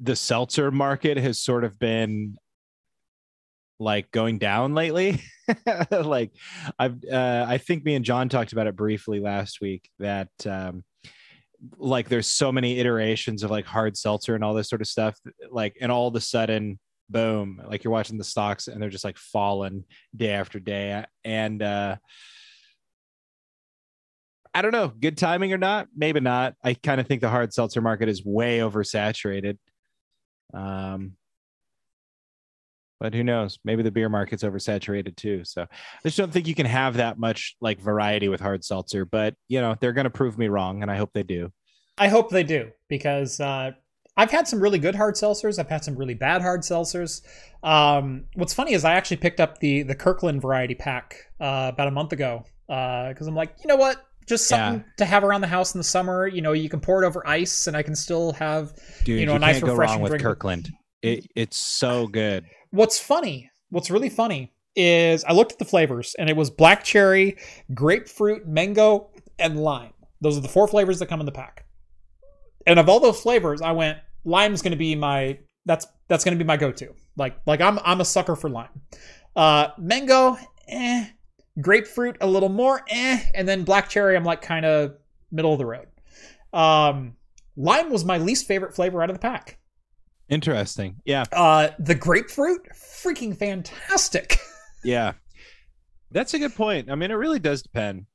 the 0.00 0.16
seltzer 0.16 0.70
market 0.70 1.16
has 1.16 1.38
sort 1.38 1.64
of 1.64 1.78
been 1.78 2.36
like 3.78 4.10
going 4.10 4.38
down 4.38 4.74
lately 4.74 5.22
like 5.90 6.30
i've 6.78 6.96
uh, 7.10 7.44
i 7.46 7.58
think 7.58 7.84
me 7.84 7.94
and 7.94 8.04
john 8.04 8.28
talked 8.28 8.52
about 8.52 8.66
it 8.66 8.74
briefly 8.74 9.20
last 9.20 9.60
week 9.60 9.90
that 9.98 10.30
um 10.46 10.82
like 11.78 12.08
there's 12.08 12.26
so 12.26 12.50
many 12.50 12.78
iterations 12.78 13.42
of 13.42 13.50
like 13.50 13.66
hard 13.66 13.96
seltzer 13.96 14.34
and 14.34 14.42
all 14.42 14.54
this 14.54 14.68
sort 14.68 14.80
of 14.80 14.86
stuff 14.86 15.18
like 15.50 15.76
and 15.80 15.92
all 15.92 16.08
of 16.08 16.14
a 16.14 16.20
sudden 16.20 16.78
boom 17.08 17.62
like 17.68 17.84
you're 17.84 17.92
watching 17.92 18.18
the 18.18 18.24
stocks 18.24 18.66
and 18.66 18.82
they're 18.82 18.90
just 18.90 19.04
like 19.04 19.18
falling 19.18 19.84
day 20.14 20.32
after 20.32 20.58
day 20.58 21.04
and 21.24 21.62
uh 21.62 21.96
I 24.56 24.62
don't 24.62 24.72
know, 24.72 24.88
good 24.88 25.18
timing 25.18 25.52
or 25.52 25.58
not? 25.58 25.88
Maybe 25.94 26.18
not. 26.18 26.54
I 26.64 26.72
kind 26.72 26.98
of 26.98 27.06
think 27.06 27.20
the 27.20 27.28
hard 27.28 27.52
seltzer 27.52 27.82
market 27.82 28.08
is 28.08 28.24
way 28.24 28.60
oversaturated. 28.60 29.58
Um, 30.54 31.12
but 32.98 33.14
who 33.14 33.22
knows? 33.22 33.58
Maybe 33.64 33.82
the 33.82 33.90
beer 33.90 34.08
market's 34.08 34.42
oversaturated 34.42 35.16
too. 35.16 35.42
So 35.44 35.62
I 35.62 35.66
just 36.04 36.16
don't 36.16 36.32
think 36.32 36.48
you 36.48 36.54
can 36.54 36.66
have 36.66 36.94
that 36.94 37.18
much 37.18 37.56
like 37.60 37.80
variety 37.80 38.28
with 38.28 38.40
hard 38.40 38.64
seltzer. 38.64 39.04
But 39.04 39.34
you 39.48 39.60
know, 39.60 39.76
they're 39.80 39.92
going 39.92 40.04
to 40.04 40.10
prove 40.10 40.38
me 40.38 40.48
wrong, 40.48 40.82
and 40.82 40.90
I 40.90 40.96
hope 40.96 41.10
they 41.12 41.22
do. 41.22 41.52
I 41.98 42.08
hope 42.08 42.30
they 42.30 42.42
do 42.42 42.70
because 42.88 43.40
uh, 43.40 43.72
I've 44.16 44.30
had 44.30 44.48
some 44.48 44.60
really 44.60 44.78
good 44.78 44.94
hard 44.94 45.14
seltzers. 45.14 45.58
I've 45.58 45.68
had 45.68 45.84
some 45.84 45.96
really 45.96 46.14
bad 46.14 46.40
hard 46.40 46.62
seltzers. 46.62 47.22
Um, 47.62 48.24
what's 48.34 48.54
funny 48.54 48.72
is 48.72 48.84
I 48.84 48.94
actually 48.94 49.18
picked 49.18 49.40
up 49.40 49.58
the 49.58 49.82
the 49.82 49.94
Kirkland 49.94 50.40
variety 50.40 50.74
pack 50.74 51.16
uh, 51.40 51.70
about 51.72 51.88
a 51.88 51.92
month 51.92 52.12
ago 52.12 52.44
because 52.66 53.26
I'm 53.26 53.34
like, 53.34 53.54
you 53.62 53.68
know 53.68 53.76
what, 53.76 53.98
just 54.26 54.48
something 54.48 54.84
to 54.98 55.04
have 55.04 55.24
around 55.24 55.40
the 55.40 55.46
house 55.46 55.74
in 55.74 55.78
the 55.78 55.84
summer. 55.84 56.26
You 56.26 56.42
know, 56.42 56.52
you 56.52 56.68
can 56.68 56.80
pour 56.80 57.02
it 57.02 57.06
over 57.06 57.26
ice, 57.26 57.66
and 57.66 57.76
I 57.76 57.82
can 57.82 57.94
still 57.94 58.32
have. 58.32 58.74
Dude, 59.04 59.20
You 59.20 59.26
know, 59.26 59.32
a 59.32 59.34
you 59.36 59.40
nice 59.40 59.54
can't 59.56 59.66
go 59.66 59.72
refreshing 59.72 59.94
wrong 59.94 60.02
with 60.02 60.10
drink. 60.10 60.22
Kirkland. 60.22 60.70
It, 61.02 61.26
it's 61.36 61.56
so 61.56 62.06
good. 62.08 62.44
What's 62.70 62.98
funny, 62.98 63.50
what's 63.70 63.90
really 63.90 64.08
funny 64.08 64.52
is 64.74 65.24
I 65.24 65.32
looked 65.32 65.52
at 65.52 65.58
the 65.58 65.64
flavors 65.64 66.14
and 66.18 66.28
it 66.28 66.36
was 66.36 66.50
black 66.50 66.84
cherry, 66.84 67.36
grapefruit, 67.72 68.46
mango, 68.46 69.10
and 69.38 69.58
lime. 69.58 69.92
Those 70.20 70.36
are 70.36 70.40
the 70.40 70.48
four 70.48 70.66
flavors 70.68 70.98
that 70.98 71.06
come 71.06 71.20
in 71.20 71.26
the 71.26 71.32
pack. 71.32 71.64
And 72.66 72.78
of 72.78 72.88
all 72.88 73.00
those 73.00 73.20
flavors, 73.20 73.62
I 73.62 73.72
went 73.72 73.98
lime's 74.24 74.60
going 74.62 74.72
to 74.72 74.76
be 74.76 74.94
my 74.94 75.38
that's 75.64 75.86
that's 76.08 76.24
going 76.24 76.36
to 76.36 76.42
be 76.42 76.46
my 76.46 76.56
go-to. 76.56 76.94
Like 77.16 77.36
like 77.46 77.60
I'm 77.60 77.78
I'm 77.84 78.00
a 78.00 78.04
sucker 78.04 78.36
for 78.36 78.50
lime. 78.50 78.68
Uh 79.34 79.68
mango, 79.78 80.36
eh, 80.68 81.06
grapefruit 81.60 82.16
a 82.20 82.26
little 82.26 82.48
more, 82.48 82.82
eh, 82.88 83.20
and 83.34 83.48
then 83.48 83.64
black 83.64 83.88
cherry 83.88 84.16
I'm 84.16 84.24
like 84.24 84.42
kind 84.42 84.66
of 84.66 84.96
middle 85.30 85.52
of 85.52 85.58
the 85.58 85.66
road. 85.66 85.86
Um 86.52 87.16
lime 87.56 87.90
was 87.90 88.04
my 88.04 88.18
least 88.18 88.46
favorite 88.46 88.74
flavor 88.74 89.02
out 89.02 89.10
of 89.10 89.16
the 89.16 89.20
pack. 89.20 89.58
Interesting. 90.28 90.96
Yeah. 91.04 91.24
Uh 91.32 91.68
the 91.78 91.94
grapefruit 91.94 92.68
freaking 92.74 93.36
fantastic. 93.36 94.38
Yeah. 94.84 95.14
That's 96.12 96.32
a 96.34 96.38
good 96.38 96.54
point. 96.54 96.90
I 96.90 96.94
mean, 96.94 97.10
it 97.10 97.14
really 97.14 97.40
does 97.40 97.60
depend. 97.62 98.06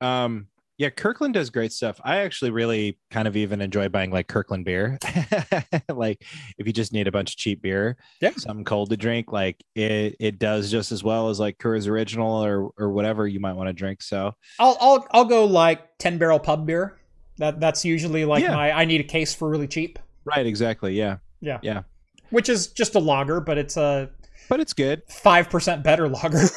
Um, 0.00 0.46
Yeah, 0.78 0.90
Kirkland 0.90 1.34
does 1.34 1.50
great 1.50 1.72
stuff. 1.72 2.00
I 2.04 2.18
actually 2.18 2.52
really 2.52 2.98
kind 3.10 3.26
of 3.26 3.36
even 3.36 3.60
enjoy 3.60 3.88
buying 3.88 4.12
like 4.12 4.28
Kirkland 4.28 4.64
beer. 4.64 4.96
like 5.88 6.24
if 6.56 6.66
you 6.68 6.72
just 6.72 6.92
need 6.92 7.08
a 7.08 7.12
bunch 7.12 7.32
of 7.32 7.36
cheap 7.36 7.62
beer, 7.62 7.96
Yeah. 8.20 8.30
something 8.36 8.64
cold 8.64 8.90
to 8.90 8.96
drink, 8.96 9.32
like 9.32 9.62
it 9.74 10.14
it 10.20 10.38
does 10.38 10.70
just 10.70 10.92
as 10.92 11.02
well 11.02 11.30
as 11.30 11.40
like 11.40 11.58
Coors 11.58 11.88
Original 11.88 12.44
or 12.44 12.70
or 12.78 12.90
whatever 12.92 13.26
you 13.26 13.40
might 13.40 13.54
want 13.54 13.68
to 13.68 13.72
drink. 13.72 14.02
So 14.02 14.32
I'll 14.60 14.76
I'll 14.80 15.06
I'll 15.10 15.24
go 15.24 15.44
like 15.46 15.98
ten 15.98 16.16
barrel 16.16 16.38
pub 16.38 16.64
beer. 16.64 16.96
That 17.38 17.58
that's 17.60 17.84
usually 17.84 18.24
like 18.24 18.42
Yeah. 18.44 18.54
my 18.54 18.70
I 18.72 18.84
need 18.84 19.00
a 19.00 19.04
case 19.04 19.34
for 19.34 19.48
really 19.48 19.68
cheap. 19.68 19.98
right, 20.24 20.46
exactly. 20.46 20.94
Yeah. 20.94 21.16
Yeah. 21.40 21.58
Yeah. 21.62 21.82
Which 22.30 22.48
is 22.48 22.68
just 22.68 22.94
a 22.94 23.00
lager, 23.00 23.40
but 23.40 23.58
it's 23.58 23.76
a 23.76 24.10
But 24.48 24.60
it's 24.60 24.72
good. 24.74 25.02
five 25.08 25.50
percent 25.50 25.82
better 25.82 26.08
lager. 26.08 26.42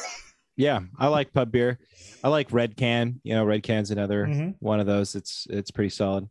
Yeah. 0.54 0.80
I 0.98 1.06
like 1.06 1.32
pub 1.32 1.50
beer. 1.50 1.78
I 2.22 2.28
like 2.28 2.52
Red 2.52 2.76
Can. 2.76 3.20
You 3.24 3.34
know, 3.34 3.44
Red 3.44 3.62
Can's 3.62 3.90
another 3.90 4.26
Mhm. 4.26 4.54
one 4.60 4.80
of 4.80 4.86
those. 4.86 5.14
It's 5.14 5.46
it's 5.50 5.70
pretty 5.70 5.90
solid. 5.90 6.28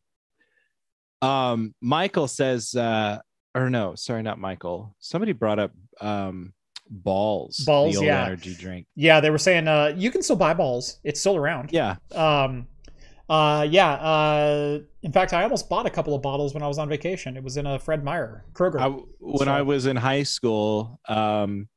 Um, 1.21 1.75
Michael 1.81 2.27
says, 2.27 2.73
uh, 2.75 3.19
or 3.53 3.69
no, 3.69 3.95
sorry, 3.95 4.23
not 4.23 4.39
Michael. 4.39 4.95
Somebody 4.99 5.33
brought 5.33 5.59
up 5.59 5.71
um 5.99 6.53
Bawls, 6.89 7.57
Bawls, 7.65 8.01
yeah. 8.01 8.25
energy 8.25 8.53
drink. 8.53 8.85
Yeah, 8.95 9.21
they 9.21 9.29
were 9.29 9.37
saying 9.37 9.67
uh, 9.67 9.93
you 9.95 10.11
can 10.11 10.21
still 10.23 10.35
buy 10.35 10.53
Bawls. 10.53 10.99
It's 11.03 11.19
still 11.21 11.37
around. 11.37 11.69
Yeah, 11.71 11.95
Um, 12.13 12.67
uh, 13.29 13.65
yeah. 13.69 13.91
Uh, 13.93 14.79
in 15.01 15.11
fact, 15.13 15.31
I 15.31 15.43
almost 15.43 15.69
bought 15.69 15.85
a 15.85 15.89
couple 15.89 16.13
of 16.15 16.21
bottles 16.21 16.53
when 16.53 16.63
I 16.63 16.67
was 16.67 16.77
on 16.77 16.89
vacation. 16.89 17.37
It 17.37 17.43
was 17.43 17.55
in 17.55 17.65
a 17.65 17.79
Fred 17.79 18.03
Meyer 18.03 18.43
Kroger. 18.53 18.79
I, 18.81 18.87
when 19.19 19.45
So- 19.45 19.51
I 19.53 19.61
was 19.61 19.85
in 19.85 19.95
high 19.95 20.23
school, 20.23 20.99
um, 21.07 21.69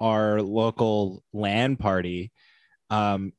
our 0.00 0.42
local 0.42 1.22
LAN 1.32 1.76
party, 1.76 2.30
um, 2.90 3.32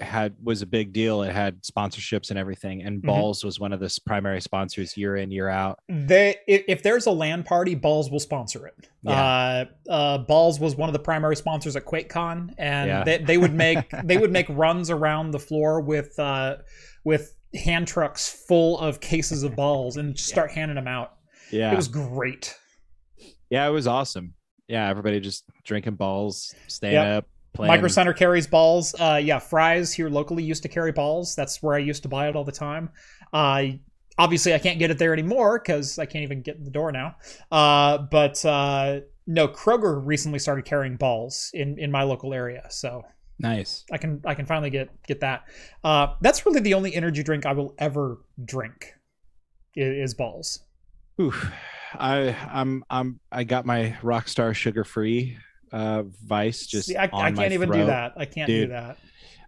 had 0.00 0.34
was 0.42 0.62
a 0.62 0.66
big 0.66 0.92
deal. 0.92 1.22
It 1.22 1.32
had 1.32 1.62
sponsorships 1.62 2.30
and 2.30 2.38
everything, 2.38 2.82
and 2.82 3.02
Mhm. 3.02 3.06
Bawls 3.06 3.44
was 3.44 3.58
one 3.60 3.72
of 3.72 3.80
the 3.80 3.96
primary 4.06 4.40
sponsors 4.40 4.96
year 4.96 5.16
in 5.16 5.30
year 5.30 5.48
out. 5.48 5.78
they 5.88 6.36
if, 6.46 6.64
if 6.68 6.82
there's 6.82 7.06
a 7.06 7.10
LAN 7.10 7.42
party, 7.42 7.74
Bawls 7.74 8.10
will 8.10 8.20
sponsor 8.20 8.66
it. 8.66 8.88
Uh, 9.06 9.64
uh, 9.88 10.18
Bawls 10.18 10.58
was 10.60 10.76
one 10.76 10.88
of 10.88 10.92
the 10.92 10.98
primary 10.98 11.36
sponsors 11.36 11.76
at 11.76 11.84
QuakeCon, 11.84 12.54
and 12.58 12.88
Yeah. 12.88 13.04
they, 13.04 13.18
they 13.18 13.38
would 13.38 13.54
make 13.54 13.78
they 14.04 14.18
would 14.18 14.32
make 14.32 14.46
runs 14.48 14.90
around 14.90 15.30
the 15.32 15.38
floor 15.40 15.80
with 15.80 16.18
uh, 16.18 16.56
with 17.04 17.34
hand 17.54 17.86
trucks 17.88 18.28
full 18.46 18.78
of 18.78 19.00
cases 19.00 19.42
of 19.42 19.56
Bawls 19.56 19.96
and 19.96 20.14
just 20.14 20.28
start 20.28 20.50
handing 20.52 20.76
them 20.76 20.86
out. 20.88 21.14
Yeah, 21.50 21.72
It 21.72 21.76
was 21.76 21.88
great. 21.88 22.56
yeah, 23.50 23.66
it 23.66 23.70
was 23.72 23.86
awesome. 23.86 24.34
Yeah, 24.68 24.88
everybody 24.88 25.18
just 25.18 25.44
drinking 25.64 25.94
Bawls, 25.96 26.54
staying 26.68 26.94
Yep. 26.94 27.06
up, 27.24 27.28
playing. 27.52 27.68
Micro 27.68 27.88
Center 27.88 28.12
carries 28.12 28.46
Bawls. 28.46 28.94
Uh, 28.98 29.20
yeah, 29.22 29.38
Fry's 29.38 29.92
here 29.92 30.08
locally 30.08 30.42
used 30.42 30.62
to 30.62 30.68
carry 30.68 30.92
Bawls. 30.92 31.34
That's 31.34 31.62
where 31.62 31.74
I 31.74 31.78
used 31.78 32.02
to 32.04 32.08
buy 32.08 32.28
it 32.28 32.36
all 32.36 32.44
the 32.44 32.52
time. 32.52 32.90
Uh, 33.32 33.64
obviously, 34.18 34.54
I 34.54 34.58
can't 34.58 34.78
get 34.78 34.90
it 34.90 34.98
there 34.98 35.12
anymore 35.12 35.58
because 35.58 35.98
I 35.98 36.06
can't 36.06 36.22
even 36.22 36.42
get 36.42 36.56
in 36.56 36.64
the 36.64 36.70
door 36.70 36.92
now. 36.92 37.16
Uh, 37.50 37.98
but 37.98 38.44
uh, 38.44 39.00
no, 39.26 39.48
Kroger 39.48 40.00
recently 40.04 40.38
started 40.38 40.64
carrying 40.64 40.96
Bawls 40.96 41.50
in 41.54 41.78
in 41.78 41.90
my 41.90 42.02
local 42.02 42.34
area, 42.34 42.66
so 42.70 43.02
Nice. 43.38 43.84
I 43.90 43.96
can 43.96 44.20
I 44.26 44.34
can 44.34 44.44
finally 44.44 44.68
get 44.70 44.90
get 45.06 45.20
that. 45.20 45.44
Uh, 45.82 46.08
that's 46.20 46.44
really 46.44 46.60
the 46.60 46.74
only 46.74 46.94
energy 46.94 47.22
drink 47.22 47.46
I 47.46 47.52
will 47.54 47.74
ever 47.78 48.18
drink 48.44 48.92
i- 49.76 49.80
is, 49.80 50.12
Bawls. 50.14 50.60
Oof. 51.20 51.50
I 51.94 52.36
I'm 52.52 52.84
I'm 52.90 53.18
I 53.32 53.44
got 53.44 53.64
my 53.66 53.96
Rockstar 54.02 54.54
sugar 54.54 54.84
free 54.84 55.38
uh 55.72 56.02
vice 56.24 56.66
just 56.66 56.88
See, 56.88 56.96
I, 56.96 57.06
on 57.06 57.24
I 57.24 57.30
my 57.30 57.42
can't 57.42 57.52
even 57.54 57.70
do 57.70 57.86
that. 57.86 58.12
I 58.16 58.24
can't 58.24 58.46
do 58.48 58.62
Dude. 58.62 58.70
that. 58.70 58.98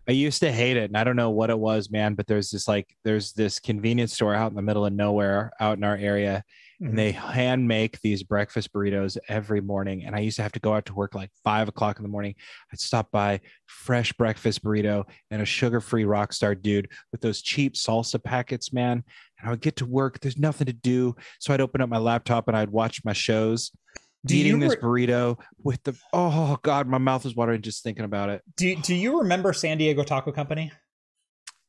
I 0.09 0.13
used 0.13 0.41
to 0.41 0.51
hate 0.51 0.77
it, 0.77 0.91
and 0.91 0.97
I 0.97 1.05
don't 1.05 1.15
know 1.15 1.31
what 1.31 1.49
it 1.51 1.59
was, 1.59 1.91
man. 1.91 2.15
But 2.15 2.27
there's 2.27 2.51
this 2.51 2.67
like 2.67 2.95
there's 3.05 3.33
this 3.35 3.61
convenience 3.61 4.13
store 4.13 4.35
out 4.35 4.51
in 4.51 4.57
the 4.57 4.63
middle 4.63 4.85
of 4.85 4.93
nowhere, 4.93 5.53
out 5.61 5.79
in 5.79 5.85
our 5.85 5.97
area, 5.97 6.43
Mhm. 6.83 6.89
and 6.89 6.99
they 6.99 7.13
hand 7.13 7.69
make 7.69 8.01
these 8.01 8.25
breakfast 8.25 8.73
burritos 8.73 9.17
every 9.29 9.61
morning. 9.61 10.05
And 10.05 10.17
I 10.17 10.19
used 10.19 10.37
to 10.39 10.43
have 10.43 10.51
to 10.53 10.59
go 10.61 10.75
out 10.75 10.87
to 10.87 10.95
work 10.95 11.15
like 11.15 11.31
five 11.45 11.69
o'clock 11.69 11.99
in 11.99 12.03
the 12.03 12.09
morning. 12.09 12.35
I'd 12.73 12.81
stop 12.81 13.13
by 13.13 13.41
fresh 13.67 14.13
breakfast 14.15 14.65
burrito 14.65 15.05
and 15.31 15.41
a 15.41 15.45
sugar-free 15.45 16.03
Rockstar 16.05 16.61
dude 16.61 16.89
with 17.13 17.21
those 17.21 17.41
cheap 17.41 17.75
salsa 17.75 18.21
packets, 18.23 18.73
man. 18.73 19.05
And 19.39 19.47
I 19.49 19.51
would 19.51 19.61
get 19.61 19.77
to 19.77 19.87
work. 19.87 20.19
There's 20.19 20.37
nothing 20.39 20.67
to 20.67 20.73
do, 20.73 21.15
so 21.39 21.55
I'd 21.55 21.61
open 21.61 21.81
up 21.81 21.89
my 21.89 21.99
laptop 21.99 22.49
and 22.49 22.57
I'd 22.57 22.71
watch 22.71 23.05
my 23.05 23.13
shows. 23.13 23.71
Do 24.25 24.37
eating 24.37 24.61
you 24.61 24.69
this 24.69 24.77
burrito 24.77 25.39
with 25.63 25.83
the 25.83 25.95
oh 26.13 26.59
god, 26.63 26.87
my 26.87 26.99
mouth 26.99 27.27
is 27.27 27.35
watering 27.35 27.63
just 27.63 27.83
thinking 27.83 28.05
about 28.05 28.31
it. 28.31 28.43
Do 28.57 28.77
do 28.77 28.95
you 28.95 29.21
remember 29.21 29.53
San 29.53 29.79
Diego 29.79 30.05
Taco 30.05 30.31
Company? 30.31 30.71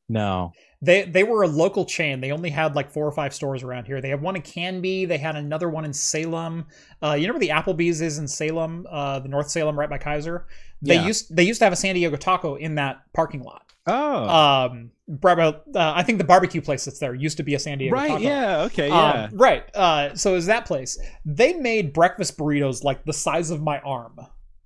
No, 0.08 0.52
They 0.82 1.04
they 1.04 1.24
were 1.24 1.42
a 1.44 1.48
local 1.48 1.86
chain. 1.86 2.20
They 2.20 2.30
only 2.30 2.50
had 2.50 2.74
like 2.76 2.90
four 2.90 3.06
or 3.06 3.12
five 3.12 3.32
stores 3.32 3.62
around 3.62 3.86
here. 3.86 4.00
They 4.02 4.10
had 4.10 4.20
one 4.20 4.36
in 4.36 4.42
Canby. 4.42 5.06
They 5.06 5.16
had 5.18 5.34
another 5.34 5.70
one 5.70 5.84
in 5.86 5.92
Salem. 5.94 6.66
Uh, 7.02 7.12
you 7.14 7.26
know 7.26 7.32
where 7.32 7.40
the 7.40 7.48
Applebee's 7.48 8.00
is 8.02 8.18
in 8.18 8.28
Salem, 8.28 8.86
uh, 8.90 9.20
the 9.20 9.28
North 9.28 9.48
Salem, 9.50 9.78
right 9.78 9.88
by 9.88 9.96
Kaiser. 9.98 10.46
They 10.82 10.96
Yeah. 10.96 11.06
used 11.06 11.34
they 11.34 11.44
used 11.44 11.58
to 11.60 11.64
have 11.64 11.72
a 11.72 11.76
San 11.76 11.94
Diego 11.94 12.16
Taco 12.16 12.56
in 12.56 12.74
that 12.74 13.00
parking 13.14 13.42
lot. 13.42 13.62
oh, 13.86 14.28
Um, 14.28 14.90
Bravo, 15.08 15.60
uh, 15.74 15.92
I 15.94 16.02
think 16.02 16.16
the 16.18 16.24
barbecue 16.24 16.60
place 16.62 16.84
that's 16.86 16.98
there 16.98 17.14
used 17.14 17.36
to 17.38 17.42
be 17.42 17.54
a 17.54 17.58
San 17.58 17.76
Diego 17.78 17.94
right, 17.94 18.08
Taco. 18.08 18.22
yeah, 18.22 18.62
okay, 18.62 18.88
Um, 18.90 19.14
yeah. 19.14 19.28
right. 19.34 19.76
Uh, 19.76 20.14
so 20.14 20.34
is 20.36 20.46
that 20.46 20.64
place? 20.66 20.98
They 21.26 21.52
made 21.54 21.92
breakfast 21.92 22.36
burritos 22.38 22.82
like 22.82 23.04
the 23.04 23.12
size 23.12 23.50
of 23.50 23.62
my 23.62 23.78
arm, 23.80 24.18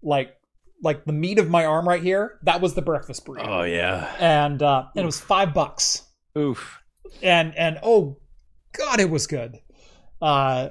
like 0.03 0.35
like 0.83 1.05
the 1.05 1.13
meat 1.13 1.39
of 1.39 1.49
my 1.49 1.65
arm 1.65 1.89
right 1.89 2.03
here. 2.03 2.39
That 2.45 2.61
was 2.61 2.75
the 2.75 2.83
breakfast 2.83 3.25
burrito, 3.27 3.47
Oh 3.47 3.63
yeah. 3.63 4.15
and 4.21 4.63
uh, 4.63 4.85
and 4.95 5.03
it 5.03 5.07
was 5.07 5.21
five 5.21 5.53
bucks 5.55 6.03
Oof. 6.37 6.81
and 7.23 7.55
and 7.57 7.79
oh 7.83 8.19
god 8.77 9.01
it 9.01 9.11
was 9.11 9.27
good 9.27 9.57
uh 10.23 10.69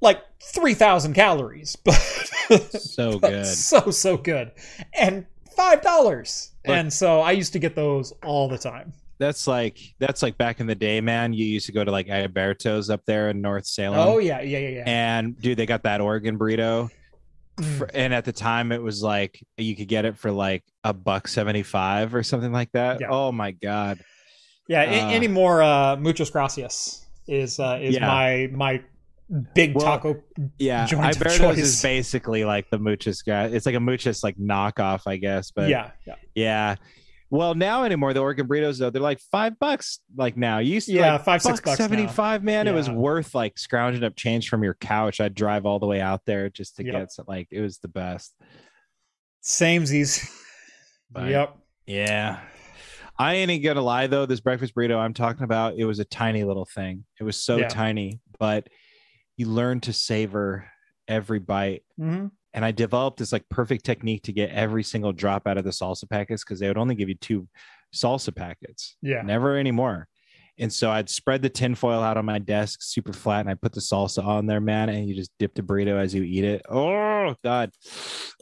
like 0.00 0.20
3000 0.42 1.14
calories 1.14 1.76
but 1.84 1.94
So 1.94 3.18
but 3.18 3.30
good. 3.30 3.46
so 3.46 3.90
so 3.90 4.16
good 4.16 4.52
and 4.92 5.26
five 5.56 5.80
dollars 5.82 6.52
and 6.64 6.92
so 6.92 7.20
i 7.20 7.32
used 7.32 7.52
to 7.54 7.58
get 7.58 7.74
those 7.74 8.12
all 8.24 8.48
the 8.48 8.58
time 8.58 8.92
That's 9.18 9.46
like 9.48 9.78
that's 9.98 10.22
like 10.22 10.38
back 10.38 10.60
in 10.60 10.68
the 10.68 10.76
day, 10.76 11.00
man. 11.00 11.32
You 11.32 11.44
used 11.44 11.66
to 11.66 11.72
go 11.72 11.82
to 11.82 11.90
like 11.90 12.06
Alberto's 12.08 12.88
up 12.90 13.04
there 13.06 13.30
in 13.30 13.40
North 13.40 13.66
Salem. 13.66 13.98
oh 13.98 14.18
yeah 14.18 14.40
yeah 14.40 14.58
yeah 14.58 14.68
yeah 14.68 14.84
And 14.86 15.36
dude, 15.40 15.58
they 15.58 15.66
got 15.66 15.82
that 15.82 16.00
Oregon 16.00 16.38
burrito. 16.38 16.88
For- 17.62 17.90
and 17.94 18.14
at 18.14 18.24
the 18.24 18.32
time 18.32 18.72
it 18.72 18.80
was 18.82 19.02
like 19.02 19.44
you 19.56 19.74
could 19.76 19.88
get 19.88 20.04
it 20.04 20.16
for 20.16 20.30
like 20.30 20.62
a 20.84 20.92
buck 20.92 21.26
75 21.28 22.14
or 22.14 22.22
something 22.22 22.52
like 22.52 22.70
that. 22.72 23.00
Yeah. 23.00 23.08
Oh 23.10 23.32
my 23.32 23.50
god. 23.52 23.98
yeah 24.68 24.82
uh, 24.82 25.08
any 25.10 25.28
more 25.28 25.62
uh 25.62 25.96
Muchas 25.96 26.30
Gracias 26.30 27.06
is 27.26 27.58
uh 27.58 27.78
is 27.80 27.94
Yeah. 27.94 28.06
my 28.06 28.48
my 28.52 28.82
big 29.54 29.74
Well, 29.74 29.84
taco 29.84 30.22
Yeah. 30.58 30.86
Choice. 30.86 31.58
is 31.58 31.82
basically 31.82 32.44
like 32.44 32.70
the 32.70 32.78
Muchas 32.78 33.22
guy. 33.22 33.44
It's 33.46 33.66
like 33.66 33.74
a 33.74 33.80
Muchas 33.80 34.22
like 34.24 34.36
knockoff, 34.38 35.02
I 35.06 35.16
guess. 35.16 35.50
But 35.50 35.68
yeah 35.68 35.90
yeah 36.06 36.14
yeah. 36.34 36.76
Well, 37.30 37.54
now 37.54 37.84
anymore, 37.84 38.14
the 38.14 38.20
Oregon 38.20 38.48
burritos 38.48 38.78
though, 38.78 38.88
they're 38.90 39.02
like 39.02 39.20
five 39.30 39.58
bucks 39.58 40.00
like 40.16 40.36
now. 40.36 40.58
You 40.60 40.74
used 40.74 40.86
to 40.88 40.94
yeah 40.94 41.12
like, 41.12 41.24
five 41.24 41.42
six 41.42 41.60
bucks 41.60 41.76
75 41.76 42.42
man. 42.42 42.66
It 42.66 42.72
was 42.74 42.88
worth 42.88 43.34
like 43.34 43.58
scrounging 43.58 44.02
up 44.02 44.16
change 44.16 44.48
from 44.48 44.62
your 44.64 44.74
couch. 44.74 45.20
I'd 45.20 45.34
drive 45.34 45.66
all 45.66 45.78
the 45.78 45.86
way 45.86 46.00
out 46.00 46.22
there 46.24 46.48
just 46.48 46.76
to 46.76 46.84
Yep. 46.84 46.92
get 46.94 47.12
some 47.12 47.26
like 47.28 47.48
it 47.50 47.60
was 47.60 47.78
the 47.78 47.88
best. 47.88 48.34
Samesies 49.42 50.28
But- 51.10 51.28
yep. 51.30 51.56
yeah. 51.86 52.40
I 53.18 53.34
ain't 53.34 53.64
gonna 53.64 53.82
lie 53.82 54.06
though 54.06 54.26
this 54.26 54.40
breakfast 54.40 54.74
burrito 54.76 54.96
i'm 54.96 55.12
talking 55.12 55.42
about 55.42 55.74
it 55.76 55.84
was 55.84 55.98
a 55.98 56.04
tiny 56.04 56.44
little 56.44 56.64
thing. 56.66 57.04
It 57.20 57.24
was 57.24 57.36
so 57.36 57.56
Yeah. 57.56 57.68
tiny 57.68 58.20
but 58.38 58.68
you 59.36 59.46
learn 59.48 59.80
to 59.80 59.92
savor 59.92 60.68
every 61.08 61.40
bite 61.40 61.82
hmm 61.98 62.26
and 62.54 62.64
i 62.64 62.70
developed 62.70 63.18
this 63.18 63.32
like 63.32 63.48
perfect 63.48 63.84
technique 63.84 64.22
to 64.22 64.32
get 64.32 64.50
every 64.50 64.82
single 64.82 65.12
drop 65.12 65.46
out 65.46 65.58
of 65.58 65.64
the 65.64 65.70
salsa 65.70 66.08
packets 66.08 66.44
because 66.44 66.60
they 66.60 66.68
would 66.68 66.78
only 66.78 66.94
give 66.94 67.08
you 67.08 67.14
two 67.14 67.46
salsa 67.94 68.34
packets 68.34 68.96
yeah 69.02 69.22
never 69.22 69.56
anymore. 69.56 70.08
And 70.60 70.72
so 70.72 70.90
I'd 70.90 71.08
spread 71.08 71.40
the 71.40 71.48
tinfoil 71.48 72.02
out 72.02 72.16
on 72.16 72.24
my 72.24 72.40
desk 72.40 72.80
super 72.82 73.12
flat 73.12 73.40
and 73.40 73.48
I 73.50 73.54
put 73.54 73.72
the 73.72 73.80
salsa 73.80 74.24
on 74.24 74.46
there, 74.46 74.60
man. 74.60 74.88
And 74.88 75.08
you 75.08 75.14
just 75.14 75.30
dip 75.38 75.54
the 75.54 75.62
burrito 75.62 75.96
as 75.96 76.12
you 76.12 76.24
eat 76.24 76.42
it. 76.42 76.62
Oh, 76.68 77.36
God. 77.44 77.70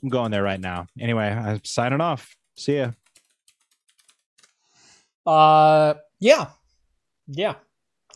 I'm 0.02 0.08
going 0.08 0.30
there 0.30 0.42
right 0.42 0.60
now. 0.60 0.86
Anyway, 0.98 1.26
I'm 1.26 1.62
signing 1.64 2.00
off. 2.00 2.34
See 2.56 2.78
ya. 2.78 2.92
Uh, 5.26 5.94
yeah, 6.18 6.46
yeah. 7.26 7.56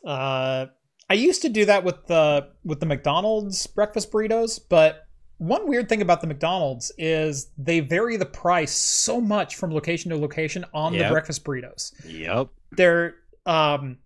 Uh, 0.04 0.66
I 1.10 1.14
used 1.14 1.42
to 1.42 1.48
do 1.48 1.66
that 1.66 1.84
with 1.84 2.06
the 2.06 2.48
with 2.64 2.78
the 2.78 2.86
McDonald's 2.86 3.66
breakfast 3.66 4.12
burritos, 4.12 4.60
but 4.66 5.02
one 5.40 5.66
weird 5.66 5.88
thing 5.88 6.02
about 6.02 6.20
the 6.20 6.26
McDonald's 6.26 6.92
is 6.98 7.50
they 7.56 7.80
vary 7.80 8.18
the 8.18 8.26
price 8.26 8.72
so 8.72 9.22
much 9.22 9.56
from 9.56 9.72
location 9.72 10.10
to 10.10 10.16
location 10.18 10.66
on 10.74 10.92
the 10.92 11.08
breakfast 11.08 11.44
burritos. 11.44 11.92
Yep. 12.06 12.48
They're 12.72 13.14
um, 13.46 13.96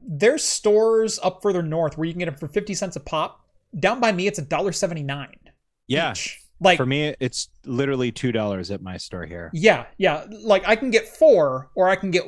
there's 0.00 0.44
stores 0.44 1.18
up 1.24 1.42
further 1.42 1.60
north 1.60 1.98
where 1.98 2.06
you 2.06 2.12
can 2.12 2.20
get 2.20 2.26
them 2.26 2.36
for 2.36 2.46
fifty 2.46 2.72
cents 2.72 2.94
a 2.94 3.00
pop. 3.00 3.44
Down 3.80 3.98
by 3.98 4.12
me, 4.12 4.28
it's 4.28 4.38
a 4.38 4.42
dollar 4.42 4.70
seventy 4.70 5.02
nine. 5.02 5.38
Yeah. 5.88 6.14
Like 6.60 6.76
For 6.76 6.86
me, 6.86 7.16
it's 7.18 7.48
literally 7.66 8.12
$2 8.12 8.72
at 8.72 8.80
my 8.80 8.96
store 8.96 9.26
here. 9.26 9.50
Yeah, 9.52 9.86
yeah. 9.98 10.24
Like 10.30 10.66
I 10.68 10.76
can 10.76 10.92
get 10.92 11.08
four, 11.08 11.68
or 11.74 11.88
I 11.88 11.96
can 11.96 12.10
get 12.12 12.24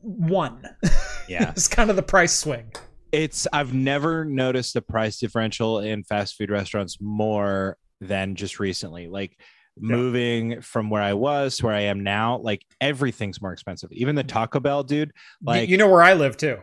one. 0.00 0.68
Yeah. 1.28 1.50
it's 1.50 1.68
kind 1.68 1.88
of 1.88 1.94
the 1.94 2.02
price 2.02 2.34
swing. 2.34 2.72
It's 3.12 3.46
I've 3.52 3.74
never 3.74 4.24
noticed 4.24 4.74
the 4.74 4.82
price 4.82 5.18
differential 5.18 5.80
in 5.80 6.02
fast 6.04 6.34
food 6.36 6.50
restaurants 6.50 6.98
more 7.00 7.76
than 8.00 8.34
just 8.34 8.58
recently. 8.58 9.06
Like 9.08 9.38
moving 9.78 10.60
from 10.60 10.90
where 10.90 11.02
I 11.02 11.12
was 11.14 11.56
to 11.58 11.66
where 11.66 11.74
I 11.74 11.82
am 11.82 12.02
now, 12.02 12.38
like 12.38 12.62
everything's 12.80 13.40
more 13.40 13.52
expensive. 13.52 13.90
Even 13.92 14.14
the 14.14 14.24
Taco 14.24 14.60
Bell, 14.60 14.82
dude. 14.82 15.12
Like 15.42 15.68
you 15.68 15.76
know 15.76 15.88
where 15.88 16.02
I 16.02 16.14
live 16.14 16.36
too. 16.36 16.58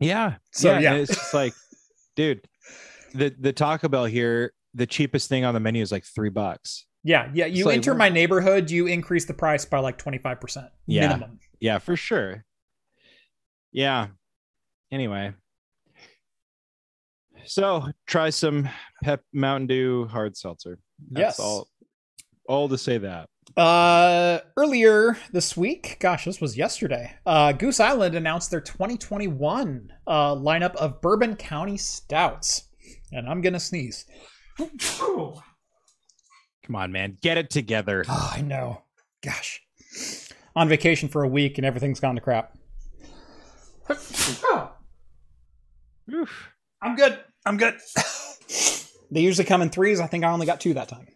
yeah. 0.00 0.36
So, 0.52 0.72
yeah, 0.72 0.78
yeah. 0.80 0.94
it's 0.94 1.14
just 1.14 1.34
like, 1.34 1.54
dude, 2.16 2.46
the 3.12 3.34
the 3.38 3.52
Taco 3.52 3.88
Bell 3.88 4.04
here, 4.04 4.52
the 4.74 4.86
cheapest 4.86 5.28
thing 5.28 5.44
on 5.44 5.54
the 5.54 5.60
menu 5.60 5.82
is 5.82 5.92
like 5.92 6.04
three 6.04 6.30
bucks. 6.30 6.86
Yeah, 7.06 7.30
yeah. 7.34 7.46
You 7.46 7.66
like, 7.66 7.74
enter 7.76 7.90
we're- 7.92 7.98
my 7.98 8.08
neighborhood, 8.08 8.70
you 8.70 8.86
increase 8.86 9.26
the 9.26 9.34
price 9.34 9.64
by 9.64 9.78
like 9.80 9.98
twenty 9.98 10.18
five 10.18 10.40
percent 10.40 10.66
Yeah. 10.86 11.08
minimum. 11.08 11.38
Yeah, 11.60 11.78
for 11.78 11.96
sure. 11.96 12.44
Yeah. 13.72 14.08
Anyway. 14.90 15.34
So 17.46 17.84
try 18.06 18.30
some 18.30 18.68
Pep 19.02 19.22
Mountain 19.32 19.66
Dew 19.68 20.06
hard 20.06 20.36
seltzer. 20.36 20.78
That's 21.10 21.38
Yes. 21.38 21.40
all 21.40 21.68
all 22.48 22.68
to 22.68 22.76
say 22.78 22.98
that. 22.98 23.28
Uh, 23.56 24.40
earlier 24.56 25.16
this 25.32 25.56
week, 25.56 25.96
gosh, 26.00 26.24
this 26.24 26.40
was 26.40 26.56
yesterday. 26.56 27.14
Uh, 27.24 27.52
Goose 27.52 27.78
Island 27.80 28.14
announced 28.14 28.50
their 28.50 28.60
2021 28.60 29.92
uh, 30.06 30.34
lineup 30.34 30.74
of 30.76 31.00
Bourbon 31.00 31.36
County 31.36 31.76
stouts, 31.76 32.68
and 33.12 33.28
I'm 33.28 33.40
gonna 33.42 33.60
sneeze. 33.60 34.06
oh, 35.00 35.42
Come 36.64 36.76
on, 36.76 36.92
man. 36.92 37.18
Get 37.20 37.36
it 37.38 37.50
together. 37.50 38.04
Oh, 38.08 38.32
I 38.36 38.40
know. 38.40 38.82
Gosh, 39.22 39.60
on 40.56 40.68
vacation 40.68 41.08
for 41.08 41.22
a 41.22 41.28
week 41.28 41.56
and 41.58 41.66
everything's 41.66 42.00
gone 42.00 42.14
to 42.16 42.20
crap. 42.20 42.56
Oof. 46.12 46.48
I'm 46.82 46.96
good. 46.96 47.18
I'm 47.46 47.56
good. 47.56 47.74
they 49.10 49.20
usually 49.20 49.44
come 49.44 49.62
in 49.62 49.70
threes. 49.70 50.00
I 50.00 50.06
think 50.06 50.24
I 50.24 50.30
only 50.30 50.46
got 50.46 50.60
two 50.60 50.74
that 50.74 50.88
time. 50.88 51.06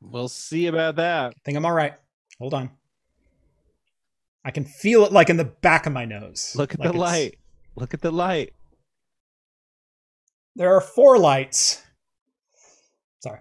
We'll 0.00 0.28
see 0.28 0.66
about 0.66 0.96
that. 0.96 1.30
I 1.30 1.40
think 1.44 1.56
I'm 1.56 1.64
all 1.66 1.72
right. 1.72 1.94
Hold 2.38 2.54
on. 2.54 2.70
I 4.44 4.50
can 4.50 4.64
feel 4.64 5.04
it 5.04 5.12
like 5.12 5.28
in 5.30 5.36
the 5.36 5.44
back 5.44 5.86
of 5.86 5.92
my 5.92 6.04
nose. 6.04 6.54
Look 6.56 6.74
at 6.74 6.80
Like 6.80 6.88
the 6.92 6.94
it's- 6.94 7.10
light. 7.12 7.38
Look 7.76 7.94
at 7.94 8.00
the 8.00 8.10
light. 8.10 8.54
There 10.56 10.74
are 10.74 10.80
four 10.80 11.18
lights. 11.18 11.82
Sorry. 13.20 13.38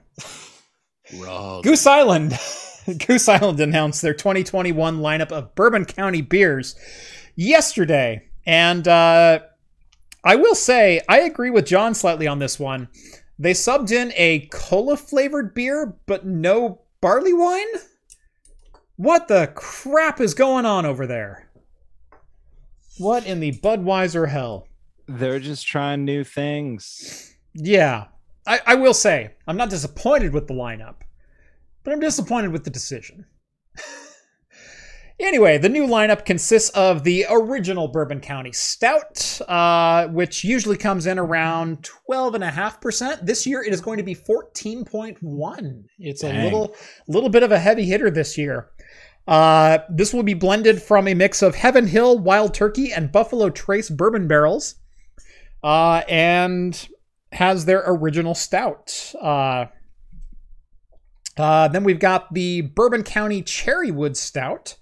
Roll. 1.19 1.61
Goose 1.63 1.87
Island. 1.87 2.37
Goose 3.07 3.27
Island 3.27 3.59
announced 3.59 4.01
their 4.03 4.13
2021 4.13 4.99
lineup 4.99 5.31
of 5.31 5.55
Bourbon 5.55 5.85
County 5.85 6.21
beers 6.21 6.75
yesterday. 7.35 8.23
And 8.45 8.87
uh, 8.87 9.39
I 10.27 10.35
will 10.35 10.55
say, 10.55 10.99
I 11.07 11.21
agree 11.21 11.49
with 11.49 11.65
John 11.65 11.93
slightly 11.93 12.27
on 12.27 12.39
this 12.39 12.59
one. 12.59 12.89
They 13.39 13.53
subbed 13.53 13.93
in 13.93 14.11
a 14.17 14.49
cola 14.51 14.97
flavored 14.97 15.53
beer, 15.53 15.95
but 16.05 16.25
no 16.25 16.81
barley 16.99 17.31
wine? 17.31 17.65
What 18.97 19.29
the 19.29 19.49
crap 19.55 20.19
is 20.19 20.33
going 20.33 20.65
on 20.65 20.85
over 20.85 21.07
there? 21.07 21.49
What 22.97 23.25
in 23.25 23.39
the 23.39 23.53
Budweiser 23.53 24.27
hell? 24.27 24.67
They're 25.07 25.39
just 25.39 25.65
trying 25.65 26.03
new 26.03 26.25
things. 26.25 27.37
Yeah, 27.53 28.07
I, 28.45 28.59
I 28.65 28.75
will 28.75 28.93
say 28.93 29.35
I'm 29.47 29.55
not 29.55 29.69
disappointed 29.69 30.33
with 30.33 30.47
the 30.47 30.53
lineup, 30.53 30.95
but 31.85 31.93
I'm 31.93 32.01
disappointed 32.01 32.51
with 32.51 32.65
the 32.65 32.69
decision. 32.69 33.25
Anyway, 35.19 35.57
the 35.57 35.69
new 35.69 35.87
lineup 35.87 36.25
consists 36.25 36.69
of 36.71 37.03
the 37.03 37.25
original 37.29 37.87
Bourbon 37.87 38.19
County 38.19 38.51
Stout, 38.51 39.41
uh, 39.47 40.07
which 40.07 40.43
usually 40.43 40.77
comes 40.77 41.07
in 41.07 41.17
around 41.17 41.87
12.5%. 42.09 43.25
This 43.25 43.45
year 43.45 43.63
it 43.63 43.73
is 43.73 43.81
going 43.81 43.97
to 43.97 44.03
be 44.03 44.15
14.1. 44.15 45.83
It's 45.99 46.23
a 46.23 46.43
little 46.43 46.75
little 47.07 47.29
bit 47.29 47.43
of 47.43 47.51
a 47.51 47.59
heavy 47.59 47.85
hitter 47.85 48.09
this 48.09 48.37
year. 48.37 48.69
Uh, 49.27 49.79
this 49.89 50.13
will 50.13 50.23
be 50.23 50.33
blended 50.33 50.81
from 50.81 51.07
a 51.07 51.13
mix 51.13 51.41
of 51.41 51.55
Heaven 51.55 51.87
Hill, 51.87 52.17
Wild 52.19 52.53
Turkey, 52.53 52.93
and 52.93 53.11
Buffalo 53.11 53.49
Trace 53.49 53.89
bourbon 53.89 54.27
barrels. 54.27 54.75
Uh, 55.63 56.03
and 56.07 56.87
has 57.33 57.65
their 57.65 57.83
original 57.85 58.33
stout. 58.33 59.13
Uh, 59.21 59.65
uh, 61.37 61.67
then 61.67 61.83
we've 61.83 61.99
got 61.99 62.33
the 62.33 62.61
Bourbon 62.61 63.03
County 63.03 63.43
Cherrywood 63.43 64.15
Stout. 64.15 64.75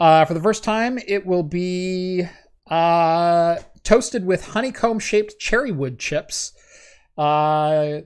Uh, 0.00 0.24
for 0.24 0.34
the 0.34 0.42
first 0.42 0.62
time, 0.62 0.98
it 1.06 1.26
will 1.26 1.42
be 1.42 2.24
uh, 2.70 3.56
toasted 3.82 4.24
with 4.24 4.48
honeycomb 4.48 4.98
shaped 4.98 5.34
cherrywood 5.40 5.98
chips. 5.98 6.52
Uh, 7.16 8.00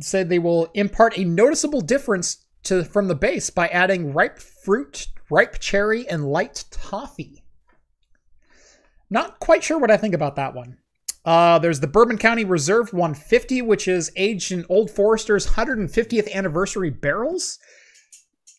said 0.00 0.28
they 0.28 0.38
will 0.38 0.70
impart 0.74 1.18
a 1.18 1.24
noticeable 1.24 1.80
difference 1.80 2.44
to 2.64 2.84
from 2.84 3.08
the 3.08 3.14
base 3.14 3.50
by 3.50 3.68
adding 3.68 4.12
ripe 4.12 4.38
fruit, 4.38 5.08
ripe 5.30 5.58
cherry, 5.58 6.08
and 6.08 6.26
light 6.26 6.64
toffee. 6.70 7.44
Not 9.10 9.38
quite 9.38 9.62
sure 9.62 9.78
what 9.78 9.90
I 9.90 9.96
think 9.96 10.14
about 10.14 10.36
that 10.36 10.54
one. 10.54 10.78
Uh, 11.24 11.58
there's 11.58 11.80
the 11.80 11.86
Bourbon 11.86 12.18
County 12.18 12.44
Reserve 12.44 12.92
150, 12.92 13.62
which 13.62 13.88
is 13.88 14.10
aged 14.16 14.52
in 14.52 14.66
Old 14.68 14.90
Forester's 14.90 15.46
150th 15.46 16.30
anniversary 16.32 16.90
barrels. 16.90 17.58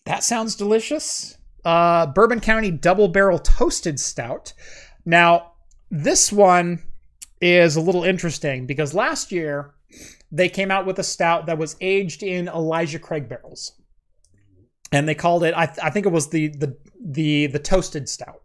That 0.05 0.23
sounds 0.23 0.55
delicious. 0.55 1.37
Uh, 1.65 2.05
Bourbon 2.05 2.39
County 2.39 2.69
Double 2.69 3.07
Barrel 3.07 3.39
Toasted 3.39 3.99
Stout. 3.99 4.53
Now, 5.03 5.53
this 5.89 6.31
one 6.31 6.83
is 7.41 7.75
a 7.75 7.81
little 7.81 8.03
interesting 8.03 8.67
because 8.67 8.93
last 8.93 9.31
year 9.31 9.73
they 10.31 10.47
came 10.47 10.71
out 10.71 10.85
with 10.85 10.99
a 10.99 11.03
stout 11.03 11.47
that 11.47 11.57
was 11.57 11.75
aged 11.81 12.23
in 12.23 12.47
Elijah 12.47 12.99
Craig 12.99 13.27
barrels, 13.27 13.73
and 14.91 15.07
they 15.07 15.15
called 15.15 15.43
it. 15.43 15.53
I, 15.55 15.65
th- 15.65 15.79
I 15.81 15.89
think 15.89 16.05
it 16.05 16.11
was 16.11 16.29
the 16.29 16.49
the 16.49 16.77
the 17.03 17.47
the 17.47 17.59
toasted 17.59 18.09
stout. 18.09 18.41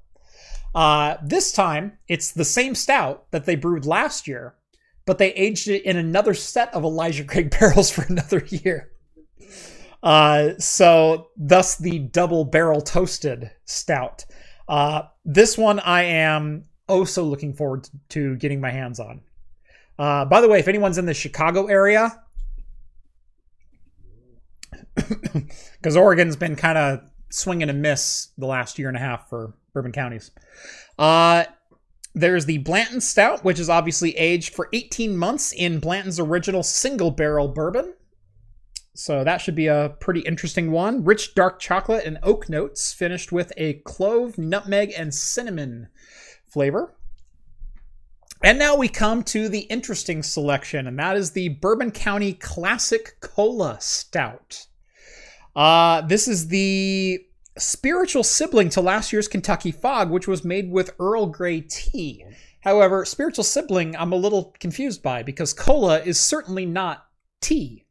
Uh, 0.75 1.17
this 1.23 1.53
time, 1.53 1.99
it's 2.09 2.33
the 2.33 2.45
same 2.45 2.75
stout 2.75 3.31
that 3.33 3.45
they 3.45 3.57
brewed 3.57 3.85
last 3.85 4.29
year, 4.29 4.55
but 5.05 5.19
they 5.19 5.33
aged 5.33 5.69
it 5.69 5.85
in 5.85 5.97
another 5.97 6.35
set 6.35 6.73
of 6.73 6.85
Elijah 6.85 7.25
Craig 7.25 7.51
barrels 7.59 7.91
for 7.91 8.03
another 8.09 8.45
year. 8.49 8.90
Uh, 10.03 10.51
so, 10.59 11.29
thus 11.37 11.77
the 11.77 11.99
double 11.99 12.45
barrel 12.45 12.81
toasted 12.81 13.51
stout. 13.65 14.25
Uh, 14.69 15.03
this 15.25 15.59
one 15.59 15.79
I 15.81 16.03
am 16.03 16.65
oh 16.89 17.05
so 17.05 17.25
looking 17.25 17.53
forward 17.53 17.89
to 18.11 18.37
getting 18.37 18.61
my 18.61 18.71
hands 18.71 19.01
on. 19.01 19.21
Uh, 19.99 20.25
by 20.25 20.41
the 20.41 20.49
way, 20.49 20.59
if 20.59 20.69
anyone's 20.69 20.99
in 20.99 21.07
the 21.07 21.15
Chicago 21.15 21.67
area, 21.67 22.23
because 24.95 25.97
Oregon's 25.97 26.37
been 26.37 26.57
kind 26.57 26.79
of 26.79 27.01
swinging 27.31 27.69
a 27.71 27.73
miss 27.73 28.29
the 28.39 28.47
last 28.47 28.79
year 28.79 28.89
and 28.89 28.97
a 28.97 29.01
half 29.01 29.29
for 29.29 29.55
bourbon 29.73 29.93
counties. 29.93 30.31
Uh, 30.99 31.45
there's 32.15 32.47
the 32.47 32.59
Blanton 32.59 33.01
Stout, 33.01 33.45
which 33.45 33.61
is 33.61 33.71
obviously 33.71 34.17
aged 34.17 34.55
for 34.55 34.69
18 34.73 35.17
months 35.17 35.53
in 35.53 35.79
Blanton's 35.79 36.19
original 36.19 36.63
single 36.63 37.11
barrel 37.11 37.49
bourbon. 37.49 37.95
So 38.95 39.25
that 39.25 39.41
should 39.41 39.55
be 39.55 39.69
a 39.69 39.97
pretty 40.01 40.21
interesting 40.21 40.73
one. 40.73 41.05
Rich 41.05 41.35
dark 41.35 41.61
chocolate 41.61 42.05
and 42.05 42.19
oak 42.23 42.49
notes, 42.49 42.93
finished 42.93 43.31
with 43.33 43.53
a 43.57 43.75
clove, 43.85 44.37
nutmeg, 44.37 44.93
and 44.97 45.15
cinnamon 45.15 45.89
flavor. 46.47 46.95
And 48.43 48.59
now 48.59 48.75
we 48.75 48.89
come 48.89 49.23
to 49.25 49.49
the 49.49 49.61
interesting 49.61 50.23
selection, 50.23 50.87
and 50.87 50.99
that 50.99 51.17
is 51.17 51.33
the 51.33 51.51
Bourbon 51.51 51.91
County 51.91 52.33
Classic 52.33 53.21
Cola 53.21 53.77
Stout. 53.81 54.67
Uh, 55.55 56.01
this 56.01 56.27
is 56.27 56.49
the 56.49 57.25
spiritual 57.59 58.25
sibling 58.25 58.71
to 58.71 58.81
last 58.81 59.13
year's 59.13 59.29
Kentucky 59.29 59.71
Fog, 59.71 60.11
which 60.11 60.27
was 60.27 60.45
made 60.45 60.71
with 60.71 60.95
Earl 60.99 61.27
Grey 61.27 61.61
tea. 61.61 62.25
However, 62.61 63.05
spiritual 63.05 63.45
sibling, 63.45 63.95
I'm 63.97 64.13
a 64.13 64.17
little 64.17 64.55
confused 64.59 65.03
by 65.03 65.23
because 65.23 65.53
cola 65.53 66.01
is 66.01 66.19
certainly 66.19 66.67
not 66.67 67.07
tea. 67.41 67.85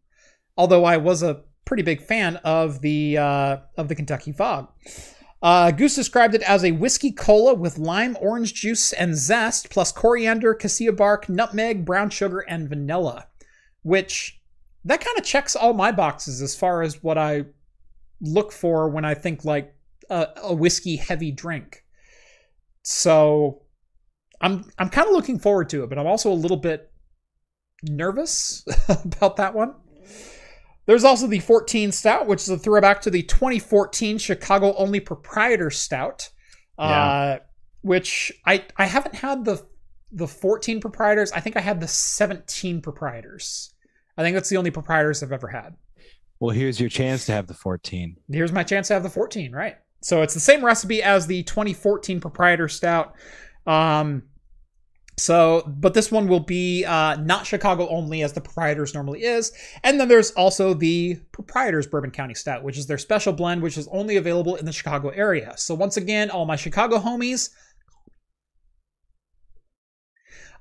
Although 0.60 0.84
I 0.84 0.98
was 0.98 1.24
a 1.24 1.42
pretty 1.64 1.84
big 1.84 2.02
fan 2.02 2.36
of 2.38 2.82
the 2.82 3.18
uh, 3.18 3.58
of 3.78 3.88
the 3.88 3.96
Kentucky 3.96 4.34
Fog. 4.34 4.68
Uh, 5.42 5.72
Goose 5.72 5.96
described 5.96 6.36
it 6.36 6.42
as 6.42 6.66
a 6.66 6.72
whiskey 6.72 7.12
cola 7.14 7.54
with 7.54 7.78
lime, 7.78 8.18
orange 8.20 8.54
juice, 8.56 8.92
and 8.92 9.16
zest, 9.16 9.70
plus 9.70 9.94
coriander, 9.94 10.54
cassia 10.54 10.92
bark, 10.92 11.30
nutmeg, 11.30 11.86
brown 11.86 12.10
sugar, 12.10 12.40
and 12.40 12.68
vanilla. 12.68 13.28
Which 13.84 14.42
that 14.84 15.00
kind 15.00 15.18
of 15.18 15.24
checks 15.24 15.56
all 15.56 15.74
my 15.74 15.94
boxes 15.94 16.42
as 16.42 16.58
far 16.58 16.82
as 16.82 17.02
what 17.02 17.18
I 17.18 17.46
look 18.20 18.52
for 18.52 18.90
when 18.90 19.06
I 19.06 19.14
think 19.14 19.46
like 19.46 19.74
a, 20.10 20.28
a 20.44 20.54
whiskey 20.54 20.98
heavy 20.98 21.32
drink. 21.32 21.86
So 22.84 23.62
I'm 24.42 24.70
I'm 24.78 24.90
kind 24.90 25.08
of 25.08 25.14
looking 25.14 25.40
forward 25.40 25.70
to 25.70 25.84
it, 25.84 25.90
but 25.90 25.98
I'm 25.98 26.08
also 26.08 26.30
a 26.30 26.34
little 26.34 26.58
bit 26.58 26.92
nervous 27.82 28.66
about 28.90 29.38
that 29.38 29.54
one. 29.54 29.76
There's 30.90 31.04
also 31.04 31.28
the 31.28 31.38
14 31.38 31.92
Stout, 31.92 32.26
which 32.26 32.42
is 32.42 32.50
a 32.50 32.58
throwback 32.58 33.00
to 33.02 33.12
the 33.12 33.22
2014 33.22 34.18
Chicago 34.18 34.74
only 34.74 35.00
proprietor 35.00 35.70
stout. 35.70 36.32
Uh, 36.80 37.38
which 37.82 38.32
I 38.48 38.66
I 38.76 38.88
haven't 38.88 39.14
had 39.14 39.46
the 39.46 39.64
the 40.12 40.28
14 40.28 40.82
proprietors. 40.82 41.32
I 41.32 41.42
think 41.42 41.58
I 41.58 41.60
had 41.60 41.80
the 41.80 41.88
17 41.88 42.82
proprietors. 42.82 43.72
I 44.18 44.24
think 44.24 44.34
that's 44.34 44.50
the 44.50 44.58
only 44.58 44.72
proprietors 44.72 45.22
I've 45.22 45.32
ever 45.32 45.50
had. 45.50 45.76
Well, 46.40 46.56
here's 46.56 46.80
your 46.80 46.90
chance 46.90 47.28
to 47.28 47.34
have 47.34 47.46
the 47.46 47.54
14. 47.54 48.18
Here's 48.32 48.52
my 48.52 48.64
chance 48.64 48.88
to 48.88 48.96
have 48.96 49.04
the 49.04 49.12
14, 49.12 49.52
right? 49.52 49.78
So 50.02 50.24
it's 50.24 50.34
the 50.34 50.40
same 50.40 50.66
recipe 50.66 51.04
as 51.04 51.28
the 51.28 51.44
2014 51.44 52.20
proprietor 52.20 52.68
stout. 52.68 53.14
Um, 53.68 54.24
so, 55.20 55.64
but 55.68 55.94
this 55.94 56.12
one 56.12 56.28
will 56.28 56.40
be 56.40 56.86
uh, 56.86 57.16
not 57.18 57.46
Chicago 57.46 57.88
only, 57.90 58.24
as 58.24 58.34
the 58.34 58.42
proprietors 58.42 58.94
normally 58.94 59.24
is. 59.24 59.52
And 59.84 60.00
then 60.00 60.08
there's 60.08 60.32
also 60.32 60.74
the 60.74 61.16
proprietors 61.32 61.88
Bourbon 61.88 62.12
County 62.12 62.34
Stout, 62.34 62.64
which 62.64 62.78
is 62.78 62.88
their 62.88 62.98
special 62.98 63.34
blend, 63.34 63.62
which 63.62 63.78
is 63.78 63.88
only 63.90 64.16
available 64.16 64.56
in 64.56 64.66
the 64.66 64.72
Chicago 64.72 65.10
area. 65.10 65.54
So, 65.58 65.76
once 65.76 65.98
again, 65.98 66.30
all 66.30 66.46
my 66.46 66.56
Chicago 66.56 67.00
homies, 67.00 67.50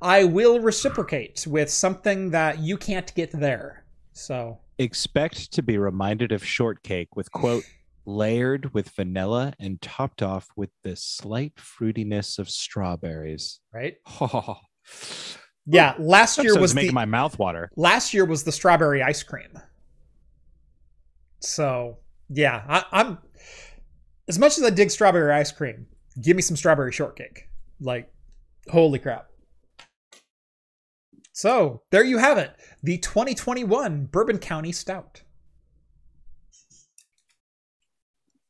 I 0.03 0.25
will 0.25 0.61
reciprocate 0.61 1.47
with 1.47 1.71
something 1.71 2.31
that 2.31 2.59
you 2.59 2.77
can't 2.77 3.15
get 3.15 3.31
there. 3.33 3.85
So, 4.13 4.59
Expect 4.79 5.53
to 5.53 5.63
be 5.63 5.79
reminded 5.79 6.33
of 6.33 6.45
shortcake 6.45 7.17
with 7.17 7.31
quote 7.33 7.65
layered 8.09 8.73
with 8.75 8.89
vanilla 8.91 9.53
and 9.61 9.81
topped 9.83 10.23
off 10.23 10.49
with 10.57 10.71
the 10.83 10.97
slight 10.97 11.55
fruitiness 11.57 12.39
of 12.39 12.49
strawberries. 12.49 13.61
right? 13.73 13.97
Oh, 14.21 14.57
Yeah, 15.71 15.95
last 15.99 16.43
year 16.43 16.59
was 16.59 16.75
making 16.75 16.89
the 16.89 16.95
my 16.95 17.05
mouth 17.05 17.39
water. 17.39 17.71
last 17.77 18.15
year 18.15 18.25
was 18.25 18.43
the 18.43 18.53
strawberry 18.53 19.03
ice 19.03 19.23
cream. 19.23 19.51
So 21.41 21.99
yeah, 22.31 22.63
I, 22.67 22.85
I'm 22.91 23.19
as 24.29 24.39
much 24.39 24.57
as 24.57 24.65
I 24.65 24.71
dig 24.71 24.91
strawberry 24.91 25.31
ice 25.33 25.53
cream, 25.53 25.87
give 26.23 26.37
me 26.37 26.43
some 26.43 26.57
strawberry 26.57 26.93
shortcake. 26.93 27.49
Like, 27.81 28.11
holy 28.71 28.99
crap. 28.99 29.29
So 31.33 31.83
there 31.91 32.03
you 32.03 32.17
have 32.19 32.39
it, 32.39 32.57
the 32.83 32.97
2021 32.99 34.07
Bourbon 34.07 34.39
County 34.39 34.73
Stout. 34.73 35.23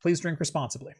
Please 0.02 0.20
drink 0.20 0.40
responsibly. 0.40 0.94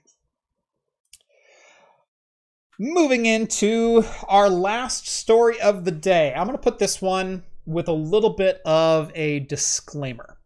Moving 2.80 3.26
into 3.26 4.04
our 4.28 4.48
last 4.48 5.08
story 5.08 5.60
of 5.60 5.84
the 5.84 5.90
day. 5.90 6.32
I'm 6.34 6.46
going 6.46 6.56
to 6.56 6.62
put 6.62 6.78
this 6.78 7.02
one 7.02 7.44
with 7.66 7.88
a 7.88 7.92
little 7.92 8.30
bit 8.30 8.60
of 8.64 9.12
a 9.14 9.40
disclaimer. 9.40 10.38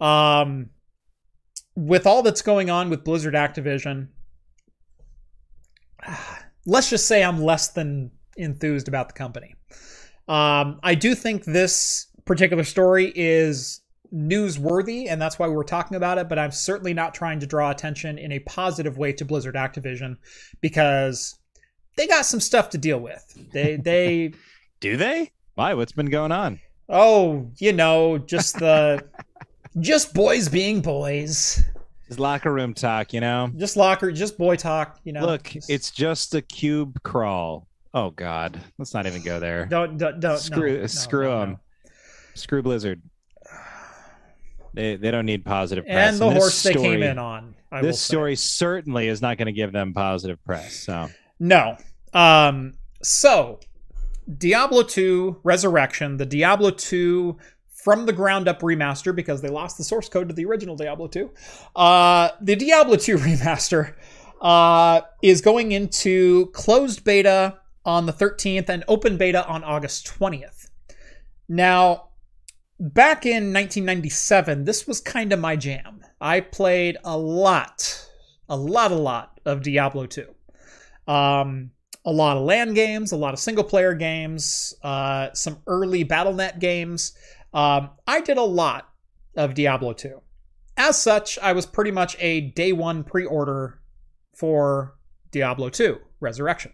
Um, 0.00 0.70
with 1.74 2.06
all 2.06 2.22
that's 2.22 2.42
going 2.42 2.70
on 2.70 2.90
with 2.90 3.04
Blizzard 3.04 3.34
Activision, 3.34 4.08
let's 6.66 6.90
just 6.90 7.06
say 7.06 7.22
I'm 7.22 7.42
less 7.42 7.68
than 7.68 8.10
enthused 8.36 8.88
about 8.88 9.08
the 9.08 9.14
company. 9.14 9.54
Um, 10.28 10.80
I 10.82 10.94
do 10.94 11.14
think 11.14 11.44
this 11.44 12.06
particular 12.24 12.64
story 12.64 13.12
is 13.14 13.81
newsworthy, 14.12 15.06
and 15.08 15.20
that's 15.20 15.38
why 15.38 15.48
we're 15.48 15.64
talking 15.64 15.96
about 15.96 16.18
it. 16.18 16.28
But 16.28 16.38
I'm 16.38 16.50
certainly 16.52 16.94
not 16.94 17.14
trying 17.14 17.40
to 17.40 17.46
draw 17.46 17.70
attention 17.70 18.18
in 18.18 18.32
a 18.32 18.38
positive 18.40 18.98
way 18.98 19.12
to 19.14 19.24
Blizzard 19.24 19.54
Activision 19.54 20.16
because 20.60 21.38
they 21.96 22.06
got 22.06 22.24
some 22.26 22.40
stuff 22.40 22.70
to 22.70 22.78
deal 22.78 22.98
with. 22.98 23.24
They 23.52 23.76
they 23.82 24.32
Do 24.80 24.96
they? 24.96 25.30
Why? 25.54 25.74
What's 25.74 25.92
been 25.92 26.06
going 26.06 26.32
on? 26.32 26.60
oh 26.88 27.48
you 27.58 27.72
know 27.72 28.18
just 28.18 28.58
the 28.58 29.02
just 29.80 30.12
boys 30.14 30.48
being 30.48 30.80
boys, 30.80 31.62
Just 32.08 32.18
locker 32.18 32.52
room 32.52 32.74
talk, 32.74 33.12
you 33.14 33.20
know? 33.20 33.50
just 33.56 33.76
locker, 33.76 34.10
just 34.12 34.36
boy 34.36 34.56
talk. 34.56 34.98
You 35.04 35.12
know, 35.12 35.24
Look, 35.24 35.44
Just- 35.44 35.70
it's 35.70 35.90
just 35.90 36.34
a 36.34 36.42
cube 36.42 37.02
crawl. 37.02 37.68
Oh 37.94 38.10
God, 38.10 38.60
let's 38.78 38.92
not 38.94 39.06
even 39.06 39.22
go 39.22 39.38
there. 39.38 39.66
don't 39.66 39.96
don't, 39.96 40.18
don't 40.20 40.38
screw 40.38 40.74
no, 40.74 40.80
no, 40.80 40.86
screw 40.86 41.28
them. 41.28 41.50
no. 41.52 41.58
Screw 42.34 42.62
Blizzard. 42.62 43.00
They 44.74 44.96
they 44.96 45.10
don't 45.10 45.26
need 45.26 45.44
positive 45.44 45.84
press. 45.84 46.12
And 46.12 46.20
the 46.20 46.30
this 46.30 46.38
horse 46.38 46.62
they 46.62 46.72
came 46.72 46.82
story- 46.82 47.02
in 47.02 47.18
on. 47.18 47.54
I 47.70 47.80
this 47.80 48.00
story 48.00 48.36
certainly 48.36 49.08
is 49.08 49.22
not 49.22 49.38
going 49.38 49.46
to 49.46 49.52
give 49.52 49.72
them 49.72 49.94
positive 49.94 50.42
press. 50.44 50.74
So 50.74 51.08
No. 51.38 51.76
Um, 52.12 52.74
so, 53.02 53.60
Diablo 54.38 54.82
2 54.82 55.40
Resurrection, 55.42 56.18
the 56.18 56.26
Diablo 56.26 56.70
2 56.70 57.36
from 57.68 58.06
the 58.06 58.12
ground 58.12 58.46
up 58.46 58.60
remaster, 58.60 59.14
because 59.16 59.40
they 59.40 59.48
lost 59.48 59.78
the 59.78 59.84
source 59.84 60.08
code 60.08 60.28
to 60.28 60.34
the 60.34 60.44
original 60.44 60.76
Diablo 60.76 61.08
2. 61.08 61.30
Uh, 61.74 62.28
the 62.40 62.54
Diablo 62.54 62.96
2 62.96 63.16
remaster 63.18 63.94
uh, 64.40 65.00
is 65.22 65.40
going 65.40 65.72
into 65.72 66.46
closed 66.48 67.04
beta 67.04 67.58
on 67.84 68.06
the 68.06 68.12
13th 68.12 68.68
and 68.68 68.84
open 68.86 69.16
beta 69.16 69.46
on 69.46 69.64
August 69.64 70.06
20th. 70.06 70.68
Now, 71.48 72.10
back 72.82 73.24
in 73.24 73.52
1997, 73.52 74.64
this 74.64 74.88
was 74.88 75.00
kind 75.00 75.32
of 75.32 75.38
my 75.38 75.54
jam. 75.54 76.04
I 76.20 76.40
played 76.40 76.96
a 77.04 77.16
lot, 77.16 78.08
a 78.48 78.56
lot, 78.56 78.90
a 78.90 78.96
lot 78.96 79.40
of 79.44 79.62
Diablo 79.62 80.06
2. 80.06 80.26
Um, 81.06 81.70
a 82.04 82.12
lot 82.12 82.36
of 82.36 82.42
LAN 82.42 82.74
games, 82.74 83.12
a 83.12 83.16
lot 83.16 83.34
of 83.34 83.40
single 83.40 83.62
player 83.62 83.94
games, 83.94 84.74
uh, 84.82 85.32
some 85.32 85.58
early 85.68 86.02
Battle.net 86.02 86.58
games. 86.58 87.12
Um, 87.54 87.90
I 88.06 88.20
did 88.20 88.36
a 88.36 88.42
lot 88.42 88.88
of 89.36 89.54
Diablo 89.54 89.92
2. 89.92 90.20
As 90.76 91.00
such, 91.00 91.38
I 91.38 91.52
was 91.52 91.66
pretty 91.66 91.92
much 91.92 92.16
a 92.18 92.40
day 92.40 92.72
one 92.72 93.04
pre 93.04 93.24
order 93.24 93.80
for 94.34 94.96
Diablo 95.30 95.68
2 95.68 95.98
Resurrection. 96.18 96.72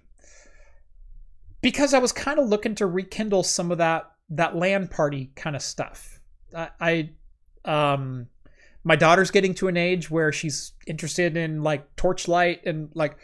Because 1.60 1.92
I 1.92 1.98
was 1.98 2.12
kind 2.12 2.38
of 2.38 2.48
looking 2.48 2.74
to 2.76 2.86
rekindle 2.86 3.42
some 3.42 3.70
of 3.70 3.78
that 3.78 4.10
that 4.30 4.56
LAN 4.56 4.88
party 4.88 5.30
kind 5.34 5.56
of 5.56 5.62
stuff. 5.62 6.20
I, 6.54 6.68
I 6.80 7.10
um 7.64 8.28
my 8.84 8.96
daughter's 8.96 9.30
getting 9.30 9.54
to 9.54 9.68
an 9.68 9.76
age 9.76 10.10
where 10.10 10.32
she's 10.32 10.72
interested 10.86 11.36
in 11.36 11.62
like 11.62 11.96
torchlight 11.96 12.64
and 12.64 12.90
like 12.94 13.16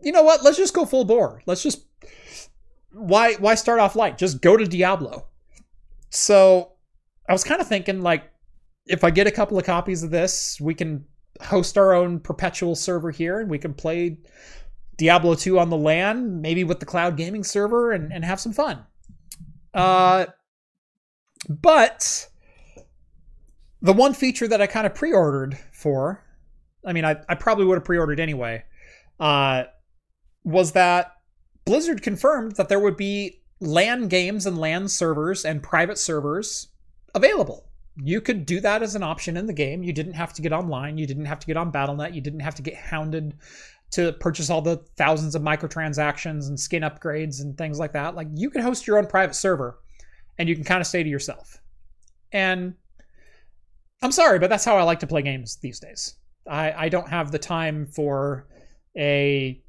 you 0.00 0.10
know 0.10 0.22
what? 0.22 0.42
Let's 0.42 0.56
just 0.56 0.74
go 0.74 0.84
full 0.84 1.04
bore. 1.04 1.42
Let's 1.46 1.62
just 1.62 1.86
why 2.92 3.34
why 3.34 3.54
start 3.54 3.80
off 3.80 3.96
light? 3.96 4.18
Just 4.18 4.40
go 4.40 4.56
to 4.56 4.66
Diablo. 4.66 5.26
So 6.10 6.72
I 7.28 7.32
was 7.32 7.44
kind 7.44 7.60
of 7.60 7.68
thinking 7.68 8.02
like 8.02 8.24
if 8.86 9.04
I 9.04 9.10
get 9.10 9.26
a 9.26 9.30
couple 9.30 9.58
of 9.58 9.64
copies 9.64 10.02
of 10.02 10.10
this, 10.10 10.60
we 10.60 10.74
can 10.74 11.04
host 11.40 11.78
our 11.78 11.94
own 11.94 12.20
perpetual 12.20 12.74
server 12.74 13.10
here 13.10 13.40
and 13.40 13.48
we 13.48 13.58
can 13.58 13.74
play 13.74 14.18
Diablo 14.96 15.34
2 15.34 15.58
on 15.58 15.70
the 15.70 15.76
LAN, 15.76 16.40
maybe 16.40 16.64
with 16.64 16.80
the 16.80 16.86
cloud 16.86 17.16
gaming 17.16 17.44
server 17.44 17.92
and, 17.92 18.12
and 18.12 18.24
have 18.24 18.40
some 18.40 18.52
fun. 18.52 18.84
Uh 19.72 20.26
but 21.48 22.28
the 23.80 23.92
one 23.92 24.14
feature 24.14 24.48
that 24.48 24.62
I 24.62 24.66
kind 24.66 24.86
of 24.86 24.94
pre-ordered 24.94 25.58
for, 25.72 26.24
I 26.86 26.92
mean 26.92 27.04
I, 27.04 27.16
I 27.28 27.34
probably 27.34 27.64
would 27.64 27.76
have 27.76 27.84
pre-ordered 27.84 28.20
anyway, 28.20 28.64
uh 29.18 29.64
was 30.44 30.72
that 30.72 31.12
Blizzard 31.64 32.02
confirmed 32.02 32.56
that 32.56 32.68
there 32.68 32.80
would 32.80 32.96
be 32.96 33.42
LAN 33.60 34.08
games 34.08 34.46
and 34.46 34.58
LAN 34.58 34.88
servers 34.88 35.44
and 35.44 35.62
private 35.62 35.98
servers 35.98 36.68
available. 37.14 37.68
You 37.96 38.20
could 38.20 38.46
do 38.46 38.60
that 38.60 38.82
as 38.82 38.94
an 38.94 39.02
option 39.02 39.36
in 39.36 39.46
the 39.46 39.52
game. 39.52 39.82
You 39.82 39.92
didn't 39.92 40.14
have 40.14 40.32
to 40.34 40.42
get 40.42 40.52
online. 40.52 40.98
You 40.98 41.06
didn't 41.06 41.26
have 41.26 41.38
to 41.40 41.46
get 41.46 41.56
on 41.56 41.70
Battle.net. 41.70 42.14
You 42.14 42.20
didn't 42.20 42.40
have 42.40 42.54
to 42.56 42.62
get 42.62 42.74
hounded 42.74 43.34
to 43.92 44.12
purchase 44.14 44.48
all 44.50 44.62
the 44.62 44.78
thousands 44.96 45.34
of 45.34 45.42
microtransactions 45.42 46.48
and 46.48 46.58
skin 46.58 46.82
upgrades 46.82 47.40
and 47.40 47.56
things 47.56 47.78
like 47.78 47.92
that. 47.92 48.16
Like 48.16 48.28
you 48.34 48.50
could 48.50 48.62
host 48.62 48.86
your 48.86 48.98
own 48.98 49.06
private 49.06 49.34
server 49.34 49.78
and 50.38 50.48
you 50.48 50.54
can 50.54 50.64
kind 50.64 50.80
of 50.80 50.86
stay 50.86 51.02
to 51.02 51.08
yourself. 51.08 51.58
And 52.32 52.74
I'm 54.02 54.12
sorry, 54.12 54.38
but 54.38 54.50
that's 54.50 54.64
how 54.64 54.76
I 54.76 54.82
like 54.82 55.00
to 55.00 55.06
play 55.06 55.22
games 55.22 55.56
these 55.56 55.78
days. 55.78 56.14
I, 56.48 56.72
I 56.72 56.88
don't 56.88 57.08
have 57.08 57.30
the 57.30 57.38
time 57.38 57.86
for 57.86 58.48
a 58.96 59.62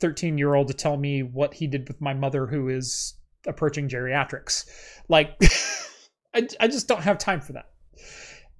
13 0.00 0.38
year 0.38 0.54
old 0.54 0.68
to 0.68 0.74
tell 0.74 0.96
me 0.96 1.22
what 1.22 1.54
he 1.54 1.66
did 1.66 1.88
with 1.88 2.00
my 2.00 2.14
mother 2.14 2.46
who 2.46 2.68
is 2.68 3.14
approaching 3.46 3.88
geriatrics. 3.88 4.66
Like, 5.08 5.36
I, 6.34 6.46
I 6.60 6.68
just 6.68 6.86
don't 6.86 7.02
have 7.02 7.18
time 7.18 7.40
for 7.40 7.54
that. 7.54 7.70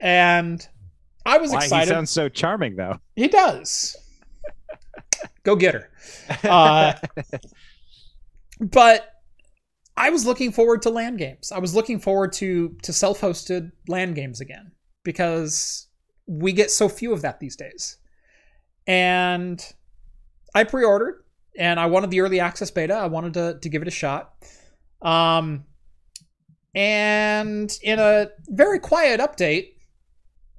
And 0.01 0.67
I 1.27 1.39
was 1.39 1.53
why 1.53 1.63
he 1.65 1.87
sounds 1.87 2.11
so 2.11 2.29
charming 2.29 2.77
though. 2.77 2.99
He 3.15 3.29
does. 3.29 3.97
Go 5.43 5.57
get 5.57 5.75
her. 5.75 5.91
Uh, 6.43 6.95
but 8.61 9.10
I 9.97 10.11
was 10.11 10.25
looking 10.25 10.53
forward 10.53 10.83
to 10.83 10.91
LAN 10.91 11.17
games. 11.17 11.53
I 11.53 11.59
was 11.59 11.75
looking 11.75 11.99
forward 11.99 12.33
to 12.35 12.77
to 12.83 12.93
self-hosted 12.93 13.73
LAN 13.89 14.15
games 14.15 14.41
again 14.41 14.73
because 15.05 15.89
we 16.27 16.53
get 16.53 16.71
so 16.71 16.89
few 16.89 17.13
of 17.13 17.23
that 17.23 17.41
these 17.41 17.57
days. 17.57 17.99
And 18.87 19.63
I 20.55 20.65
pre-ordered 20.65 21.25
and 21.59 21.79
I 21.79 21.87
wanted 21.87 22.11
the 22.11 22.21
early 22.21 22.41
access 22.41 22.71
beta. 22.71 22.95
I 22.95 23.07
wanted 23.07 23.35
to 23.35 23.59
to 23.61 23.69
give 23.69 23.83
it 23.83 23.89
a 23.89 23.93
shot. 23.93 24.35
Um 25.03 25.65
and 26.75 27.77
in 27.83 27.99
a 27.99 28.29
very 28.49 28.79
quiet 28.79 29.21
update, 29.21 29.73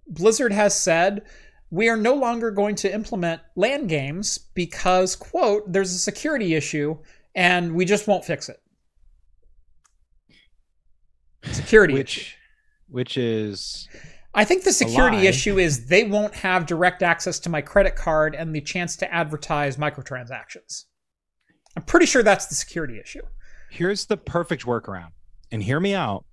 Blizzard 0.07 0.51
has 0.51 0.77
said 0.77 1.23
we 1.69 1.87
are 1.87 1.97
no 1.97 2.13
longer 2.13 2.51
going 2.51 2.75
to 2.75 2.93
implement 2.93 3.41
LAN 3.55 3.87
games 3.87 4.37
because, 4.37 5.15
quote, 5.15 5.71
there's 5.71 5.93
a 5.93 5.97
security 5.97 6.53
issue 6.53 6.97
and 7.33 7.73
we 7.73 7.85
just 7.85 8.07
won't 8.07 8.25
fix 8.25 8.49
it. 8.49 8.61
Security 11.51 11.93
which 11.93 12.17
issue. 12.17 12.35
which 12.89 13.17
is 13.17 13.87
I 14.33 14.45
think 14.45 14.63
the 14.63 14.71
security 14.73 15.27
issue 15.27 15.57
is 15.59 15.87
they 15.87 16.03
won't 16.03 16.33
have 16.35 16.65
direct 16.65 17.03
access 17.03 17.39
to 17.39 17.49
my 17.49 17.61
credit 17.61 17.95
card 17.95 18.33
and 18.33 18.55
the 18.55 18.61
chance 18.61 18.95
to 18.97 19.13
advertise 19.13 19.75
microtransactions. 19.77 20.85
I'm 21.75 21.83
pretty 21.83 22.05
sure 22.05 22.23
that's 22.23 22.45
the 22.45 22.55
security 22.55 22.99
issue. 22.99 23.21
here's 23.71 24.05
the 24.05 24.17
perfect 24.17 24.65
workaround. 24.65 25.11
And 25.51 25.61
hear 25.61 25.79
me 25.79 25.93
out. 25.93 26.25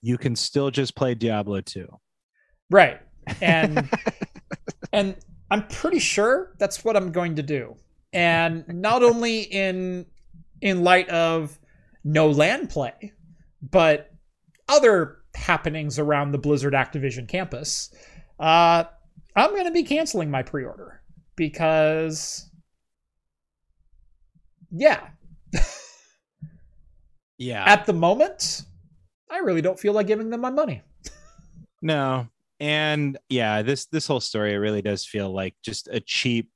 You 0.00 0.16
can 0.16 0.34
still 0.34 0.70
just 0.70 0.94
play 0.94 1.14
Diablo 1.14 1.60
2. 1.60 1.86
Right. 2.70 3.00
And 3.40 3.90
and 4.92 5.16
I'm 5.50 5.66
pretty 5.68 5.98
sure 5.98 6.54
that's 6.58 6.84
what 6.84 6.96
I'm 6.96 7.12
going 7.12 7.36
to 7.36 7.42
do. 7.42 7.76
And 8.14 8.64
not 8.68 9.02
only 9.02 9.42
in 9.42 10.06
in 10.62 10.82
light 10.84 11.08
of 11.10 11.58
no 12.04 12.28
LAN 12.30 12.66
play, 12.66 13.12
but 13.62 14.10
other 14.68 15.18
happenings 15.34 15.98
around 15.98 16.32
the 16.32 16.38
Blizzard 16.38 16.74
Activision 16.74 17.28
campus, 17.28 17.94
uh, 18.38 18.84
I'm 19.36 19.50
going 19.50 19.64
to 19.64 19.70
be 19.70 19.82
canceling 19.82 20.30
my 20.30 20.42
pre-order 20.42 21.00
because, 21.36 22.50
yeah, 24.70 25.08
Yeah. 27.38 27.64
at 27.66 27.86
the 27.86 27.92
moment, 27.92 28.62
I 29.30 29.38
really 29.38 29.62
don't 29.62 29.78
feel 29.78 29.92
like 29.94 30.06
giving 30.06 30.30
them 30.30 30.40
my 30.40 30.50
money. 30.50 30.82
No. 31.80 32.28
And 32.60 33.18
yeah, 33.28 33.62
this 33.62 33.86
this 33.86 34.06
whole 34.06 34.20
story 34.20 34.56
really 34.56 34.82
does 34.82 35.04
feel 35.04 35.32
like 35.32 35.56
just 35.64 35.88
a 35.88 35.98
cheap 35.98 36.51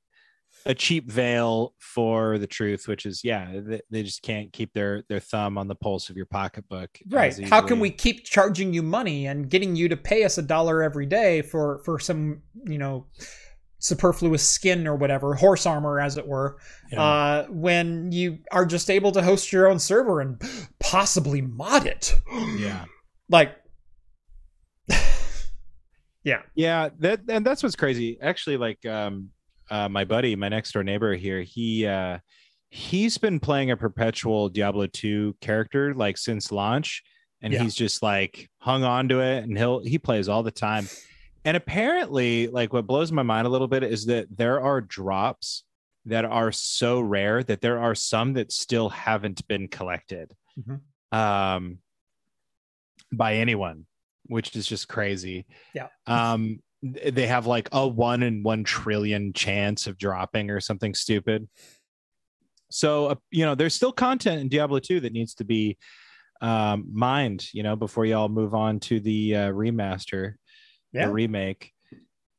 a 0.67 0.75
cheap 0.75 1.09
veil 1.09 1.73
for 1.79 2.37
the 2.37 2.45
truth, 2.45 2.87
which 2.87 3.05
is 3.05 3.23
yeah, 3.23 3.49
they, 3.55 3.81
they 3.89 4.03
just 4.03 4.21
can't 4.21 4.51
keep 4.53 4.73
their 4.73 5.03
their 5.09 5.19
thumb 5.19 5.57
on 5.57 5.67
the 5.67 5.75
pulse 5.75 6.09
of 6.09 6.17
your 6.17 6.25
pocketbook. 6.25 6.89
Right. 7.09 7.33
How 7.49 7.61
can 7.61 7.79
we 7.79 7.89
keep 7.89 8.25
charging 8.25 8.73
you 8.73 8.83
money 8.83 9.27
and 9.27 9.49
getting 9.49 9.75
you 9.75 9.87
to 9.89 9.97
pay 9.97 10.23
us 10.25 10.37
a 10.37 10.41
dollar 10.41 10.83
every 10.83 11.05
day 11.05 11.41
for 11.41 11.81
for 11.85 11.99
some, 11.99 12.41
you 12.65 12.77
know, 12.77 13.07
superfluous 13.79 14.47
skin 14.47 14.85
or 14.87 14.95
whatever, 14.95 15.35
horse 15.35 15.65
armor 15.65 15.99
as 16.01 16.17
it 16.17 16.27
were, 16.27 16.57
Yeah. 16.91 17.01
uh, 17.01 17.45
when 17.49 18.11
you 18.11 18.39
are 18.51 18.65
just 18.65 18.89
able 18.89 19.11
to 19.13 19.21
host 19.21 19.53
your 19.53 19.67
own 19.67 19.79
server 19.79 20.19
and 20.19 20.41
possibly 20.79 21.41
mod 21.41 21.85
it? 21.87 22.13
yeah. 22.57 22.85
Like 23.29 23.55
yeah 26.23 26.41
Yeah, 26.55 26.89
that 26.99 27.21
and 27.29 27.45
that's 27.45 27.63
what's 27.63 27.75
crazy. 27.75 28.17
Actually, 28.21 28.57
like 28.57 28.85
um 28.85 29.29
uh 29.69 29.89
my 29.89 30.05
buddy, 30.05 30.35
my 30.35 30.49
next 30.49 30.71
door 30.71 30.83
neighbor 30.83 31.13
here, 31.15 31.41
he 31.41 31.85
uh 31.85 32.19
he's 32.69 33.17
been 33.17 33.39
playing 33.39 33.71
a 33.71 33.77
perpetual 33.77 34.49
Diablo 34.49 34.87
2 34.87 35.35
character 35.41 35.93
like 35.93 36.17
since 36.17 36.51
launch 36.51 37.01
and 37.41 37.53
Yeah. 37.53 37.63
he's 37.63 37.75
just 37.75 38.03
like 38.03 38.49
hung 38.59 38.83
on 38.83 39.07
to 39.09 39.19
it 39.21 39.43
and 39.43 39.57
he'll 39.57 39.79
he 39.83 39.97
plays 39.99 40.27
all 40.27 40.43
the 40.43 40.51
time. 40.51 40.87
And 41.45 41.55
apparently, 41.55 42.47
like 42.47 42.73
what 42.73 42.85
blows 42.87 43.09
my 43.11 43.23
mind 43.23 43.47
a 43.47 43.49
little 43.49 43.69
bit 43.69 43.83
is 43.83 44.05
that 44.07 44.27
there 44.35 44.59
are 44.59 44.81
drops 44.81 45.63
that 46.05 46.25
are 46.25 46.51
so 46.51 46.99
rare 46.99 47.41
that 47.43 47.61
there 47.61 47.79
are 47.79 47.95
some 47.95 48.33
that 48.33 48.51
still 48.51 48.89
haven't 48.89 49.47
been 49.47 49.67
collected 49.67 50.33
Mhm. 50.59 50.81
um 51.17 51.79
by 53.13 53.35
anyone, 53.35 53.85
which 54.25 54.55
is 54.55 54.67
just 54.67 54.87
crazy. 54.89 55.45
Yeah. 55.73 55.87
Um 56.05 56.61
they 56.83 57.27
have 57.27 57.47
like 57.47 57.69
a 57.71 57.87
1 57.87 58.23
in 58.23 58.43
1 58.43 58.63
trillion 58.63 59.33
chance 59.33 59.87
of 59.87 59.97
dropping 59.97 60.49
or 60.51 60.59
something 60.59 60.93
stupid. 60.93 61.47
So, 62.69 63.07
uh, 63.07 63.15
you 63.31 63.45
know, 63.45 63.55
there's 63.55 63.73
still 63.73 63.91
content 63.93 64.41
in 64.41 64.49
Diablo 64.49 64.79
2 64.79 64.99
that 65.01 65.13
needs 65.13 65.33
to 65.35 65.43
be 65.43 65.77
um 66.41 66.85
mined, 66.93 67.51
you 67.53 67.63
know, 67.63 67.75
before 67.75 68.05
y'all 68.05 68.29
move 68.29 68.53
on 68.53 68.79
to 68.81 68.99
the 68.99 69.35
uh, 69.35 69.49
remaster 69.51 70.35
Yeah. 70.93 71.07
the 71.07 71.11
remake. 71.13 71.73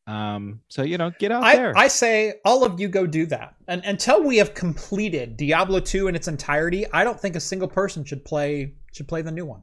Um, 0.07 0.61
so 0.69 0.83
you 0.83 0.97
know, 0.99 1.11
get 1.19 1.33
out 1.33 1.43
I, 1.43 1.57
there. 1.57 1.77
I 1.77 1.89
say 1.89 2.35
all 2.45 2.65
of 2.65 2.79
you 2.81 2.89
go 2.89 3.07
do 3.07 3.27
that. 3.27 3.57
And 3.67 3.85
until 3.85 4.23
we 4.23 4.39
have 4.39 4.55
completed 4.55 5.37
Diablo 5.37 5.81
2 5.81 6.09
in 6.09 6.15
its 6.15 6.29
entirety, 6.29 6.87
I 6.93 7.05
don't 7.05 7.21
think 7.21 7.37
a 7.37 7.41
single 7.41 7.69
person 7.69 8.05
should 8.05 8.25
play 8.25 8.75
should 8.93 9.09
play 9.09 9.21
the 9.23 9.33
new 9.33 9.45
one. 9.45 9.63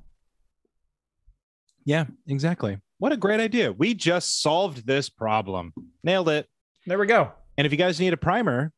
yeah, 1.86 2.06
exactly. 2.28 2.78
What 2.98 3.12
a 3.12 3.18
great 3.18 3.42
idea. 3.42 3.74
We 3.74 3.94
just 3.94 4.42
solved 4.42 4.88
this 4.88 5.10
problem. 5.10 5.74
Nailed 6.04 6.30
it. 6.30 6.48
There 6.86 6.98
we 6.98 7.08
go. 7.08 7.32
And 7.58 7.66
if 7.66 7.74
you 7.74 7.78
guys 7.78 8.00
need 8.00 8.14
a 8.14 8.18
primer, 8.18 8.72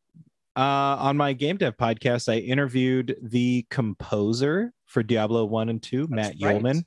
uh, 0.55 0.97
on 0.99 1.17
my 1.17 1.33
game 1.33 1.57
dev 1.57 1.77
podcast, 1.77 2.27
I 2.27 2.37
interviewed 2.37 3.15
the 3.21 3.65
composer 3.69 4.73
for 4.87 5.03
Diablo 5.03 5.45
1 5.45 5.69
and 5.69 5.83
2, 5.83 6.07
Matt 6.09 6.33
right. 6.41 6.59
Uelmen, 6.59 6.83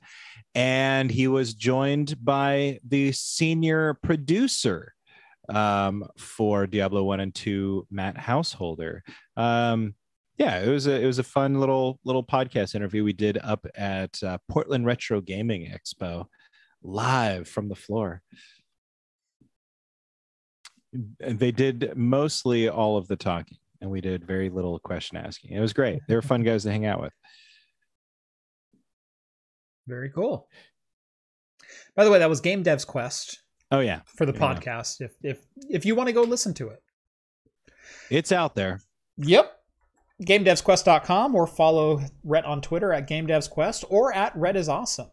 and 0.55 1.09
he 1.09 1.29
was 1.29 1.53
joined 1.53 2.15
by 2.23 2.79
the 2.85 3.13
senior 3.13 3.97
producer 4.03 4.93
um, 5.47 6.05
for 6.17 6.67
Diablo 6.67 7.03
1 7.05 7.21
and 7.21 7.33
2, 7.33 7.87
Matt 7.89 8.17
Householder. 8.17 9.03
Um, 9.37 9.95
yeah, 10.37 10.59
it 10.59 10.69
was 10.69 10.87
a 10.87 10.99
it 10.99 11.05
was 11.05 11.19
a 11.19 11.23
fun 11.23 11.59
little 11.59 11.99
little 12.03 12.23
podcast 12.23 12.73
interview 12.73 13.03
we 13.03 13.13
did 13.13 13.37
up 13.37 13.65
at 13.75 14.21
uh, 14.23 14.39
Portland 14.49 14.85
Retro 14.85 15.21
Gaming 15.21 15.71
Expo, 15.71 16.25
live 16.83 17.47
from 17.47 17.69
the 17.69 17.75
floor. 17.75 18.21
And 21.21 21.39
they 21.39 21.51
did 21.51 21.93
mostly 21.95 22.67
all 22.67 22.97
of 22.97 23.07
the 23.07 23.15
talking, 23.15 23.57
and 23.79 23.89
we 23.89 24.01
did 24.01 24.25
very 24.25 24.49
little 24.49 24.77
question 24.79 25.17
asking. 25.17 25.51
It 25.53 25.59
was 25.61 25.71
great. 25.73 26.01
They 26.07 26.15
were 26.15 26.21
fun 26.21 26.43
guys 26.43 26.63
to 26.63 26.71
hang 26.71 26.85
out 26.85 27.01
with. 27.01 27.13
Very 29.87 30.09
cool. 30.09 30.47
By 31.95 32.03
the 32.03 32.11
way, 32.11 32.19
that 32.19 32.29
was 32.29 32.41
Game 32.41 32.63
Dev's 32.63 32.85
Quest 32.85 33.39
Oh 33.71 33.79
yeah, 33.79 34.01
for 34.17 34.25
the 34.25 34.33
Yeah. 34.33 34.39
podcast. 34.39 35.01
If 35.01 35.13
if 35.23 35.39
if 35.69 35.85
you 35.85 35.95
want 35.95 36.07
to 36.07 36.13
go 36.13 36.23
listen 36.23 36.53
to 36.55 36.69
it. 36.69 36.79
it's 38.09 38.31
out 38.33 38.55
there. 38.55 38.81
Yep. 39.17 39.57
GameDevsQuest.com 40.23 41.33
or 41.33 41.47
follow 41.47 42.01
Rhett 42.23 42.45
on 42.45 42.61
Twitter 42.61 42.93
at 42.93 43.07
GameDevsQuest 43.09 43.85
or 43.89 44.13
at 44.13 44.35
Rhett 44.35 44.55
is 44.55 44.69
awesome. 44.69 45.09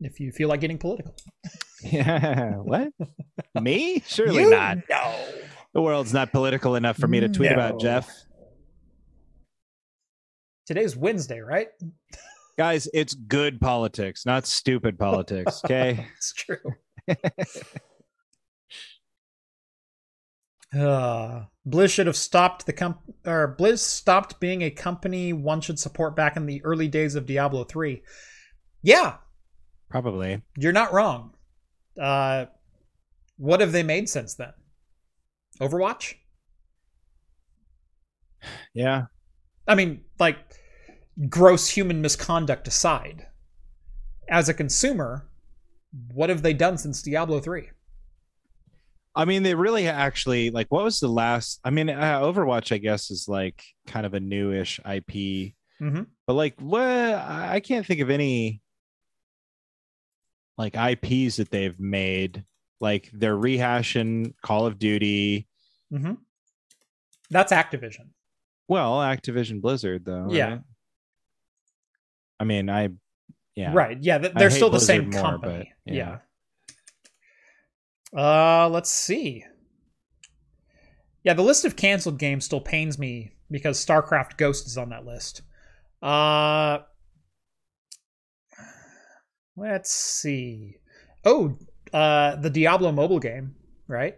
If 0.00 0.18
you 0.20 0.32
feel 0.32 0.48
like 0.48 0.60
getting 0.60 0.78
political. 0.78 1.14
Yeah, 1.82 2.56
what? 2.56 2.88
Me? 3.62 4.02
Surely 4.06 4.42
You 4.42 4.50
not. 4.50 4.78
know. 4.90 5.14
The 5.72 5.80
world's 5.80 6.12
not 6.12 6.30
political 6.30 6.74
enough 6.76 6.98
for 6.98 7.08
me 7.08 7.20
to 7.20 7.28
tweet 7.30 7.48
No. 7.52 7.54
about 7.56 7.80
Jeff. 7.80 8.06
Today's 10.66 10.94
Wednesday, 10.94 11.40
right? 11.40 11.68
Guys, 12.58 12.86
it's 12.92 13.14
good 13.14 13.62
politics, 13.62 14.26
not 14.26 14.46
stupid 14.46 14.98
politics. 14.98 15.62
Okay. 15.64 16.06
It's 16.18 16.34
true. 16.34 16.58
uh, 20.78 21.44
Blizz 21.66 21.90
should 21.94 22.06
have 22.06 22.16
stopped 22.16 22.66
the 22.66 22.72
comp 22.74 22.98
or 23.26 23.56
Blizz 23.58 23.78
stopped 23.78 24.38
being 24.38 24.62
a 24.62 24.70
company 24.70 25.32
one 25.32 25.60
should 25.62 25.78
support 25.78 26.14
back 26.14 26.36
in 26.36 26.44
the 26.46 26.62
early 26.64 26.88
days 26.88 27.14
of 27.14 27.24
Diablo 27.26 27.64
3. 27.64 28.02
Yeah, 28.82 29.16
Probably. 29.90 30.40
you're 30.56 30.72
not 30.72 30.92
wrong. 30.92 31.34
Uh 32.00 32.46
what 33.36 33.60
have 33.60 33.72
they 33.72 33.82
made 33.82 34.08
since 34.08 34.34
then? 34.34 34.52
Overwatch? 35.60 36.14
Yeah. 38.74 39.06
I 39.66 39.74
mean, 39.74 40.02
like 40.18 40.38
gross 41.28 41.68
human 41.68 42.00
misconduct 42.00 42.66
aside, 42.68 43.26
as 44.28 44.48
a 44.48 44.54
consumer, 44.54 45.28
what 46.14 46.30
have 46.30 46.42
they 46.42 46.54
done 46.54 46.78
since 46.78 47.02
Diablo 47.02 47.40
3? 47.40 47.68
I 49.14 49.24
mean, 49.24 49.42
they 49.42 49.54
really 49.54 49.88
actually 49.88 50.50
like. 50.50 50.68
What 50.70 50.84
was 50.84 51.00
the 51.00 51.08
last? 51.08 51.58
I 51.64 51.70
mean, 51.70 51.90
uh, 51.90 52.20
Overwatch, 52.20 52.72
I 52.72 52.78
guess, 52.78 53.10
is 53.10 53.26
like 53.28 53.62
kind 53.86 54.06
of 54.06 54.14
a 54.14 54.20
newish 54.20 54.78
IP, 54.80 55.54
Mm-hmm. 55.82 56.02
but 56.26 56.34
like, 56.34 56.54
what? 56.60 56.80
I 56.82 57.54
I 57.54 57.60
can't 57.60 57.84
think 57.86 58.00
of 58.00 58.10
any 58.10 58.60
like 60.60 60.76
IPs 60.76 61.36
that 61.36 61.50
they've 61.50 61.78
made. 61.80 62.44
Like 62.80 63.08
they're 63.12 63.36
rehashing 63.36 64.34
Call 64.42 64.66
of 64.66 64.78
Duty. 64.78 65.48
Mm-hmm. 65.92 66.14
That's 67.30 67.52
Activision. 67.52 68.08
Well, 68.68 68.98
Activision 68.98 69.62
Blizzard, 69.62 70.04
though. 70.04 70.28
Yeah. 70.30 70.48
right? 70.48 70.60
I 72.38 72.44
mean, 72.44 72.68
I. 72.68 72.90
Yeah. 73.56 73.72
Right. 73.72 73.98
Yeah, 74.00 74.18
they're 74.18 74.50
still 74.50 74.68
the 74.68 74.78
Blizzard 74.78 74.86
same 74.86 75.10
more, 75.10 75.22
company. 75.22 75.72
but, 75.84 75.94
yeah. 75.94 76.18
yeah. 78.14 78.64
Uh, 78.64 78.68
let's 78.68 78.90
see. 78.90 79.44
Yeah, 81.24 81.34
the 81.34 81.42
list 81.42 81.64
of 81.64 81.76
canceled 81.76 82.18
games 82.18 82.44
still 82.44 82.60
pains 82.60 82.98
me 82.98 83.32
because 83.50 83.84
StarCraft 83.84 84.36
Ghost 84.36 84.66
is 84.66 84.76
on 84.78 84.90
that 84.90 85.04
list. 85.04 85.42
Uh, 86.02 86.78
let's 89.60 89.92
see. 89.92 90.76
Oh, 91.24 91.56
uh, 91.92 92.36
the 92.36 92.50
Diablo 92.50 92.92
mobile 92.92 93.18
game 93.18 93.54
right? 93.88 94.16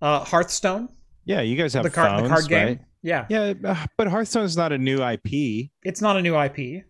Uh, 0.00 0.20
Hearthstone, 0.24 0.88
Yeah, 1.26 1.42
you 1.42 1.56
guys 1.56 1.74
have 1.74 1.82
the 1.84 1.90
card, 1.90 2.08
phones, 2.10 2.22
the 2.22 2.28
card 2.34 2.48
game. 2.48 2.66
right? 2.66 2.80
Yeah, 3.02 3.26
Yeah, 3.28 3.52
uh, 3.64 3.86
but 3.98 4.08
Hearthstone 4.08 4.44
is 4.44 4.56
not 4.56 4.72
a 4.72 4.78
new 4.78 5.02
IP 5.02 5.70
it's 5.82 6.00
not 6.00 6.16
a 6.16 6.22
new 6.22 6.34
IP. 6.40 6.84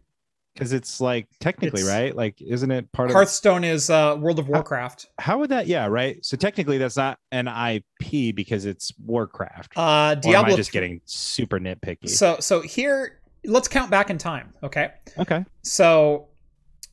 because 0.54 0.72
it's 0.72 1.00
like 1.00 1.26
technically, 1.40 1.80
It's- 1.82 1.92
right? 1.92 2.14
Like, 2.14 2.40
isn't 2.40 2.70
it 2.70 2.90
part 2.92 3.10
of 3.10 3.14
Hearthstone 3.14 3.64
is 3.64 3.90
uh, 3.90 4.16
World 4.20 4.38
of 4.38 4.46
Warcraft. 4.48 5.06
how 5.18 5.38
would 5.40 5.50
that? 5.50 5.66
Yeah, 5.66 5.86
right. 5.86 6.24
So 6.24 6.36
technically, 6.36 6.78
that's 6.78 6.96
not 6.96 7.18
an 7.32 7.48
IP 7.48 8.32
because 8.34 8.64
it's 8.64 8.92
Warcraft. 9.04 9.72
Uh, 9.76 9.80
or 9.80 9.84
am 9.84 10.10
I 10.10 10.14
Diablo. 10.20 10.56
just 10.56 10.70
getting 10.70 11.00
super 11.04 11.58
nitpicky? 11.58 12.08
So 12.08 12.36
so 12.38 12.60
here, 12.60 13.20
let's 13.44 13.66
count 13.66 13.90
back 13.90 14.10
in 14.10 14.18
time. 14.18 14.52
Okay, 14.62 14.92
okay. 15.18 15.44
so 15.62 16.28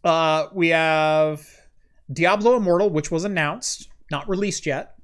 uh, 0.04 0.48
we 0.54 0.70
have 0.70 1.46
Diablo 2.12 2.58
Immortal, 2.58 2.90
which 2.90 3.12
was 3.12 3.24
announced, 3.24 3.90
not 4.10 4.28
released 4.30 4.66
yet. 4.66 4.96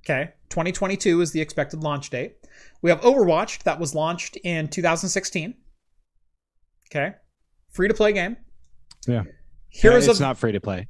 Okay, 0.00 0.32
2022 0.50 1.20
is 1.20 1.32
the 1.32 1.40
expected 1.40 1.82
launch 1.82 2.10
date. 2.10 2.36
We 2.82 2.90
have 2.90 3.00
Overwatch 3.00 3.64
that 3.64 3.80
was 3.80 3.94
launched 3.94 4.36
in 4.44 4.68
2016. 4.68 5.54
Okay, 6.90 7.14
free 7.72 7.88
to 7.88 7.94
play 7.94 8.12
game. 8.12 8.36
Yeah. 9.08 9.24
Heroes 9.68 10.06
Yeah, 10.06 10.10
it's 10.12 10.20
of 10.20 10.24
not 10.24 10.38
free 10.38 10.52
to 10.52 10.60
play. 10.60 10.88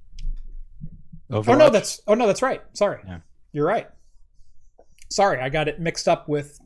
Oh 1.31 1.41
no, 1.43 1.71
that's 1.71 2.01
oh 2.07 2.15
no, 2.15 2.27
that's 2.27 2.43
right. 2.43 2.63
Sorry, 2.75 3.01
Yeah. 3.07 3.19
you're 3.53 3.67
right. 3.67 3.89
Sorry, 5.11 5.41
I 5.41 5.49
got 5.49 5.67
it 5.69 5.81
mixed 5.81 6.07
up 6.09 6.29
with 6.29 6.59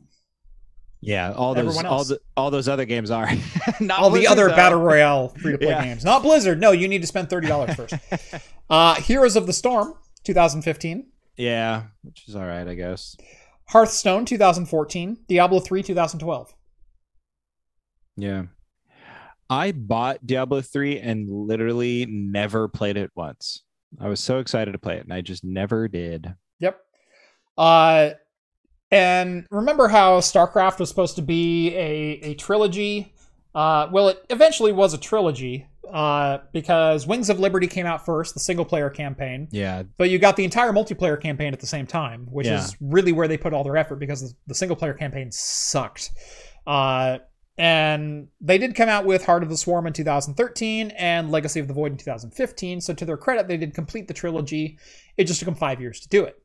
yeah. 1.01 1.33
All 1.33 1.53
those 1.53 1.83
all 1.83 2.03
the 2.03 2.19
all 2.37 2.51
those 2.51 2.67
other 2.67 2.85
games 2.85 3.11
are 3.11 3.27
not 3.79 3.99
all 3.99 4.09
the 4.09 4.27
other 4.27 4.49
though. 4.49 4.55
battle 4.55 4.79
royale 4.79 5.29
free 5.29 5.51
to 5.53 5.57
play 5.57 5.67
Yeah. 5.69 5.83
games. 5.83 6.05
Not 6.05 6.21
Blizzard. 6.23 6.59
No, 6.59 6.71
you 6.71 6.87
need 6.87 7.01
to 7.01 7.07
spend 7.07 7.29
thirty 7.29 7.47
dollars 7.47 7.75
first. 7.75 7.93
uh, 8.69 8.95
Heroes 8.95 9.35
of 9.35 9.47
the 9.47 9.53
Storm, 9.53 9.95
2015. 10.23 11.07
Yeah, 11.37 11.83
which 12.03 12.27
is 12.27 12.35
all 12.35 12.45
right, 12.45 12.67
I 12.67 12.75
guess. 12.75 13.15
Hearthstone, 13.69 14.25
2014. 14.25 15.17
Diablo 15.29 15.59
3, 15.61 15.81
2012. 15.81 16.53
Yeah. 18.17 18.43
I 19.49 19.71
bought 19.71 20.25
Diablo 20.25 20.61
3 20.61 20.99
and 20.99 21.27
literally 21.29 22.05
never 22.05 22.67
played 22.67 22.97
it 22.97 23.11
once. 23.15 23.63
I 23.99 24.07
was 24.07 24.19
so 24.19 24.39
excited 24.39 24.71
to 24.73 24.77
play 24.77 24.97
it 24.97 25.03
and 25.03 25.13
I 25.13 25.21
just 25.21 25.43
never 25.43 25.87
did. 25.87 26.33
Yep. 26.59 26.79
Uh, 27.57 28.11
and 28.91 29.45
remember 29.51 29.87
how 29.87 30.19
StarCraft 30.19 30.79
was 30.79 30.89
supposed 30.89 31.15
to 31.15 31.21
be 31.21 31.73
a, 31.75 32.19
a 32.21 32.33
trilogy? 32.35 33.13
Uh, 33.55 33.87
well, 33.91 34.09
it 34.09 34.25
eventually 34.29 34.71
was 34.71 34.93
a 34.93 34.97
trilogy 34.97 35.67
uh, 35.91 36.39
because 36.53 37.05
Wings 37.07 37.29
of 37.29 37.39
Liberty 37.39 37.67
came 37.67 37.85
out 37.85 38.05
first, 38.05 38.33
the 38.33 38.39
single 38.39 38.65
player 38.65 38.89
campaign. 38.89 39.47
Yeah. 39.51 39.83
But 39.97 40.09
you 40.09 40.19
got 40.19 40.35
the 40.35 40.43
entire 40.43 40.71
multiplayer 40.71 41.19
campaign 41.19 41.53
at 41.53 41.59
the 41.59 41.67
same 41.67 41.85
time, 41.87 42.27
which 42.31 42.47
Yeah. 42.47 42.59
is 42.59 42.75
really 42.79 43.11
where 43.11 43.27
they 43.27 43.37
put 43.37 43.53
all 43.53 43.63
their 43.63 43.77
effort 43.77 43.95
because 43.97 44.33
the 44.47 44.55
single 44.55 44.75
player 44.75 44.93
campaign 44.93 45.31
sucked. 45.31 46.11
Uh, 46.65 47.19
and 47.57 48.27
they 48.39 48.57
did 48.57 48.75
come 48.75 48.87
out 48.89 49.05
with 49.05 49.25
Heart 49.25 49.43
of 49.43 49.49
the 49.49 49.57
Swarm 49.57 49.85
in 49.85 49.93
2013 49.93 50.91
and 50.91 51.29
Legacy 51.29 51.59
of 51.59 51.67
the 51.67 51.73
Void 51.73 51.91
in 51.91 51.97
2015. 51.97 52.81
So 52.81 52.93
to 52.93 53.05
their 53.05 53.17
credit, 53.17 53.47
they 53.47 53.57
did 53.57 53.73
complete 53.73 54.07
the 54.07 54.13
trilogy. 54.13 54.79
It 55.17 55.25
just 55.25 55.39
took 55.39 55.45
them 55.47 55.55
five 55.55 55.81
years 55.81 55.99
to 56.01 56.09
do 56.09 56.23
it 56.23 56.41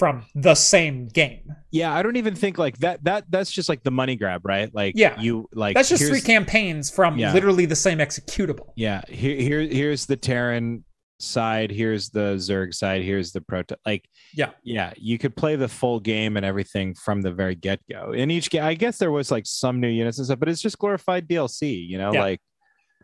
from 0.00 0.24
the 0.34 0.54
same 0.56 1.06
game. 1.08 1.54
Yeah, 1.70 1.94
I 1.94 2.02
don't 2.02 2.16
even 2.16 2.34
think 2.34 2.58
like 2.58 2.78
that 2.78 3.04
that 3.04 3.26
that's 3.28 3.52
just 3.52 3.68
like 3.68 3.82
the 3.84 3.90
money 3.92 4.16
grab, 4.16 4.40
right? 4.44 4.74
Like 4.74 4.94
Yeah. 4.96 5.20
you 5.20 5.46
like 5.52 5.74
That's 5.76 5.90
just 5.90 6.02
three 6.04 6.22
campaigns 6.22 6.90
from 6.90 7.18
Yeah. 7.18 7.32
literally 7.34 7.66
the 7.66 7.76
same 7.76 7.98
executable. 7.98 8.70
Yeah, 8.76 9.02
here, 9.08 9.36
here 9.36 9.60
here's 9.60 10.06
the 10.06 10.16
Terran 10.16 10.84
side, 11.18 11.70
here's 11.70 12.08
the 12.08 12.36
Zerg 12.36 12.72
side, 12.72 13.02
here's 13.02 13.30
the 13.32 13.42
proto 13.42 13.76
like 13.84 14.06
Yeah. 14.34 14.50
yeah, 14.64 14.94
you 14.96 15.18
could 15.18 15.36
play 15.36 15.54
the 15.56 15.68
full 15.68 16.00
game 16.00 16.38
and 16.38 16.46
everything 16.46 16.94
from 16.94 17.20
the 17.20 17.30
very 17.30 17.54
get-go. 17.54 18.12
In 18.12 18.30
each 18.30 18.48
game, 18.48 18.64
I 18.64 18.72
guess 18.72 18.96
there 18.96 19.10
was 19.12 19.30
like 19.30 19.44
some 19.46 19.80
new 19.80 19.88
units 19.88 20.16
and 20.16 20.24
stuff, 20.26 20.38
but 20.40 20.48
it's 20.48 20.62
just 20.62 20.78
glorified 20.78 21.28
DLC, 21.28 21.86
you 21.86 21.98
know, 21.98 22.12
Yeah. 22.14 22.20
like 22.22 22.40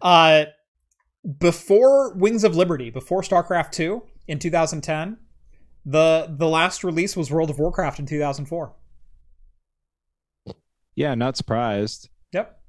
Uh, 0.00 0.46
before 1.40 2.14
Wings 2.14 2.44
of 2.44 2.56
Liberty, 2.56 2.90
before 2.90 3.20
StarCraft 3.22 3.72
2 3.72 4.02
in 4.28 4.38
2010, 4.38 5.18
the 5.86 6.26
the 6.28 6.48
last 6.48 6.84
release 6.84 7.16
was 7.16 7.30
World 7.30 7.48
of 7.48 7.58
Warcraft 7.58 8.00
in 8.00 8.06
2004. 8.06 8.74
yeah, 10.96 11.14
not 11.14 11.36
surprised. 11.36 12.10
Yep. 12.32 12.60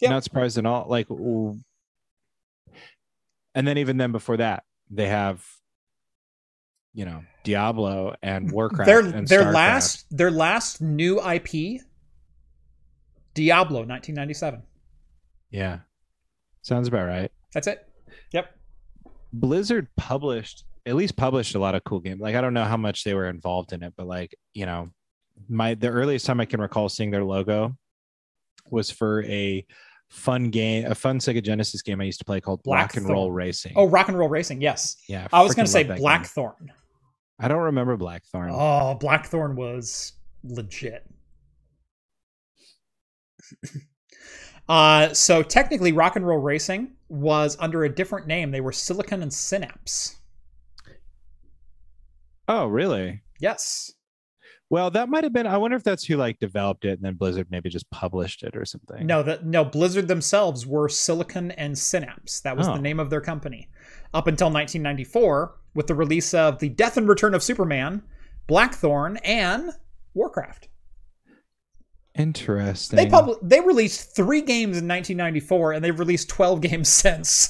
Yep. 0.00 0.10
Not 0.10 0.24
surprised 0.24 0.58
at 0.58 0.66
all. 0.66 0.86
Like 0.88 1.10
ooh. 1.10 1.58
and 3.54 3.68
then 3.68 3.78
even 3.78 3.98
then 3.98 4.10
before 4.10 4.38
that, 4.38 4.64
they 4.90 5.08
have 5.08 5.46
you 6.94 7.04
know, 7.04 7.24
Diablo 7.44 8.14
and 8.22 8.50
Warcraft 8.50 8.86
their 8.86 9.00
and 9.00 9.26
their 9.28 9.44
StarCraft. 9.44 9.54
last 9.54 10.06
their 10.10 10.30
last 10.30 10.80
new 10.80 11.20
IP 11.20 11.82
Diablo 13.34 13.80
1997. 13.80 14.62
Yeah. 15.50 15.80
Sounds 16.62 16.88
about 16.88 17.06
right. 17.06 17.30
That's 17.52 17.66
it. 17.66 17.86
Yep. 18.32 18.54
Blizzard 19.32 19.88
published 19.96 20.64
at 20.86 20.94
least 20.94 21.16
published 21.16 21.54
a 21.54 21.58
lot 21.58 21.74
of 21.74 21.84
cool 21.84 22.00
games. 22.00 22.20
Like 22.20 22.34
I 22.34 22.40
don't 22.40 22.54
know 22.54 22.64
how 22.64 22.76
much 22.76 23.04
they 23.04 23.14
were 23.14 23.28
involved 23.28 23.72
in 23.72 23.82
it, 23.82 23.94
but 23.96 24.06
like, 24.06 24.34
you 24.54 24.66
know, 24.66 24.90
my 25.48 25.74
the 25.74 25.88
earliest 25.88 26.26
time 26.26 26.40
I 26.40 26.44
can 26.44 26.60
recall 26.60 26.88
seeing 26.88 27.10
their 27.10 27.24
logo 27.24 27.76
was 28.70 28.90
for 28.90 29.22
a 29.24 29.64
fun 30.08 30.50
game, 30.50 30.86
a 30.86 30.94
fun 30.94 31.18
Sega 31.18 31.42
Genesis 31.42 31.82
game 31.82 32.00
I 32.00 32.04
used 32.04 32.18
to 32.18 32.24
play 32.24 32.40
called 32.40 32.62
Black 32.62 32.96
and 32.96 33.08
Roll 33.08 33.30
Racing. 33.32 33.72
Oh, 33.76 33.88
Rock 33.88 34.08
and 34.08 34.18
Roll 34.18 34.28
Racing. 34.28 34.60
Yes. 34.60 34.96
yeah. 35.08 35.26
I 35.32 35.42
was 35.42 35.54
going 35.54 35.66
to 35.66 35.72
say 35.72 35.80
love 35.80 35.88
that 35.88 35.94
game. 35.94 36.02
Blackthorn. 36.02 36.72
I 37.40 37.48
don't 37.48 37.62
remember 37.62 37.96
Blackthorn. 37.96 38.50
Oh, 38.52 38.94
Blackthorn 38.94 39.56
was 39.56 40.12
legit. 40.44 41.06
uh, 44.68 45.12
so 45.14 45.42
technically, 45.42 45.92
Rock 45.92 46.16
and 46.16 46.26
Roll 46.26 46.38
Racing 46.38 46.92
was 47.08 47.56
under 47.58 47.84
a 47.84 47.92
different 47.94 48.26
name. 48.26 48.50
They 48.50 48.60
were 48.60 48.72
Silicon 48.72 49.22
and 49.22 49.32
Synapse. 49.32 50.16
Oh, 52.54 52.66
really? 52.66 53.22
Yes. 53.40 53.90
Well, 54.68 54.90
that 54.90 55.08
might 55.08 55.24
have 55.24 55.32
been. 55.32 55.46
I 55.46 55.56
wonder 55.56 55.74
if 55.76 55.84
that's 55.84 56.04
who 56.04 56.16
like 56.16 56.38
developed 56.38 56.84
it, 56.84 56.92
and 56.98 57.02
then 57.02 57.14
Blizzard 57.14 57.46
maybe 57.50 57.70
just 57.70 57.90
published 57.90 58.42
it 58.42 58.54
or 58.54 58.66
something. 58.66 59.06
No, 59.06 59.22
that 59.22 59.46
no. 59.46 59.64
Blizzard 59.64 60.06
themselves 60.06 60.66
were 60.66 60.88
Silicon 60.90 61.50
and 61.52 61.78
Synapse. 61.78 62.40
That 62.40 62.56
was 62.58 62.68
Oh. 62.68 62.74
the 62.74 62.80
name 62.82 63.00
of 63.00 63.08
their 63.08 63.20
company 63.22 63.68
up 64.12 64.26
until 64.26 64.48
1994, 64.50 65.56
with 65.74 65.86
the 65.86 65.94
release 65.94 66.34
of 66.34 66.58
the 66.58 66.68
Death 66.68 66.98
and 66.98 67.08
Return 67.08 67.32
of 67.34 67.42
Superman, 67.42 68.02
Blackthorn, 68.46 69.16
and 69.24 69.70
Warcraft. 70.12 70.68
Interesting. 72.18 72.96
They 72.98 73.06
pub- 73.08 73.38
they 73.42 73.60
released 73.60 74.14
three 74.14 74.42
games 74.42 74.76
in 74.76 74.86
1994, 74.86 75.72
and 75.72 75.82
they've 75.84 75.98
released 75.98 76.28
12 76.28 76.60
games 76.68 76.88
since. 76.90 77.48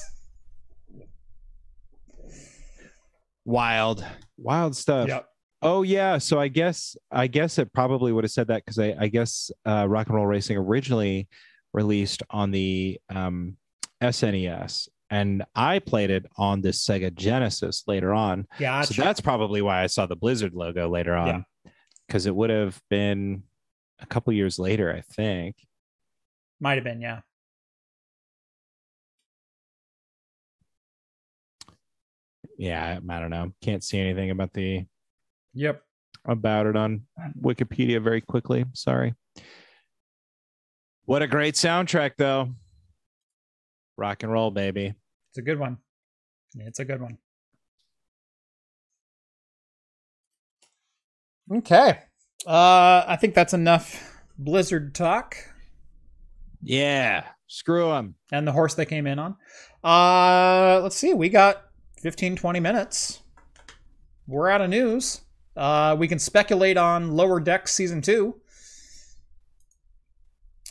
Wild, 3.45 4.05
wild 4.37 4.75
stuff. 4.75 5.07
Yep. 5.07 5.25
Oh 5.61 5.81
yeah, 5.83 6.17
so 6.17 6.39
I 6.39 6.49
guess 6.49 6.97
I 7.09 7.27
guess 7.27 7.57
it 7.57 7.71
probably 7.71 8.11
would 8.11 8.25
have 8.25 8.31
said 8.31 8.47
that 8.47 8.65
because 8.65 8.79
I, 8.79 8.95
I 8.99 9.07
guess 9.07 9.49
uh, 9.65 9.87
Rock 9.87 10.07
and 10.07 10.15
Roll 10.15 10.25
Racing 10.25 10.57
originally 10.57 11.29
released 11.73 12.21
on 12.29 12.51
the 12.51 12.99
um, 13.09 13.55
SNES, 14.01 14.89
and 15.09 15.43
I 15.55 15.79
played 15.79 16.09
it 16.09 16.25
on 16.37 16.59
the 16.61 16.69
Sega 16.69 17.13
Genesis 17.13 17.83
later 17.87 18.13
on. 18.13 18.45
Yeah, 18.59 18.81
So 18.81 19.01
that's 19.01 19.21
probably 19.21 19.61
why 19.61 19.83
I 19.83 19.87
saw 19.87 20.05
the 20.05 20.17
Blizzard 20.17 20.53
logo 20.53 20.89
later 20.89 21.15
on, 21.15 21.45
because 22.07 22.25
it 22.25 22.35
would 22.35 22.49
have 22.49 22.81
been 22.89 23.43
a 23.99 24.05
couple 24.05 24.33
years 24.33 24.59
later, 24.59 24.93
I 24.93 25.01
think. 25.13 25.55
might 26.59 26.75
have 26.75 26.83
been. 26.83 26.99
Yeah. 26.99 27.21
Yeah, 32.63 32.97
I, 33.09 33.19
don't 33.19 33.29
know. 33.29 33.51
Can't 33.61 33.83
see 33.83 33.99
anything 33.99 34.29
about 34.31 34.53
the 34.53 34.85
Yep. 35.53 35.83
about 36.23 36.65
it 36.65 36.77
on 36.77 37.01
Wikipedia 37.37 38.01
very 38.01 38.21
quickly. 38.21 38.63
Sorry. 38.73 39.15
What 41.03 41.21
a 41.21 41.27
great 41.27 41.55
soundtrack, 41.55 42.11
though. 42.17 42.51
Rock 43.97 44.23
and 44.23 44.31
roll, 44.31 44.49
baby. 44.49 44.93
It's 45.31 45.37
a 45.39 45.41
good 45.41 45.59
one. 45.59 45.77
It's 46.55 46.79
a 46.79 46.85
good 46.85 47.01
one. 47.01 47.17
Okay. 51.51 51.99
Uh, 52.47 53.03
I 53.05 53.17
think 53.19 53.35
that's 53.35 53.53
enough 53.53 54.21
Blizzard 54.37 54.95
talk 54.95 55.35
Yeah. 56.61 57.25
Screw 57.47 57.89
them. 57.89 58.15
and 58.31 58.47
the 58.47 58.53
horse 58.53 58.73
they 58.75 58.85
came 58.85 59.05
in 59.05 59.19
on. 59.19 59.35
Uh, 59.83 60.79
let's 60.81 60.95
see. 60.95 61.13
We 61.13 61.27
got 61.27 61.61
15, 62.03 62.35
20 62.35 62.59
minutes. 62.59 63.21
We're 64.27 64.49
out 64.49 64.59
of 64.59 64.69
news. 64.69 65.21
Uh, 65.55 65.95
we 65.97 66.09
can 66.09 66.19
speculate 66.19 66.75
on 66.75 67.15
Lower 67.15 67.39
Decks 67.39 67.73
season 67.73 68.01
two. 68.01 68.35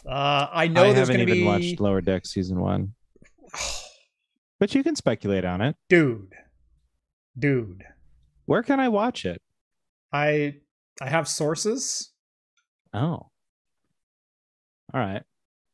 Uh, 0.07 0.47
I 0.53 0.69
know 0.69 0.83
I 0.83 0.93
there's 0.93 1.09
haven't 1.09 1.17
going 1.17 1.27
to 1.27 1.35
even 1.35 1.45
be 1.45 1.47
watched 1.47 1.81
Lower 1.81 2.03
Deck 2.03 2.27
season 2.27 2.61
one, 2.61 2.93
but 4.61 4.75
you 4.75 4.83
can 4.83 4.95
speculate 4.95 5.45
on 5.47 5.63
it. 5.63 5.75
dude, 5.89 6.35
dude. 7.39 7.83
Where 8.45 8.63
can 8.63 8.79
I 8.79 8.89
watch 8.89 9.25
it? 9.25 9.41
I 10.13 10.57
I 11.01 11.09
have 11.09 11.29
sources. 11.29 12.11
Oh. 12.93 12.99
All 13.01 13.31
right. 14.93 15.23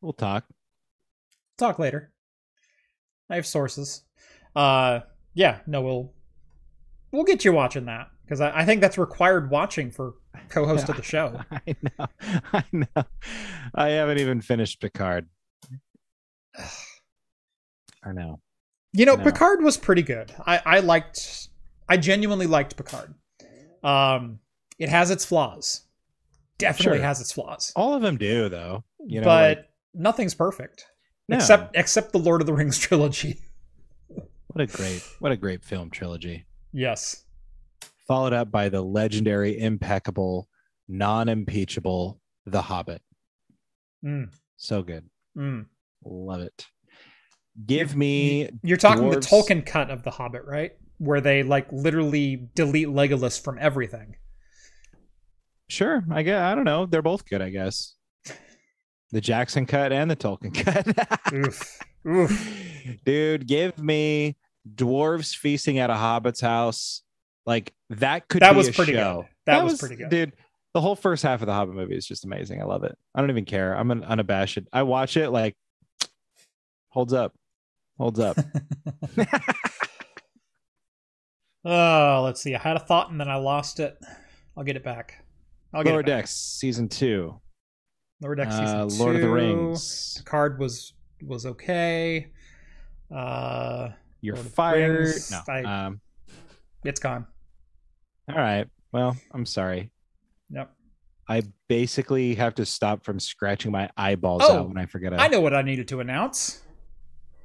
We'll 0.03 0.13
talk. 0.13 0.45
Talk 1.57 1.81
later. 1.81 2.13
I 3.29 3.37
have 3.37 3.47
sources. 3.47 4.05
Uh 4.55 5.01
yeah, 5.39 5.61
no, 5.69 5.81
we'll 5.83 6.13
we'll 7.13 7.23
get 7.25 7.45
you 7.45 7.53
watching 7.53 7.85
that 7.85 8.09
because 8.25 8.41
I, 8.41 8.61
I 8.61 8.65
think 8.65 8.81
that's 8.81 8.99
required 8.99 9.51
watching 9.51 9.91
for 9.93 10.15
co-host 10.49 10.89
of 10.89 10.97
the 10.97 11.03
show. 11.15 11.41
I 11.53 11.77
know. 11.83 12.07
I 12.53 12.65
know. 12.73 13.05
I 13.73 13.89
haven't 13.91 14.19
even 14.19 14.41
finished 14.41 14.81
Picard. 14.81 15.29
I 18.05 18.13
know. 18.13 18.41
You 18.93 19.07
know, 19.07 19.15
No. 19.17 19.25
Picard 19.25 19.63
was 19.63 19.77
pretty 19.77 20.03
good. 20.03 20.33
I 20.47 20.61
I 20.65 20.81
liked 20.81 21.49
I 21.89 21.97
genuinely 21.97 22.47
liked 22.47 22.77
Picard. 22.77 23.15
Um 23.83 24.41
it 24.79 24.89
has 24.89 25.11
its 25.11 25.25
flaws. 25.25 25.83
Definitely 26.59 26.99
Sure. 26.99 27.07
has 27.07 27.21
its 27.21 27.33
flaws. 27.33 27.73
All 27.77 27.95
of 27.95 28.03
them 28.03 28.17
do, 28.17 28.49
though. 28.49 28.83
You 29.07 29.21
know, 29.21 29.27
but 29.27 29.59
like, 29.59 29.69
nothing's 29.95 30.35
perfect. 30.35 30.87
no. 31.29 31.37
Except 31.37 31.77
except 31.77 32.13
the 32.13 32.19
Lord 32.19 32.41
of 32.41 32.47
the 32.47 32.55
Rings 32.55 32.79
trilogy. 32.87 33.39
What 34.49 34.63
a 34.63 34.67
great, 34.67 35.03
what 35.21 35.33
a 35.33 35.37
great 35.37 35.65
film 35.65 35.91
trilogy. 35.91 36.47
yes. 36.73 37.25
Followed 38.07 38.33
up 38.33 38.51
by 38.51 38.71
the 38.71 38.81
legendary, 38.81 39.61
impeccable, 39.61 40.49
non-impeachable 40.89 42.19
The 42.47 42.63
Hobbit. 42.63 43.03
Mm, 44.05 44.31
So 44.57 44.83
good. 44.83 45.05
mm. 45.37 45.67
Love 46.05 46.41
it. 46.41 46.67
Give 47.67 47.95
me 47.95 48.49
You're 48.63 48.79
talking 48.79 49.11
the 49.11 49.17
Dwarves- 49.19 49.29
Tolkien 49.49 49.67
cut 49.67 49.91
of 49.91 50.05
The 50.05 50.11
Hobbit, 50.13 50.45
right? 50.47 50.73
Where 50.97 51.21
they 51.21 51.43
like 51.43 51.71
literally 51.71 52.49
delete 52.55 52.89
Legolas 52.89 53.39
from 53.43 53.59
everything. 53.61 54.17
sure. 55.69 56.03
I 56.11 56.23
guess 56.23 56.41
I 56.41 56.55
don't 56.55 56.65
know. 56.65 56.87
They're 56.87 57.03
both 57.03 57.29
good, 57.29 57.43
I 57.43 57.51
guess. 57.51 57.95
The 59.11 59.23
Jackson 59.23 59.65
cut 59.65 59.91
and 59.91 60.11
the 60.11 60.17
Tolkien 60.17 60.55
cut. 60.55 61.33
Oof. 61.35 61.79
Dude, 63.05 63.47
give 63.47 63.79
me 63.79 64.37
dwarves 64.75 65.37
feasting 65.37 65.79
at 65.79 65.91
a 65.91 65.95
hobbit's 65.95 66.41
house. 66.41 67.03
Like 67.47 67.73
that 67.91 68.29
could 68.29 68.43
That 68.43 68.53
be 68.53 68.57
was 68.59 68.69
a 68.69 68.73
pretty 68.73 68.93
show. 68.93 69.23
good. 69.23 69.29
That 69.47 69.65
was 69.65 69.79
pretty 69.79 69.97
good. 69.97 70.11
dude. 70.11 70.33
The 70.75 70.81
whole 70.83 70.95
first 70.97 71.23
half 71.23 71.41
of 71.41 71.47
the 71.47 71.55
Hobbit 71.55 71.75
movie 71.75 71.97
is 71.97 72.07
just 72.07 72.27
amazing. 72.27 72.61
I 72.61 72.65
love 72.67 72.85
it. 72.85 72.97
I 73.15 73.21
don't 73.21 73.31
even 73.31 73.47
care. 73.47 73.73
I'm 73.75 73.91
an 73.91 74.05
unabashed. 74.05 74.59
I 74.73 74.83
watch 74.83 75.17
it 75.17 75.31
like 75.31 75.57
holds 76.91 77.15
up, 77.15 77.33
holds 77.97 78.21
up. 78.21 78.37
Oh, 81.65 82.23
let's 82.25 82.43
see. 82.43 82.55
I 82.55 82.59
had 82.59 82.77
a 82.77 82.81
thought 82.81 83.11
and 83.11 83.19
then 83.21 83.29
I 83.29 83.37
lost 83.37 83.81
it. 83.81 83.99
I'll 84.57 84.65
get 84.65 84.77
it 84.77 84.85
back. 84.85 85.25
I'll 85.73 85.83
get 85.83 85.93
Lower. 85.93 86.03
Decks 86.03 86.35
season 86.35 86.89
two. 86.89 87.41
Lower 88.21 88.35
Decks 88.35 88.55
season 88.57 88.81
Uh, 88.81 88.85
Lord 88.87 89.17
of 89.17 89.23
the 89.23 89.27
two. 89.29 89.33
Rings. 89.33 90.23
Card 90.27 90.59
was 90.59 90.93
was 91.23 91.47
okay. 91.47 92.29
Uh, 93.15 93.91
You're 94.21 94.37
fired. 94.37 95.01
Rings, 95.01 95.31
No. 95.31 95.41
I- 95.49 95.63
Um. 95.87 96.01
it's 96.85 97.01
gone. 97.01 97.27
All 98.29 98.37
right. 98.37 98.67
Well, 98.93 99.17
I'm 99.33 99.47
sorry. 99.47 99.91
Yep. 100.51 100.73
I 101.29 101.43
basically 101.69 102.35
have 102.37 102.55
to 102.57 102.65
stop 102.65 103.05
from 103.05 103.21
scratching 103.21 103.71
my 103.73 103.91
eyeballs 103.97 104.43
Oh, 104.45 104.59
out 104.61 104.69
when 104.69 104.79
I 104.79 104.87
forget. 104.87 105.13
a- 105.13 105.17
I 105.21 105.29
know 105.29 105.41
what 105.41 105.55
I 105.55 105.63
needed 105.63 105.89
to 105.89 106.01
announce. 106.01 106.63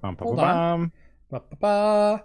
Bum, 0.02 0.16
bum, 0.16 0.26
hold 0.26 0.38
bum, 0.38 0.46
on. 0.48 0.80
bum. 0.80 0.92
Ba-ba-ba. 1.60 2.24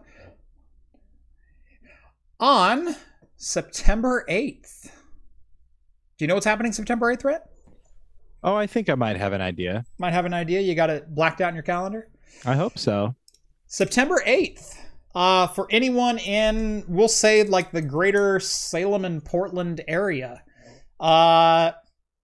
On 2.41 2.95
September 3.37 4.25
8th. 4.29 4.85
Do 6.17 6.25
you 6.25 6.27
know 6.27 6.35
what's 6.35 6.47
happening 6.47 6.73
September 6.73 7.07
8th, 7.13 7.25
Rhett? 7.25 7.43
Oh, 8.43 8.55
I 8.55 8.67
think 8.67 8.89
I 8.89 8.95
might 8.95 9.17
have 9.17 9.33
an 9.33 9.41
idea. 9.41 9.85
Might 9.99 10.13
have 10.13 10.25
an 10.25 10.35
idea. 10.35 10.61
You 10.61 10.75
got 10.75 10.91
it 10.91 11.13
blacked 11.15 11.41
out 11.41 11.49
in 11.49 11.55
your 11.55 11.65
calendar? 11.65 12.09
I 12.45 12.55
hope 12.55 12.79
so. 12.79 13.15
September 13.67 14.23
8th. 14.27 14.77
Uh, 15.15 15.49
for 15.49 15.67
anyone 15.71 16.19
in, 16.19 16.85
we'll 16.87 17.09
say, 17.09 17.43
like 17.43 17.73
the 17.73 17.83
greater 17.83 18.39
Salem 18.39 19.05
and 19.05 19.25
Portland 19.25 19.83
area. 19.89 20.43
Uh, 21.01 21.73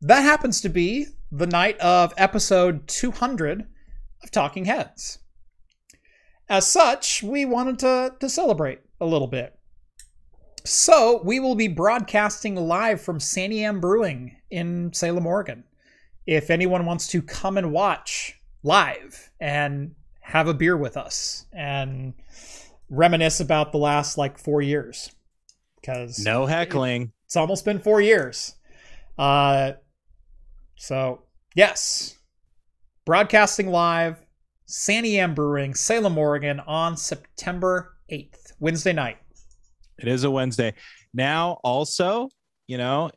that 0.02 0.20
happens 0.20 0.60
to 0.60 0.68
be 0.68 1.06
the 1.32 1.46
night 1.46 1.78
of 1.80 2.12
episode 2.16 2.86
200 2.86 3.66
of 4.22 4.30
Talking 4.30 4.66
Heads. 4.66 5.18
As 6.48 6.66
such, 6.66 7.22
we 7.22 7.44
wanted 7.44 7.78
to, 7.80 8.14
to 8.20 8.28
celebrate 8.28 8.80
a 9.00 9.06
little 9.06 9.26
bit. 9.26 9.58
So, 10.64 11.20
we 11.24 11.40
will 11.40 11.56
be 11.56 11.68
broadcasting 11.68 12.54
live 12.54 13.00
from 13.00 13.18
Santiam 13.18 13.80
Brewing 13.80 14.36
in 14.50 14.92
Salem, 14.92 15.26
Oregon. 15.26 15.64
If 16.26 16.50
anyone 16.50 16.86
wants 16.86 17.08
to 17.08 17.20
come 17.22 17.58
and 17.58 17.72
watch 17.72 18.40
live 18.62 19.30
and 19.40 19.94
have 20.20 20.48
a 20.48 20.54
beer 20.54 20.76
with 20.76 20.96
us 20.96 21.44
and 21.52 22.14
reminisce 22.88 23.40
about 23.40 23.72
the 23.72 23.78
last 23.78 24.16
like 24.16 24.38
four 24.38 24.62
years, 24.62 25.10
because 25.80 26.18
No 26.18 26.46
heckling. 26.46 27.12
it's 27.26 27.36
almost 27.36 27.64
been 27.64 27.78
four 27.78 28.00
years. 28.00 28.54
Uh, 29.18 29.72
so 30.76 31.22
yes, 31.54 32.16
broadcasting 33.04 33.68
live, 33.68 34.16
Santiam 34.66 35.34
Brewing, 35.34 35.74
Salem, 35.74 36.16
Oregon, 36.16 36.58
on 36.60 36.96
September 36.96 37.96
eighth, 38.08 38.52
Wednesday 38.60 38.92
night. 38.94 39.18
It 39.98 40.08
is 40.08 40.24
a 40.24 40.30
Wednesday. 40.30 40.74
Now, 41.12 41.60
also, 41.62 42.30
you 42.66 42.78
know, 42.78 43.10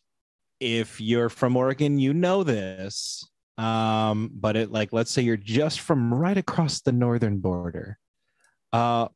if 0.60 1.00
you're 1.02 1.30
from 1.30 1.56
Oregon, 1.56 2.00
you 2.00 2.14
know 2.14 2.44
this. 2.44 3.28
Um, 3.58 4.30
but 4.34 4.56
it 4.56 4.72
like 4.72 4.94
let's 4.94 5.12
say 5.12 5.24
you're 5.24 5.38
just 5.38 5.80
from 5.80 6.14
right 6.14 6.38
across 6.38 6.82
the 6.82 6.92
northern 6.92 7.40
border. 7.40 7.98
Uh 8.72 9.08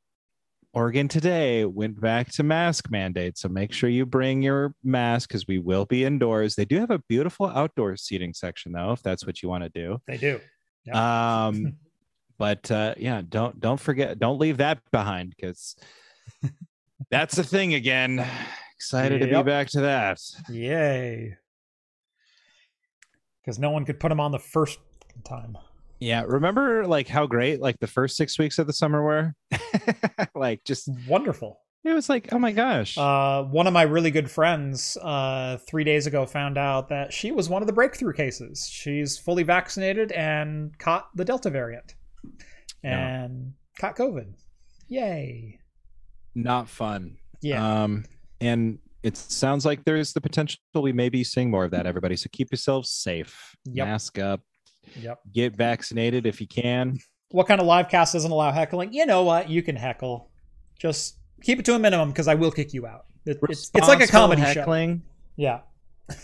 Oregon 0.73 1.09
today 1.09 1.65
went 1.65 1.99
back 1.99 2.31
to 2.31 2.43
mask 2.43 2.89
mandate. 2.89 3.38
So 3.38 3.49
make 3.49 3.73
sure 3.73 3.89
you 3.89 4.05
bring 4.05 4.41
your 4.41 4.73
mask 4.84 5.27
because 5.27 5.45
we 5.45 5.59
will 5.59 5.85
be 5.85 6.05
indoors. 6.05 6.55
They 6.55 6.63
do 6.63 6.80
have 6.80 6.91
a 6.91 6.99
beautiful 7.09 7.47
outdoor 7.47 7.97
seating 7.97 8.34
section 8.34 8.72
though, 8.72 8.93
if 8.93 9.03
that's 9.03 9.26
what 9.26 9.43
you 9.43 9.49
want 9.49 9.63
to 9.63 9.69
do. 9.69 10.01
They 10.07 10.18
do. 10.18 10.39
Yep. 10.85 10.95
Um, 10.95 11.73
but 12.38 12.72
uh, 12.72 12.95
yeah, 12.97 13.22
don't 13.27 13.59
don't 13.59 13.80
forget, 13.80 14.18
don't 14.18 14.39
leave 14.39 14.57
that 14.57 14.80
behind 14.91 15.34
because 15.35 15.76
that's 17.11 17.35
the 17.35 17.43
thing 17.43 17.73
again. 17.73 18.26
Excited 18.81 19.19
to 19.19 19.27
be 19.27 19.43
back 19.43 19.67
to 19.67 19.81
that. 19.81 20.19
Yay! 20.49 21.35
Because 23.45 23.59
no 23.59 23.69
one 23.69 23.85
could 23.85 23.99
put 23.99 24.09
them 24.09 24.19
on 24.19 24.31
the 24.31 24.39
first 24.39 24.79
time. 25.23 25.55
Yeah, 25.99 26.23
remember 26.25 26.87
like 26.87 27.07
how 27.07 27.27
great 27.27 27.61
like 27.61 27.79
the 27.79 27.85
first 27.85 28.17
six 28.17 28.39
weeks 28.39 28.57
of 28.57 28.65
the 28.65 28.73
summer 28.73 29.03
were? 29.03 29.35
like 30.35 30.63
just 30.63 30.89
Wonderful. 31.07 31.59
it 31.83 31.93
was 31.93 32.09
like, 32.09 32.33
oh 32.33 32.39
my 32.39 32.51
gosh. 32.51 32.97
Uh, 32.97 33.43
one 33.43 33.67
of 33.67 33.73
my 33.73 33.83
really 33.83 34.09
good 34.09 34.31
friends 34.31 34.97
uh, 34.97 35.59
three 35.69 35.83
days 35.83 36.07
ago 36.07 36.25
found 36.25 36.57
out 36.57 36.89
that 36.89 37.13
she 37.13 37.31
was 37.31 37.49
one 37.49 37.61
of 37.61 37.67
the 37.67 37.73
breakthrough 37.73 38.13
cases. 38.13 38.67
She's 38.67 39.15
fully 39.19 39.43
vaccinated 39.43 40.11
and 40.13 40.75
caught 40.79 41.15
the 41.15 41.23
Delta 41.23 41.51
variant 41.51 41.93
Yeah. 42.83 43.25
and 43.25 43.53
caught 43.79 43.95
COVID. 43.95 44.33
Yay. 44.87 45.59
Not 46.33 46.67
fun. 46.67 47.17
Yeah. 47.43 47.83
Um, 47.83 48.05
and 48.41 48.80
it 49.03 49.18
sounds 49.18 49.65
like 49.65 49.84
there's 49.85 50.13
the 50.13 50.22
potential 50.22 50.59
we 50.76 50.91
may 50.91 51.09
be 51.09 51.23
seeing 51.23 51.49
more 51.49 51.65
of 51.65 51.72
that, 51.72 51.85
everybody. 51.85 52.15
So 52.15 52.30
keep 52.31 52.51
yourselves 52.51 52.91
safe. 52.91 53.55
Yep. 53.65 53.88
Mask 53.88 54.19
up, 54.19 54.41
yep. 54.95 55.19
get 55.31 55.55
vaccinated 55.55 56.26
if 56.26 56.41
you 56.41 56.47
can. 56.47 56.99
What 57.30 57.47
kind 57.47 57.61
of 57.61 57.68
live 57.68 57.89
cast 57.89 58.13
doesn't 58.13 58.30
allow 58.30 58.51
heckling? 58.51 58.93
You 58.93 59.05
know 59.05 59.23
what? 59.23 59.49
You 59.49 59.63
can 59.63 59.76
heckle. 59.76 60.30
Just 60.80 61.18
keep 61.41 61.59
it 61.59 61.65
to 61.65 61.76
a 61.76 61.80
minimum 61.80 62.09
because 62.09 62.27
I 62.27 62.35
will 62.35 62.51
kick 62.51 62.73
you 62.73 62.85
out. 62.85 63.05
It- 63.26 63.39
it's, 63.49 63.72
it's 63.73 63.88
like 63.88 64.01
a 64.01 64.07
comedy 64.07 64.41
show. 64.41 64.47
heckling. 64.47 65.03
Yeah. 65.35 65.61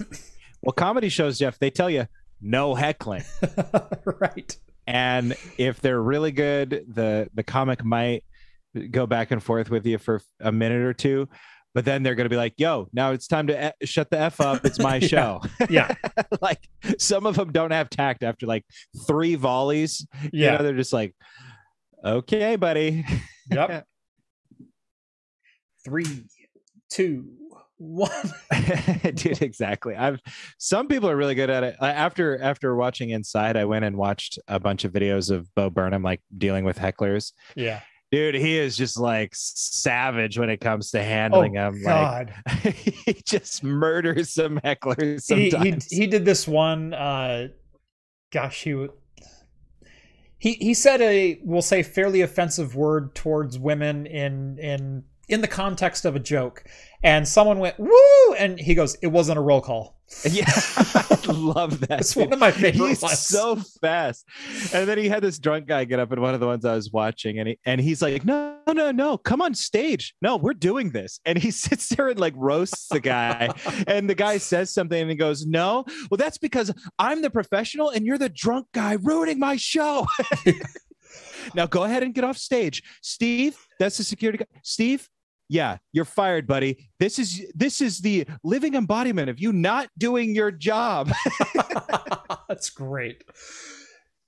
Well, 0.64 0.73
comedy 0.73 1.10
shows, 1.10 1.38
Jeff, 1.38 1.60
they 1.60 1.69
tell 1.69 1.89
you 1.89 2.07
no 2.41 2.76
heckling. 2.76 3.23
right. 4.19 4.57
and 4.85 5.35
if 5.57 5.81
they're 5.81 6.02
really 6.02 6.31
good 6.31 6.85
the 6.88 7.30
the 7.34 7.44
comic 7.44 7.84
might 7.84 8.23
go 8.91 9.06
back 9.06 9.31
and 9.31 9.41
forth 9.41 9.69
with 9.69 9.85
you 9.85 9.98
for 9.98 10.22
a 10.39 10.52
minute 10.52 10.81
or 10.81 10.94
two 10.94 11.27
but 11.78 11.86
then 11.86 12.02
they're 12.02 12.16
going 12.16 12.26
to 12.26 12.30
be 12.30 12.36
like 12.38 12.56
yo 12.58 12.88
now 12.91 13.12
it's 13.12 13.28
time 13.28 13.45
to 13.45 13.68
e- 13.70 13.86
shut 13.86 14.10
the 14.10 14.18
f 14.20 14.41
up 14.41 14.66
it's 14.66 14.80
my 14.90 14.98
show 14.98 15.40
Yeah. 15.70 15.94
like 16.41 16.68
some 16.98 17.28
of 17.28 17.36
them 17.36 17.52
don't 17.52 17.70
have 17.70 17.88
tact 17.91 18.24
after 18.24 18.48
like 18.48 18.66
three 19.06 19.36
volleys 19.36 20.04
you 20.34 20.45
Yeah. 20.45 20.58
know 20.58 20.64
they're 20.64 20.74
just 20.76 20.91
like 20.94 21.14
okay 22.04 22.56
buddy 22.56 23.06
Yep. 23.52 23.86
Three, 25.86 26.26
two, 26.90 27.26
one. 27.78 28.10
dude 29.14 29.41
exactly 29.44 29.95
i've 29.95 30.20
some 30.58 30.88
people 30.88 31.08
are 31.10 31.16
really 31.16 31.36
good 31.36 31.52
at 31.52 31.64
it 31.64 31.76
after 31.80 32.41
after 32.41 32.76
watching 32.76 33.12
inside 33.12 33.56
i 33.56 33.66
went 33.66 33.86
and 33.86 33.95
watched 33.95 34.40
a 34.48 34.60
bunch 34.60 34.84
of 34.84 34.91
videos 34.91 35.30
of 35.30 35.48
bo 35.54 35.70
burnham 35.70 36.02
like 36.02 36.20
dealing 36.40 36.66
with 36.66 36.80
hecklers 36.80 37.34
Yeah. 37.56 37.82
Dude, 38.11 38.35
he 38.35 38.57
is 38.57 38.77
just 38.77 38.97
like 38.97 39.31
savage 39.34 40.38
when 40.38 40.49
it 40.49 40.61
comes 40.61 40.91
to 40.91 41.03
handling 41.03 41.57
oh, 41.57 41.69
him. 41.69 41.84
God. 41.84 42.34
Like 42.63 42.75
he 42.75 43.21
just 43.25 43.63
murders 43.63 44.29
some 44.31 44.59
hecklers 44.59 45.27
he, 45.34 45.49
sometimes. 45.49 45.85
he 45.85 45.97
he 45.97 46.07
did 46.07 46.25
this 46.25 46.47
one 46.47 46.93
uh 46.93 47.47
gosh 48.31 48.63
he 48.63 48.88
he 50.38 50.53
he 50.53 50.73
said 50.73 51.01
a 51.01 51.39
we'll 51.43 51.61
say 51.61 51.84
fairly 51.84 52.21
offensive 52.21 52.75
word 52.75 53.15
towards 53.15 53.57
women 53.57 54.05
in 54.05 54.57
in 54.59 55.03
in 55.28 55.41
the 55.41 55.48
context 55.48 56.06
of 56.06 56.16
a 56.16 56.20
joke 56.20 56.64
and 57.04 57.28
someone 57.28 57.60
went 57.60 57.80
woo 57.80 58.34
and 58.38 58.60
he 58.60 58.74
goes 58.74 58.95
it 59.02 59.08
wasn't 59.08 59.38
a 59.38 59.41
roll 59.41 59.62
call 59.62 59.98
yeah, 60.30 60.45
I 60.48 61.32
love 61.34 61.82
that. 61.82 61.99
it's 61.99 62.14
dude. 62.14 62.28
one 62.28 62.34
of 62.34 62.40
my 62.40 62.52
favorite 62.52 62.88
He's 62.88 63.02
ones 63.02 63.20
so 63.20 63.58
fast. 63.82 64.26
And 64.74 64.88
then 64.88 64.98
he 64.98 65.10
had 65.10 65.22
this 65.22 65.38
drunk 65.38 65.68
guy 65.68 65.84
get 65.84 65.99
up 65.99 66.14
in 66.14 66.22
one 66.22 66.34
of 66.34 66.40
the 66.40 66.45
ones 66.48 66.64
I 66.64 66.76
was 66.76 66.94
watching, 66.94 67.40
and 67.40 67.49
he 67.49 67.60
and 67.66 67.82
he's 67.82 68.02
like, 68.02 68.24
No, 68.24 68.58
no, 68.70 68.91
no, 68.91 69.18
come 69.18 69.41
on 69.41 69.54
stage. 69.54 70.16
No, 70.22 70.38
we're 70.38 70.54
doing 70.54 70.91
this. 70.91 71.20
And 71.26 71.38
he 71.38 71.52
sits 71.52 71.90
there 71.90 72.08
and 72.08 72.18
like 72.18 72.34
roasts 72.38 72.88
the 72.88 73.02
guy. 73.02 73.49
and 73.88 74.10
the 74.10 74.16
guy 74.16 74.38
says 74.38 74.74
something 74.74 74.99
and 74.99 75.10
he 75.10 75.18
goes, 75.18 75.45
No, 75.45 75.84
well, 76.10 76.18
that's 76.18 76.38
because 76.38 76.74
I'm 76.98 77.22
the 77.22 77.30
professional 77.30 77.90
and 77.90 78.06
you're 78.06 78.18
the 78.18 78.30
drunk 78.30 78.68
guy 78.74 78.94
ruining 79.02 79.40
my 79.40 79.58
show. 79.58 80.08
now 81.54 81.68
go 81.68 81.84
ahead 81.84 82.04
and 82.04 82.14
get 82.14 82.24
off 82.24 82.38
stage. 82.38 82.82
Steve, 83.02 83.58
that's 83.78 83.98
the 83.98 84.06
security 84.06 84.38
guy. 84.38 84.45
Steve, 84.64 85.10
yeah, 85.49 85.78
you're 85.94 86.06
fired, 86.06 86.45
buddy. 86.48 86.90
This 86.99 87.19
is 87.19 87.45
this 87.56 87.82
is 87.82 87.99
the 87.99 88.26
living 88.44 88.76
embodiment 88.76 89.30
of 89.30 89.40
you 89.40 89.53
not 89.53 89.90
doing 89.98 90.36
your 90.36 90.52
job. 90.52 91.11
that's 92.48 92.69
great 92.69 93.24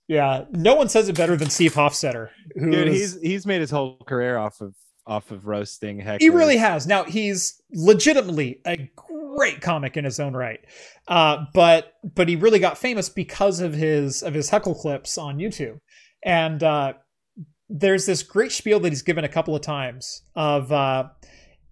yeah 0.08 0.46
no 0.52 0.76
one 0.76 0.90
says 0.90 1.08
it 1.08 1.16
better 1.16 1.38
than 1.38 1.50
steve 1.50 1.74
hofstetter 1.74 2.30
Dude, 2.60 2.88
is- 2.88 3.14
he's 3.14 3.22
he's 3.22 3.46
made 3.46 3.62
his 3.62 3.72
whole 3.72 3.98
career 4.06 4.38
off 4.38 4.60
of 4.62 4.76
off 5.08 5.32
of 5.32 5.48
roasting 5.48 6.00
heck. 6.00 6.22
He 6.22 6.30
really 6.30 6.58
has. 6.58 6.86
Now 6.86 7.04
he's 7.04 7.60
legitimately 7.74 8.62
a 8.68 8.90
great 8.96 9.60
comic 9.60 9.98
in 9.98 10.06
his 10.06 10.20
own 10.20 10.34
right, 10.36 10.60
uh, 11.08 11.46
but 11.56 11.94
but 12.04 12.30
he 12.30 12.36
really 12.36 12.60
got 12.60 12.78
famous 12.78 13.10
because 13.10 13.60
of 13.60 13.74
his 13.74 14.22
of 14.22 14.36
his 14.36 14.52
heckle 14.52 14.76
clips 14.76 15.18
on 15.18 15.38
YouTube, 15.40 15.80
and 16.24 16.62
uh, 16.62 16.94
there's 17.70 18.06
this 18.06 18.24
great 18.24 18.52
spiel 18.52 18.80
that 18.80 18.90
he's 18.90 19.02
given 19.02 19.24
a 19.24 19.30
couple 19.30 19.56
of 19.56 19.62
times 19.62 20.24
of 20.36 20.72
uh, 20.72 21.10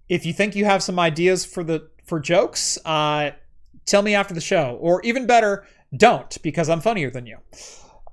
if 0.09 0.25
you 0.25 0.33
think 0.33 0.55
you 0.55 0.65
have 0.65 0.83
some 0.83 0.99
ideas 0.99 1.45
for 1.45 1.63
the 1.63 1.89
for 2.05 2.19
jokes, 2.19 2.77
uh, 2.85 3.31
tell 3.85 4.01
me 4.01 4.15
after 4.15 4.33
the 4.33 4.41
show, 4.41 4.77
or 4.79 5.01
even 5.01 5.25
better, 5.25 5.65
don't 5.95 6.41
because 6.41 6.69
I'm 6.69 6.81
funnier 6.81 7.09
than 7.09 7.25
you. 7.25 7.37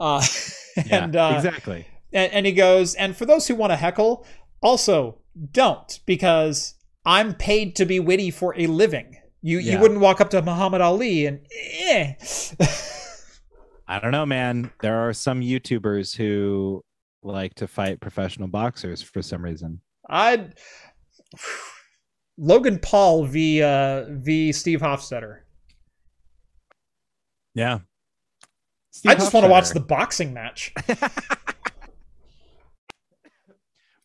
Uh, 0.00 0.22
Yeah, 0.76 1.04
and 1.04 1.14
uh, 1.14 1.34
exactly. 1.36 1.86
and, 2.12 2.32
and 2.32 2.46
he 2.46 2.52
goes, 2.52 2.96
and 2.96 3.16
for 3.16 3.26
those 3.26 3.46
who 3.46 3.54
want 3.54 3.70
to 3.70 3.76
heckle, 3.76 4.26
also 4.60 5.18
don't 5.52 6.00
because 6.04 6.74
I'm 7.04 7.34
paid 7.34 7.76
to 7.76 7.84
be 7.84 8.00
witty 8.00 8.32
for 8.32 8.58
a 8.58 8.66
living. 8.66 9.16
You 9.40 9.58
you 9.58 9.78
wouldn't 9.78 10.00
walk 10.00 10.20
up 10.20 10.30
to 10.30 10.42
Muhammad 10.42 10.80
Ali 10.80 11.26
and 11.26 11.46
eh. 11.52 12.14
I 13.86 14.00
don't 14.00 14.10
know, 14.10 14.24
man. 14.26 14.72
There 14.80 15.06
are 15.06 15.12
some 15.12 15.42
YouTubers 15.42 16.16
who 16.16 16.82
like 17.24 17.54
to 17.54 17.66
fight 17.66 18.00
professional 18.00 18.48
boxers 18.48 19.02
for 19.02 19.22
some 19.22 19.42
reason. 19.42 19.80
I'd 20.08 20.54
Logan 22.36 22.78
Paul 22.80 23.24
v 23.26 23.62
uh, 23.62 24.04
v 24.10 24.52
Steve 24.52 24.80
Hofstetter. 24.80 25.40
Yeah. 27.54 27.80
I 29.06 29.14
just 29.14 29.32
want 29.34 29.44
to 29.44 29.50
watch 29.50 29.70
the 29.70 29.80
boxing 29.80 30.32
match. 30.34 30.72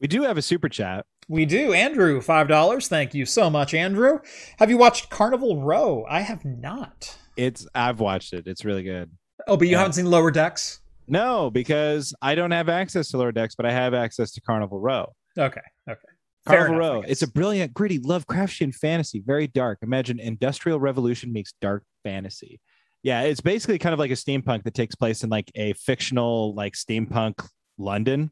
We 0.01 0.07
do 0.07 0.23
have 0.23 0.37
a 0.37 0.41
super 0.41 0.69
chat. 0.69 1.05
We 1.27 1.45
do, 1.45 1.73
Andrew, 1.73 2.21
five 2.21 2.47
dollars. 2.47 2.87
Thank 2.87 3.13
you 3.13 3.25
so 3.25 3.49
much, 3.49 3.73
Andrew. 3.73 4.19
Have 4.57 4.69
you 4.69 4.77
watched 4.77 5.09
Carnival 5.09 5.61
Row? 5.61 6.05
I 6.09 6.21
have 6.21 6.45
not. 6.45 7.17
It's 7.35 7.67
I've 7.75 7.99
watched 7.99 8.31
it. 8.33 8.47
It's 8.47 8.63
really 8.63 8.83
good. 8.83 9.11
Oh, 9.45 9.57
but 9.57 9.67
you 9.67 9.73
Yeah. 9.73 9.79
haven't 9.79 9.93
seen 9.93 10.05
Lower 10.05 10.31
Decks. 10.31 10.79
No, 11.09 11.49
because 11.49 12.13
I 12.21 12.35
don't 12.35 12.51
have 12.51 12.69
access 12.69 13.09
to 13.09 13.17
Lower 13.17 13.31
Decks, 13.31 13.55
but 13.55 13.65
I 13.65 13.71
have 13.71 13.93
access 13.93 14.31
to 14.33 14.41
Carnival 14.41 14.79
Row. 14.79 15.13
Okay, 15.37 15.61
okay. 15.89 15.99
Fair 16.47 16.65
Carnival 16.65 16.75
enough, 16.75 17.03
Row. 17.03 17.03
It's 17.07 17.21
a 17.21 17.27
brilliant, 17.27 17.73
gritty, 17.73 17.99
Lovecraftian 17.99 18.73
fantasy, 18.73 19.21
very 19.25 19.47
dark. 19.47 19.79
Imagine 19.81 20.19
Industrial 20.19 20.79
Revolution 20.79 21.33
meets 21.33 21.53
dark 21.61 21.83
fantasy. 22.03 22.59
Yeah, 23.03 23.21
it's 23.21 23.41
basically 23.41 23.79
kind 23.79 23.93
of 23.93 23.99
like 23.99 24.11
a 24.11 24.15
steampunk 24.15 24.63
that 24.63 24.73
takes 24.73 24.95
place 24.95 25.23
in 25.23 25.29
like 25.29 25.51
a 25.55 25.73
fictional, 25.73 26.53
like 26.53 26.73
steampunk 26.73 27.45
London. 27.77 28.31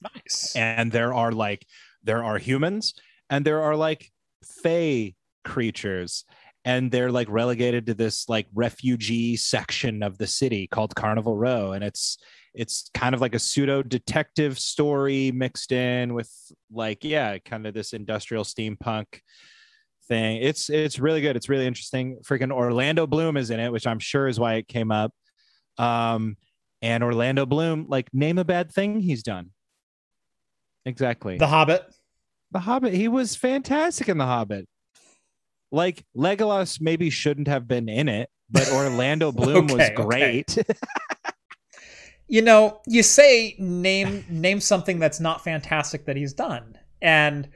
nice. 0.00 0.54
And 0.56 0.90
there 0.90 1.12
are 1.14 1.32
like 1.32 1.66
there 2.02 2.24
are 2.24 2.38
humans 2.38 2.94
and 3.30 3.44
there 3.44 3.62
are 3.62 3.76
like 3.76 4.10
fey 4.62 5.14
creatures. 5.44 6.24
And 6.66 6.90
they're 6.90 7.10
like 7.10 7.28
relegated 7.30 7.86
to 7.86 7.94
this 7.94 8.28
like 8.28 8.46
refugee 8.54 9.36
section 9.36 10.02
of 10.02 10.18
the 10.18 10.26
city 10.26 10.66
called 10.66 10.94
Carnival 10.94 11.36
Row. 11.36 11.72
And 11.72 11.82
it's 11.82 12.18
it's 12.52 12.90
kind 12.92 13.14
of 13.14 13.22
like 13.22 13.34
a 13.34 13.38
pseudo 13.38 13.82
detective 13.82 14.58
story 14.58 15.30
mixed 15.30 15.72
in 15.72 16.12
with 16.12 16.30
like 16.72 17.04
yeah 17.04 17.38
kind 17.38 17.66
of 17.66 17.72
this 17.72 17.92
industrial 17.92 18.44
steampunk 18.44 19.06
thing. 20.08 20.42
It's 20.42 20.68
it's 20.68 20.98
really 20.98 21.22
good. 21.22 21.36
It's 21.36 21.48
really 21.48 21.66
interesting. 21.66 22.18
Freaking 22.26 22.52
orlando 22.52 23.06
bloom 23.06 23.38
is 23.38 23.50
in 23.50 23.60
it 23.60 23.72
which 23.72 23.86
i'm 23.86 23.98
sure 23.98 24.28
is 24.28 24.38
why 24.38 24.54
it 24.54 24.68
came 24.68 24.90
up. 24.90 25.12
Um 25.78 26.36
and 26.82 27.02
orlando 27.02 27.46
bloom 27.46 27.86
like 27.88 28.12
name 28.12 28.38
a 28.38 28.44
bad 28.44 28.72
thing 28.72 29.00
he's 29.00 29.22
done. 29.22 29.50
Exactly. 30.86 31.36
The 31.36 31.48
Hobbit. 31.48 31.84
the 32.52 32.60
Hobbit, 32.60 32.94
he 32.94 33.08
was 33.08 33.34
fantastic 33.36 34.08
in 34.08 34.18
The 34.18 34.24
Hobbit. 34.24 34.68
Like 35.76 36.06
Legolas 36.16 36.80
maybe 36.80 37.10
shouldn't 37.10 37.48
have 37.48 37.68
been 37.68 37.86
in 37.90 38.08
it, 38.08 38.30
but 38.50 38.66
Orlando 38.72 39.30
Bloom 39.40 39.66
was 39.66 39.74
Okay, 39.74 39.94
okay. 39.94 40.02
great. 40.04 40.58
you 42.28 42.40
know, 42.40 42.80
you 42.86 43.02
say 43.02 43.54
name 43.58 44.24
name 44.30 44.58
something 44.60 44.98
that's 44.98 45.20
not 45.20 45.44
fantastic 45.44 46.06
that 46.06 46.16
he's 46.16 46.32
done. 46.32 46.78
And 47.02 47.50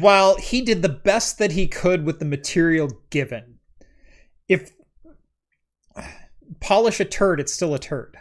while 0.00 0.36
he 0.36 0.60
did 0.60 0.82
the 0.82 0.90
best 0.90 1.38
that 1.38 1.52
he 1.52 1.66
could 1.66 2.04
with 2.04 2.18
the 2.18 2.26
material 2.26 2.90
given, 3.08 3.58
if 4.48 4.72
polish 6.60 7.00
a 7.00 7.06
turd, 7.06 7.40
it's 7.40 7.54
still 7.54 7.74
a 7.74 7.78
turd. 7.78 8.18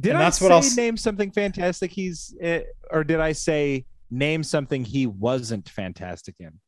did 0.00 0.12
And 0.14 0.18
I 0.18 0.22
that's 0.22 0.38
say 0.38 0.44
what 0.44 0.52
I'll 0.52 0.74
name 0.74 0.96
something 0.96 1.32
fantastic 1.32 1.90
he's 1.90 2.34
eh, 2.40 2.62
or 2.90 3.04
did 3.04 3.20
I 3.20 3.32
say 3.32 3.84
name 4.10 4.42
something 4.42 4.84
he 4.84 5.06
wasn't 5.06 5.68
fantastic 5.68 6.36
in? 6.40 6.58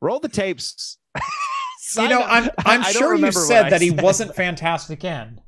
Roll 0.00 0.20
the 0.20 0.28
tapes. 0.28 0.98
you 1.96 2.08
know. 2.08 2.22
I'm 2.22 2.50
I'm 2.64 2.82
I 2.82 2.92
sure 2.92 3.14
you 3.14 3.32
said 3.32 3.70
that 3.70 3.80
he 3.80 3.90
said. 3.90 4.02
wasn't 4.02 4.34
fantastic 4.34 5.04
in, 5.04 5.40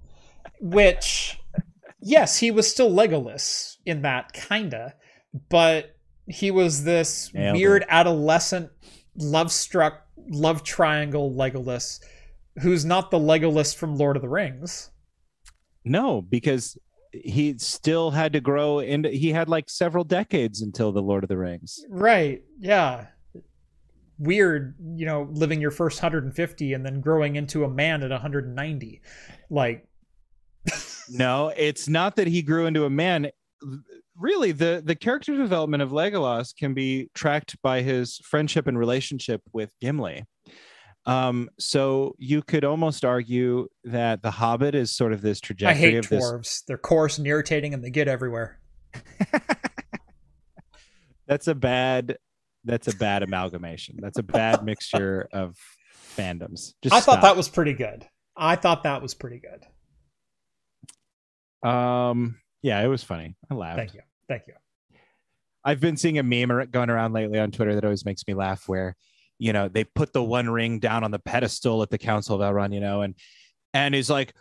which 0.60 1.38
yes, 2.00 2.38
he 2.38 2.50
was 2.50 2.70
still 2.70 2.90
Legolas 2.90 3.76
in 3.86 4.02
that 4.02 4.32
kinda, 4.32 4.94
but 5.48 5.96
he 6.26 6.50
was 6.50 6.84
this 6.84 7.32
Nailed 7.34 7.56
weird 7.56 7.82
it. 7.82 7.88
adolescent 7.90 8.70
love 9.16 9.52
struck 9.52 10.06
love 10.28 10.62
triangle 10.62 11.32
Legolas 11.32 11.98
who's 12.60 12.84
not 12.84 13.10
the 13.10 13.18
Legolas 13.18 13.74
from 13.74 13.96
Lord 13.96 14.16
of 14.16 14.22
the 14.22 14.28
Rings. 14.28 14.90
No, 15.84 16.22
because 16.22 16.78
he 17.12 17.56
still 17.58 18.10
had 18.10 18.32
to 18.32 18.40
grow 18.40 18.80
and 18.80 19.04
he 19.04 19.32
had 19.32 19.48
like 19.48 19.68
several 19.68 20.04
decades 20.04 20.62
until 20.62 20.92
the 20.92 21.02
Lord 21.02 21.24
of 21.24 21.28
the 21.28 21.36
Rings. 21.36 21.84
Right. 21.88 22.42
Yeah. 22.58 23.06
Weird, 24.18 24.74
you 24.94 25.06
know, 25.06 25.28
living 25.32 25.60
your 25.60 25.70
first 25.70 26.02
150 26.02 26.72
and 26.72 26.86
then 26.86 27.00
growing 27.00 27.36
into 27.36 27.64
a 27.64 27.68
man 27.68 28.02
at 28.02 28.10
190. 28.10 29.00
Like 29.50 29.86
No, 31.08 31.52
it's 31.56 31.88
not 31.88 32.16
that 32.16 32.26
he 32.28 32.42
grew 32.42 32.66
into 32.66 32.84
a 32.84 32.90
man. 32.90 33.30
Really, 34.16 34.52
the 34.52 34.82
the 34.84 34.94
character 34.94 35.36
development 35.36 35.82
of 35.82 35.90
Legolas 35.90 36.54
can 36.56 36.74
be 36.74 37.10
tracked 37.14 37.60
by 37.62 37.82
his 37.82 38.18
friendship 38.18 38.66
and 38.66 38.78
relationship 38.78 39.42
with 39.52 39.72
Gimli. 39.80 40.24
Um, 41.04 41.48
so 41.58 42.14
you 42.18 42.42
could 42.42 42.64
almost 42.64 43.04
argue 43.04 43.66
that 43.84 44.22
the 44.22 44.30
Hobbit 44.30 44.74
is 44.74 44.94
sort 44.94 45.12
of 45.12 45.20
this 45.20 45.40
I 45.42 45.46
trajectory 45.46 45.80
hate 45.80 45.96
of 45.96 46.08
this. 46.08 46.22
dwarves. 46.24 46.64
They're 46.66 46.78
coarse 46.78 47.18
and 47.18 47.26
irritating 47.26 47.74
and 47.74 47.82
they 47.82 47.90
get 47.90 48.06
everywhere. 48.06 48.60
That's 51.26 51.48
a 51.48 51.54
bad. 51.54 52.18
That's 52.64 52.88
a 52.88 52.96
bad 52.96 53.22
amalgamation. 53.22 53.98
That's 54.00 54.18
a 54.18 54.22
bad 54.22 54.64
mixture 54.64 55.28
of 55.32 55.56
fandoms. 56.16 56.74
Just 56.82 56.94
I 56.94 57.00
thought 57.00 57.22
that 57.22 57.36
was 57.36 57.48
pretty 57.48 57.72
good. 57.72 58.06
I 58.36 58.56
thought 58.56 58.84
that 58.84 59.02
was 59.02 59.14
pretty 59.14 59.40
good. 59.40 59.66
Um, 61.68 62.38
yeah, 62.62 62.82
it 62.82 62.88
was 62.88 63.02
funny. 63.02 63.34
I 63.50 63.54
laughed. 63.54 63.78
Thank 63.78 63.94
you. 63.94 64.00
Thank 64.28 64.42
you. 64.46 64.54
I've 65.64 65.80
been 65.80 65.96
seeing 65.96 66.18
a 66.18 66.22
meme 66.22 66.68
going 66.70 66.90
around 66.90 67.12
lately 67.12 67.38
on 67.38 67.50
Twitter 67.50 67.74
that 67.74 67.84
always 67.84 68.04
makes 68.04 68.26
me 68.26 68.34
laugh 68.34 68.68
where, 68.68 68.96
you 69.38 69.52
know, 69.52 69.68
they 69.68 69.84
put 69.84 70.12
the 70.12 70.22
one 70.22 70.50
ring 70.50 70.80
down 70.80 71.04
on 71.04 71.10
the 71.10 71.18
pedestal 71.18 71.82
at 71.82 71.90
the 71.90 71.98
Council 71.98 72.40
of 72.40 72.54
Elrond, 72.54 72.74
you 72.74 72.80
know, 72.80 73.02
and 73.02 73.14
and 73.74 73.94
he's 73.94 74.10
like, 74.10 74.34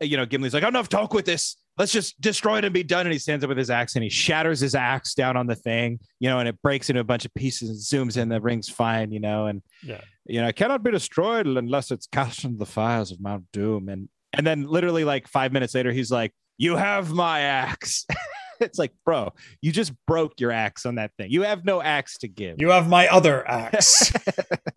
you 0.00 0.16
know, 0.16 0.26
Gimli's 0.26 0.54
like, 0.54 0.62
I'm 0.62 0.70
enough 0.70 0.88
talk 0.88 1.14
with 1.14 1.24
this. 1.24 1.56
Let's 1.78 1.92
just 1.92 2.20
destroy 2.20 2.58
it 2.58 2.64
and 2.64 2.72
be 2.74 2.82
done. 2.82 3.06
And 3.06 3.12
he 3.12 3.18
stands 3.18 3.44
up 3.44 3.48
with 3.48 3.58
his 3.58 3.70
axe 3.70 3.94
and 3.96 4.02
he 4.02 4.10
shatters 4.10 4.60
his 4.60 4.74
axe 4.74 5.14
down 5.14 5.36
on 5.36 5.46
the 5.46 5.54
thing, 5.54 5.98
you 6.20 6.28
know, 6.28 6.38
and 6.38 6.48
it 6.48 6.60
breaks 6.62 6.88
into 6.90 7.00
a 7.00 7.04
bunch 7.04 7.24
of 7.24 7.34
pieces 7.34 7.68
and 7.68 7.78
zooms 8.08 8.16
in. 8.16 8.28
The 8.28 8.40
ring's 8.40 8.68
fine, 8.68 9.12
you 9.12 9.20
know, 9.20 9.46
and 9.46 9.62
Yeah. 9.82 10.00
you 10.24 10.40
know, 10.40 10.48
it 10.48 10.56
cannot 10.56 10.82
be 10.82 10.90
destroyed 10.90 11.46
unless 11.46 11.90
it's 11.90 12.06
cast 12.06 12.44
into 12.44 12.58
the 12.58 12.66
fires 12.66 13.10
of 13.12 13.20
Mount 13.20 13.44
Doom. 13.52 13.88
And 13.88 14.08
and 14.32 14.46
then 14.46 14.64
literally 14.66 15.04
like 15.04 15.28
five 15.28 15.52
minutes 15.52 15.74
later, 15.74 15.92
he's 15.92 16.10
like, 16.10 16.32
"You 16.58 16.76
have 16.76 17.10
my 17.12 17.40
axe." 17.40 18.04
it's 18.60 18.78
like, 18.78 18.92
bro, 19.04 19.32
you 19.62 19.72
just 19.72 19.92
broke 20.06 20.40
your 20.40 20.50
axe 20.52 20.84
on 20.86 20.96
that 20.96 21.12
thing. 21.16 21.30
You 21.30 21.42
have 21.42 21.64
no 21.64 21.80
axe 21.82 22.18
to 22.18 22.28
give. 22.28 22.56
You 22.58 22.70
have 22.70 22.88
my 22.88 23.06
other 23.08 23.46
axe. 23.48 24.12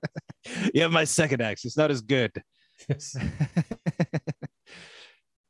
you 0.73 0.81
have 0.81 0.91
my 0.91 1.03
second 1.03 1.41
axe. 1.41 1.65
It's 1.65 1.75
not 1.77 1.91
as 1.91 2.01
good. 2.01 2.31
it 2.87 3.03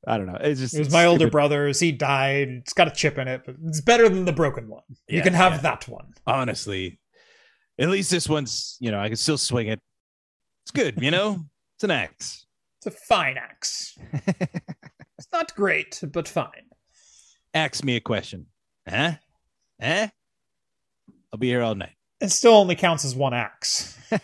I 0.08 0.18
don't 0.18 0.28
know. 0.28 0.38
It's 0.40 0.60
just 0.60 0.76
it 0.76 0.80
was 0.80 0.92
my 0.92 1.06
older 1.06 1.28
stupid. 1.28 1.50
brot's. 1.50 1.80
He 1.80 1.92
died. 1.92 2.50
It's 2.50 2.74
got 2.74 2.88
a 2.88 2.92
chip 2.92 3.18
in 3.18 3.28
it, 3.28 3.42
but 3.46 3.56
it's 3.66 3.82
better 3.82 4.08
than 4.08 4.26
the 4.26 4.32
broken 4.32 4.68
one. 4.68 4.84
you 5.08 5.22
can 5.22 5.34
have 5.34 5.54
yeah. 5.54 5.62
that 5.62 5.88
one. 5.88 6.14
honestly. 6.26 7.00
At 7.78 7.90
least 7.90 8.12
this 8.12 8.28
one's, 8.28 8.78
you 8.82 8.92
know, 8.92 9.00
I 9.00 9.08
can 9.08 9.16
still 9.16 9.38
swing 9.38 9.68
it. 9.68 9.80
It's 10.64 10.72
good, 10.72 11.02
you 11.02 11.12
know? 11.12 11.40
It's 11.78 11.86
an 11.86 11.92
axe. 11.92 12.46
It's 12.80 12.88
a 12.88 12.92
fine 12.92 13.38
axe. 13.38 13.98
It's 15.20 15.28
not 15.34 15.54
great, 15.54 16.02
but 16.14 16.28
fine. 16.30 16.70
Ask 17.54 17.84
me 17.84 17.98
a 17.98 18.00
question. 18.00 18.46
Huh? 18.88 19.12
Huh? 19.82 20.08
I'll 21.32 21.40
be 21.40 21.48
here 21.48 21.62
all 21.62 21.76
night. 21.76 21.96
It 22.22 22.30
still 22.30 22.54
only 22.54 22.76
counts 22.76 23.04
as 23.04 23.16
one 23.16 23.34
axe. 23.34 23.98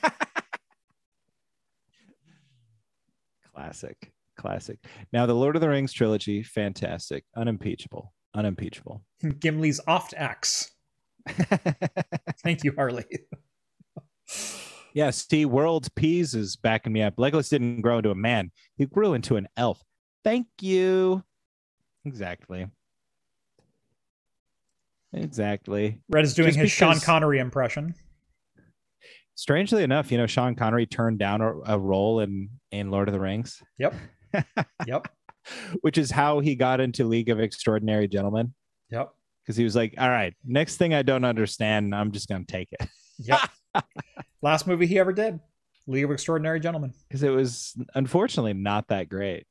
Classic. 3.53 4.13
Classic. 4.45 4.77
Now, 5.11 5.25
the 5.25 5.33
Lord 5.33 5.55
of 5.55 5.61
the 5.61 5.69
Rings 5.69 5.91
trilogy, 5.91 6.43
fantastic. 6.43 7.23
Unimpeachable. 7.35 8.13
Unimpeachable. 8.35 9.01
Gimli's 9.39 9.81
oft 9.87 10.13
axe. 10.15 10.69
Thank 12.43 12.63
you, 12.63 12.71
Harley. 12.75 13.05
yeah, 14.93 15.09
see, 15.09 15.45
World 15.45 15.87
Peas 15.95 16.35
is 16.35 16.55
backing 16.57 16.93
me 16.93 17.01
up. 17.01 17.15
Legolas 17.15 17.49
didn't 17.49 17.81
grow 17.81 17.97
into 17.97 18.11
a 18.11 18.15
man, 18.15 18.51
he 18.77 18.85
grew 18.85 19.15
into 19.15 19.35
an 19.35 19.47
elf. 19.57 19.81
Thank 20.23 20.45
you. 20.61 21.23
Exactly. 22.05 22.67
Exactly. 25.11 26.01
Rhett 26.09 26.23
is 26.25 26.35
doing 26.35 26.49
Just 26.49 26.59
his 26.59 26.71
Sean 26.71 26.99
Connery 26.99 27.39
impression. 27.39 27.95
Strangely 29.33 29.81
enough, 29.81 30.11
you 30.11 30.19
know, 30.19 30.27
Sean 30.27 30.53
Connery 30.55 30.85
turned 30.85 31.17
down 31.17 31.41
a, 31.41 31.53
a 31.65 31.79
role 31.79 32.19
in 32.19 32.49
in 32.71 32.91
Lord 32.91 33.07
of 33.07 33.13
the 33.13 33.19
Rings, 33.19 33.63
Yep. 33.79 33.95
Yep. 34.87 35.07
which 35.81 35.97
is 35.97 36.09
how 36.11 36.39
he 36.39 36.55
got 36.55 36.79
into 36.79 37.03
League 37.05 37.29
of 37.29 37.39
Extraordinary 37.39 38.07
Gentlemen. 38.07 38.53
Yep. 38.91 39.11
Because 39.43 39.57
he 39.57 39.63
was 39.63 39.75
like, 39.75 39.93
"All 39.97 40.09
right, 40.09 40.33
next 40.43 40.77
thing 40.77 40.93
I 40.93 41.03
don't 41.03 41.23
understand, 41.25 41.93
I'm 41.93 42.11
just 42.11 42.27
gonna 42.27 42.45
take 42.47 42.69
it." 42.71 42.87
Yep. 43.19 43.39
Last 44.41 44.67
movie 44.67 44.87
he 44.87 44.97
ever 44.99 45.13
did. 45.13 45.39
League 45.87 46.03
of 46.03 46.11
Extraordinary 46.11 46.59
Gentlemen. 46.59 46.93
Because 47.07 47.21
it 47.23 47.29
was 47.29 47.75
unfortunately 47.93 48.53
not 48.53 48.87
that 48.87 49.07
great. 49.07 49.45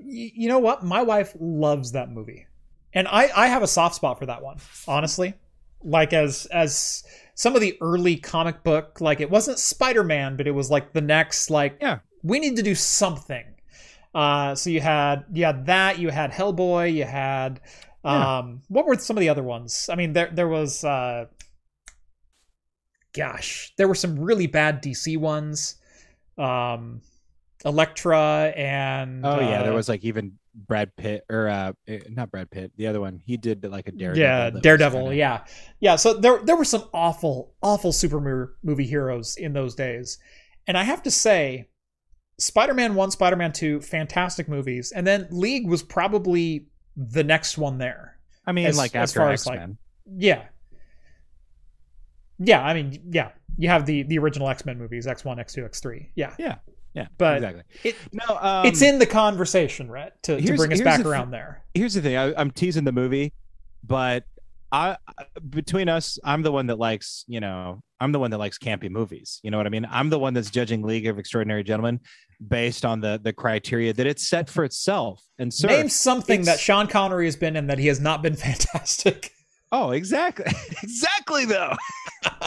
Y- 0.00 0.32
you 0.34 0.48
know 0.48 0.58
what? 0.58 0.82
My 0.82 1.02
wife 1.02 1.34
loves 1.38 1.92
that 1.92 2.10
movie. 2.10 2.46
And 2.94 3.06
I, 3.06 3.28
I 3.36 3.46
have 3.48 3.62
a 3.62 3.66
soft 3.66 3.94
spot 3.96 4.18
for 4.18 4.26
that 4.26 4.42
one, 4.42 4.56
honestly. 4.86 5.34
Like 5.84 6.12
as 6.14 6.46
as 6.46 7.04
some 7.34 7.54
of 7.54 7.60
the 7.60 7.76
early 7.82 8.16
comic 8.16 8.62
book, 8.64 9.00
like 9.02 9.20
it 9.20 9.30
wasn't 9.30 9.58
Spider-Man, 9.58 10.36
but 10.36 10.46
it 10.48 10.52
was 10.52 10.70
like 10.70 10.92
the 10.94 11.00
next, 11.02 11.50
like 11.50 11.76
Yeah. 11.80 11.98
we 12.22 12.38
need 12.40 12.56
to 12.56 12.62
do 12.62 12.74
something. 12.74 13.44
Uh 14.14 14.54
so 14.54 14.70
you 14.70 14.80
had 14.80 15.24
you 15.32 15.44
had 15.44 15.66
that, 15.66 15.98
you 15.98 16.08
had 16.10 16.30
Hellboy, 16.32 16.92
you 16.94 17.04
had 17.04 17.60
Yeah. 18.04 18.38
um 18.38 18.62
what 18.68 18.86
were 18.86 18.96
some 18.98 19.16
of 19.16 19.20
the 19.20 19.28
other 19.28 19.42
ones? 19.42 19.88
I 19.92 19.94
mean 19.96 20.12
there 20.12 20.30
there 20.32 20.48
was 20.48 20.82
uh 20.84 21.26
gosh, 23.14 23.72
there 23.76 23.88
were 23.88 23.94
some 23.94 24.18
really 24.18 24.46
bad 24.46 24.82
DC 24.82 25.16
ones. 25.18 25.76
Um 26.36 27.02
Elektra 27.64 28.52
and 28.56 29.26
Oh 29.26 29.40
yeah, 29.40 29.62
there 29.64 29.72
uh, 29.72 29.76
was 29.76 29.88
like 29.88 30.04
even 30.04 30.38
Brad 30.54 30.94
Pitt 30.96 31.24
or 31.28 31.48
uh 31.48 31.72
eh, 31.88 31.98
not 32.08 32.30
Brad 32.30 32.50
Pitt, 32.50 32.70
the 32.76 32.86
other 32.86 33.00
one. 33.00 33.20
He 33.24 33.36
did 33.36 33.64
like 33.64 33.88
a 33.88 33.92
Daredevil. 33.92 34.20
yeah, 34.22 34.50
Daredevil. 34.50 35.00
kinda- 35.00 35.16
Yeah, 35.16 35.44
yeah. 35.80 35.96
So 35.96 36.14
there 36.14 36.38
there 36.44 36.56
were 36.56 36.64
some 36.64 36.84
awful, 36.94 37.54
awful 37.62 37.90
super 37.92 38.56
movie 38.62 38.86
heroes 38.86 39.36
in 39.36 39.52
those 39.54 39.74
days, 39.74 40.18
and 40.68 40.78
I 40.78 40.84
have 40.84 41.02
to 41.02 41.10
say, 41.10 41.68
Spider-Man 42.38 42.94
One, 42.94 43.10
Spider-Man 43.10 43.52
Two, 43.52 43.80
fantastic 43.80 44.48
movies, 44.48 44.92
and 44.92 45.06
then 45.06 45.26
League 45.30 45.66
was 45.68 45.82
probably 45.82 46.66
the 46.96 47.24
next 47.24 47.58
one 47.58 47.78
there. 47.78 48.16
I 48.46 48.52
mean, 48.52 48.66
As- 48.66 48.78
like 48.78 48.94
as 48.94 49.10
after 49.10 49.20
far 49.20 49.30
as, 49.30 49.40
X 49.42 49.46
like, 49.46 49.58
Men. 49.60 49.78
Yeah, 50.16 50.44
yeah. 52.38 52.62
I 52.64 52.74
mean, 52.74 53.00
yeah. 53.10 53.30
You 53.56 53.68
have 53.68 53.86
the 53.86 54.04
the 54.04 54.18
original 54.18 54.48
X 54.48 54.64
Men 54.64 54.78
movies, 54.78 55.06
X 55.06 55.24
One, 55.24 55.38
X 55.40 55.52
Two, 55.52 55.64
X 55.64 55.80
Three. 55.80 56.10
Yeah, 56.14 56.32
yeah, 56.38 56.56
yeah, 56.94 57.08
but 57.18 57.38
exactly. 57.38 57.62
it- 57.82 57.96
No, 58.12 58.38
um, 58.38 58.66
it's 58.66 58.82
in 58.82 58.98
the 59.00 59.06
conversation, 59.06 59.90
right? 59.90 60.12
To, 60.24 60.40
to 60.40 60.54
bring 60.56 60.72
us 60.72 60.80
back 60.80 61.04
around 61.04 61.32
there. 61.32 61.64
here's 61.74 61.94
the 61.94 62.00
thing 62.02 62.16
I, 62.16 62.34
i'm 62.40 62.50
teasing 62.50 62.84
the 62.84 62.92
movie 62.92 63.32
but 63.84 64.24
i 64.72 64.96
between 65.48 65.88
us 65.88 66.18
i'm 66.24 66.42
the 66.42 66.52
one 66.52 66.66
that 66.66 66.78
likes 66.78 67.24
you 67.26 67.40
know 67.40 67.80
i'm 68.00 68.12
the 68.12 68.18
one 68.18 68.30
that 68.30 68.38
likes 68.38 68.58
campy 68.58 68.90
movies. 68.90 69.40
You 69.42 69.50
know 69.50 69.56
what 69.56 69.66
i 69.66 69.70
mean? 69.70 69.86
I'm 69.90 70.10
the 70.10 70.18
one 70.18 70.34
that's 70.34 70.50
judging 70.50 70.82
league 70.82 71.06
of 71.06 71.18
extraordinary 71.18 71.64
gentlemen 71.64 72.00
based 72.46 72.84
on 72.84 73.00
the 73.00 73.18
the 73.22 73.32
criteria 73.32 73.92
that 73.92 74.06
it's 74.06 74.28
set 74.28 74.48
for 74.48 74.64
itself. 74.64 75.22
And 75.38 75.52
sir 75.52 75.68
Name 75.68 75.88
something 75.88 76.42
that 76.42 76.60
Sean 76.60 76.86
Connery 76.86 77.24
has 77.24 77.36
been 77.36 77.56
in 77.56 77.66
that 77.68 77.78
he 77.78 77.86
has 77.88 78.00
not 78.00 78.22
been 78.22 78.36
fantastic. 78.48 79.32
oh 79.72 79.90
exactly. 79.90 80.46
Exactly 80.82 81.44
though. 81.44 81.74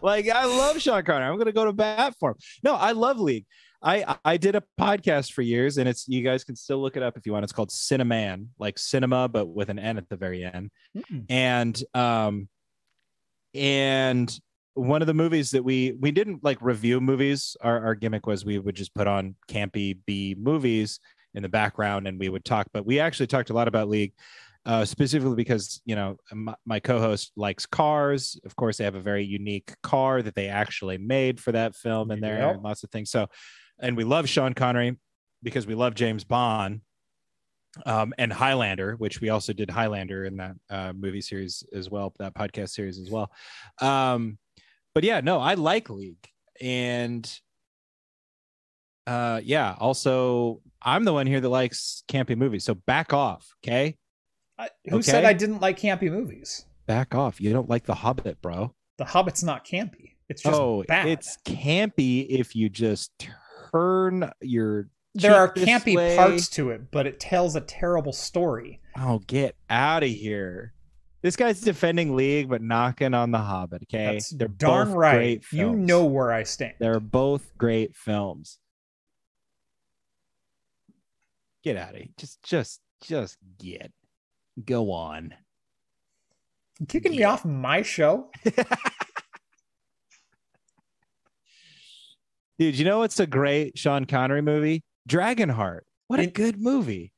Like 0.00 0.30
i 0.30 0.46
love 0.46 0.80
sean 0.80 1.04
connery. 1.04 1.28
I'm 1.28 1.36
gonna 1.36 1.52
go 1.52 1.66
to 1.66 1.72
bat 1.72 2.14
for 2.18 2.30
him. 2.30 2.36
No 2.62 2.74
i 2.74 2.92
love 2.92 3.20
league 3.20 3.44
I 3.84 4.16
I 4.24 4.36
did 4.38 4.56
a 4.56 4.62
podcast 4.80 5.32
for 5.32 5.42
years, 5.42 5.76
and 5.78 5.86
it's 5.88 6.08
you 6.08 6.22
guys 6.22 6.42
can 6.42 6.56
still 6.56 6.80
look 6.80 6.96
it 6.96 7.02
up 7.02 7.16
if 7.18 7.26
you 7.26 7.32
want. 7.32 7.44
It's 7.44 7.52
called 7.52 7.68
Cineman, 7.70 8.46
like 8.58 8.78
cinema, 8.78 9.28
but 9.28 9.46
with 9.46 9.68
an 9.68 9.78
N 9.78 9.98
at 9.98 10.08
the 10.08 10.16
very 10.16 10.42
end. 10.42 10.70
Mm. 10.96 11.26
and 11.28 11.84
um 11.94 12.48
and 13.54 14.38
one 14.74 15.02
of 15.02 15.06
the 15.06 15.14
movies 15.14 15.50
that 15.52 15.62
we 15.62 15.92
we 16.00 16.10
didn't 16.10 16.42
like 16.42 16.58
review 16.60 17.00
movies 17.00 17.56
our, 17.60 17.84
our 17.86 17.94
gimmick 17.94 18.26
was 18.26 18.44
we 18.44 18.58
would 18.58 18.74
just 18.74 18.92
put 18.94 19.06
on 19.06 19.36
campy 19.48 19.96
b 20.06 20.34
movies 20.38 20.98
in 21.34 21.42
the 21.42 21.48
background 21.48 22.08
and 22.08 22.18
we 22.18 22.28
would 22.28 22.44
talk 22.44 22.66
but 22.72 22.84
we 22.84 22.98
actually 22.98 23.26
talked 23.28 23.50
a 23.50 23.54
lot 23.54 23.68
about 23.68 23.88
league 23.88 24.12
uh, 24.66 24.84
specifically 24.84 25.36
because 25.36 25.80
you 25.84 25.94
know 25.94 26.16
my, 26.32 26.54
my 26.64 26.80
co-host 26.80 27.30
likes 27.36 27.66
cars 27.66 28.40
of 28.44 28.56
course 28.56 28.78
they 28.78 28.84
have 28.84 28.94
a 28.94 29.00
very 29.00 29.24
unique 29.24 29.74
car 29.82 30.22
that 30.22 30.34
they 30.34 30.48
actually 30.48 30.98
made 30.98 31.38
for 31.38 31.52
that 31.52 31.76
film 31.76 32.10
in 32.10 32.20
there 32.20 32.38
Yep. 32.38 32.54
and 32.54 32.62
lots 32.64 32.82
of 32.82 32.90
things 32.90 33.10
so 33.10 33.28
and 33.80 33.96
we 33.96 34.04
love 34.04 34.28
sean 34.28 34.54
connery 34.54 34.96
because 35.42 35.66
we 35.66 35.74
love 35.74 35.94
james 35.94 36.24
bond 36.24 36.80
um, 37.86 38.14
and 38.18 38.32
Highlander, 38.32 38.94
which 38.94 39.20
we 39.20 39.30
also 39.30 39.52
did 39.52 39.68
Highlander 39.68 40.24
in 40.24 40.36
that 40.36 40.54
uh, 40.70 40.92
movie 40.92 41.20
series 41.20 41.64
as 41.74 41.90
well, 41.90 42.14
that 42.20 42.32
podcast 42.32 42.68
series 42.68 43.00
as 43.00 43.10
well. 43.10 43.32
Um, 43.80 44.38
but 44.94 45.02
yeah, 45.02 45.20
no, 45.20 45.40
I 45.40 45.54
like 45.54 45.90
League, 45.90 46.24
and 46.60 47.28
uh, 49.08 49.40
yeah, 49.42 49.74
also 49.78 50.60
I'm 50.80 51.04
the 51.04 51.12
one 51.12 51.26
here 51.26 51.40
that 51.40 51.48
likes 51.48 52.04
campy 52.08 52.36
movies, 52.36 52.62
so 52.64 52.74
back 52.74 53.12
off, 53.12 53.48
okay? 53.64 53.96
I, 54.56 54.68
who 54.88 54.96
Okay. 54.98 55.02
said 55.10 55.24
I 55.24 55.32
didn't 55.32 55.60
like 55.60 55.78
campy 55.78 56.10
movies? 56.10 56.66
Back 56.86 57.14
off. 57.14 57.40
You 57.40 57.52
don't 57.52 57.68
like 57.68 57.86
The 57.86 57.94
Hobbit, 57.96 58.40
bro. 58.40 58.72
The 58.98 59.04
Hobbit's 59.04 59.42
not 59.42 59.66
campy. 59.66 60.12
It's 60.28 60.42
just 60.42 60.54
oh, 60.60 60.84
bad. 60.86 61.08
it's 61.08 61.38
campy 61.44 62.26
if 62.28 62.54
you 62.54 62.68
just 62.68 63.10
turn 63.74 64.30
your. 64.40 64.88
there 65.14 65.34
are 65.34 65.52
campy 65.52 65.96
way. 65.96 66.16
parts 66.16 66.48
to 66.50 66.70
it, 66.70 66.90
but 66.90 67.06
it 67.06 67.20
tells 67.20 67.56
a 67.56 67.60
terrible 67.60 68.12
story. 68.12 68.80
Oh, 68.96 69.20
get 69.26 69.56
out 69.68 70.02
of 70.02 70.08
here. 70.08 70.72
This 71.22 71.36
guy's 71.36 71.62
defending 71.62 72.14
League, 72.16 72.50
but 72.50 72.60
knocking 72.60 73.14
on 73.14 73.30
The 73.30 73.38
Hobbit. 73.38 73.84
Okay, 73.84 74.12
That's 74.14 74.28
they're 74.28 74.46
darn 74.46 74.92
right. 74.92 75.42
You 75.50 75.74
know 75.74 76.04
where 76.04 76.30
I 76.30 76.42
stand. 76.42 76.74
they're 76.78 77.00
both 77.00 77.56
great 77.56 77.96
films. 77.96 78.58
Get 81.62 81.78
out 81.78 81.92
of 81.92 81.96
here. 81.96 82.08
Just, 82.18 82.42
just, 82.42 82.82
just 83.00 83.38
get. 83.58 83.90
Go 84.66 84.92
on. 84.92 85.32
Kicking 86.88 87.12
me 87.12 87.24
off 87.24 87.44
my 87.44 87.80
show. 87.80 88.30
Dude, 92.58 92.78
you 92.78 92.84
know 92.84 92.98
what's 93.00 93.18
a 93.18 93.26
great 93.26 93.76
Sean 93.78 94.04
Connery 94.04 94.42
movie? 94.42 94.82
Dragonheart. 95.08 95.80
What 96.06 96.20
a 96.20 96.26
good 96.26 96.60
movie. 96.60 97.12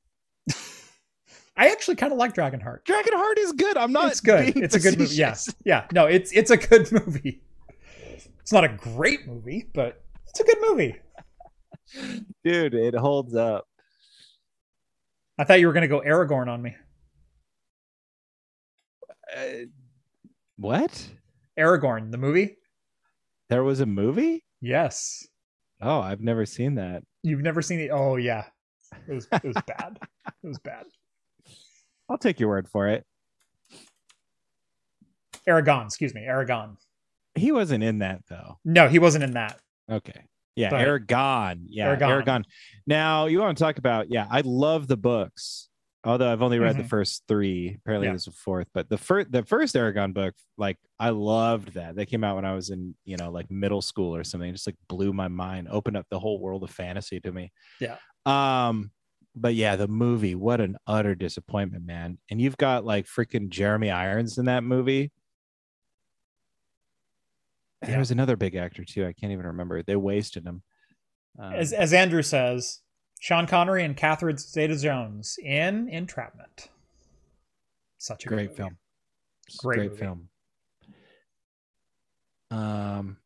I 1.57 1.69
actually 1.71 1.97
kind 1.97 2.13
of 2.13 2.19
like 2.19 2.35
Dragonheart. 2.35 2.85
Dragonheart 2.85 3.39
is 3.39 3.53
good. 3.53 3.77
I'm 3.77 3.93
not. 3.93 4.11
It's 4.11 4.21
good. 4.21 4.57
It's 4.57 4.75
a 4.75 4.81
good 4.81 4.99
movie. 4.99 5.15
Yeah, 5.15 5.33
facetious. 5.33 5.55
yeah. 5.65 5.87
No, 5.93 6.07
it's 6.07 6.33
it's 6.33 6.51
a 6.51 6.57
good 6.57 6.91
movie. 7.07 7.43
It's 8.41 8.53
not 8.53 8.65
a 8.65 8.69
great 8.69 9.27
movie, 9.27 9.67
but 9.75 10.03
it's 10.29 10.41
a 10.41 10.45
good 10.45 10.59
movie. 10.69 10.97
Dude, 12.45 12.75
it 12.75 12.95
holds 12.95 13.35
up. 13.35 13.67
I 15.39 15.45
thought 15.45 15.61
you 15.61 15.67
were 15.67 15.73
gonna 15.73 15.89
go 15.89 16.01
Aragorn 16.01 16.49
on 16.49 16.63
me. 16.63 16.75
Uh, 19.37 19.67
what? 20.57 21.09
Aragorn, 21.59 22.11
the 22.11 22.19
movie? 22.19 22.57
There 23.51 23.65
was 23.65 23.81
a 23.81 23.87
movie? 23.87 24.45
Yes. 24.67 25.25
Oh, 25.81 26.01
I've 26.01 26.21
never 26.21 26.45
seen 26.45 26.75
that. 26.75 27.05
You've 27.23 27.43
never 27.43 27.63
seen 27.63 27.79
it? 27.79 27.91
Oh 27.93 28.17
yeah. 28.17 28.47
It 29.09 29.13
was 29.15 29.29
it 29.33 29.45
was 29.45 29.57
bad. 29.67 29.99
It 30.43 30.47
was 30.47 30.59
bad. 30.59 30.87
I'll 32.09 32.19
take 32.19 32.41
your 32.41 32.49
word 32.49 32.69
for 32.69 32.89
it. 32.89 33.05
Aragon, 35.47 35.87
excuse 35.87 36.15
me, 36.15 36.23
Eragon. 36.23 36.77
He 37.37 37.53
wasn't 37.53 37.85
in 37.85 37.99
that 38.01 38.23
though. 38.29 38.59
No, 38.65 38.89
he 38.89 38.99
wasn't 38.99 39.23
in 39.23 39.33
that. 39.33 39.61
Okay. 39.91 40.25
Yeah, 40.57 40.71
But- 40.71 40.81
Eragon. 40.81 41.67
Yeah, 41.69 41.95
Eragon. 41.95 42.25
Eragon. 42.25 42.45
Now 42.87 43.27
you 43.27 43.39
want 43.41 43.57
to 43.57 43.63
talk 43.63 43.79
about? 43.79 44.11
Yeah, 44.11 44.27
I 44.29 44.41
love 44.45 44.89
the 44.89 44.97
books. 44.97 45.69
Although 46.07 46.33
I've 46.33 46.41
only 46.43 46.59
read 46.61 46.77
the 46.77 46.83
Mhm. 46.85 46.89
first 46.89 47.25
three. 47.27 47.75
Apparently, 47.75 48.07
Yeah. 48.07 48.13
there's 48.13 48.29
a 48.29 48.33
fourth. 48.33 48.69
But 48.73 48.89
the 48.89 48.97
first, 48.97 49.33
the 49.33 49.45
first 49.45 49.75
Eragon 49.75 50.15
book, 50.15 50.35
like 50.57 50.79
I 51.01 51.11
loved 51.11 51.75
that. 51.75 51.97
They 51.97 52.07
came 52.07 52.23
out 52.25 52.37
when 52.37 52.45
I 52.45 52.55
was 52.55 52.71
in, 52.71 52.95
you 53.05 53.17
know, 53.17 53.31
like 53.31 53.51
middle 53.51 53.83
school 53.83 54.15
or 54.15 54.23
something. 54.25 54.49
It 54.49 54.53
just 54.53 54.67
like 54.69 54.77
blew 54.89 55.13
my 55.13 55.29
mind. 55.29 55.69
Opened 55.71 55.97
up 55.97 56.07
the 56.09 56.21
whole 56.21 56.39
world 56.39 56.63
of 56.63 56.71
fantasy 56.71 57.19
to 57.21 57.33
me. 57.33 57.53
Yeah. 57.81 57.99
Um. 58.25 58.93
But 59.35 59.55
yeah, 59.55 59.77
the 59.77 59.89
movie. 59.89 60.35
What 60.35 60.61
an 60.63 60.79
utter 60.87 61.15
disappointment, 61.15 61.85
man. 61.85 62.19
And 62.31 62.41
you've 62.41 62.57
got 62.57 62.85
like 62.85 63.05
freaking 63.07 63.49
Jeremy 63.51 63.91
Irons 63.91 64.39
in 64.39 64.47
that 64.47 64.65
movie. 64.65 65.11
Yeah. 67.83 67.91
There 67.91 67.99
was 67.99 68.11
another 68.11 68.37
big 68.37 68.55
actor 68.55 68.85
too. 68.85 69.05
I 69.07 69.13
can't 69.13 69.33
even 69.33 69.47
remember. 69.47 69.83
They 69.83 69.97
wasted 69.97 70.45
him. 70.47 70.63
Um, 71.39 71.53
As 71.53 71.73
as 71.73 71.93
Andrew 71.93 72.23
says, 72.23 72.81
Sean 73.21 73.47
Connery 73.47 73.85
and 73.85 73.97
Catherine 73.97 74.37
Zeta 74.39 74.77
Jones 74.77 75.39
in 75.43 75.89
Entrapment. 75.89 76.69
Such 77.99 78.25
a 78.27 78.29
great 78.29 78.51
movie. 78.51 78.57
film. 78.57 78.77
Great 79.59 79.77
great 79.77 79.91
movie. 79.91 80.01
film. 80.01 80.29
Um, 82.51 83.17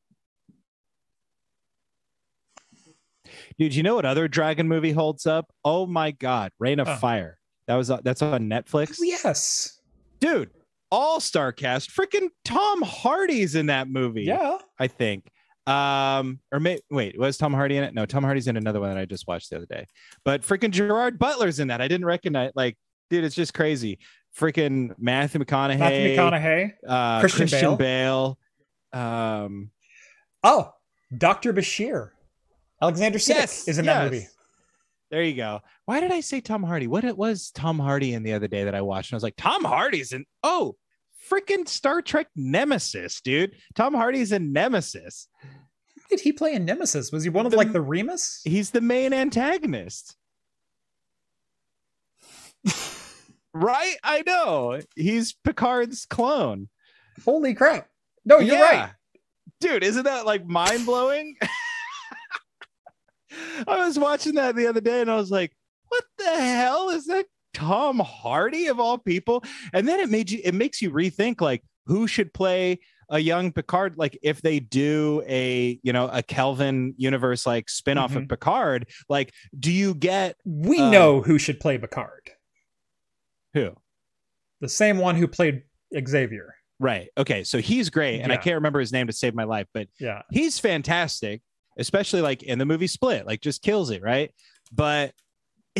dude, 3.58 3.74
you 3.74 3.82
know 3.82 3.94
what 3.96 4.04
other 4.06 4.28
dragon 4.28 4.68
movie 4.68 4.92
holds 4.92 5.26
up? 5.26 5.52
Oh 5.64 5.86
my 5.86 6.10
god, 6.12 6.52
Reign 6.58 6.80
of 6.80 6.88
Oh. 6.88 6.96
Fire. 6.96 7.38
That 7.66 7.76
was 7.76 7.88
that's 8.02 8.22
on 8.22 8.48
Netflix. 8.48 8.96
Oh, 9.00 9.04
yes. 9.04 9.80
Dude, 10.20 10.50
all 10.90 11.20
star 11.20 11.52
cast. 11.52 11.90
Freaking 11.90 12.28
Tom 12.44 12.82
Hardy's 12.82 13.54
in 13.54 13.66
that 13.66 13.88
movie. 13.88 14.24
Yeah. 14.24 14.58
I 14.78 14.86
think. 14.88 15.30
Um, 15.70 16.40
or 16.52 16.60
may, 16.60 16.78
wait, 16.90 17.18
was 17.18 17.36
Tom 17.36 17.52
Hardy 17.52 17.76
in 17.76 17.84
it? 17.84 17.94
No, 17.94 18.06
Tom 18.06 18.24
Hardy's 18.24 18.48
in 18.48 18.56
another 18.56 18.80
one 18.80 18.90
that 18.90 18.98
I 18.98 19.05
just 19.05 19.26
watched 19.26 19.51
the 19.51 19.56
other 19.56 19.66
day. 19.66 19.86
But 20.24 20.42
freaking 20.42 20.70
Gerard 20.70 21.18
Butler's 21.18 21.60
in 21.60 21.68
that. 21.68 21.80
I 21.80 21.88
didn't 21.88 22.06
recognize. 22.06 22.52
Like, 22.55 22.76
dude, 23.09 23.24
it's 23.24 23.34
just 23.34 23.55
crazy. 23.55 23.98
Freaking 24.38 24.94
Matthew 24.98 25.40
McConaughey. 25.40 25.78
Matthew 25.78 26.16
McConaughey. 26.16 26.72
uh, 26.86 27.20
Christian 27.20 27.48
Christian, 27.48 27.76
Bale. 27.76 28.38
Um, 28.92 29.70
Oh, 30.42 30.72
Dr. 31.16 31.52
Bashir. 31.52 32.10
Alexander 32.80 33.18
Siddig 33.18 33.28
yes, 33.34 33.68
is 33.68 33.78
in 33.78 33.84
yes. 33.84 33.94
that 33.94 34.05
movie. 34.05 34.26
There 35.10 35.22
you 35.22 35.34
go. 35.34 35.60
Why 35.84 36.01
did 36.01 36.12
I 36.12 36.20
say 36.20 36.40
Tom 36.40 36.62
Hardy? 36.62 36.86
What 36.86 37.05
it 37.05 37.16
was 37.16 37.51
Tom 37.51 37.78
Hardy 37.78 38.14
in 38.14 38.22
the 38.22 38.32
other 38.32 38.48
day 38.48 38.64
that 38.64 38.74
I 38.74 38.80
watched, 38.80 39.10
and 39.10 39.16
I 39.16 39.18
was 39.18 39.22
like, 39.22 39.36
Tom 39.36 39.64
Hardy's 39.64 40.12
in. 40.12 40.24
Oh, 40.42 40.76
freaking 41.30 41.68
Star 41.68 42.01
Trek 42.01 42.28
Nemesis, 42.36 43.20
dude. 43.20 43.56
Tom 43.74 43.92
Hardy's 43.92 44.32
in 44.32 44.52
Nemesis. 44.52 45.28
Did 46.11 46.20
he 46.20 46.32
play 46.32 46.55
in 46.55 46.65
Nemesis? 46.65 47.11
Was 47.12 47.23
he 47.24 47.31
one 47.31 47.47
of 47.47 47.53
The- 47.53 47.59
like 47.59 47.73
the 47.73 47.81
Remus? 47.81 48.41
He's 48.45 48.70
the 48.73 48.81
main 48.81 49.12
antagonist. 49.12 50.16
right? 53.55 53.97
I 54.05 54.23
know. 54.27 54.81
He's 54.97 55.35
Picard's 55.45 56.07
clone. 56.07 56.69
Holy 57.24 57.55
crap. 57.55 57.89
No, 58.24 58.39
you're 58.39 58.57
Yeah. 58.57 58.62
right. 58.62 58.91
Dude, 59.61 59.85
isn't 59.85 60.05
that 60.05 60.27
like 60.27 60.47
mind 60.47 60.87
blowing? 60.87 61.37
I 63.66 63.87
was 63.87 63.99
watching 63.99 64.35
that 64.35 64.57
the 64.57 64.66
other 64.66 64.81
day 64.81 65.01
and 65.01 65.11
I 65.11 65.16
was 65.16 65.31
like, 65.31 65.53
what 65.89 66.05
the 66.19 66.37
hell 66.41 66.91
is 66.91 67.07
that 67.07 67.27
Tom 67.55 67.99
Hardy 68.01 68.66
of 68.69 68.81
all 68.81 68.99
people? 68.99 69.45
And 69.73 69.87
then 69.87 70.01
it 70.01 70.09
made 70.09 70.31
you 70.31 70.41
it 70.45 70.55
makes 70.55 70.81
you 70.82 70.91
rethink 70.91 71.41
like 71.41 71.62
who 71.87 72.07
should 72.07 72.32
play 72.32 72.81
a 73.11 73.19
young 73.19 73.53
Picard 73.53 73.99
like 73.99 74.19
if 74.23 74.41
they 74.41 74.61
do 74.61 75.23
a, 75.27 75.78
you 75.82 75.93
know, 75.93 76.09
a 76.12 76.23
Kelvin 76.23 76.95
universe 76.97 77.45
like 77.45 77.69
spin-off 77.69 78.15
of 78.16 78.23
Mhm. 78.23 78.28
Picard, 78.28 78.89
like 79.09 79.32
do 79.59 79.70
you 79.73 79.95
get 79.95 80.37
We 80.45 80.81
Uh, 80.81 80.91
know 80.91 81.20
who 81.23 81.39
should 81.39 81.61
play 81.61 81.77
Picard. 81.77 82.31
who? 83.55 83.77
The 84.61 84.69
same 84.69 84.99
one 84.99 85.16
who 85.16 85.27
played 85.27 85.62
Xavier. 86.07 86.55
Right. 86.78 87.09
Okay. 87.19 87.45
So 87.45 87.59
he's 87.59 87.91
great. 87.91 88.20
And 88.20 88.32
I 88.32 88.37
can't 88.37 88.55
remember 88.55 88.81
his 88.81 88.93
name 88.93 89.07
to 89.09 89.12
save 89.12 89.35
my 89.35 89.45
life, 89.45 89.66
but 89.74 89.89
Yeah. 89.99 90.23
he's 90.31 90.59
fantastic, 90.59 91.43
especially 91.78 92.20
like 92.23 92.43
in 92.43 92.59
the 92.59 92.65
movie 92.65 92.87
Split, 92.87 93.27
like 93.27 93.41
just 93.41 93.62
kills 93.62 93.91
it, 93.91 94.03
right? 94.03 94.31
But 94.73 95.12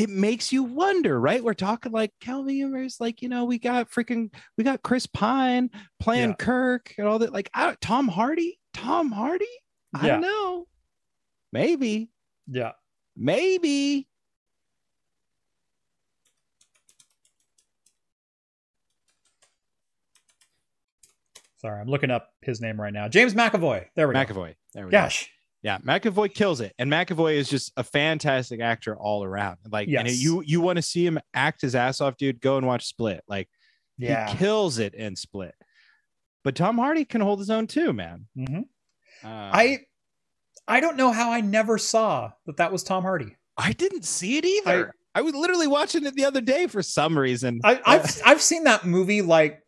it 0.01 0.09
makes 0.09 0.53
you 0.53 0.63
wonder, 0.63 1.21
right? 1.21 1.43
We're 1.45 1.53
talking 1.55 1.93
like 1.93 2.13
Kelvin 2.21 2.55
Universe, 2.55 3.01
like 3.01 3.21
you 3.23 3.29
know, 3.29 3.45
we 3.45 3.59
got 3.59 3.91
freaking, 3.91 4.33
we 4.57 4.65
got 4.65 4.83
Chris 4.83 5.07
Pine 5.07 5.69
playing 6.01 6.31
Yeah. 6.31 6.37
Kirk 6.37 6.95
and 6.97 7.07
all 7.07 7.19
that. 7.19 7.33
Like 7.33 7.51
I, 7.55 7.77
Tom 7.81 8.09
Hardy, 8.09 8.59
Tom 8.73 9.13
Hardy. 9.13 9.45
I 9.95 10.07
Yeah. 10.07 10.13
don't 10.13 10.21
know. 10.23 10.67
Maybe, 11.53 12.11
Yeah. 12.49 12.73
maybe. 13.17 14.09
Sorry, 21.59 21.79
I'm 21.79 21.89
looking 21.89 22.11
up 22.11 22.31
his 22.41 22.61
name 22.61 22.81
right 22.81 22.93
now. 22.93 23.09
James 23.09 23.35
McAvoy. 23.35 23.87
There 23.95 24.09
we 24.09 24.15
go. 24.15 24.21
McAvoy. 24.21 24.55
There 24.73 24.87
we 24.87 24.91
go. 24.91 24.99
Gosh. 24.99 25.31
Yeah, 25.63 25.79
McAvoy 25.79 26.33
kills 26.33 26.61
it, 26.63 26.73
and 26.79 26.91
McAvoy 26.91 27.35
is 27.35 27.49
just 27.49 27.73
a 27.77 27.85
fantastic 27.85 28.61
actor 28.61 28.97
all 28.97 29.23
around. 29.25 29.59
Like, 29.71 29.89
and 29.89 30.07
Yes. 30.09 30.19
you 30.23 30.43
you 30.47 30.61
want 30.63 30.77
to 30.77 30.83
see 30.83 31.05
him 31.05 31.19
act 31.35 31.61
his 31.61 31.75
ass 31.75 32.01
off, 32.01 32.17
dude? 32.17 32.41
Go 32.41 32.57
and 32.57 32.67
watch 32.67 32.87
Split. 32.87 33.23
Like, 33.29 33.49
Yeah. 33.99 34.31
he 34.31 34.39
kills 34.39 34.79
it 34.79 34.95
in 34.95 35.17
Split. 35.17 35.55
But 36.45 36.57
Tom 36.57 36.79
Hardy 36.79 37.05
can 37.05 37.21
hold 37.21 37.39
his 37.41 37.51
own 37.51 37.67
too, 37.67 37.93
man. 37.93 38.27
Mhm. 38.39 38.63
Uh, 39.23 39.27
I 39.27 39.81
I 40.67 40.81
don't 40.81 40.97
know 40.97 41.13
how 41.13 41.31
I 41.31 41.43
never 41.43 41.77
saw 41.77 42.31
that 42.47 42.57
that 42.57 42.73
was 42.73 42.83
Tom 42.83 43.03
Hardy. 43.03 43.37
I 43.59 43.73
didn't 43.73 44.05
see 44.05 44.39
it 44.39 44.47
either. 44.47 44.95
I, 45.15 45.21
was 45.23 45.35
literally 45.35 45.67
watching 45.67 46.07
it 46.07 46.15
the 46.15 46.25
other 46.25 46.41
day 46.41 46.69
for 46.69 46.83
some 46.83 47.19
reason. 47.19 47.61
I, 47.65 47.81
I've 47.85 48.23
I've 48.25 48.41
seen 48.41 48.65
that 48.65 48.87
movie 48.87 49.21
like 49.21 49.61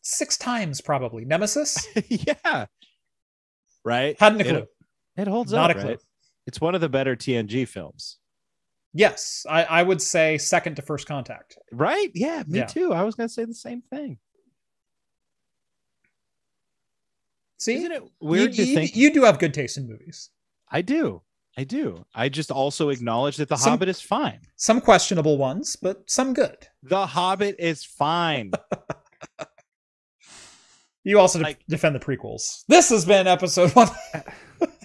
six 0.00 0.38
times 0.38 0.80
probably. 0.80 1.24
Nemesis. 1.26 1.86
yeah, 2.08 2.66
right. 3.84 4.16
Hadn't 4.18 4.40
a 4.40 4.44
clue. 4.44 4.54
It, 4.58 4.68
holds 5.28 5.52
Not 5.52 5.70
up. 5.70 5.76
a 5.76 5.80
clue. 5.80 5.88
right? 5.90 6.00
It's 6.46 6.60
one 6.60 6.74
of 6.74 6.80
the 6.80 6.88
better 6.88 7.16
TNG 7.16 7.66
films, 7.66 8.18
Yes, 8.92 9.44
I, 9.48 9.64
I 9.64 9.82
would 9.82 10.00
say 10.00 10.38
second 10.38 10.76
to 10.76 10.82
First 10.82 11.06
Contact. 11.06 11.58
right? 11.72 12.10
Yeah, 12.14 12.44
me 12.46 12.60
Yeah. 12.60 12.66
too. 12.66 12.92
I 12.94 13.02
was 13.02 13.14
gonna 13.14 13.28
say 13.28 13.44
the 13.44 13.52
same 13.54 13.82
thing. 13.82 14.18
See, 17.58 17.74
Isn't 17.76 17.92
it 17.92 18.02
weird 18.20 18.54
you, 18.56 18.64
to 18.64 18.70
you- 18.70 18.74
think? 18.76 18.96
you 18.96 19.12
do 19.12 19.22
have 19.24 19.38
good 19.38 19.52
taste 19.54 19.76
in 19.78 19.86
movies. 19.88 20.30
I 20.70 20.82
do. 20.82 21.22
I 21.58 21.64
do. 21.64 22.04
I 22.14 22.28
just 22.28 22.50
also 22.50 22.90
acknowledge 22.90 23.36
that 23.38 23.48
The 23.48 23.56
Some- 23.56 23.70
Hobbit 23.72 23.88
is 23.88 24.00
fine. 24.00 24.40
Some 24.56 24.80
questionable 24.80 25.38
ones, 25.38 25.74
but 25.76 26.08
some 26.10 26.34
good. 26.34 26.68
The 26.82 27.06
Hobbit 27.06 27.56
is 27.58 27.84
fine. 27.84 28.52
You 31.04 31.20
also 31.20 31.40
de- 31.40 31.56
defend 31.68 31.94
the 31.94 32.00
prequels. 32.00 32.64
This 32.66 32.88
has 32.88 33.04
been 33.04 33.28
episode 33.28 33.70
one. 33.76 33.88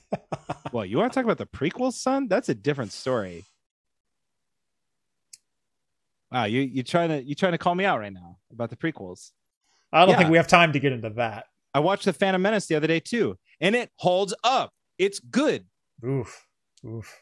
well, 0.72 0.86
you 0.86 0.98
want 0.98 1.12
to 1.12 1.16
talk 1.16 1.26
about 1.26 1.38
the 1.38 1.46
prequels, 1.46 1.94
son? 1.94 2.28
That's 2.28 2.50
a 2.50 2.56
different 2.56 2.92
story. 2.92 3.46
Wow, 6.32 6.46
you 6.46 6.62
you 6.62 6.84
trying 6.84 7.10
to 7.10 7.22
you 7.24 7.36
trying 7.36 7.52
to 7.52 7.58
call 7.58 7.76
me 7.76 7.84
out 7.86 8.00
right 8.00 8.14
now 8.14 8.38
about 8.52 8.70
the 8.70 8.78
prequels? 8.78 9.32
I 9.92 10.02
don't 10.02 10.10
Yeah. 10.12 10.18
think 10.20 10.30
we 10.30 10.38
have 10.38 10.48
time 10.48 10.72
to 10.74 10.80
get 10.80 10.94
into 10.94 11.10
that. 11.12 11.46
I 11.74 11.80
watched 11.80 12.06
the 12.06 12.14
Phantom 12.14 12.42
Menace 12.42 12.68
the 12.68 12.76
other 12.76 12.88
day 12.88 13.00
too, 13.02 13.38
and 13.60 13.76
it 13.76 13.92
holds 13.98 14.34
up. 14.44 14.74
It's 14.98 15.20
good. 15.20 15.66
Oof. 16.06 16.48
Oof. 16.86 17.22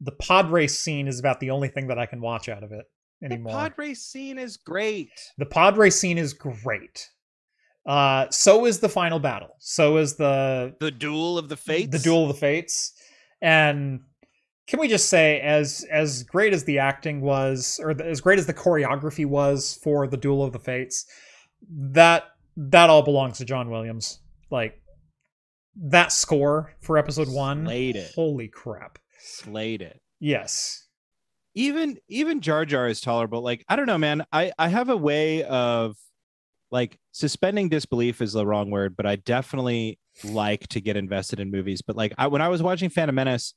The 0.00 0.12
pod 0.12 0.50
race 0.50 0.78
scene 0.78 1.08
is 1.08 1.18
about 1.20 1.40
the 1.40 1.50
only 1.50 1.68
thing 1.68 1.86
that 1.88 1.98
I 1.98 2.06
can 2.06 2.20
watch 2.20 2.48
out 2.48 2.62
of 2.62 2.72
it 2.72 2.84
The 3.20 3.26
anymore. 3.26 3.52
pod 3.52 3.74
race 3.76 4.02
scene 4.02 4.38
is 4.38 4.56
great. 4.56 5.10
the 5.38 5.46
pod 5.46 5.76
race 5.76 5.96
scene 5.98 6.18
is 6.18 6.32
great. 6.32 7.10
Uh, 7.86 8.26
so 8.30 8.64
is 8.64 8.80
the 8.80 8.88
final 8.88 9.18
battle. 9.18 9.56
So 9.58 9.98
is 9.98 10.16
the 10.16 10.74
The 10.80 10.90
duel 10.90 11.36
of 11.38 11.48
the 11.48 11.56
fates. 11.56 11.90
the 11.92 11.98
duel 11.98 12.22
of 12.22 12.28
the 12.28 12.34
fates. 12.40 12.92
And 13.42 14.00
can 14.66 14.80
we 14.80 14.88
just 14.88 15.10
say, 15.10 15.40
as 15.40 15.84
as 15.90 16.22
great 16.22 16.54
as 16.54 16.64
the 16.64 16.78
acting 16.78 17.20
was, 17.20 17.78
or 17.82 17.92
the, 17.92 18.06
as 18.06 18.20
great 18.22 18.38
as 18.38 18.46
the 18.46 18.54
choreography 18.54 19.26
was 19.26 19.78
for 19.82 20.06
the 20.06 20.16
duel 20.16 20.42
of 20.42 20.52
the 20.52 20.58
fates, 20.58 21.04
that 21.68 22.24
that 22.56 22.88
all 22.88 23.02
belongs 23.02 23.38
to 23.38 23.44
John 23.44 23.68
Williams. 23.68 24.20
Like 24.50 24.80
that 25.76 26.12
score 26.12 26.74
for 26.80 26.96
episode 26.96 27.28
one, 27.28 27.66
Slayed 27.66 27.96
it. 27.96 28.12
holy 28.14 28.48
crap! 28.48 28.98
Slayed 29.18 29.82
it. 29.82 30.00
Yes, 30.20 30.86
even 31.54 31.98
even 32.08 32.40
Jar 32.40 32.64
Jar 32.64 32.88
is 32.88 33.02
tolerable. 33.02 33.42
Like 33.42 33.64
I 33.68 33.76
don't 33.76 33.86
know, 33.86 33.98
man. 33.98 34.24
I 34.32 34.52
I 34.58 34.68
have 34.68 34.88
a 34.88 34.96
way 34.96 35.42
of 35.42 35.96
like 36.70 36.98
suspending 37.12 37.68
disbelief 37.68 38.20
is 38.20 38.32
the 38.32 38.46
wrong 38.46 38.70
word, 38.70 38.96
but 38.96 39.06
I 39.06 39.16
definitely 39.16 39.98
like 40.24 40.66
to 40.68 40.80
get 40.80 40.96
invested 40.96 41.40
in 41.40 41.50
movies. 41.50 41.82
But 41.82 41.96
like 41.96 42.12
I, 42.18 42.26
when 42.26 42.42
I 42.42 42.48
was 42.48 42.62
watching 42.62 42.90
Phantom 42.90 43.14
Menace, 43.14 43.54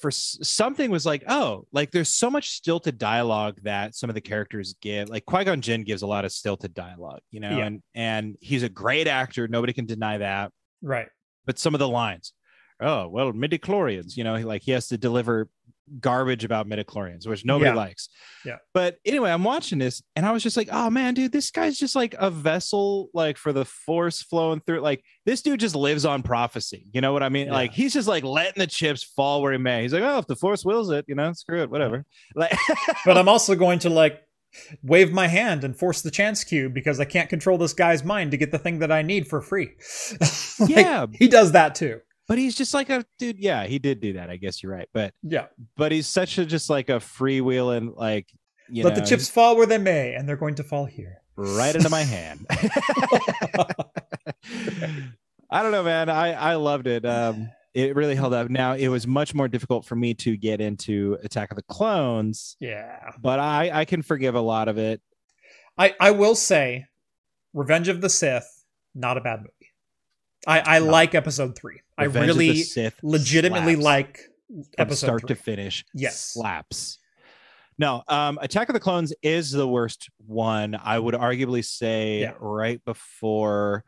for 0.00 0.10
something 0.12 0.92
was 0.92 1.04
like, 1.04 1.24
oh, 1.28 1.66
like 1.72 1.90
there's 1.90 2.08
so 2.08 2.30
much 2.30 2.50
stilted 2.50 2.98
dialogue 2.98 3.58
that 3.64 3.96
some 3.96 4.08
of 4.08 4.14
the 4.14 4.20
characters 4.20 4.76
give. 4.80 5.08
Like 5.08 5.24
Qui 5.26 5.42
Gon 5.44 5.60
Jinn 5.60 5.82
gives 5.82 6.02
a 6.02 6.06
lot 6.06 6.24
of 6.24 6.30
stilted 6.30 6.72
dialogue, 6.72 7.20
you 7.32 7.40
know, 7.40 7.58
Yeah. 7.58 7.64
and 7.66 7.82
and 7.94 8.36
he's 8.40 8.62
a 8.62 8.68
great 8.68 9.08
actor. 9.08 9.48
Nobody 9.48 9.72
can 9.72 9.86
deny 9.86 10.18
that. 10.18 10.52
Right. 10.82 11.08
But 11.46 11.58
some 11.58 11.74
of 11.74 11.80
the 11.80 11.88
lines, 11.88 12.32
oh 12.80 13.08
well, 13.08 13.32
midichlorians, 13.32 14.16
you 14.16 14.22
know, 14.22 14.36
like 14.36 14.62
he 14.62 14.70
has 14.70 14.86
to 14.88 14.98
deliver 14.98 15.48
garbage 16.00 16.44
about 16.44 16.68
midichlorians, 16.68 17.26
which 17.26 17.44
nobody 17.44 17.70
Yeah. 17.70 17.76
likes. 17.76 18.08
Yeah. 18.44 18.56
But 18.74 18.98
anyway, 19.04 19.30
I'm 19.30 19.44
watching 19.44 19.78
this 19.78 20.02
and 20.16 20.24
I 20.26 20.32
was 20.32 20.42
just 20.42 20.56
like, 20.56 20.68
oh 20.72 20.90
man, 20.90 21.14
dude, 21.14 21.32
this 21.32 21.50
guy's 21.50 21.78
just 21.78 21.94
like 21.96 22.14
a 22.18 22.30
vessel, 22.30 23.08
like 23.14 23.36
for 23.36 23.52
the 23.52 23.64
force 23.64 24.22
flowing 24.22 24.60
through. 24.60 24.80
Like 24.80 25.02
this 25.26 25.42
dude 25.42 25.60
just 25.60 25.74
lives 25.74 26.04
on 26.04 26.22
prophecy. 26.22 26.86
You 26.92 27.00
know 27.00 27.12
what 27.12 27.22
I 27.22 27.28
mean? 27.28 27.46
Yeah. 27.48 27.52
Like 27.54 27.72
he's 27.72 27.92
just 27.92 28.08
like 28.08 28.24
letting 28.24 28.60
the 28.60 28.66
chips 28.66 29.02
fall 29.02 29.42
where 29.42 29.52
he 29.52 29.58
may. 29.58 29.82
He's 29.82 29.92
like, 29.92 30.02
oh, 30.02 30.18
if 30.18 30.26
the 30.26 30.36
force 30.36 30.64
wills 30.64 30.90
it, 30.90 31.04
you 31.08 31.14
know, 31.14 31.32
screw 31.32 31.62
it, 31.62 31.70
whatever. 31.70 32.04
Like, 32.34 32.56
But 33.04 33.18
I'm 33.18 33.28
also 33.28 33.54
going 33.54 33.80
to 33.80 33.90
like 33.90 34.22
wave 34.82 35.12
my 35.12 35.26
hand 35.28 35.62
and 35.62 35.78
force 35.78 36.00
the 36.00 36.10
chance 36.10 36.42
cube 36.42 36.72
because 36.72 37.00
I 37.00 37.04
can't 37.04 37.28
control 37.28 37.58
this 37.58 37.74
guy's 37.74 38.02
mind 38.02 38.30
to 38.30 38.36
get 38.38 38.50
the 38.50 38.58
thing 38.58 38.78
that 38.78 38.90
I 38.90 39.02
need 39.02 39.28
for 39.28 39.40
free. 39.40 39.72
Like, 40.60 40.70
yeah, 40.70 41.06
He 41.12 41.28
does 41.28 41.52
that 41.52 41.74
too. 41.76 42.00
But 42.28 42.38
he's 42.38 42.54
just 42.54 42.72
like 42.74 42.90
a 42.90 43.04
dude. 43.18 43.38
Yeah, 43.38 43.66
he 43.66 43.78
did 43.80 44.00
do 44.00 44.12
that. 44.12 44.30
I 44.30 44.36
guess 44.36 44.62
you're 44.62 44.70
right. 44.72 44.88
But 44.94 45.14
Yeah. 45.22 45.46
but 45.76 45.90
he's 45.90 46.06
such 46.06 46.38
a 46.38 46.46
just 46.46 46.70
like 46.70 46.88
a 46.88 47.00
freewheeling, 47.00 47.96
like 47.96 48.26
you 48.70 48.84
Let 48.84 48.94
know, 48.94 49.00
the 49.00 49.06
chips 49.06 49.28
fall 49.28 49.56
where 49.56 49.66
they 49.66 49.78
may, 49.78 50.14
and 50.14 50.28
they're 50.28 50.36
going 50.36 50.54
to 50.56 50.62
fall 50.64 50.84
here. 50.84 51.22
right 51.36 51.74
into 51.74 51.88
my 51.90 52.02
hand. 52.02 52.46
I 55.50 55.62
don't 55.62 55.72
know, 55.72 55.82
man. 55.82 56.08
I 56.10 56.32
I 56.32 56.54
loved 56.56 56.86
it. 56.86 57.04
Um, 57.06 57.48
it 57.74 57.94
really 57.96 58.14
held 58.14 58.34
up. 58.34 58.50
Now 58.50 58.74
it 58.74 58.88
was 58.88 59.06
much 59.06 59.34
more 59.34 59.48
difficult 59.48 59.84
for 59.86 59.96
me 59.96 60.14
to 60.14 60.36
get 60.36 60.60
into 60.60 61.16
Attack 61.22 61.50
of 61.50 61.56
the 61.56 61.62
Clones, 61.62 62.56
Yeah. 62.60 63.12
but 63.20 63.38
I 63.38 63.70
I 63.80 63.84
can 63.84 64.02
forgive 64.02 64.34
a 64.34 64.40
lot 64.40 64.68
of 64.68 64.78
it. 64.78 65.00
I, 65.76 65.94
I 66.00 66.10
will 66.10 66.34
say 66.34 66.86
Revenge 67.54 67.88
of 67.88 68.00
the 68.00 68.08
Sith, 68.10 68.64
not 68.94 69.16
a 69.16 69.20
bad 69.20 69.40
movie. 69.40 69.52
I, 70.48 70.76
I 70.76 70.78
No. 70.80 70.86
like 70.86 71.14
episode 71.14 71.56
three. 71.56 71.80
Revenge 72.00 72.24
I 72.24 72.26
really 72.26 72.64
legitimately 73.02 73.74
slaps. 73.74 73.84
like 73.84 74.18
from 74.48 74.64
episode 74.78 75.06
start 75.06 75.20
three. 75.22 75.28
to 75.28 75.34
finish. 75.36 75.84
Yes. 75.94 76.18
slaps. 76.32 76.98
No, 77.78 78.02
um, 78.08 78.38
Attack 78.42 78.68
of 78.70 78.72
the 78.72 78.80
Clones 78.80 79.12
is 79.22 79.52
the 79.52 79.68
worst 79.68 80.08
one. 80.26 80.74
I 80.82 80.98
would 80.98 81.14
arguably 81.14 81.64
say 81.64 82.20
Yeah. 82.22 82.32
right 82.40 82.84
before. 82.84 83.84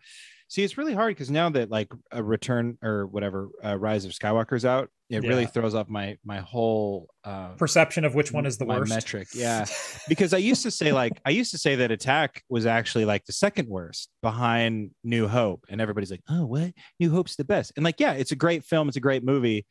See, 0.48 0.62
it's 0.62 0.78
really 0.78 0.94
hard 0.94 1.10
because 1.16 1.30
now 1.30 1.48
that 1.50 1.70
like 1.70 1.88
a 2.12 2.22
Return 2.22 2.78
or 2.82 3.06
whatever, 3.06 3.48
uh, 3.64 3.76
Rise 3.76 4.04
of 4.04 4.12
Skywalker's 4.12 4.64
out, 4.64 4.90
it 5.10 5.20
really 5.20 5.46
throws 5.46 5.74
off 5.74 5.88
my 5.88 6.16
my 6.24 6.38
whole 6.38 7.08
uh, 7.24 7.48
perception 7.56 8.04
of 8.04 8.14
which 8.14 8.32
one 8.32 8.46
is 8.46 8.58
the 8.58 8.64
worst. 8.64 8.88
metric. 8.88 9.28
Yeah, 9.34 9.66
because 10.08 10.32
I 10.32 10.38
used 10.38 10.62
to 10.62 10.70
say 10.70 10.92
like 10.92 11.20
I 11.26 11.30
used 11.30 11.50
to 11.50 11.58
say 11.58 11.76
that 11.76 11.90
Attack 11.90 12.44
was 12.48 12.64
actually 12.64 13.04
like 13.04 13.24
the 13.26 13.32
second 13.32 13.68
worst 13.68 14.08
behind 14.22 14.92
New 15.02 15.26
Hope, 15.26 15.64
and 15.68 15.80
everybody's 15.80 16.12
like, 16.12 16.22
"Oh, 16.28 16.46
what? 16.46 16.72
New 17.00 17.10
Hope's 17.10 17.34
the 17.34 17.44
best." 17.44 17.72
And 17.76 17.84
like, 17.84 17.98
yeah, 17.98 18.12
it's 18.12 18.30
a 18.30 18.36
great 18.36 18.64
film, 18.64 18.86
it's 18.86 18.96
a 18.96 19.00
great 19.00 19.24
movie, 19.24 19.66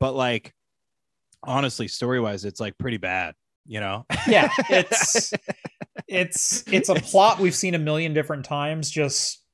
but 0.00 0.14
like, 0.14 0.52
honestly, 1.44 1.86
story 1.86 2.18
wise, 2.18 2.46
it's 2.46 2.60
like 2.60 2.76
pretty 2.78 2.98
bad. 2.98 3.34
You 3.66 3.80
know? 3.80 4.06
yeah, 4.26 4.48
it's 4.70 5.34
it's 6.08 6.64
it's 6.66 6.88
a 6.88 6.94
plot 6.94 7.38
we've 7.38 7.54
seen 7.54 7.74
a 7.74 7.78
million 7.78 8.14
different 8.14 8.46
times, 8.46 8.90
just 8.90 9.44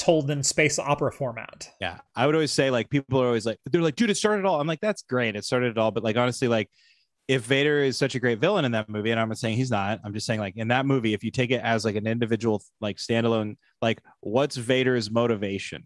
told 0.00 0.30
in 0.30 0.42
space 0.42 0.78
opera 0.78 1.12
format. 1.12 1.70
Yeah, 1.80 1.98
I 2.16 2.26
would 2.26 2.34
always 2.34 2.52
say 2.52 2.70
like 2.70 2.88
people 2.90 3.20
are 3.22 3.26
always 3.26 3.46
like 3.46 3.58
they're 3.66 3.82
like, 3.82 3.96
dude, 3.96 4.10
it 4.10 4.16
started 4.16 4.40
it 4.40 4.46
all. 4.46 4.60
I'm 4.60 4.66
like, 4.66 4.80
that's 4.80 5.02
great, 5.02 5.36
it 5.36 5.44
started 5.44 5.70
it 5.72 5.78
all. 5.78 5.90
But 5.90 6.02
like 6.02 6.16
honestly, 6.16 6.48
like 6.48 6.68
if 7.28 7.42
Vader 7.42 7.78
is 7.80 7.96
such 7.96 8.14
a 8.16 8.20
great 8.20 8.40
villain 8.40 8.64
in 8.64 8.72
that 8.72 8.88
movie, 8.88 9.10
and 9.12 9.20
I'm 9.20 9.28
not 9.28 9.38
saying 9.38 9.56
he's 9.56 9.70
not, 9.70 10.00
I'm 10.04 10.12
just 10.12 10.26
saying 10.26 10.40
like 10.40 10.56
in 10.56 10.68
that 10.68 10.84
movie, 10.86 11.14
if 11.14 11.22
you 11.22 11.30
take 11.30 11.50
it 11.52 11.60
as 11.62 11.84
like 11.84 11.94
an 11.94 12.06
individual, 12.06 12.62
like 12.80 12.96
standalone, 12.96 13.56
like 13.80 14.00
what's 14.20 14.56
Vader's 14.56 15.10
motivation? 15.10 15.84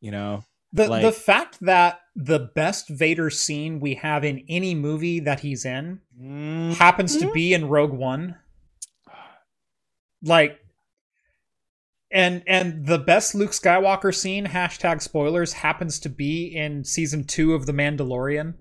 You 0.00 0.12
know? 0.12 0.44
The 0.72 0.88
Like- 0.88 1.02
the 1.02 1.12
fact 1.12 1.58
that 1.60 2.00
the 2.16 2.50
best 2.54 2.88
Vader 2.88 3.28
scene 3.28 3.80
we 3.80 3.94
have 3.96 4.24
in 4.24 4.44
any 4.48 4.74
movie 4.74 5.20
that 5.20 5.40
he's 5.40 5.64
in 5.66 6.00
Mm, 6.18 6.74
happens 6.76 7.16
to 7.18 7.30
be 7.32 7.52
in 7.52 7.68
Rogue 7.68 7.92
One. 7.92 8.36
Like 10.22 10.58
and 12.12 12.42
and 12.46 12.86
the 12.86 12.98
best 12.98 13.34
Luke 13.34 13.50
Skywalker 13.52 14.14
scene, 14.14 14.46
hashtag 14.46 15.00
spoilers, 15.02 15.54
happens 15.54 15.98
to 16.00 16.08
be 16.08 16.46
in 16.46 16.84
season 16.84 17.24
two 17.24 17.54
of 17.54 17.66
The 17.66 17.72
Mandalorian. 17.72 18.54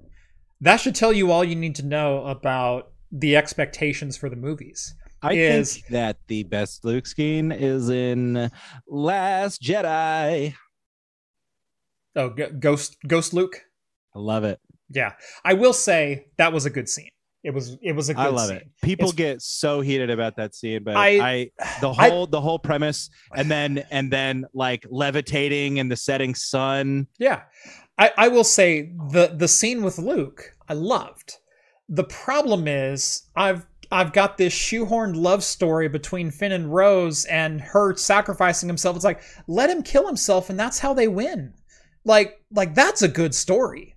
That 0.59 0.77
should 0.77 0.95
tell 0.95 1.11
you 1.11 1.31
all 1.31 1.43
you 1.43 1.55
need 1.55 1.75
to 1.75 1.85
know 1.85 2.23
about 2.25 2.91
the 3.11 3.35
expectations 3.35 4.15
for 4.15 4.29
the 4.29 4.35
movies. 4.35 4.95
I 5.21 5.33
is- 5.33 5.73
think 5.75 5.87
that 5.87 6.17
the 6.27 6.43
best 6.43 6.83
Luke 6.85 7.05
scene 7.05 7.51
is 7.51 7.89
in 7.89 8.49
Last 8.87 9.61
Jedi. 9.61 10.55
Oh, 12.15 12.29
Ghost 12.29 12.97
Ghost 13.07 13.33
Luke. 13.33 13.61
I 14.15 14.19
love 14.19 14.43
it. 14.43 14.59
Yeah, 14.89 15.13
I 15.45 15.53
will 15.53 15.73
say 15.73 16.25
that 16.37 16.51
was 16.51 16.65
a 16.65 16.69
good 16.69 16.89
scene. 16.89 17.11
It 17.43 17.53
was 17.53 17.77
it 17.81 17.93
was 17.93 18.09
a 18.09 18.13
good 18.13 18.21
I 18.21 18.27
love 18.29 18.47
scene. 18.49 18.57
it. 18.57 18.69
People 18.83 19.09
It's- 19.09 19.15
get 19.15 19.41
so 19.41 19.81
heated 19.81 20.09
about 20.11 20.35
that 20.35 20.53
scene, 20.53 20.83
but 20.83 20.95
I- 20.95 21.19
I, 21.31 21.51
the 21.81 21.89
I- 21.89 22.09
whole 22.09 22.27
the 22.27 22.39
whole 22.41 22.59
premise, 22.59 23.09
and 23.35 23.49
then 23.49 23.83
and 23.89 24.11
then 24.11 24.45
like 24.53 24.85
levitating 24.89 25.77
in 25.77 25.89
the 25.89 25.95
setting 25.95 26.35
sun. 26.35 27.07
Yeah. 27.17 27.41
I, 27.97 28.11
I 28.17 28.27
will 28.27 28.43
say 28.43 28.91
the 29.11 29.33
the 29.35 29.47
scene 29.47 29.83
with 29.83 29.97
Luke, 29.97 30.55
I 30.69 30.73
loved. 30.73 31.37
The 31.89 32.03
problem 32.03 32.67
is 32.67 33.23
I've 33.35 33.65
I've 33.91 34.13
got 34.13 34.37
this 34.37 34.53
shoehorned 34.53 35.15
love 35.15 35.43
story 35.43 35.89
between 35.89 36.31
Finn 36.31 36.51
and 36.53 36.73
Rose 36.73 37.25
and 37.25 37.59
her 37.59 37.95
sacrificing 37.97 38.69
himself. 38.69 38.95
It's 38.95 39.03
like, 39.03 39.21
let 39.47 39.69
him 39.69 39.83
kill 39.83 40.07
himself 40.07 40.49
and 40.49 40.57
that's 40.59 40.79
how 40.79 40.93
they 40.93 41.07
win. 41.09 41.53
Like 42.05 42.41
like 42.51 42.73
that's 42.75 43.01
a 43.01 43.07
good 43.07 43.33
story. 43.35 43.90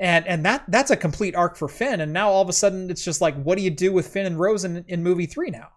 And 0.00 0.26
and 0.26 0.44
that 0.44 0.64
that's 0.68 0.90
a 0.90 0.96
complete 0.96 1.34
arc 1.34 1.56
for 1.56 1.66
Finn. 1.68 2.00
And 2.00 2.12
now 2.12 2.30
all 2.30 2.42
of 2.42 2.48
a 2.48 2.52
sudden 2.52 2.90
it's 2.90 3.04
just 3.04 3.20
like, 3.20 3.34
what 3.42 3.58
do 3.58 3.64
you 3.64 3.70
do 3.70 3.92
with 3.92 4.06
Finn 4.08 4.26
and 4.26 4.38
Rose 4.38 4.64
in, 4.64 4.84
in 4.88 5.02
movie 5.02 5.26
three 5.26 5.50
now? 5.50 5.68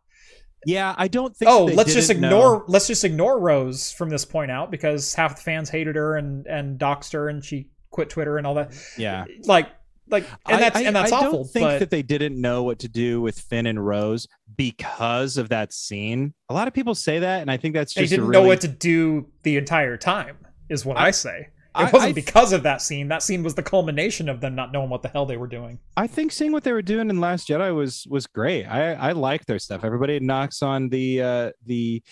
Yeah, 0.65 0.93
I 0.95 1.07
don't 1.07 1.35
think. 1.35 1.49
oh 1.49 1.67
they 1.67 1.75
let's 1.75 1.93
just 1.93 2.11
ignore 2.11 2.29
know- 2.59 2.63
let's 2.67 2.85
just 2.85 3.03
ignore 3.03 3.39
rose 3.39 3.91
from 3.91 4.09
this 4.09 4.25
point 4.25 4.51
out 4.51 4.69
because 4.69 5.15
half 5.15 5.35
the 5.37 5.41
fans 5.41 5.71
hated 5.71 5.95
her 5.95 6.17
and 6.17 6.45
and 6.45 6.79
doxed 6.79 7.13
her 7.13 7.29
and 7.29 7.43
she 7.43 7.69
quit 7.89 8.11
twitter 8.11 8.37
and 8.37 8.45
all 8.45 8.53
that 8.53 8.71
Yeah, 8.95 9.25
like 9.45 9.69
like 10.07 10.23
and 10.47 10.61
that's 10.61 10.75
I, 10.77 10.81
and 10.83 10.95
that's 10.95 11.11
I 11.11 11.17
awful 11.17 11.31
don't 11.31 11.49
think 11.49 11.65
but 11.65 11.79
that 11.79 11.89
they 11.89 12.03
didn't 12.03 12.39
know 12.39 12.61
what 12.61 12.77
to 12.79 12.87
do 12.87 13.21
with 13.21 13.39
Finn 13.39 13.65
and 13.65 13.83
Rose 13.83 14.27
because 14.55 15.37
of 15.37 15.49
that 15.49 15.73
scene. 15.73 16.33
A 16.49 16.53
lot 16.53 16.67
of 16.67 16.73
people 16.75 16.93
say 16.93 17.17
that, 17.19 17.41
and 17.41 17.49
I 17.49 17.57
think 17.57 17.73
that's 17.73 17.93
they 17.95 18.01
just 18.01 18.13
a 18.13 18.17
didn't 18.17 18.29
really, 18.29 18.43
know 18.43 18.47
what 18.47 18.61
to 18.61 18.67
do 18.67 19.27
the 19.43 19.57
entire 19.57 19.97
time 19.97 20.37
is 20.69 20.85
what 20.85 20.97
i, 20.97 21.07
I- 21.07 21.11
say 21.11 21.29
I- 21.29 21.47
it 21.77 21.93
wasn't 21.93 22.09
I- 22.09 22.13
because 22.13 22.51
of 22.53 22.63
that 22.63 22.81
scene 22.81 23.07
that 23.07 23.23
scene 23.23 23.43
was 23.43 23.55
the 23.55 23.63
culmination 23.63 24.27
of 24.29 24.41
them 24.41 24.55
not 24.55 24.71
knowing 24.71 24.89
what 24.89 25.01
the 25.01 25.07
hell 25.09 25.25
they 25.25 25.37
were 25.37 25.47
doing 25.47 25.79
I 25.95 26.07
think 26.07 26.31
seeing 26.31 26.51
what 26.51 26.63
they 26.63 26.71
were 26.73 26.81
doing 26.81 27.09
in 27.09 27.19
Last 27.19 27.47
Jedi 27.47 27.73
was 27.75 28.05
was 28.09 28.27
great. 28.27 28.65
I 28.65 28.93
I 28.93 29.11
like 29.13 29.45
their 29.45 29.59
stuff. 29.59 29.83
Everybody 29.83 30.19
knocks 30.19 30.61
on 30.61 30.89
the 30.89 31.21
uh 31.21 31.51
the 31.65 32.03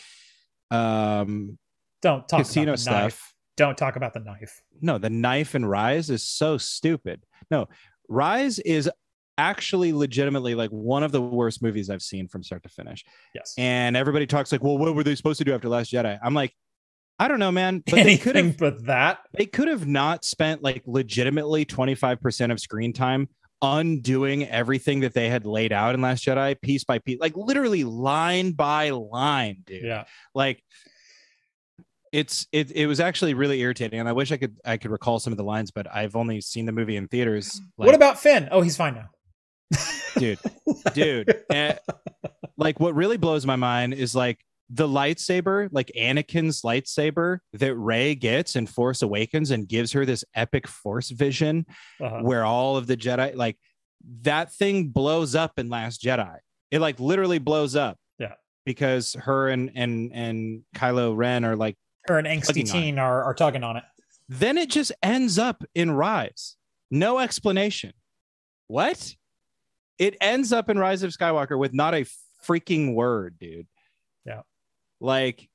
um 0.71 1.57
don't 2.01 2.27
talk 2.27 2.39
casino 2.41 2.73
about 2.73 2.79
the 2.85 2.91
knife 2.91 3.13
stuff. 3.13 3.33
don't 3.57 3.77
talk 3.77 3.95
about 3.95 4.13
the 4.13 4.19
knife 4.21 4.61
No, 4.81 4.97
the 4.97 5.09
knife 5.09 5.55
and 5.55 5.69
Rise 5.69 6.09
is 6.09 6.23
so 6.23 6.57
stupid. 6.57 7.23
No, 7.51 7.67
Rise 8.07 8.59
is 8.59 8.89
actually 9.37 9.93
legitimately 9.93 10.53
like 10.55 10.69
one 10.69 11.03
of 11.03 11.11
the 11.11 11.21
worst 11.21 11.61
movies 11.61 11.89
I've 11.89 12.01
seen 12.01 12.27
from 12.27 12.43
start 12.43 12.63
to 12.63 12.69
finish. 12.69 13.03
yes 13.33 13.53
And 13.57 13.95
everybody 13.97 14.27
talks 14.27 14.51
like, 14.51 14.61
well, 14.63 14.77
what 14.77 14.93
were 14.95 15.03
they 15.03 15.15
supposed 15.15 15.37
to 15.39 15.45
do 15.45 15.53
after 15.53 15.69
Last 15.69 15.91
Jedi? 15.91 16.19
I'm 16.21 16.33
like, 16.33 16.53
I 17.19 17.27
don't 17.27 17.39
know, 17.39 17.51
man. 17.51 17.83
But 17.85 18.03
they 18.03 18.17
could 18.17 18.35
anything 18.35 18.51
have 18.51 18.57
but 18.57 18.85
that 18.85 19.19
they 19.37 19.45
could 19.45 19.67
have 19.67 19.85
not 19.85 20.23
spent 20.23 20.63
like 20.63 20.83
legitimately 20.85 21.65
25% 21.65 22.51
of 22.51 22.59
screen 22.59 22.93
time 22.93 23.27
undoing 23.61 24.47
everything 24.47 25.01
that 25.01 25.13
they 25.13 25.27
had 25.29 25.45
laid 25.45 25.73
out 25.73 25.93
in 25.93 26.01
Last 26.01 26.25
Jedi 26.25 26.59
piece 26.61 26.85
by 26.85 26.99
piece, 26.99 27.19
like 27.19 27.35
literally 27.35 27.83
line 27.83 28.53
by 28.53 28.91
line, 28.91 29.63
dude. 29.65 29.83
yeah 29.83 30.05
Like 30.33 30.63
it's 32.11 32.47
it 32.51 32.71
it 32.71 32.87
was 32.87 32.99
actually 32.99 33.33
really 33.33 33.59
irritating. 33.59 33.99
And 33.99 34.09
I 34.09 34.13
wish 34.13 34.31
I 34.31 34.37
could 34.37 34.55
I 34.65 34.77
could 34.77 34.91
recall 34.91 35.19
some 35.19 35.33
of 35.33 35.37
the 35.37 35.43
lines, 35.43 35.71
but 35.71 35.87
I've 35.93 36.15
only 36.15 36.41
seen 36.41 36.65
the 36.65 36.71
movie 36.71 36.95
in 36.95 37.07
theaters. 37.07 37.59
Like, 37.77 37.87
what 37.87 37.95
about 37.95 38.19
finn 38.19 38.47
oh 38.51 38.61
he's 38.61 38.77
fine 38.77 38.95
now 38.95 39.09
dude? 40.17 40.39
Dude. 40.93 41.43
eh, 41.49 41.75
like 42.57 42.79
what 42.79 42.95
really 42.95 43.17
blows 43.17 43.45
my 43.45 43.55
mind 43.55 43.93
is 43.93 44.15
like 44.15 44.39
the 44.69 44.87
lightsaber, 44.87 45.67
like 45.71 45.91
Anakin's 45.97 46.61
lightsaber 46.61 47.39
that 47.53 47.75
Rey 47.75 48.13
gets 48.15 48.55
in 48.55 48.67
Force 48.67 49.01
Awakens 49.01 49.49
and 49.51 49.67
gives 49.67 49.91
her 49.93 50.05
this 50.05 50.23
epic 50.35 50.67
force 50.67 51.09
vision 51.09 51.65
Uh-huh. 51.99 52.19
where 52.21 52.45
all 52.45 52.77
of 52.77 52.85
the 52.87 52.95
Jedi 52.97 53.35
like 53.35 53.57
that 54.21 54.53
thing 54.53 54.89
blows 54.89 55.33
up 55.35 55.57
in 55.59 55.69
Last 55.69 56.01
Jedi. 56.03 56.37
It 56.71 56.79
like 56.81 56.99
literally 56.99 57.39
blows 57.39 57.75
up. 57.75 57.97
Yeah. 58.19 58.33
Because 58.65 59.15
her 59.15 59.49
and 59.49 59.71
and 59.73 60.11
and 60.13 60.61
Kylo 60.75 61.15
Ren 61.17 61.43
are 61.45 61.55
like 61.55 61.75
Her 62.07 62.19
and 62.19 62.27
angsty 62.27 62.47
Tugging 62.47 62.69
on 62.71 62.77
it. 62.77 62.81
teen 62.81 62.99
are, 62.99 63.23
are 63.23 63.33
tugging 63.33 63.63
on 63.63 63.77
it. 63.77 63.83
then 64.27 64.57
it 64.57 64.69
just 64.69 64.91
ends 65.01 65.39
up 65.39 65.63
in 65.73 65.89
Rise. 65.91 66.55
No 66.91 67.17
explanation. 67.19 67.93
What? 68.67 69.15
It 69.97 70.15
ends 70.21 70.53
up 70.53 70.69
in 70.69 70.77
Rise 70.77 71.01
of 71.03 71.11
Skywalker 71.11 71.57
with 71.57 71.73
not 71.73 71.93
a 71.95 72.05
freaking 72.47 72.93
word, 72.93 73.37
dude. 73.39 73.67
Like, 74.99 75.49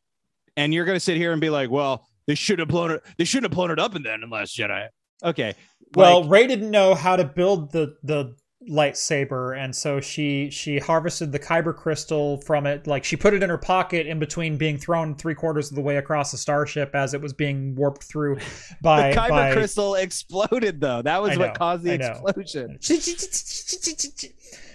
and 0.56 0.72
you're 0.72 0.84
gonna 0.84 1.00
sit 1.00 1.16
here 1.16 1.32
and 1.32 1.40
be 1.40 1.50
like, 1.50 1.70
well, 1.70 2.06
they 2.26 2.34
should 2.34 2.58
have 2.58 2.68
blown 2.68 2.90
it, 2.92 3.02
they 3.18 3.24
shouldn't 3.24 3.52
have 3.52 3.56
blown 3.56 3.70
it 3.70 3.78
up 3.78 3.94
in 3.94 4.02
then 4.02 4.22
in 4.22 4.30
Last 4.30 4.56
Jedi. 4.56 4.88
Okay. 5.22 5.54
Well, 5.94 6.22
like, 6.22 6.30
Rey 6.30 6.46
didn't 6.46 6.70
know 6.70 6.94
how 6.94 7.16
to 7.16 7.24
build 7.24 7.72
the 7.72 7.96
the 8.02 8.34
lightsaber, 8.68 9.56
and 9.56 9.74
so 9.74 10.00
she 10.00 10.50
she 10.50 10.78
harvested 10.78 11.32
the 11.32 11.38
kyber 11.38 11.74
crystal 11.74 12.40
from 12.42 12.66
it. 12.66 12.86
Like 12.86 13.04
she 13.04 13.16
put 13.16 13.34
it 13.34 13.42
in 13.42 13.50
her 13.50 13.58
pocket 13.58 14.06
in 14.06 14.18
between 14.18 14.56
being 14.56 14.78
thrown 14.78 15.14
three 15.14 15.34
quarters 15.34 15.70
of 15.70 15.76
the 15.76 15.82
way 15.82 15.96
across 15.96 16.30
the 16.32 16.38
starship 16.38 16.94
as 16.94 17.14
it 17.14 17.20
was 17.20 17.32
being 17.32 17.74
warped 17.74 18.04
through 18.04 18.38
by 18.82 19.10
the 19.10 19.16
kyber 19.16 19.28
by. 19.28 19.52
crystal 19.52 19.94
exploded 19.94 20.80
though. 20.80 21.02
That 21.02 21.22
was 21.22 21.38
what 21.38 21.54
caused 21.54 21.84
the 21.84 21.94
explosion. 21.94 22.78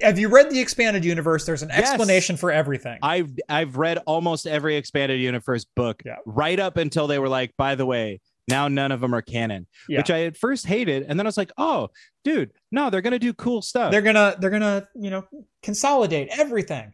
Have 0.00 0.18
you 0.18 0.28
read 0.28 0.50
the 0.50 0.60
expanded 0.60 1.04
universe? 1.04 1.44
There's 1.46 1.62
an 1.62 1.68
Yes. 1.68 1.80
explanation 1.90 2.36
for 2.36 2.50
everything. 2.50 2.98
I've 3.02 3.30
I've 3.48 3.76
read 3.76 3.98
almost 4.06 4.46
every 4.46 4.76
expanded 4.76 5.20
universe 5.20 5.64
book 5.64 6.02
Yeah. 6.04 6.16
right 6.26 6.58
up 6.58 6.76
until 6.76 7.06
they 7.06 7.18
were 7.18 7.28
like, 7.28 7.54
by 7.56 7.74
the 7.76 7.86
way, 7.86 8.20
now 8.48 8.68
none 8.68 8.90
of 8.92 9.00
them 9.00 9.14
are 9.14 9.22
canon, 9.22 9.66
Yeah. 9.88 9.98
which 9.98 10.10
I 10.10 10.24
at 10.24 10.36
first 10.36 10.66
hated, 10.66 11.04
and 11.08 11.18
then 11.18 11.26
I 11.26 11.28
was 11.28 11.36
like, 11.36 11.52
oh, 11.58 11.88
dude, 12.24 12.52
no, 12.72 12.90
they're 12.90 13.00
gonna 13.00 13.18
do 13.18 13.32
cool 13.32 13.62
stuff. 13.62 13.90
they're 13.92 14.02
gonna 14.02 14.36
they're 14.40 14.50
gonna 14.50 14.88
you 14.94 15.10
know 15.10 15.24
consolidate 15.62 16.28
everything, 16.32 16.92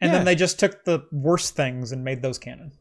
and 0.00 0.10
Yeah. 0.10 0.18
then 0.18 0.24
they 0.24 0.34
just 0.34 0.58
took 0.60 0.84
the 0.84 1.04
worst 1.12 1.54
things 1.56 1.92
and 1.92 2.04
made 2.04 2.22
those 2.22 2.38
canon. 2.38 2.72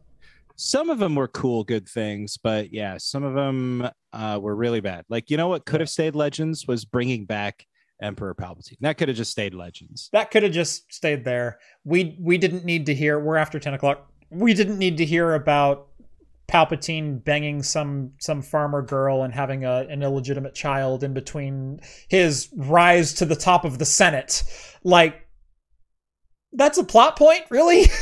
some 0.55 0.91
of 0.91 0.99
them 0.99 1.15
were 1.15 1.27
cool, 1.27 1.63
good 1.63 1.89
things, 1.89 2.37
but 2.37 2.71
yeah, 2.71 2.95
some 2.99 3.23
of 3.23 3.33
them 3.33 3.89
uh, 4.13 4.37
were 4.39 4.55
really 4.55 4.81
bad. 4.81 5.03
Like 5.09 5.31
you 5.31 5.37
know 5.37 5.47
what 5.47 5.65
could 5.65 5.79
have 5.79 5.89
stayed 5.89 6.15
Legends 6.15 6.67
was 6.67 6.85
bringing 6.85 7.25
back 7.25 7.65
Emperor 8.03 8.35
Palpatine. 8.35 8.77
That 8.81 8.97
could 8.97 9.07
have 9.07 9.17
just 9.17 9.31
stayed 9.31 9.53
Legends. 9.53 10.09
That 10.13 10.29
could 10.29 10.43
have 10.43 10.51
just 10.51 10.93
stayed 10.93 11.23
there. 11.25 11.59
We 11.83 12.17
we 12.19 12.37
didn't 12.37 12.65
need 12.65 12.85
to 12.87 12.93
hear. 12.93 13.19
We're 13.19 13.37
after 13.37 13.59
ten 13.59 13.73
o'clock. 13.73 14.11
We 14.29 14.53
didn't 14.53 14.77
need 14.77 14.97
to 14.97 15.05
hear 15.05 15.33
about 15.33 15.87
Palpatine 16.47 17.23
banging 17.23 17.63
some 17.63 18.11
some 18.19 18.41
farmer 18.41 18.81
girl 18.81 19.23
and 19.23 19.33
having 19.33 19.63
a, 19.65 19.87
an 19.89 20.03
illegitimate 20.03 20.53
child 20.53 21.03
in 21.03 21.13
between 21.13 21.79
his 22.09 22.49
rise 22.55 23.13
to 23.13 23.25
the 23.25 23.35
top 23.35 23.65
of 23.65 23.79
the 23.79 23.85
Senate. 23.85 24.43
Like 24.83 25.25
that's 26.51 26.77
a 26.77 26.83
plot 26.83 27.17
point, 27.17 27.43
really? 27.49 27.85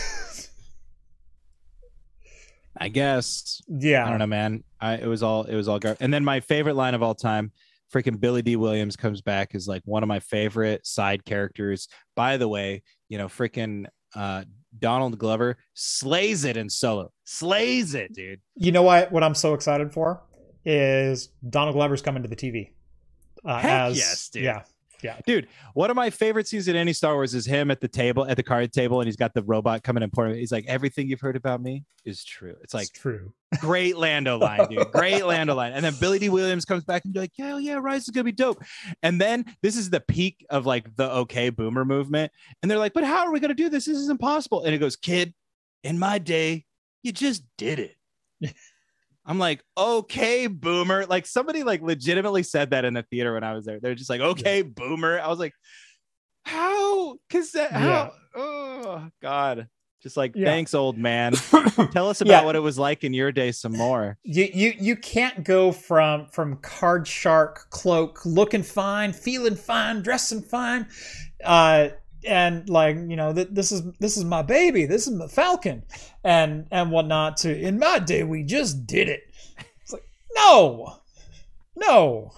I 2.78 2.88
guess. 2.90 3.62
yeah. 3.68 4.06
I 4.08 4.10
don't 4.10 4.20
know, 4.20 4.28
man. 4.28 4.64
I 4.80 4.96
it 4.96 5.08
was 5.08 5.22
all 5.22 5.44
it 5.44 5.56
was 5.56 5.68
all 5.68 5.78
gar- 5.78 5.98
and 6.00 6.12
then 6.14 6.26
my 6.26 6.40
favorite 6.40 6.76
line 6.76 6.96
of 6.96 7.04
all 7.04 7.14
time, 7.14 7.52
freaking 7.94 8.20
Billy 8.20 8.42
Dee 8.42 8.56
Williams 8.56 8.96
comes 8.96 9.22
back 9.22 9.56
is 9.56 9.68
like 9.68 9.82
one 9.86 10.04
of 10.04 10.08
my 10.08 10.20
favorite 10.20 10.86
side 10.86 11.26
characters. 11.26 11.88
By 12.16 12.38
the 12.38 12.48
way, 12.48 12.84
you 13.10 13.18
know, 13.18 13.28
freaking 13.28 13.86
uh 14.16 14.44
Donald 14.80 15.18
Glover 15.18 15.58
slays 15.74 16.46
it 16.46 16.58
in 16.58 16.70
solo. 16.70 17.12
Slays 17.26 17.94
it, 17.94 18.14
dude. 18.14 18.40
You 18.56 18.72
know 18.72 18.84
what? 18.84 19.12
What 19.12 19.24
I'm 19.24 19.36
so 19.36 19.54
excited 19.54 19.92
for 19.92 20.24
is 20.64 21.30
Donald 21.50 21.76
Glover's 21.76 22.02
coming 22.02 22.24
to 22.24 22.30
the 22.30 22.36
TV. 22.36 22.72
Uh, 23.44 23.58
Heck 23.58 23.72
as, 23.72 23.98
yes, 23.98 24.30
dude. 24.30 24.44
Yeah. 24.44 24.62
Dude, 25.26 25.48
one 25.74 25.90
of 25.90 25.96
my 25.96 26.10
favorite 26.10 26.48
scenes 26.48 26.68
in 26.68 26.76
any 26.76 26.94
Star 26.94 27.16
Wars 27.16 27.34
is 27.34 27.46
him 27.46 27.72
at 27.72 27.82
the 27.82 27.88
table, 27.88 28.26
at 28.26 28.38
the 28.38 28.44
card 28.44 28.72
table, 28.72 29.02
and 29.02 29.08
he's 29.08 29.16
got 29.16 29.34
the 29.34 29.44
robot 29.44 29.84
coming 29.84 30.04
and 30.04 30.12
pouring. 30.12 30.36
He's 30.36 30.52
like, 30.52 30.66
everything 30.68 31.08
you've 31.08 31.22
heard 31.22 31.36
about 31.36 31.62
me 31.62 31.84
is 32.06 32.24
true. 32.24 32.56
It's 32.62 32.74
like 32.74 32.84
It's 32.84 32.92
true. 32.92 33.34
great 33.60 33.98
Lando 33.98 34.38
line, 34.38 34.68
dude. 34.70 34.92
Great 34.92 35.26
Lando 35.26 35.56
line. 35.56 35.74
And 35.74 35.84
then 35.84 35.94
Billy 36.00 36.20
Dee 36.20 36.30
Williams 36.30 36.66
comes 36.66 36.84
back 36.84 37.04
and 37.04 37.14
be 37.14 37.20
like, 37.20 37.34
yeah, 37.36 37.58
yeah, 37.58 37.80
Rise 37.82 38.04
is 38.04 38.10
gonna 38.10 38.24
be 38.24 38.32
dope. 38.32 38.64
And 39.04 39.20
then 39.20 39.46
this 39.62 39.76
is 39.76 39.90
the 39.90 40.00
peak 40.00 40.46
of 40.50 40.66
like 40.66 40.96
the 40.96 41.12
okay 41.12 41.50
boomer 41.50 41.84
movement. 41.84 42.32
And 42.62 42.72
they're 42.72 42.80
like, 42.80 42.94
but 42.94 43.04
how 43.04 43.26
are 43.26 43.32
we 43.32 43.40
gonna 43.40 43.54
do 43.54 43.70
this? 43.70 43.86
This 43.86 43.98
is 43.98 44.10
impossible. 44.10 44.64
And 44.64 44.74
it 44.74 44.78
goes, 44.78 44.96
kid, 44.96 45.34
in 45.84 46.00
my 46.00 46.18
day, 46.18 46.66
you 47.04 47.12
just 47.12 47.44
did 47.58 47.80
it. 47.80 47.96
I'm 49.26 49.38
like, 49.40 49.64
okay, 49.78 50.48
boomer. 50.48 51.06
Like 51.06 51.26
somebody 51.26 51.64
like 51.64 51.82
legitimately 51.82 52.44
said 52.44 52.72
that 52.72 52.86
in 52.86 52.94
the 52.94 53.04
theater 53.04 53.34
when 53.36 53.44
I 53.44 53.54
was 53.54 53.66
there. 53.66 53.80
They're 53.80 53.96
just 53.96 54.10
like, 54.10 54.22
okay, 54.22 54.62
boomer. 54.64 55.20
I 55.20 55.28
was 55.28 55.40
like, 55.40 55.54
how? 56.44 57.18
Cause 57.30 57.52
that 57.52 57.72
how 57.72 58.12
oh 58.36 59.08
god. 59.22 59.68
Just 60.02 60.18
like, 60.18 60.36
Yeah. 60.36 60.48
thanks, 60.48 60.74
old 60.74 60.98
man. 60.98 61.34
Tell 61.92 62.10
us 62.10 62.22
about 62.22 62.32
Yeah. 62.42 62.44
what 62.44 62.56
it 62.56 62.60
was 62.62 62.80
like 62.80 63.04
in 63.04 63.14
your 63.14 63.32
day 63.32 63.52
some 63.52 63.74
more. 63.74 64.18
You 64.24 64.50
you 64.52 64.74
you 64.80 64.96
can't 64.96 65.44
go 65.44 65.72
from 65.72 66.26
from 66.28 66.58
card 66.58 67.08
shark 67.08 67.68
cloak 67.70 68.26
looking 68.26 68.64
fine, 68.64 69.14
feeling 69.14 69.56
fine, 69.56 70.02
dressing 70.02 70.42
fine, 70.42 70.88
uh, 71.44 71.90
and 72.26 72.68
like 72.70 72.96
you 72.96 73.16
know 73.16 73.34
th- 73.34 73.50
this 73.52 73.72
is 73.72 73.84
this 74.00 74.18
is 74.18 74.24
my 74.26 74.42
baby, 74.42 74.86
this 74.86 75.08
is 75.08 75.14
my 75.14 75.28
falcon, 75.28 75.84
and 76.24 76.68
and 76.72 76.92
whatnot. 76.92 77.38
To 77.38 77.58
in 77.60 77.80
my 77.80 78.00
day 78.00 78.24
we 78.24 78.44
just 78.44 78.86
did 78.86 79.10
it. 79.10 79.24
It's 79.82 79.94
like 79.94 80.04
no, 80.36 80.98
no. 81.76 82.32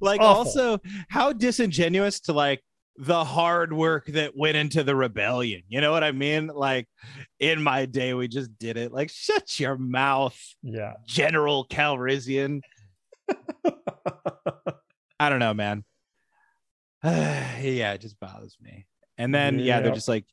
Like 0.00 0.20
Awful. 0.20 0.36
also 0.36 0.80
how 1.08 1.32
disingenuous 1.32 2.20
to 2.20 2.32
like 2.32 2.60
the 2.98 3.24
hard 3.24 3.72
work 3.72 4.06
that 4.06 4.36
went 4.36 4.56
into 4.56 4.82
the 4.82 4.96
rebellion. 4.96 5.62
You 5.68 5.80
know 5.80 5.92
what 5.92 6.02
I 6.02 6.12
mean? 6.12 6.48
Like 6.48 6.88
in 7.38 7.62
my 7.62 7.86
day 7.86 8.12
we 8.14 8.26
just 8.26 8.58
did 8.58 8.76
it. 8.76 8.92
Like 8.92 9.10
shut 9.10 9.60
your 9.60 9.76
mouth, 9.78 10.38
Yeah. 10.62 10.94
General 11.06 11.66
Calrissian. 11.68 12.60
I 15.18 15.28
don't 15.30 15.38
know, 15.38 15.54
man. 15.54 15.84
yeah, 17.04 17.92
it 17.92 18.00
just 18.00 18.18
bothers 18.18 18.56
me. 18.60 18.86
And 19.18 19.34
then 19.34 19.58
yeah, 19.58 19.80
they're 19.80 19.94
just 19.94 20.08
like 20.08 20.24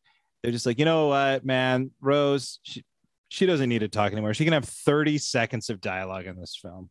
they're 0.42 0.52
just 0.52 0.66
like, 0.66 0.78
you 0.78 0.86
know 0.86 1.08
what, 1.08 1.46
man, 1.46 1.92
Rose, 2.02 2.60
she, 2.64 2.84
she 3.30 3.46
doesn't 3.46 3.70
need 3.70 3.80
to 3.80 3.88
talk 3.88 4.12
anymore. 4.12 4.34
She 4.34 4.44
can 4.44 4.54
have 4.54 4.66
30 4.66 5.18
seconds 5.18 5.70
of 5.70 5.80
dialogue 5.80 6.26
in 6.26 6.36
this 6.36 6.60
film. 6.62 6.90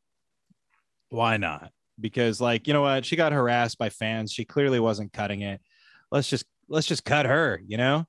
Why 1.10 1.36
not? 1.36 1.70
Because 2.00 2.40
like, 2.40 2.66
you 2.66 2.72
know 2.72 2.80
what, 2.80 3.04
she 3.04 3.14
got 3.14 3.32
harassed 3.32 3.78
by 3.78 3.90
fans. 3.90 4.32
She 4.32 4.46
clearly 4.46 4.80
wasn't 4.80 5.12
cutting 5.12 5.42
it. 5.42 5.60
Let's 6.10 6.28
just 6.28 6.46
let's 6.68 6.86
just 6.86 7.04
cut 7.04 7.26
her, 7.26 7.60
you 7.66 7.76
know? 7.76 8.06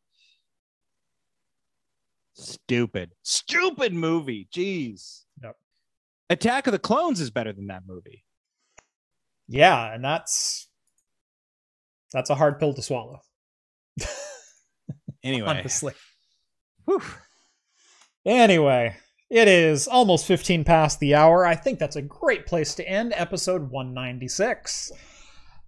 Stupid. 2.35 3.11
Stupid 3.21 3.93
movie. 3.93 4.47
Jeez. 4.53 5.23
Yep. 5.43 5.55
Attack 6.29 6.67
of 6.67 6.71
the 6.71 6.79
Clones 6.79 7.19
is 7.19 7.29
better 7.29 7.51
than 7.51 7.67
that 7.67 7.83
movie. 7.85 8.23
Yeah, 9.47 9.93
and 9.93 10.03
that's 10.03 10.69
that's 12.13 12.29
a 12.29 12.35
hard 12.35 12.59
pill 12.59 12.73
to 12.73 12.81
swallow. 12.81 13.19
Anyway. 15.23 15.47
Honestly. 15.47 15.93
Whew. 16.85 17.01
Anyway, 18.25 18.95
it 19.29 19.47
is 19.47 19.87
almost 19.87 20.25
15 20.25 20.63
past 20.63 20.99
the 20.99 21.15
hour. 21.15 21.45
I 21.45 21.55
think 21.55 21.79
that's 21.79 21.95
a 21.95 22.01
great 22.01 22.45
place 22.45 22.75
to 22.75 22.87
end 22.87 23.13
episode 23.15 23.71
196. 23.71 24.91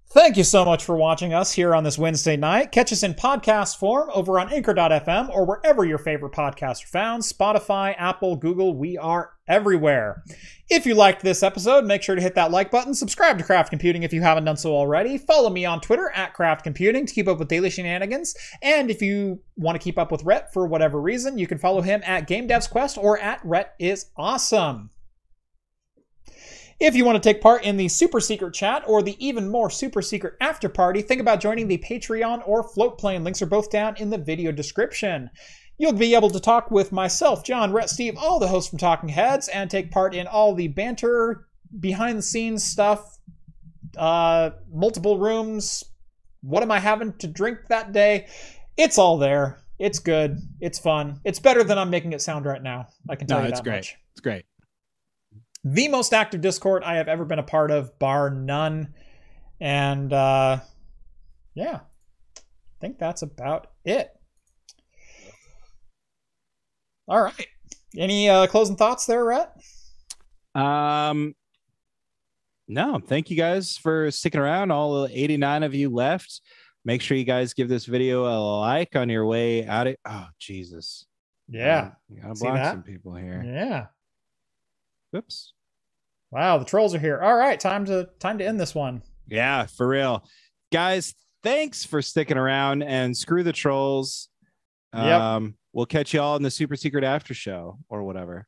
Thank 0.07 0.37
you 0.37 0.45
so 0.45 0.63
much 0.63 0.85
for 0.85 0.95
watching 0.95 1.33
us 1.33 1.51
here 1.51 1.75
on 1.75 1.83
this 1.83 1.97
Wednesday 1.97 2.37
night. 2.37 2.71
Catch 2.71 2.93
us 2.93 3.03
in 3.03 3.15
podcast 3.15 3.77
form 3.77 4.09
over 4.13 4.39
on 4.39 4.53
anchor.fm 4.53 5.29
or 5.29 5.45
wherever 5.45 5.83
your 5.83 5.97
favorite 5.97 6.31
podcasts 6.31 6.85
are 6.85 6.87
found 6.87 7.23
Spotify, 7.23 7.93
Apple, 7.97 8.37
Google. 8.37 8.77
We 8.77 8.97
are 8.97 9.33
everywhere. 9.45 10.23
If 10.69 10.85
you 10.85 10.95
liked 10.95 11.21
this 11.21 11.43
episode, 11.43 11.83
make 11.83 12.01
sure 12.01 12.15
to 12.15 12.21
hit 12.21 12.35
that 12.35 12.49
like 12.49 12.71
button. 12.71 12.93
Subscribe 12.93 13.37
to 13.39 13.43
Craft 13.43 13.71
Computing 13.71 14.03
if 14.03 14.13
you 14.13 14.21
haven't 14.21 14.45
done 14.45 14.55
so 14.55 14.73
already. 14.73 15.17
Follow 15.17 15.49
me 15.49 15.65
on 15.65 15.81
Twitter 15.81 16.09
at 16.15 16.33
Craft 16.33 16.63
Computing 16.63 17.05
to 17.05 17.13
keep 17.13 17.27
up 17.27 17.37
with 17.37 17.49
daily 17.49 17.69
shenanigans. 17.69 18.35
And 18.61 18.89
if 18.89 19.01
you 19.01 19.41
want 19.57 19.75
to 19.75 19.83
keep 19.83 19.97
up 19.97 20.13
with 20.13 20.23
Rhett 20.23 20.53
for 20.53 20.65
whatever 20.65 21.01
reason, 21.01 21.37
you 21.37 21.45
can 21.47 21.57
follow 21.57 21.81
him 21.81 22.01
at 22.05 22.25
Game 22.25 22.47
Devs 22.47 22.69
Quest 22.69 22.97
or 22.97 23.19
at 23.19 23.41
Rhett 23.43 23.75
is 23.79 24.05
Awesome. 24.15 24.91
If 26.79 26.93
you 26.95 27.05
want 27.05 27.21
to 27.21 27.29
take 27.29 27.41
part 27.41 27.63
in 27.63 27.77
the 27.77 27.87
super 27.87 28.19
secret 28.19 28.53
chat 28.53 28.83
or 28.85 29.01
the 29.01 29.15
even 29.25 29.49
more 29.49 29.69
super 29.69 30.01
secret 30.01 30.33
after 30.41 30.67
party, 30.67 31.01
think 31.01 31.21
about 31.21 31.39
joining 31.39 31.67
the 31.69 31.77
Patreon 31.77 32.45
or 32.45 32.67
Floatplane. 32.67 33.23
Links 33.23 33.41
are 33.41 33.45
both 33.47 33.71
down 33.71 33.95
in 33.95 34.09
the 34.09 34.17
video 34.17 34.51
description. 34.51 35.29
You'll 35.77 35.93
be 35.93 36.15
able 36.15 36.29
to 36.29 36.39
talk 36.39 36.71
with 36.71 36.91
myself, 36.91 37.43
John, 37.45 37.71
Rhett, 37.71 37.89
Steve, 37.89 38.17
all 38.17 38.39
the 38.39 38.47
hosts 38.47 38.69
from 38.69 38.79
Talking 38.79 39.09
Heads, 39.09 39.47
and 39.47 39.69
take 39.69 39.89
part 39.91 40.13
in 40.13 40.27
all 40.27 40.53
the 40.53 40.67
banter, 40.67 41.47
behind 41.79 42.17
the 42.17 42.21
scenes 42.23 42.63
stuff, 42.63 43.19
uh, 43.97 44.51
multiple 44.71 45.17
rooms. 45.17 45.83
What 46.41 46.61
am 46.61 46.71
I 46.71 46.79
having 46.79 47.13
to 47.19 47.27
drink 47.27 47.59
that 47.69 47.93
day? 47.93 48.27
It's 48.77 48.97
all 48.97 49.17
there. 49.17 49.59
It's 49.79 49.99
good. 49.99 50.39
It's 50.59 50.79
fun. 50.79 51.19
It's 51.23 51.39
better 51.39 51.63
than 51.63 51.77
I'm 51.77 51.89
making 51.89 52.13
it 52.13 52.21
sound 52.21 52.45
right 52.45 52.61
now. 52.61 52.87
I 53.09 53.15
can 53.15 53.27
tell 53.27 53.39
No, 53.39 53.45
you 53.45 53.51
it's 53.51 53.61
great. 53.61 53.75
much 53.75 53.97
It's 54.11 54.21
great. 54.21 54.45
The 55.65 55.87
most 55.87 56.13
active 56.13 56.41
Discord 56.41 56.83
I 56.83 56.95
have 56.97 57.07
ever 57.07 57.25
been 57.25 57.39
a 57.39 57.43
part 57.43 57.71
of, 57.71 57.97
bar 57.97 58.29
none. 58.29 58.93
And 59.59 60.13
uh, 60.13 60.59
yeah, 61.55 61.79
I 62.37 62.41
think 62.79 62.99
that's 62.99 63.23
about 63.23 63.71
it. 63.83 64.11
All 67.07 67.21
right. 67.21 67.47
Any 67.97 68.29
uh, 68.29 68.45
closing 68.45 68.75
thoughts 68.75 69.07
there, 69.07 69.25
Rhett? 69.25 69.51
Um, 70.53 71.33
no, 72.67 72.99
thank 72.99 73.31
you 73.31 73.37
guys 73.37 73.75
for 73.75 74.11
sticking 74.11 74.39
around. 74.39 74.71
All 74.71 75.07
89 75.09 75.63
of 75.63 75.73
you 75.73 75.89
left. 75.89 76.41
Make 76.83 77.01
sure 77.01 77.17
you 77.17 77.23
guys 77.23 77.55
give 77.55 77.69
this 77.69 77.85
video 77.85 78.25
a 78.25 78.37
like 78.59 78.95
on 78.95 79.09
your 79.09 79.25
way 79.25 79.65
out. 79.65 79.87
Of, 79.87 79.95
oh, 80.07 80.27
Jesus. 80.37 81.07
Yeah. 81.49 81.91
You 82.07 82.21
gotta 82.21 82.35
block 82.35 82.65
some 82.65 82.83
people 82.83 83.15
here. 83.15 83.43
Yeah. 83.43 83.87
Whoops. 85.11 85.54
Wow, 86.35 86.57
the 86.57 86.65
trolls 86.65 86.93
are 86.93 86.99
here. 86.99 87.21
All 87.21 87.33
right, 87.37 87.57
time 87.57 87.85
to 87.85 88.09
time 88.19 88.37
to 88.39 88.45
end 88.45 88.59
this 88.59 88.75
one. 88.75 89.01
Yeah, 89.25 89.67
for 89.67 89.87
real. 89.87 90.27
Guys, 90.69 91.15
thanks 91.43 91.85
for 91.85 92.01
sticking 92.01 92.35
around 92.37 92.83
and 92.83 93.15
screw 93.15 93.41
the 93.41 93.53
trolls. 93.53 94.27
Yep. 94.93 95.21
Um, 95.21 95.55
we'll 95.71 95.85
catch 95.85 96.13
you 96.13 96.19
all 96.19 96.35
in 96.35 96.43
the 96.43 96.51
super 96.51 96.75
secret 96.75 97.05
after 97.05 97.33
show 97.33 97.79
or 97.87 98.03
whatever. 98.03 98.47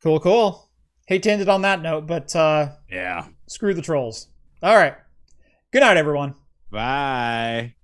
Cool, 0.00 0.20
cool. 0.20 0.70
Hate 1.08 1.24
to 1.24 1.32
end 1.32 1.42
it 1.42 1.48
on 1.48 1.62
that 1.62 1.82
note, 1.82 2.06
but 2.06 2.36
uh, 2.36 2.68
Yeah. 2.88 3.26
screw 3.48 3.74
the 3.74 3.82
trolls. 3.82 4.28
All 4.62 4.76
right. 4.76 4.94
Good 5.72 5.80
night, 5.80 5.96
everyone. 5.96 6.34
Bye. 6.70 7.74